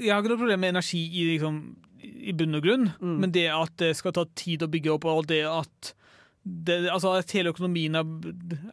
jeg 0.00 0.10
har 0.12 0.22
ikke 0.22 0.32
noe 0.34 0.38
problem 0.42 0.60
med 0.60 0.74
energi 0.74 1.00
i, 1.10 1.24
liksom, 1.34 1.60
i 2.24 2.32
bunn 2.36 2.54
og 2.58 2.62
grunn, 2.64 2.88
Mm. 3.00 3.18
men 3.20 3.30
det 3.34 3.46
at 3.52 3.76
det 3.80 3.92
skal 3.96 4.12
ta 4.16 4.24
tid 4.34 4.62
å 4.62 4.68
bygge 4.70 4.92
opp, 4.94 5.04
og 5.04 5.26
det 5.30 5.42
at 5.44 5.92
det, 6.44 6.90
altså 6.92 7.14
at 7.18 7.30
hele 7.32 7.52
økonomien 7.54 7.94
er, 7.96 8.04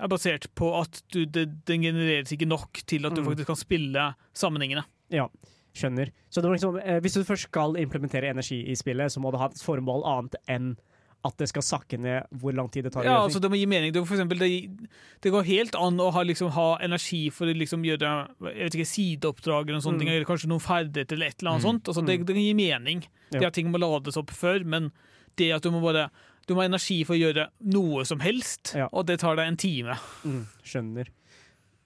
er 0.03 0.07
basert 0.11 0.49
på 0.59 0.73
at 0.81 1.01
du, 1.13 1.21
det, 1.25 1.45
den 1.69 1.81
genereres 1.85 2.31
ikke 2.35 2.47
nok 2.49 2.81
til 2.85 3.05
at 3.07 3.15
du 3.15 3.21
Mm. 3.21 3.29
faktisk 3.29 3.47
kan 3.47 3.55
spille 3.55 4.15
sammenhengende. 4.35 4.83
Ja, 5.09 5.27
skjønner. 5.73 6.11
Så 6.29 6.41
det 6.41 6.49
var 6.49 6.57
liksom, 6.57 6.79
eh, 6.83 6.99
hvis 6.99 7.13
du 7.15 7.23
først 7.23 7.47
skal 7.47 7.75
implementere 7.79 8.27
energi 8.29 8.65
i 8.67 8.75
spillet, 8.75 9.11
så 9.11 9.21
må 9.23 9.31
det 9.31 9.39
ha 9.39 9.45
et 9.47 9.61
formål 9.63 10.03
annet 10.03 10.35
enn 10.49 10.75
at 11.23 11.35
det 11.37 11.47
skal 11.51 11.61
sakke 11.61 11.99
ned 12.01 12.25
hvor 12.41 12.55
lang 12.57 12.69
tid 12.73 12.83
det 12.87 12.93
tar. 12.95 13.05
Ja, 13.05 13.19
altså. 13.21 13.39
Det 13.39 13.49
må 13.51 13.57
gi 13.59 13.67
mening. 13.69 13.91
Det, 13.93 14.01
eksempel, 14.01 14.39
det, 14.41 14.89
det 15.21 15.31
går 15.31 15.43
helt 15.45 15.75
an 15.77 15.99
å 16.01 16.07
ha, 16.15 16.23
liksom, 16.25 16.49
ha 16.55 16.79
energi 16.81 17.29
for 17.29 17.45
å 17.45 17.53
liksom, 17.53 17.83
gjøre 17.85 18.09
jeg 18.49 18.63
vet 18.65 18.77
ikke, 18.79 18.89
sideoppdrag 18.89 19.69
eller, 19.69 19.83
sånne 19.85 20.01
Mm. 20.01 20.09
eller 20.15 20.25
kanskje 20.25 20.49
noen 20.49 20.63
ferdigheter 20.65 21.13
eller 21.19 21.27
et 21.27 21.37
eller 21.43 21.51
annet 21.51 21.61
Mm. 21.63 21.69
sånt. 21.69 21.87
Altså, 21.93 22.05
det, 22.07 22.17
det 22.25 22.33
kan 22.33 22.41
gi 22.41 22.53
mening. 22.57 23.03
Ja. 23.31 23.39
Det 23.39 23.47
at 23.51 23.53
ting 23.53 23.69
må 23.71 23.77
lades 23.77 24.17
opp 24.17 24.31
før, 24.33 24.65
men 24.65 24.91
det 25.37 25.51
at 25.53 25.61
du 25.63 25.69
må 25.71 25.81
bare 25.81 26.09
du 26.47 26.55
må 26.55 26.61
ha 26.63 26.65
energi 26.67 27.03
for 27.05 27.13
å 27.13 27.21
gjøre 27.21 27.43
noe 27.69 28.01
som 28.03 28.19
helst, 28.19 28.73
og 28.91 29.05
det 29.05 29.19
tar 29.21 29.35
deg 29.37 29.47
en 29.47 29.57
time. 29.61 29.93
Mm, 30.25 30.47
skjønner. 30.65 31.07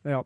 Ja. 0.08 0.24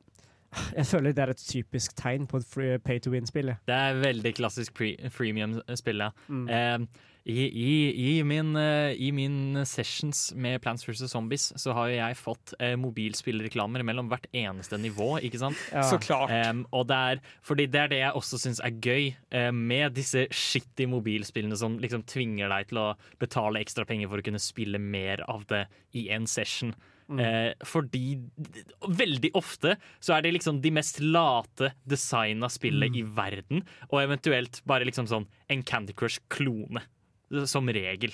Jeg 0.75 0.87
føler 0.89 1.13
det 1.13 1.23
er 1.23 1.33
et 1.35 1.43
typisk 1.43 1.93
tegn 1.99 2.25
på 2.29 2.41
et 2.41 2.81
pay 2.83 2.99
to 2.99 3.13
win-spill. 3.13 3.53
Det 3.67 3.75
er 3.75 4.01
veldig 4.01 4.33
klassisk 4.39 4.73
pre 4.77 4.95
freemium-spill, 5.13 6.07
ja. 6.07 6.09
Mm. 6.27 6.49
Eh, 6.49 7.05
i, 7.29 7.43
i, 7.45 7.73
i, 8.17 8.23
min, 8.23 8.55
eh, 8.57 8.95
I 8.97 9.11
min 9.13 9.59
sessions 9.67 10.31
med 10.33 10.61
Plants 10.63 10.87
vs. 10.87 11.03
Zombies 11.11 11.49
så 11.59 11.75
har 11.77 11.89
jo 11.91 11.97
jeg 11.99 12.17
fått 12.17 12.53
eh, 12.57 12.73
mobilspillreklamer 12.79 13.83
mellom 13.85 14.09
hvert 14.09 14.25
eneste 14.33 14.79
nivå, 14.81 15.11
ikke 15.27 15.41
sant? 15.41 15.59
Ja. 15.73 15.83
Så 15.85 15.99
klart. 16.01 16.33
Og 16.73 16.87
det 16.89 16.99
er, 17.11 17.23
fordi 17.45 17.67
det 17.69 17.83
er 17.83 17.91
det 17.91 18.01
jeg 18.01 18.17
også 18.17 18.39
syns 18.41 18.63
er 18.65 18.77
gøy 18.81 19.11
eh, 19.35 19.51
med 19.53 19.93
disse 19.99 20.25
shitty 20.33 20.87
mobilspillene 20.89 21.59
som 21.59 21.77
liksom 21.81 22.07
tvinger 22.09 22.49
deg 22.49 22.71
til 22.71 22.81
å 22.81 22.87
betale 23.21 23.61
ekstra 23.61 23.85
penger 23.89 24.09
for 24.09 24.21
å 24.21 24.25
kunne 24.25 24.41
spille 24.41 24.81
mer 24.81 25.21
av 25.29 25.45
det 25.51 25.67
i 25.99 26.07
en 26.15 26.25
session. 26.29 26.73
Mm. 27.09 27.19
Eh, 27.19 27.53
fordi 27.65 28.03
veldig 28.85 29.31
ofte 29.39 29.75
så 29.99 30.13
er 30.17 30.21
det 30.25 30.33
liksom 30.35 30.61
de 30.61 30.71
mest 30.75 30.99
late 31.01 31.71
designa 31.89 32.49
spillet 32.53 32.91
Mm. 32.91 32.97
i 32.99 33.03
verden, 33.17 33.63
og 33.91 34.01
eventuelt 34.03 34.61
bare 34.65 34.85
liksom 34.85 35.07
sånn 35.09 35.25
en 35.49 35.63
Candy 35.63 35.93
Crush-klone, 35.93 36.81
som 37.45 37.67
regel. 37.67 38.13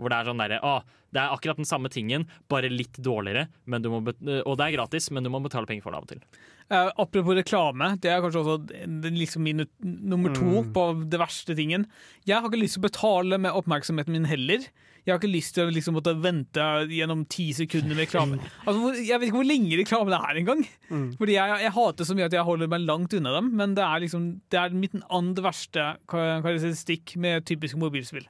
Hvor 0.00 0.08
det 0.08 0.16
er 0.18 0.24
sånn 0.24 0.38
derre 0.40 0.58
Å, 0.64 0.82
det 1.12 1.20
er 1.20 1.28
akkurat 1.36 1.56
den 1.56 1.68
samme 1.68 1.88
tingen, 1.92 2.26
bare 2.48 2.68
litt 2.70 2.94
dårligere, 2.98 3.48
men 3.66 3.82
du 3.82 3.90
må 3.90 4.02
bet 4.02 4.16
og 4.46 4.56
det 4.58 4.66
er 4.66 4.76
gratis, 4.78 5.10
men 5.12 5.22
du 5.22 5.30
må 5.30 5.40
betale 5.42 5.66
penger 5.66 5.82
for 5.82 5.92
det 5.92 5.98
av 5.98 6.02
og 6.02 6.08
til. 6.08 6.22
Eh, 6.70 6.90
apropos 6.98 7.36
reklame, 7.36 8.00
det 8.00 8.10
er 8.10 8.22
kanskje 8.22 8.42
også 8.42 9.12
liksom 9.12 9.42
min 9.42 9.66
nummer 9.82 10.32
to 10.34 10.62
Mm. 10.62 10.72
på 10.72 11.08
det 11.10 11.20
verste 11.20 11.54
tingen. 11.54 11.86
Jeg 12.24 12.40
har 12.40 12.48
ikke 12.48 12.58
lyst 12.62 12.74
til 12.74 12.82
å 12.82 12.88
betale 12.90 13.38
med 13.38 13.52
oppmerksomheten 13.52 14.08
min 14.16 14.24
heller. 14.24 14.66
Jeg 15.02 15.12
har 15.12 15.18
ikke 15.18 15.32
lyst 15.32 15.56
til 15.56 15.66
å 15.66 15.72
liksom 15.74 15.96
måtte 15.98 16.14
vente 16.22 16.66
gjennom 16.92 17.24
ti 17.30 17.48
sekunder 17.56 17.96
med 17.96 18.04
reklame. 18.04 18.38
Altså, 18.62 18.92
jeg 19.02 19.18
vet 19.18 19.28
ikke 19.28 19.40
hvor 19.40 19.48
lenge 19.48 19.78
reklame 19.80 20.12
det 20.12 20.20
er 20.28 20.38
engang. 20.42 20.62
Mm. 20.92 21.08
Fordi 21.18 21.34
jeg, 21.34 21.56
jeg 21.64 21.74
hater 21.74 22.06
så 22.06 22.16
mye 22.18 22.28
at 22.28 22.36
jeg 22.36 22.46
holder 22.46 22.70
meg 22.70 22.84
langt 22.86 23.16
unna 23.18 23.32
dem, 23.34 23.48
men 23.58 23.74
det 23.78 23.82
er 23.82 24.04
liksom 24.04 24.28
Det 24.52 24.60
er 24.60 24.76
mitt 24.76 24.94
andre 25.10 25.44
verste 25.48 25.86
karakteristikk 26.10 27.16
med 27.22 27.46
typiske 27.48 27.80
mobilspill. 27.82 28.28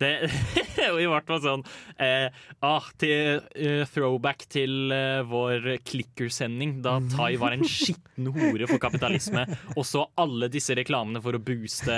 Det 0.00 0.12
er 0.84 0.90
jo 0.90 1.00
i 1.00 1.08
hvert 1.08 1.28
fall 1.28 1.42
sånn 1.44 1.64
eh, 2.02 2.28
ah, 2.64 2.88
til, 3.00 3.40
uh, 3.56 3.84
Throwback 3.88 4.46
til 4.52 4.92
uh, 4.92 5.20
vår 5.28 5.68
klikkersending, 5.86 6.78
da 6.84 6.98
Tai 7.12 7.32
var 7.40 7.56
en 7.56 7.64
skitten 7.76 8.30
hore 8.36 8.68
for 8.68 8.80
kapitalisme, 8.82 9.46
og 9.76 9.84
så 9.88 10.06
alle 10.20 10.50
disse 10.52 10.76
reklamene 10.76 11.22
for 11.24 11.36
å 11.36 11.42
booste 11.42 11.96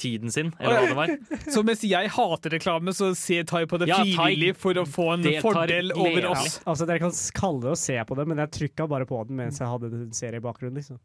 tiden 0.00 0.30
sin, 0.32 0.52
eller 0.60 0.80
hva 0.80 0.88
det 0.90 0.96
var. 0.98 1.12
Så 1.54 1.62
mens 1.66 1.82
jeg 1.86 2.10
hater 2.14 2.54
reklame, 2.56 2.92
så 2.96 3.10
ser 3.16 3.44
Tai 3.48 3.64
på 3.70 3.78
det 3.82 3.88
Ja, 3.90 3.98
frivillig 4.04 4.54
for 4.60 4.74
å 4.80 4.84
få 4.86 5.08
en 5.14 5.26
fordel 5.42 5.92
over 5.96 6.28
oss. 6.32 6.58
Ja, 6.60 6.70
altså 6.72 6.86
Dere 6.88 7.02
kan 7.02 7.14
kalle 7.36 7.62
det 7.66 7.72
å 7.74 7.80
se 7.80 7.96
på 8.08 8.16
det, 8.18 8.26
men 8.30 8.38
jeg 8.44 8.52
trykka 8.60 8.88
bare 8.90 9.08
på 9.08 9.22
den 9.28 9.36
mens 9.40 9.58
jeg 9.62 9.68
hadde 9.72 9.90
en 9.92 10.12
serie 10.16 10.38
i 10.42 10.44
bakgrunnen. 10.44 10.76
liksom. 10.82 11.00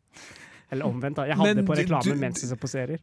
Eller 0.71 0.87
omvendt. 0.87 1.17
da. 1.19 1.25
Jeg 1.27 1.35
hadde 1.35 1.55
Men 1.61 1.67
på 1.67 1.75
reklame 1.81 2.03
du- 2.13 2.19
mens 2.21 2.41
jeg 2.43 2.49
så 2.51 2.55
på 2.59 2.69
serier. 2.71 2.99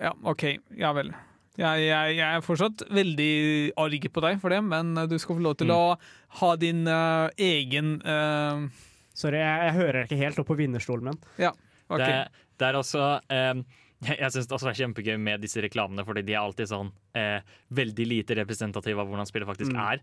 Ja, 0.00 0.10
OK. 0.26 0.46
Ja 0.78 0.92
vel. 0.96 1.12
Jeg, 1.60 1.82
jeg, 1.84 2.14
jeg 2.16 2.24
er 2.24 2.40
fortsatt 2.40 2.82
veldig 2.88 3.72
arg 3.76 4.06
på 4.14 4.22
deg 4.24 4.38
for 4.40 4.48
det, 4.54 4.62
men 4.64 4.94
du 5.06 5.18
skal 5.20 5.36
få 5.36 5.42
lov 5.44 5.58
til 5.60 5.68
Mm. 5.68 5.76
å 5.76 5.98
ha 6.40 6.56
din 6.56 6.86
uh, 6.88 7.28
egen 7.36 8.00
uh... 8.08 8.64
Sorry, 9.12 9.36
jeg, 9.36 9.58
jeg 9.68 9.74
hører 9.76 10.06
ikke 10.06 10.16
helt 10.16 10.38
opp 10.40 10.48
på 10.48 10.56
vinnerstolen 10.56 11.10
min. 11.10 11.18
Ja, 11.38 11.50
ok. 11.92 12.00
Det, 12.00 12.14
det 12.58 12.66
er 12.70 12.78
også 12.78 13.02
eh, 13.28 13.60
Jeg, 14.02 14.32
syns 14.34 14.48
det 14.50 14.56
også 14.56 14.68
er 14.72 14.78
kjempegøy 14.80 15.16
med 15.22 15.40
disse 15.44 15.62
reklamene, 15.62 16.02
fordi 16.04 16.24
de 16.26 16.34
er 16.34 16.40
alltid 16.42 16.66
sånn 16.72 16.90
eh, 17.14 17.40
veldig 17.70 18.06
lite 18.10 18.34
representative 18.40 18.98
av 18.98 19.06
hvordan 19.08 19.28
spillet 19.28 19.46
faktisk 19.48 19.72
Mm. 19.72 19.80
er. 19.92 20.02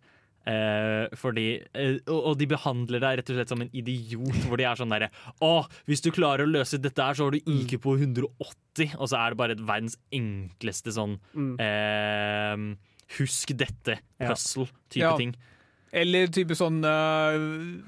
Eh, 0.50 1.08
fordi, 1.20 1.48
eh, 1.76 1.98
og, 2.08 2.22
og 2.32 2.38
de 2.40 2.46
behandler 2.48 3.02
deg 3.04 3.18
rett 3.20 3.30
og 3.30 3.36
slett 3.36 3.50
som 3.52 3.62
en 3.62 3.70
idiot, 3.76 4.38
hvor 4.48 4.56
de 4.58 4.64
er 4.64 4.80
sånn 4.80 4.90
derre 4.90 5.10
Å, 5.44 5.68
hvis 5.86 6.02
du 6.02 6.10
klarer 6.16 6.46
å 6.48 6.50
løse 6.50 6.80
dette 6.80 7.04
her, 7.04 7.14
så 7.14 7.28
har 7.28 7.32
du 7.36 7.42
Mm. 7.44 7.58
IQ 7.68 7.82
på 7.84 7.98
180, 8.00 8.96
og 8.98 9.10
så 9.12 9.20
er 9.20 9.30
det 9.36 9.38
bare 9.38 9.52
et 9.52 9.66
verdens 9.68 9.98
enkleste 10.16 10.96
sånn 10.96 11.20
Mm. 11.36 11.60
eh, 11.60 12.76
Husk 13.20 13.52
dette-puzzle-type 13.58 15.02
Ja. 15.02 15.16
ting. 15.18 15.36
Eller 15.92 16.28
type 16.28 16.54
sånn 16.56 16.84
uh, 16.86 17.34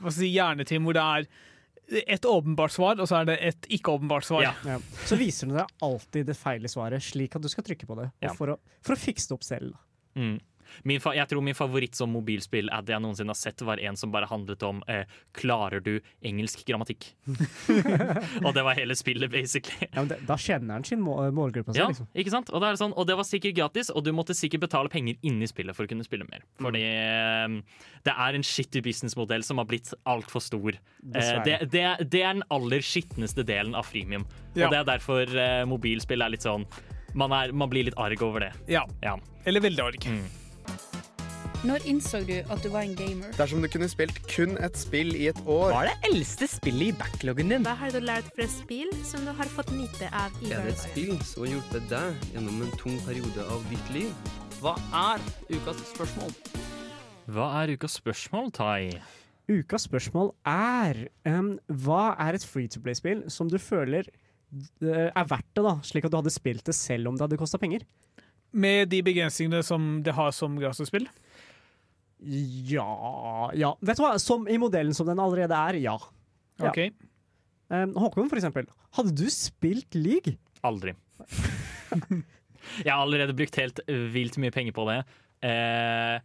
hva 0.01 0.09
skal 0.11 0.23
jeg 0.25 0.31
si, 0.31 0.35
hjernetim 0.35 0.83
hvor 0.83 0.93
det 0.97 1.03
er 1.03 1.27
et 1.91 2.25
åpenbart 2.25 2.71
svar, 2.71 2.99
og 3.01 3.09
så 3.09 3.21
er 3.21 3.31
det 3.31 3.37
et 3.49 3.67
ikke-åpenbart 3.77 4.27
svar. 4.27 4.45
Ja. 4.45 4.77
Så 5.07 5.17
viser 5.19 5.49
den 5.49 5.57
deg 5.59 5.73
alltid 5.83 6.29
det 6.29 6.37
feile 6.39 6.71
svaret, 6.71 7.03
slik 7.03 7.35
at 7.35 7.43
du 7.43 7.49
skal 7.51 7.65
trykke 7.67 7.89
på 7.89 7.97
det. 7.99 8.07
Og 8.27 8.37
for, 8.37 8.53
å, 8.53 8.77
for 8.85 8.95
å 8.95 9.01
fikse 9.01 9.31
det 9.31 9.37
opp 9.37 9.47
selv. 9.47 9.75
Mm. 10.15 10.37
Min 10.87 11.01
fa 11.03 11.13
jeg 11.15 11.29
tror 11.31 11.43
min 11.45 11.57
favoritt 11.57 11.97
som 11.97 12.11
mobilspill-ad 12.15 12.89
jeg 12.91 13.03
noensinne 13.03 13.33
har 13.33 13.39
sett, 13.39 13.61
var 13.65 13.81
en 13.81 13.97
som 13.99 14.13
bare 14.13 14.29
handlet 14.29 14.63
om 14.67 14.81
eh, 14.91 15.03
Klarer 15.37 15.83
du 15.83 15.93
engelsk 16.25 16.63
grammatikk? 16.67 17.11
og 18.45 18.51
det 18.55 18.63
var 18.65 18.77
hele 18.77 18.95
spillet, 18.97 19.31
basically. 19.31 19.89
Ja, 19.91 20.05
det, 20.07 20.21
da 20.27 20.37
kjenner 20.39 20.79
han 20.79 20.87
sin 20.87 21.01
må 21.03 21.17
målgruppe. 21.35 21.75
Ja, 21.77 21.89
Liksom. 21.91 22.07
ikke 22.15 22.33
sant? 22.33 22.51
Og 22.53 22.63
det, 22.63 22.73
sånn, 22.79 22.95
og 22.95 23.07
det 23.09 23.17
var 23.19 23.27
sikkert 23.27 23.57
gratis, 23.57 23.91
og 23.93 24.05
du 24.05 24.11
måtte 24.15 24.35
sikkert 24.37 24.65
betale 24.67 24.91
penger 24.91 25.19
inni 25.27 25.49
spillet 25.49 25.77
for 25.77 25.87
å 25.87 25.91
kunne 25.91 26.05
spille 26.07 26.27
mer. 26.29 26.45
Fordi 26.61 26.83
mm. 26.83 27.57
det 28.07 28.15
er 28.27 28.37
en 28.37 28.45
shitty 28.45 28.83
businessmodell 28.85 29.45
som 29.47 29.61
har 29.61 29.69
blitt 29.69 29.93
altfor 30.09 30.43
stor. 30.43 30.77
Eh, 30.77 31.33
det, 31.47 31.57
det, 31.73 31.85
det 32.13 32.23
er 32.27 32.39
den 32.41 32.45
aller 32.53 32.85
skitneste 32.85 33.45
delen 33.47 33.77
av 33.77 33.87
freemium. 33.89 34.27
Ja. 34.55 34.67
Og 34.67 34.73
det 34.73 34.81
er 34.81 34.89
derfor 34.95 35.37
eh, 35.45 35.63
mobilspill 35.69 36.23
er 36.23 36.35
litt 36.35 36.47
sånn 36.47 36.67
man, 37.13 37.33
er, 37.35 37.51
man 37.51 37.69
blir 37.71 37.89
litt 37.89 37.97
arg 37.99 38.21
over 38.23 38.47
det. 38.47 38.53
Ja. 38.71 38.85
Ja. 39.03 39.17
Eller 39.45 39.63
veldig 39.63 39.83
arg. 39.83 40.07
Når 41.61 41.83
innså 41.85 42.23
du 42.25 42.39
at 42.41 42.63
du 42.63 42.71
var 42.73 42.87
en 42.87 42.95
gamer? 42.97 43.29
Dersom 43.37 43.61
du 43.61 43.67
kunne 43.69 43.85
spilt 43.85 44.15
kun 44.25 44.55
et 44.65 44.77
spill 44.81 45.11
i 45.13 45.27
et 45.29 45.37
år 45.45 45.69
Hva 45.69 45.83
er 45.83 45.91
det 45.91 46.09
eldste 46.09 46.47
spillet 46.49 46.87
i 46.87 46.95
backloggen 46.97 47.53
din? 47.53 47.67
Hva 47.67 47.75
har 47.77 47.93
du 47.93 47.99
lært 48.01 48.31
fra 48.33 48.47
spill 48.49 48.89
som 49.05 49.27
du 49.27 49.29
har 49.37 49.51
fått 49.53 49.69
nyte 49.77 50.09
av 50.09 50.33
i 50.41 50.49
Er 50.49 50.65
det 50.65 50.73
et 50.73 50.81
spill 50.81 51.13
som 51.21 51.45
har 51.45 51.53
hjulpet 51.53 51.85
deg 51.91 52.25
gjennom 52.33 52.65
en 52.65 52.73
tung 52.81 52.97
periode 53.05 53.45
av 53.45 53.61
ditt 53.69 53.93
liv? 53.93 54.33
Hva 54.57 54.73
er 55.03 55.21
ukas 55.53 55.85
spørsmål? 55.91 56.33
Hva 57.29 57.47
er 57.61 57.75
ukas 57.77 58.01
spørsmål, 58.01 58.51
Tai? 58.57 58.81
Ukas 59.53 59.85
spørsmål 59.85 60.33
er 60.49 61.05
um, 61.29 61.53
Hva 61.69 62.03
er 62.25 62.41
et 62.41 62.49
free 62.55 62.73
to 62.73 62.81
play-spill 62.81 63.27
som 63.29 63.53
du 63.53 63.61
føler 63.61 64.09
eh, 64.09 65.09
er 65.13 65.29
verdt 65.29 65.53
det, 65.53 65.69
da, 65.69 65.77
slik 65.85 66.09
at 66.09 66.13
du 66.15 66.23
hadde 66.23 66.33
spilt 66.33 66.65
det 66.65 66.73
selv 66.73 67.13
om 67.13 67.21
det 67.21 67.29
hadde 67.29 67.37
kosta 67.45 67.61
penger? 67.61 67.85
Med 68.49 68.89
de 68.89 69.05
begrensningene 69.05 69.61
som 69.61 69.99
det 70.01 70.17
har 70.17 70.33
som 70.33 70.57
gratisspill. 70.57 71.05
Ja 72.21 73.51
Ja. 73.57 73.75
Vet 73.81 73.97
du 73.97 74.03
hva? 74.05 74.15
Som 74.21 74.47
I 74.51 74.59
modellen 74.61 74.93
som 74.97 75.07
den 75.09 75.21
allerede 75.21 75.57
er, 75.57 75.79
ja. 75.81 75.97
ja. 76.61 76.69
Ok. 76.69 76.83
Um, 77.71 77.95
Håkon, 77.95 78.29
for 78.29 78.37
eksempel. 78.37 78.67
Hadde 78.97 79.15
du 79.15 79.25
spilt 79.31 79.95
league? 79.95 80.35
Aldri. 80.67 80.93
jeg 82.85 82.91
har 82.91 83.01
allerede 83.01 83.35
brukt 83.37 83.57
helt 83.57 83.81
vilt 83.87 84.37
mye 84.41 84.53
penger 84.53 84.75
på 84.75 84.85
det. 84.89 84.99
Eh, 85.41 86.19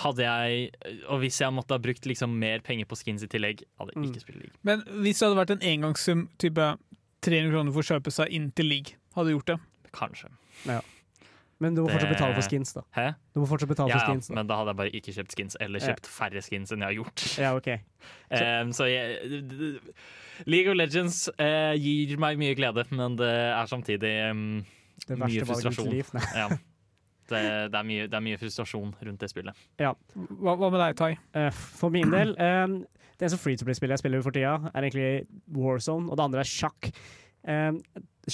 hadde 0.00 0.22
jeg 0.26 0.66
Og 1.08 1.22
hvis 1.22 1.38
jeg 1.40 1.54
måtte 1.56 1.72
ha 1.74 1.80
brukt 1.82 2.04
liksom 2.06 2.34
mer 2.38 2.60
penger 2.64 2.86
på 2.90 2.98
skins 2.98 3.24
i 3.24 3.30
tillegg, 3.30 3.64
hadde 3.80 3.94
jeg 3.94 4.10
ikke 4.10 4.24
spilt 4.26 4.42
league. 4.42 4.56
Men 4.66 4.84
hvis 5.02 5.18
det 5.18 5.28
hadde 5.28 5.40
vært 5.40 5.54
en 5.56 5.66
engangssum, 5.72 6.26
type 6.42 6.66
300 7.26 7.52
kroner 7.54 7.74
for 7.74 7.82
å 7.82 7.88
kjøpe 7.94 8.12
seg 8.14 8.34
inn 8.36 8.50
til 8.56 8.70
league, 8.70 8.98
hadde 9.16 9.30
du 9.30 9.38
gjort 9.38 9.54
det? 9.54 9.58
Kanskje. 9.96 10.30
Ja. 10.68 10.80
Men 11.60 11.74
du 11.76 11.82
må 11.84 11.90
fortsatt 11.92 12.08
betale 12.14 12.34
for 12.38 12.46
skins, 12.46 12.70
da. 12.72 12.82
Hæ? 12.96 13.06
Du 13.34 13.40
må 13.42 13.46
fortsatt 13.50 13.68
betale 13.68 13.92
ja, 13.92 13.98
for 14.00 14.08
skins. 14.14 14.30
Ja, 14.30 14.34
Da. 14.34 14.38
men 14.40 14.48
da 14.48 14.56
hadde 14.56 14.72
jeg 14.72 14.78
bare 14.80 14.92
ikke 14.96 15.12
kjøpt 15.18 15.34
skins, 15.36 15.56
eller 15.60 15.80
Ja. 15.82 15.90
kjøpt 15.92 16.06
færre 16.08 16.42
skins 16.46 16.72
enn 16.72 16.80
jeg 16.80 16.88
har 16.88 16.96
gjort. 16.96 17.24
Ja, 17.38 17.50
ok. 17.58 17.68
Så 18.78 18.86
jeg, 18.88 19.28
d- 19.28 19.42
d- 19.50 19.92
League 20.48 20.70
of 20.72 20.76
Legends 20.80 21.28
uh, 21.36 21.74
gir 21.76 22.16
meg 22.18 22.38
mye 22.40 22.54
glede, 22.56 22.86
men 22.96 23.16
det 23.20 23.28
er 23.28 23.66
samtidig 23.68 24.14
um, 24.30 24.64
Det 25.06 25.18
mye 25.20 25.44
frustrasjon. 25.44 25.90
liv, 25.92 26.08
ja. 26.34 26.48
det, 27.30 27.42
det, 27.70 27.76
er 27.78 27.84
mye, 27.86 28.06
det 28.08 28.16
er 28.16 28.24
mye 28.24 28.38
frustrasjon 28.40 28.94
rundt 29.04 29.20
det 29.20 29.28
spillet. 29.30 29.60
Ja. 29.78 29.92
Hva, 30.16 30.56
hva 30.56 30.70
med 30.72 30.80
deg, 30.80 30.96
Tai? 30.96 31.12
Uh, 31.36 31.50
For 31.76 31.92
min 31.92 32.10
del 32.10 32.32
um, 32.40 32.80
Det 33.20 33.28
eneste 33.28 33.38
free 33.42 33.60
to 33.60 33.68
play-spillet 33.68 33.98
jeg 33.98 34.02
spiller 34.06 34.24
for 34.24 34.32
tida, 34.32 34.56
er 34.72 34.80
egentlig 34.88 35.26
Warzone, 35.52 36.08
og 36.08 36.16
det 36.16 36.24
andre 36.24 36.40
er 36.40 36.48
sjakk. 36.48 36.88
Um, 37.44 37.82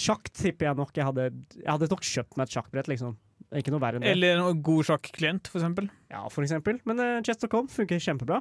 sjakk 0.00 0.30
tipper 0.34 0.70
jeg 0.70 0.78
nok 0.78 0.96
jeg 0.96 1.06
hadde 1.06 1.30
Jeg 1.58 1.70
hadde 1.70 1.88
nok 1.92 2.04
kjøpt 2.06 2.36
meg 2.36 2.46
et 2.46 2.56
sjakkbrett, 2.56 2.90
liksom. 2.92 3.16
Ikke 3.54 3.70
noe 3.70 3.82
verre 3.82 4.00
enn 4.00 4.04
det. 4.04 4.14
Eller 4.16 4.40
en 4.42 4.62
god 4.66 4.88
sjakklient, 4.88 5.48
for 5.50 5.60
eksempel. 5.60 5.86
Ja, 6.10 6.24
for 6.32 6.46
eksempel. 6.46 6.80
Men 6.88 7.02
uh, 7.02 7.18
Chess.com 7.26 7.68
funker 7.70 8.02
kjempebra, 8.02 8.40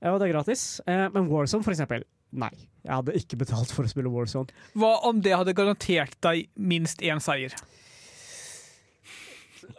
eh, 0.00 0.08
og 0.08 0.20
det 0.20 0.28
er 0.28 0.32
gratis. 0.32 0.62
Uh, 0.88 1.06
men 1.14 1.28
Warzone, 1.28 1.66
for 1.66 1.74
eksempel. 1.74 2.06
Nei. 2.32 2.52
Jeg 2.84 2.92
hadde 2.94 3.16
ikke 3.20 3.40
betalt 3.44 3.72
for 3.74 3.84
å 3.84 3.92
spille 3.92 4.12
Warzone. 4.12 4.52
Hva 4.78 4.94
om 5.08 5.20
det 5.24 5.36
hadde 5.36 5.56
garantert 5.56 6.16
deg 6.24 6.48
minst 6.56 7.04
én 7.04 7.20
seier? 7.24 7.56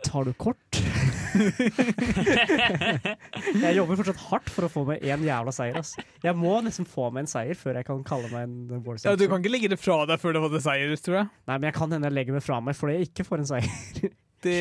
Tar 0.06 0.30
du 0.30 0.36
kort? 0.38 0.84
jeg 3.64 3.76
jobber 3.78 4.00
fortsatt 4.00 4.22
hardt 4.30 4.50
for 4.54 4.68
å 4.68 4.72
få 4.72 4.84
meg 4.90 5.04
én 5.06 5.24
jævla 5.28 5.54
seier. 5.56 5.78
Ass. 5.80 5.94
Jeg 6.24 6.36
må 6.38 6.56
nesten 6.66 6.88
få 6.90 7.10
meg 7.14 7.26
en 7.26 7.32
seier 7.32 7.58
før 7.60 7.80
jeg 7.80 7.88
kan 7.90 8.02
kalle 8.08 8.32
meg 8.34 8.48
en 8.48 8.84
Warzone. 8.86 9.14
Ja, 9.14 9.20
Du 9.20 9.26
kan 9.32 9.44
ikke 9.44 9.54
legge 9.54 9.72
det 9.74 9.80
fra 9.82 10.02
deg 10.10 10.22
før 10.22 10.36
du 10.36 10.42
har 10.42 10.48
fått 10.50 10.66
seier, 10.68 10.96
tror 11.04 11.20
jeg. 11.22 11.30
Nei, 11.50 11.58
men 11.60 11.70
jeg 11.70 11.78
kan 11.80 11.96
hende 11.96 12.10
jeg 12.12 12.18
legger 12.20 12.38
meg 12.40 12.46
fra 12.46 12.60
meg 12.64 12.78
fordi 12.80 12.98
jeg 13.00 13.12
ikke 13.12 13.28
får 13.30 13.46
en 13.46 13.52
seier. 13.54 14.10
Det 14.40 14.54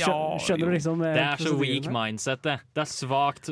Ja 0.00 0.08
skjønner 0.40 0.70
du 0.70 0.72
liksom, 0.72 1.02
eh, 1.04 1.12
Det 1.18 1.24
er 1.26 1.42
så 1.44 1.50
weak 1.60 1.84
mindset, 1.92 2.40
det. 2.46 2.54
Det 2.72 2.80
er 2.80 2.88
svakt. 2.88 3.50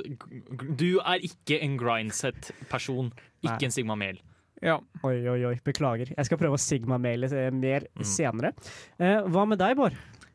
Du 0.81 0.86
er 1.05 1.20
ikke 1.28 1.59
en 1.61 1.74
grindset-person. 1.77 3.11
Ikke 3.44 3.59
Nei. 3.59 3.66
en 3.69 3.74
Sigma 3.77 3.93
Mel. 4.01 4.23
Oi, 4.65 5.19
oi, 5.28 5.36
oi. 5.44 5.52
Beklager. 5.66 6.15
Jeg 6.16 6.24
skal 6.31 6.40
prøve 6.40 6.56
å 6.56 6.62
sigma-maile 6.65 7.28
eh, 7.28 7.51
mer 7.52 7.85
Mm. 7.93 8.06
senere. 8.09 8.55
Eh, 8.97 9.20
hva 9.28 9.44
med 9.47 9.61
deg, 9.61 9.77
Bård? 9.77 9.93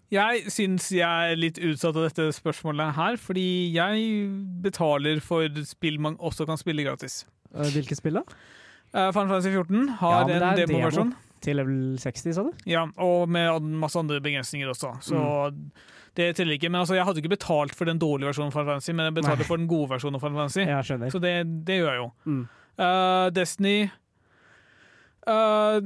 Jeg 0.10 0.50
syns 0.50 0.88
jeg 0.94 1.06
er 1.32 1.38
litt 1.38 1.60
utsatt 1.62 1.98
av 1.98 2.08
dette 2.08 2.32
spørsmålet 2.34 2.96
her, 2.98 3.18
fordi 3.22 3.70
jeg 3.76 4.08
betaler 4.64 5.22
for 5.22 5.46
spill 5.70 6.00
man 6.02 6.18
også 6.18 6.48
kan 6.50 6.58
spille 6.58 6.86
gratis. 6.88 7.22
Eh, 7.54 7.70
Hvilke 7.76 7.98
spill, 7.98 8.18
da? 8.18 8.24
Uh, 8.90 9.12
Final 9.14 9.36
Fantasy 9.36 9.52
14 9.54 9.90
har 10.00 10.26
men 10.26 10.34
det 10.34 10.48
er 10.48 10.66
demo. 10.66 11.10
Til 11.40 11.56
level 11.56 11.78
60, 12.02 12.34
sa 12.36 12.44
du? 12.44 12.50
Ja, 12.68 12.88
og 13.00 13.30
med 13.32 13.70
masse 13.80 14.00
andre 14.02 14.18
begrensninger 14.20 14.68
også. 14.74 14.96
Så 15.06 15.22
det 16.18 16.34
teller 16.36 16.58
ikke. 16.58 16.70
Men 16.70 16.82
altså, 16.82 16.98
jeg 16.98 17.06
hadde 17.06 17.22
ikke 17.22 17.36
betalt 17.38 17.76
for 17.78 17.88
den 17.88 18.02
dårlige 18.02 18.28
versjonen 18.34 18.52
av 18.52 18.58
Fantasy, 18.58 18.92
men 18.92 19.08
jeg 19.08 19.20
betalte 19.22 19.46
Nei. 19.46 19.48
for 19.48 19.62
den 19.62 19.70
gode 19.70 19.94
versjonen 19.94 20.18
av 20.20 20.26
Fantasy. 20.26 20.66
Jeg 20.66 20.90
skjønner. 20.90 21.14
Så 21.14 21.22
det, 21.24 21.36
det 21.68 21.80
gjør 21.80 21.94
jeg 21.94 22.02
jo. 22.02 22.10
Mm. 22.26 22.42
Uh, 22.80 23.30
Destiny 23.36 23.78
eh, 25.28 25.80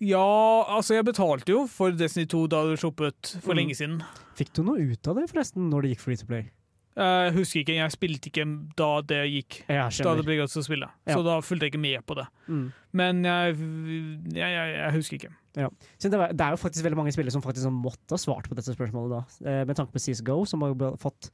Ja, 0.00 0.64
altså 0.76 0.94
jeg 0.94 1.04
betalte 1.04 1.52
jo 1.52 1.66
for 1.66 1.90
Destiny 1.90 2.26
2 2.28 2.46
da 2.48 2.64
det 2.70 2.78
sluppet 2.80 3.36
for 3.42 3.52
Mm. 3.52 3.56
lenge 3.58 3.74
siden. 3.76 4.02
Fikk 4.36 4.52
du 4.54 4.62
noe 4.62 4.78
ut 4.80 5.06
av 5.08 5.16
det, 5.16 5.28
forresten, 5.30 5.68
når 5.70 5.82
det 5.82 5.90
gikk 5.96 6.00
free 6.00 6.16
to 6.16 6.26
play? 6.26 6.50
Eh, 6.94 7.02
Jeg 7.30 7.32
husker 7.34 7.60
ikke, 7.64 7.74
jeg 7.78 7.90
spilte 7.94 8.28
ikke 8.28 8.44
da 8.76 9.00
det 9.00 9.20
gikk. 9.32 9.62
Da 9.66 9.88
det 10.14 10.24
ble 10.26 10.36
godt 10.36 10.56
å 10.56 10.62
spille. 10.64 10.88
Ja. 11.06 11.14
Så 11.16 11.24
da 11.24 11.40
fulgte 11.40 11.62
jeg 11.64 11.72
ikke 11.72 11.80
med 11.80 12.04
på 12.06 12.14
det. 12.16 12.26
Mm. 12.48 12.72
Men 12.92 13.22
jeg, 13.24 13.56
jeg, 13.56 14.50
jeg, 14.52 14.74
jeg 14.76 14.92
husker 14.92 15.16
ikke. 15.16 15.32
Ja. 15.56 15.68
Det, 16.00 16.10
var, 16.18 16.32
det 16.32 16.40
er 16.40 16.50
jo 16.50 16.56
faktisk 16.60 16.84
veldig 16.84 16.96
mange 17.00 17.12
spillere 17.12 17.32
som 17.32 17.42
faktisk 17.44 17.68
måtte 17.72 18.12
ha 18.12 18.20
svart 18.20 18.48
på 18.48 18.54
dette 18.54 18.74
spørsmålet, 18.76 19.10
da. 19.10 19.50
Eh, 19.50 19.64
med 19.64 19.76
tanke 19.76 19.92
på 19.92 20.00
CSGO, 20.04 20.44
som 20.46 20.60
har 20.62 20.74
fått 21.00 21.30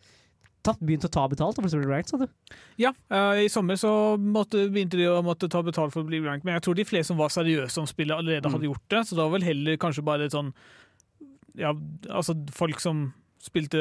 tatt, 0.68 0.80
begynt 0.84 1.04
å 1.08 1.10
ta 1.12 1.24
betalt 1.32 1.56
for 1.58 1.66
å 1.66 1.80
bli 1.82 1.88
ranked, 1.90 2.12
sa 2.12 2.20
du? 2.22 2.26
Ja, 2.80 2.92
uh, 3.10 3.34
i 3.42 3.48
sommer 3.52 3.74
så 3.80 3.92
måtte, 4.20 4.66
begynte 4.72 5.00
de 5.00 5.08
å 5.10 5.18
måtte 5.26 5.48
ta 5.50 5.62
betalt 5.66 5.92
for 5.96 6.04
å 6.04 6.08
bli 6.08 6.20
ranked, 6.24 6.44
men 6.46 6.54
jeg 6.58 6.66
tror 6.68 6.78
de 6.78 6.84
fleste 6.88 7.10
som 7.12 7.18
var 7.20 7.32
seriøse 7.34 7.80
om 7.82 7.88
spillet, 7.90 8.14
allerede 8.16 8.46
Mm. 8.46 8.52
hadde 8.58 8.68
gjort 8.70 8.88
det, 8.94 9.02
så 9.08 9.16
det 9.16 9.24
var 9.24 9.34
vel 9.38 9.48
heller 9.48 9.76
kanskje 9.80 10.04
bare 10.04 10.28
et 10.28 10.36
sånn 10.36 10.52
Ja, 11.58 11.72
altså 12.14 12.36
folk 12.54 12.78
som 12.80 13.08
spilte 13.42 13.78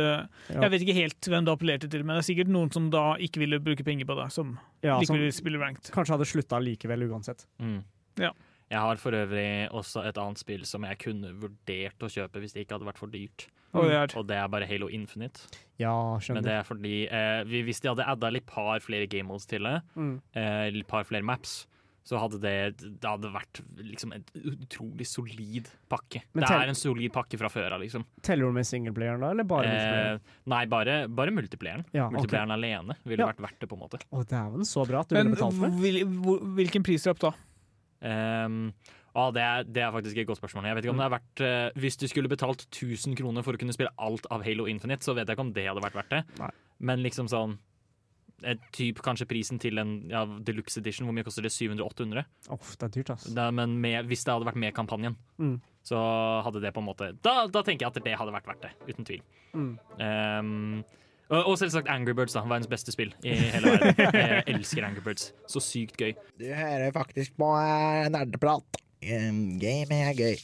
Ja. 0.49 0.61
Jeg 0.63 0.71
vet 0.71 0.81
ikke 0.85 0.95
helt 0.97 1.21
hvem 1.29 1.45
det 1.45 1.53
appellerte 1.53 1.89
til, 1.89 2.03
men 2.05 2.15
det 2.17 2.23
er 2.23 2.27
sikkert 2.33 2.49
noen 2.53 2.71
som 2.73 2.89
da 2.93 3.15
ikke 3.21 3.39
ville 3.41 3.59
bruke 3.59 3.83
penger 3.85 4.05
på 4.05 4.15
det, 4.17 4.31
som 4.33 4.57
Ja, 4.83 4.99
som 5.03 5.15
likevel 5.17 5.33
spille 5.33 5.59
ranked. 5.61 5.91
kanskje 5.91 6.13
hadde 6.15 6.25
slutta 6.29 6.59
likevel 6.61 7.05
uansett. 7.09 7.45
Mm. 7.61 7.83
Ja. 8.17 8.31
Jeg 8.69 8.79
har 8.83 8.95
for 8.99 9.11
øvrig 9.15 9.69
også 9.71 10.05
et 10.07 10.17
annet 10.17 10.37
spill 10.41 10.65
som 10.65 10.83
jeg 10.83 10.97
kunne 10.99 11.31
vurdert 11.39 12.03
å 12.03 12.09
kjøpe 12.11 12.41
hvis 12.43 12.53
det 12.53 12.65
ikke 12.65 12.75
hadde 12.77 12.89
vært 12.89 12.97
for 12.99 13.07
dyrt. 13.07 13.47
Og 13.73 13.83
det 13.85 13.93
er- 13.93 14.17
Og 14.17 14.27
det 14.27 14.35
er 14.37 14.47
bare 14.47 14.65
Halo 14.67 14.87
Infinite. 14.89 15.39
Ja, 15.77 16.17
Men 16.29 16.43
det 16.43 16.51
er 16.51 16.63
fordi 16.63 17.07
eh, 17.11 17.43
hvis 17.43 17.79
de 17.81 17.89
hadde 17.89 18.07
adda 18.07 18.29
litt 18.31 18.45
par 18.45 18.79
flere 18.79 19.07
game 19.07 19.27
modes 19.27 19.45
til 19.45 19.63
det, 19.63 19.81
Mm. 19.95 20.21
eh, 20.35 20.69
litt 20.71 20.87
par 20.87 21.03
flere 21.03 21.21
maps, 21.23 21.67
så 22.05 22.17
hadde 22.17 22.39
det, 22.39 22.77
det 22.77 23.03
hadde 23.03 23.31
vært 23.33 23.59
liksom 23.83 24.13
en 24.15 24.23
utrolig 24.33 25.05
solid 25.05 25.67
pakke. 25.89 26.21
Men 26.33 26.45
det 26.45 26.51
er 26.51 26.67
en 26.69 26.75
solid 26.75 27.11
pakke 27.11 27.37
fra 27.37 27.49
før 27.49 27.73
av, 27.73 27.81
liksom. 27.81 28.05
Teller 28.21 28.45
du 28.47 28.51
med 28.53 28.63
singleplayeren 28.65 29.19
da, 29.19 29.31
eller 29.31 29.43
bare 29.43 29.65
Eh, 29.65 29.71
multiplayer? 29.75 30.19
nei, 30.47 30.65
bare, 30.65 31.07
bare 31.09 31.31
multiplayeren. 31.31 31.85
Ja, 31.93 32.09
multiplayeren 32.09 32.51
okay. 32.51 32.71
alene 32.71 32.95
ville 33.05 33.19
Ja. 33.19 33.27
vært 33.33 33.43
verdt 33.43 33.59
det, 33.59 33.67
på 33.69 33.73
en 33.73 33.79
måte. 33.89 33.99
Å, 34.11 34.25
dæven, 34.25 34.61
så 34.63 34.87
bra 34.87 35.01
at 35.01 35.09
du 35.09 35.15
Men 35.15 35.27
ville 35.27 35.35
betalt 35.35 35.53
for 35.59 35.67
det. 35.67 35.79
hvil, 35.79 36.23
hvor- 36.23 36.55
hvilken 36.55 36.83
prislapp 36.83 37.19
da? 37.19 37.31
Um, 38.01 38.73
ah, 39.17 39.31
det, 39.33 39.41
er, 39.41 39.63
det 39.65 39.81
er 39.83 39.91
faktisk 39.95 40.17
et 40.21 40.27
godt 40.29 40.37
spørsmål. 40.41 40.65
Jeg 40.69 40.75
vet 40.77 40.85
ikke 40.85 40.93
om 40.93 41.01
det 41.01 41.07
er 41.07 41.15
verdt 41.15 41.41
uh, 41.41 41.79
Hvis 41.81 41.97
du 41.97 42.05
skulle 42.07 42.29
betalt 42.29 42.67
1000 42.69 43.15
kroner 43.17 43.41
for 43.45 43.57
å 43.57 43.61
kunne 43.61 43.73
spille 43.73 43.93
alt 43.97 44.27
av 44.31 44.43
Halo 44.45 44.67
Infinite, 44.69 45.03
så 45.05 45.15
vet 45.17 45.25
jeg 45.27 45.37
ikke 45.37 45.47
om 45.47 45.53
det 45.55 45.65
hadde 45.69 45.81
vært 45.81 45.97
verdt 45.97 46.13
det. 46.13 46.21
Nei. 46.41 46.51
Men 46.79 47.01
liksom 47.05 47.29
sånn 47.31 47.57
et 48.45 48.61
typ 48.69 48.99
Kanskje 49.01 49.25
prisen 49.25 49.57
til 49.57 49.79
en 49.81 49.95
ja, 50.11 50.19
deluxe 50.45 50.77
edition, 50.77 51.07
hvor 51.09 51.15
mye 51.17 51.25
koster 51.25 51.41
det? 51.41 51.49
700-800? 51.55 52.21
Oh, 52.53 52.59
det 52.77 52.85
er 52.85 52.91
dyrt, 52.93 53.09
ass. 53.15 53.25
Er- 53.33 53.51
Men 53.57 53.73
med, 53.81 54.05
hvis 54.05 54.21
det 54.27 54.35
hadde 54.35 54.45
vært 54.45 54.59
med 54.61 54.75
kampanjen, 54.77 55.15
Mm. 55.41 55.55
så 55.83 55.97
hadde 56.45 56.61
det 56.61 56.73
på 56.75 56.83
en 56.83 56.85
måte 56.85 57.07
da, 57.23 57.47
da 57.47 57.63
tenker 57.63 57.87
jeg 57.87 57.95
at 57.95 58.03
det 58.03 58.13
hadde 58.19 58.33
vært 58.35 58.45
verdt 58.45 58.61
det, 58.67 58.71
uten 58.93 59.05
tvil. 59.09 59.21
Mm. 59.55 59.73
Um, 59.97 60.83
og, 61.29 61.41
og 61.51 61.57
selvsagt 61.59 61.89
Angry 61.91 62.13
Birds, 62.17 62.33
da. 62.37 62.41
Verdens 62.47 62.69
beste 62.71 62.91
spill 62.95 63.13
i 63.23 63.33
hele 63.35 63.73
verden. 63.73 64.13
Jeg 64.15 64.43
elsker 64.55 64.85
Angry 64.87 65.03
Birds. 65.05 65.31
Så 65.51 65.59
sykt 65.63 65.97
gøy. 65.99 66.13
Du 66.39 66.45
hører 66.47 66.91
faktisk 66.95 67.35
på 67.39 67.49
eh, 67.59 68.07
nerdeprat. 68.13 68.79
Um, 69.03 69.59
Game 69.61 69.93
er 69.93 70.13
gøy. 70.17 70.37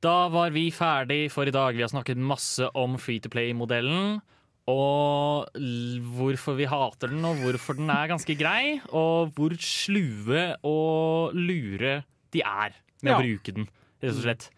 Da 0.00 0.14
var 0.32 0.52
vi 0.54 0.68
ferdig 0.72 1.26
for 1.32 1.48
i 1.48 1.52
dag. 1.52 1.74
Vi 1.76 1.82
har 1.84 1.90
snakket 1.92 2.16
masse 2.20 2.68
om 2.78 2.94
free 3.00 3.20
to 3.20 3.28
play-modellen. 3.32 4.20
Og 4.70 5.48
hvorfor 6.16 6.54
vi 6.56 6.68
hater 6.70 7.10
den, 7.10 7.24
og 7.26 7.40
hvorfor 7.42 7.76
den 7.76 7.90
er 7.92 8.08
ganske 8.12 8.36
grei. 8.38 8.78
Og 8.96 9.32
hvor 9.36 9.56
slue 9.60 10.44
og 10.64 11.34
lure 11.36 11.98
de 12.32 12.44
er 12.46 12.76
med 13.02 13.10
Ja. 13.12 13.18
å 13.18 13.20
bruke 13.24 13.52
den, 13.56 13.68
rett 14.02 14.14
og 14.16 14.22
slett. 14.24 14.48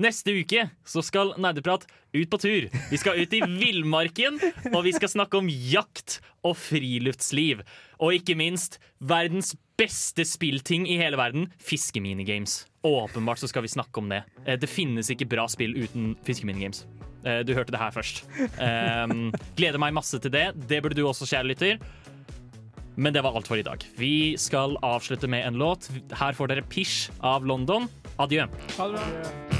Neste 0.00 0.32
uke 0.32 0.62
så 0.88 1.02
skal 1.04 1.34
Nerdeprat 1.40 1.84
ut 2.16 2.30
på 2.32 2.38
tur. 2.40 2.68
Vi 2.90 2.98
skal 2.98 3.20
ut 3.20 3.34
i 3.36 3.42
villmarken, 3.44 4.38
og 4.72 4.80
vi 4.86 4.94
skal 4.96 5.10
snakke 5.12 5.38
om 5.38 5.50
jakt 5.50 6.20
og 6.46 6.56
friluftsliv. 6.58 7.60
Og 8.00 8.16
ikke 8.16 8.36
minst 8.40 8.78
verdens 9.04 9.52
beste 9.80 10.24
spillting 10.28 10.86
i 10.88 10.96
hele 11.00 11.20
verden, 11.20 11.50
fiskeminigames. 11.60 12.62
Åpenbart 12.84 13.42
så 13.42 13.48
skal 13.52 13.64
vi 13.66 13.72
snakke 13.72 14.00
om 14.00 14.08
det. 14.12 14.22
Eh, 14.46 14.56
Det 14.56 14.68
finnes 14.72 15.12
ikke 15.12 15.28
bra 15.28 15.46
spill 15.52 15.76
uten 15.76 16.14
fiskeminigames. 16.24 16.86
Eh, 17.24 17.42
Du 17.44 17.52
hørte 17.54 17.72
det 17.72 17.80
her 17.80 17.92
først. 17.92 18.24
Um, 18.56 19.32
gleder 19.56 19.78
meg 19.78 19.92
masse 19.92 20.18
til 20.18 20.32
det. 20.32 20.48
Det 20.68 20.80
burde 20.82 20.96
du 20.96 21.04
også, 21.06 21.28
kjære 21.28 21.52
lytter. 21.52 21.78
Men 22.96 23.12
det 23.12 23.22
var 23.22 23.36
alt 23.36 23.46
for 23.48 23.56
i 23.56 23.62
dag. 23.64 23.84
Vi 23.96 24.36
skal 24.36 24.76
avslutte 24.82 25.28
med 25.28 25.46
en 25.46 25.60
låt. 25.60 25.88
Her 26.12 26.32
får 26.36 26.48
dere 26.48 26.66
Pish 26.68 27.10
av 27.20 27.44
London. 27.44 27.88
Adjø. 28.18 28.48
Ha 28.76 28.88
det 28.88 29.00
bra. 29.00 29.59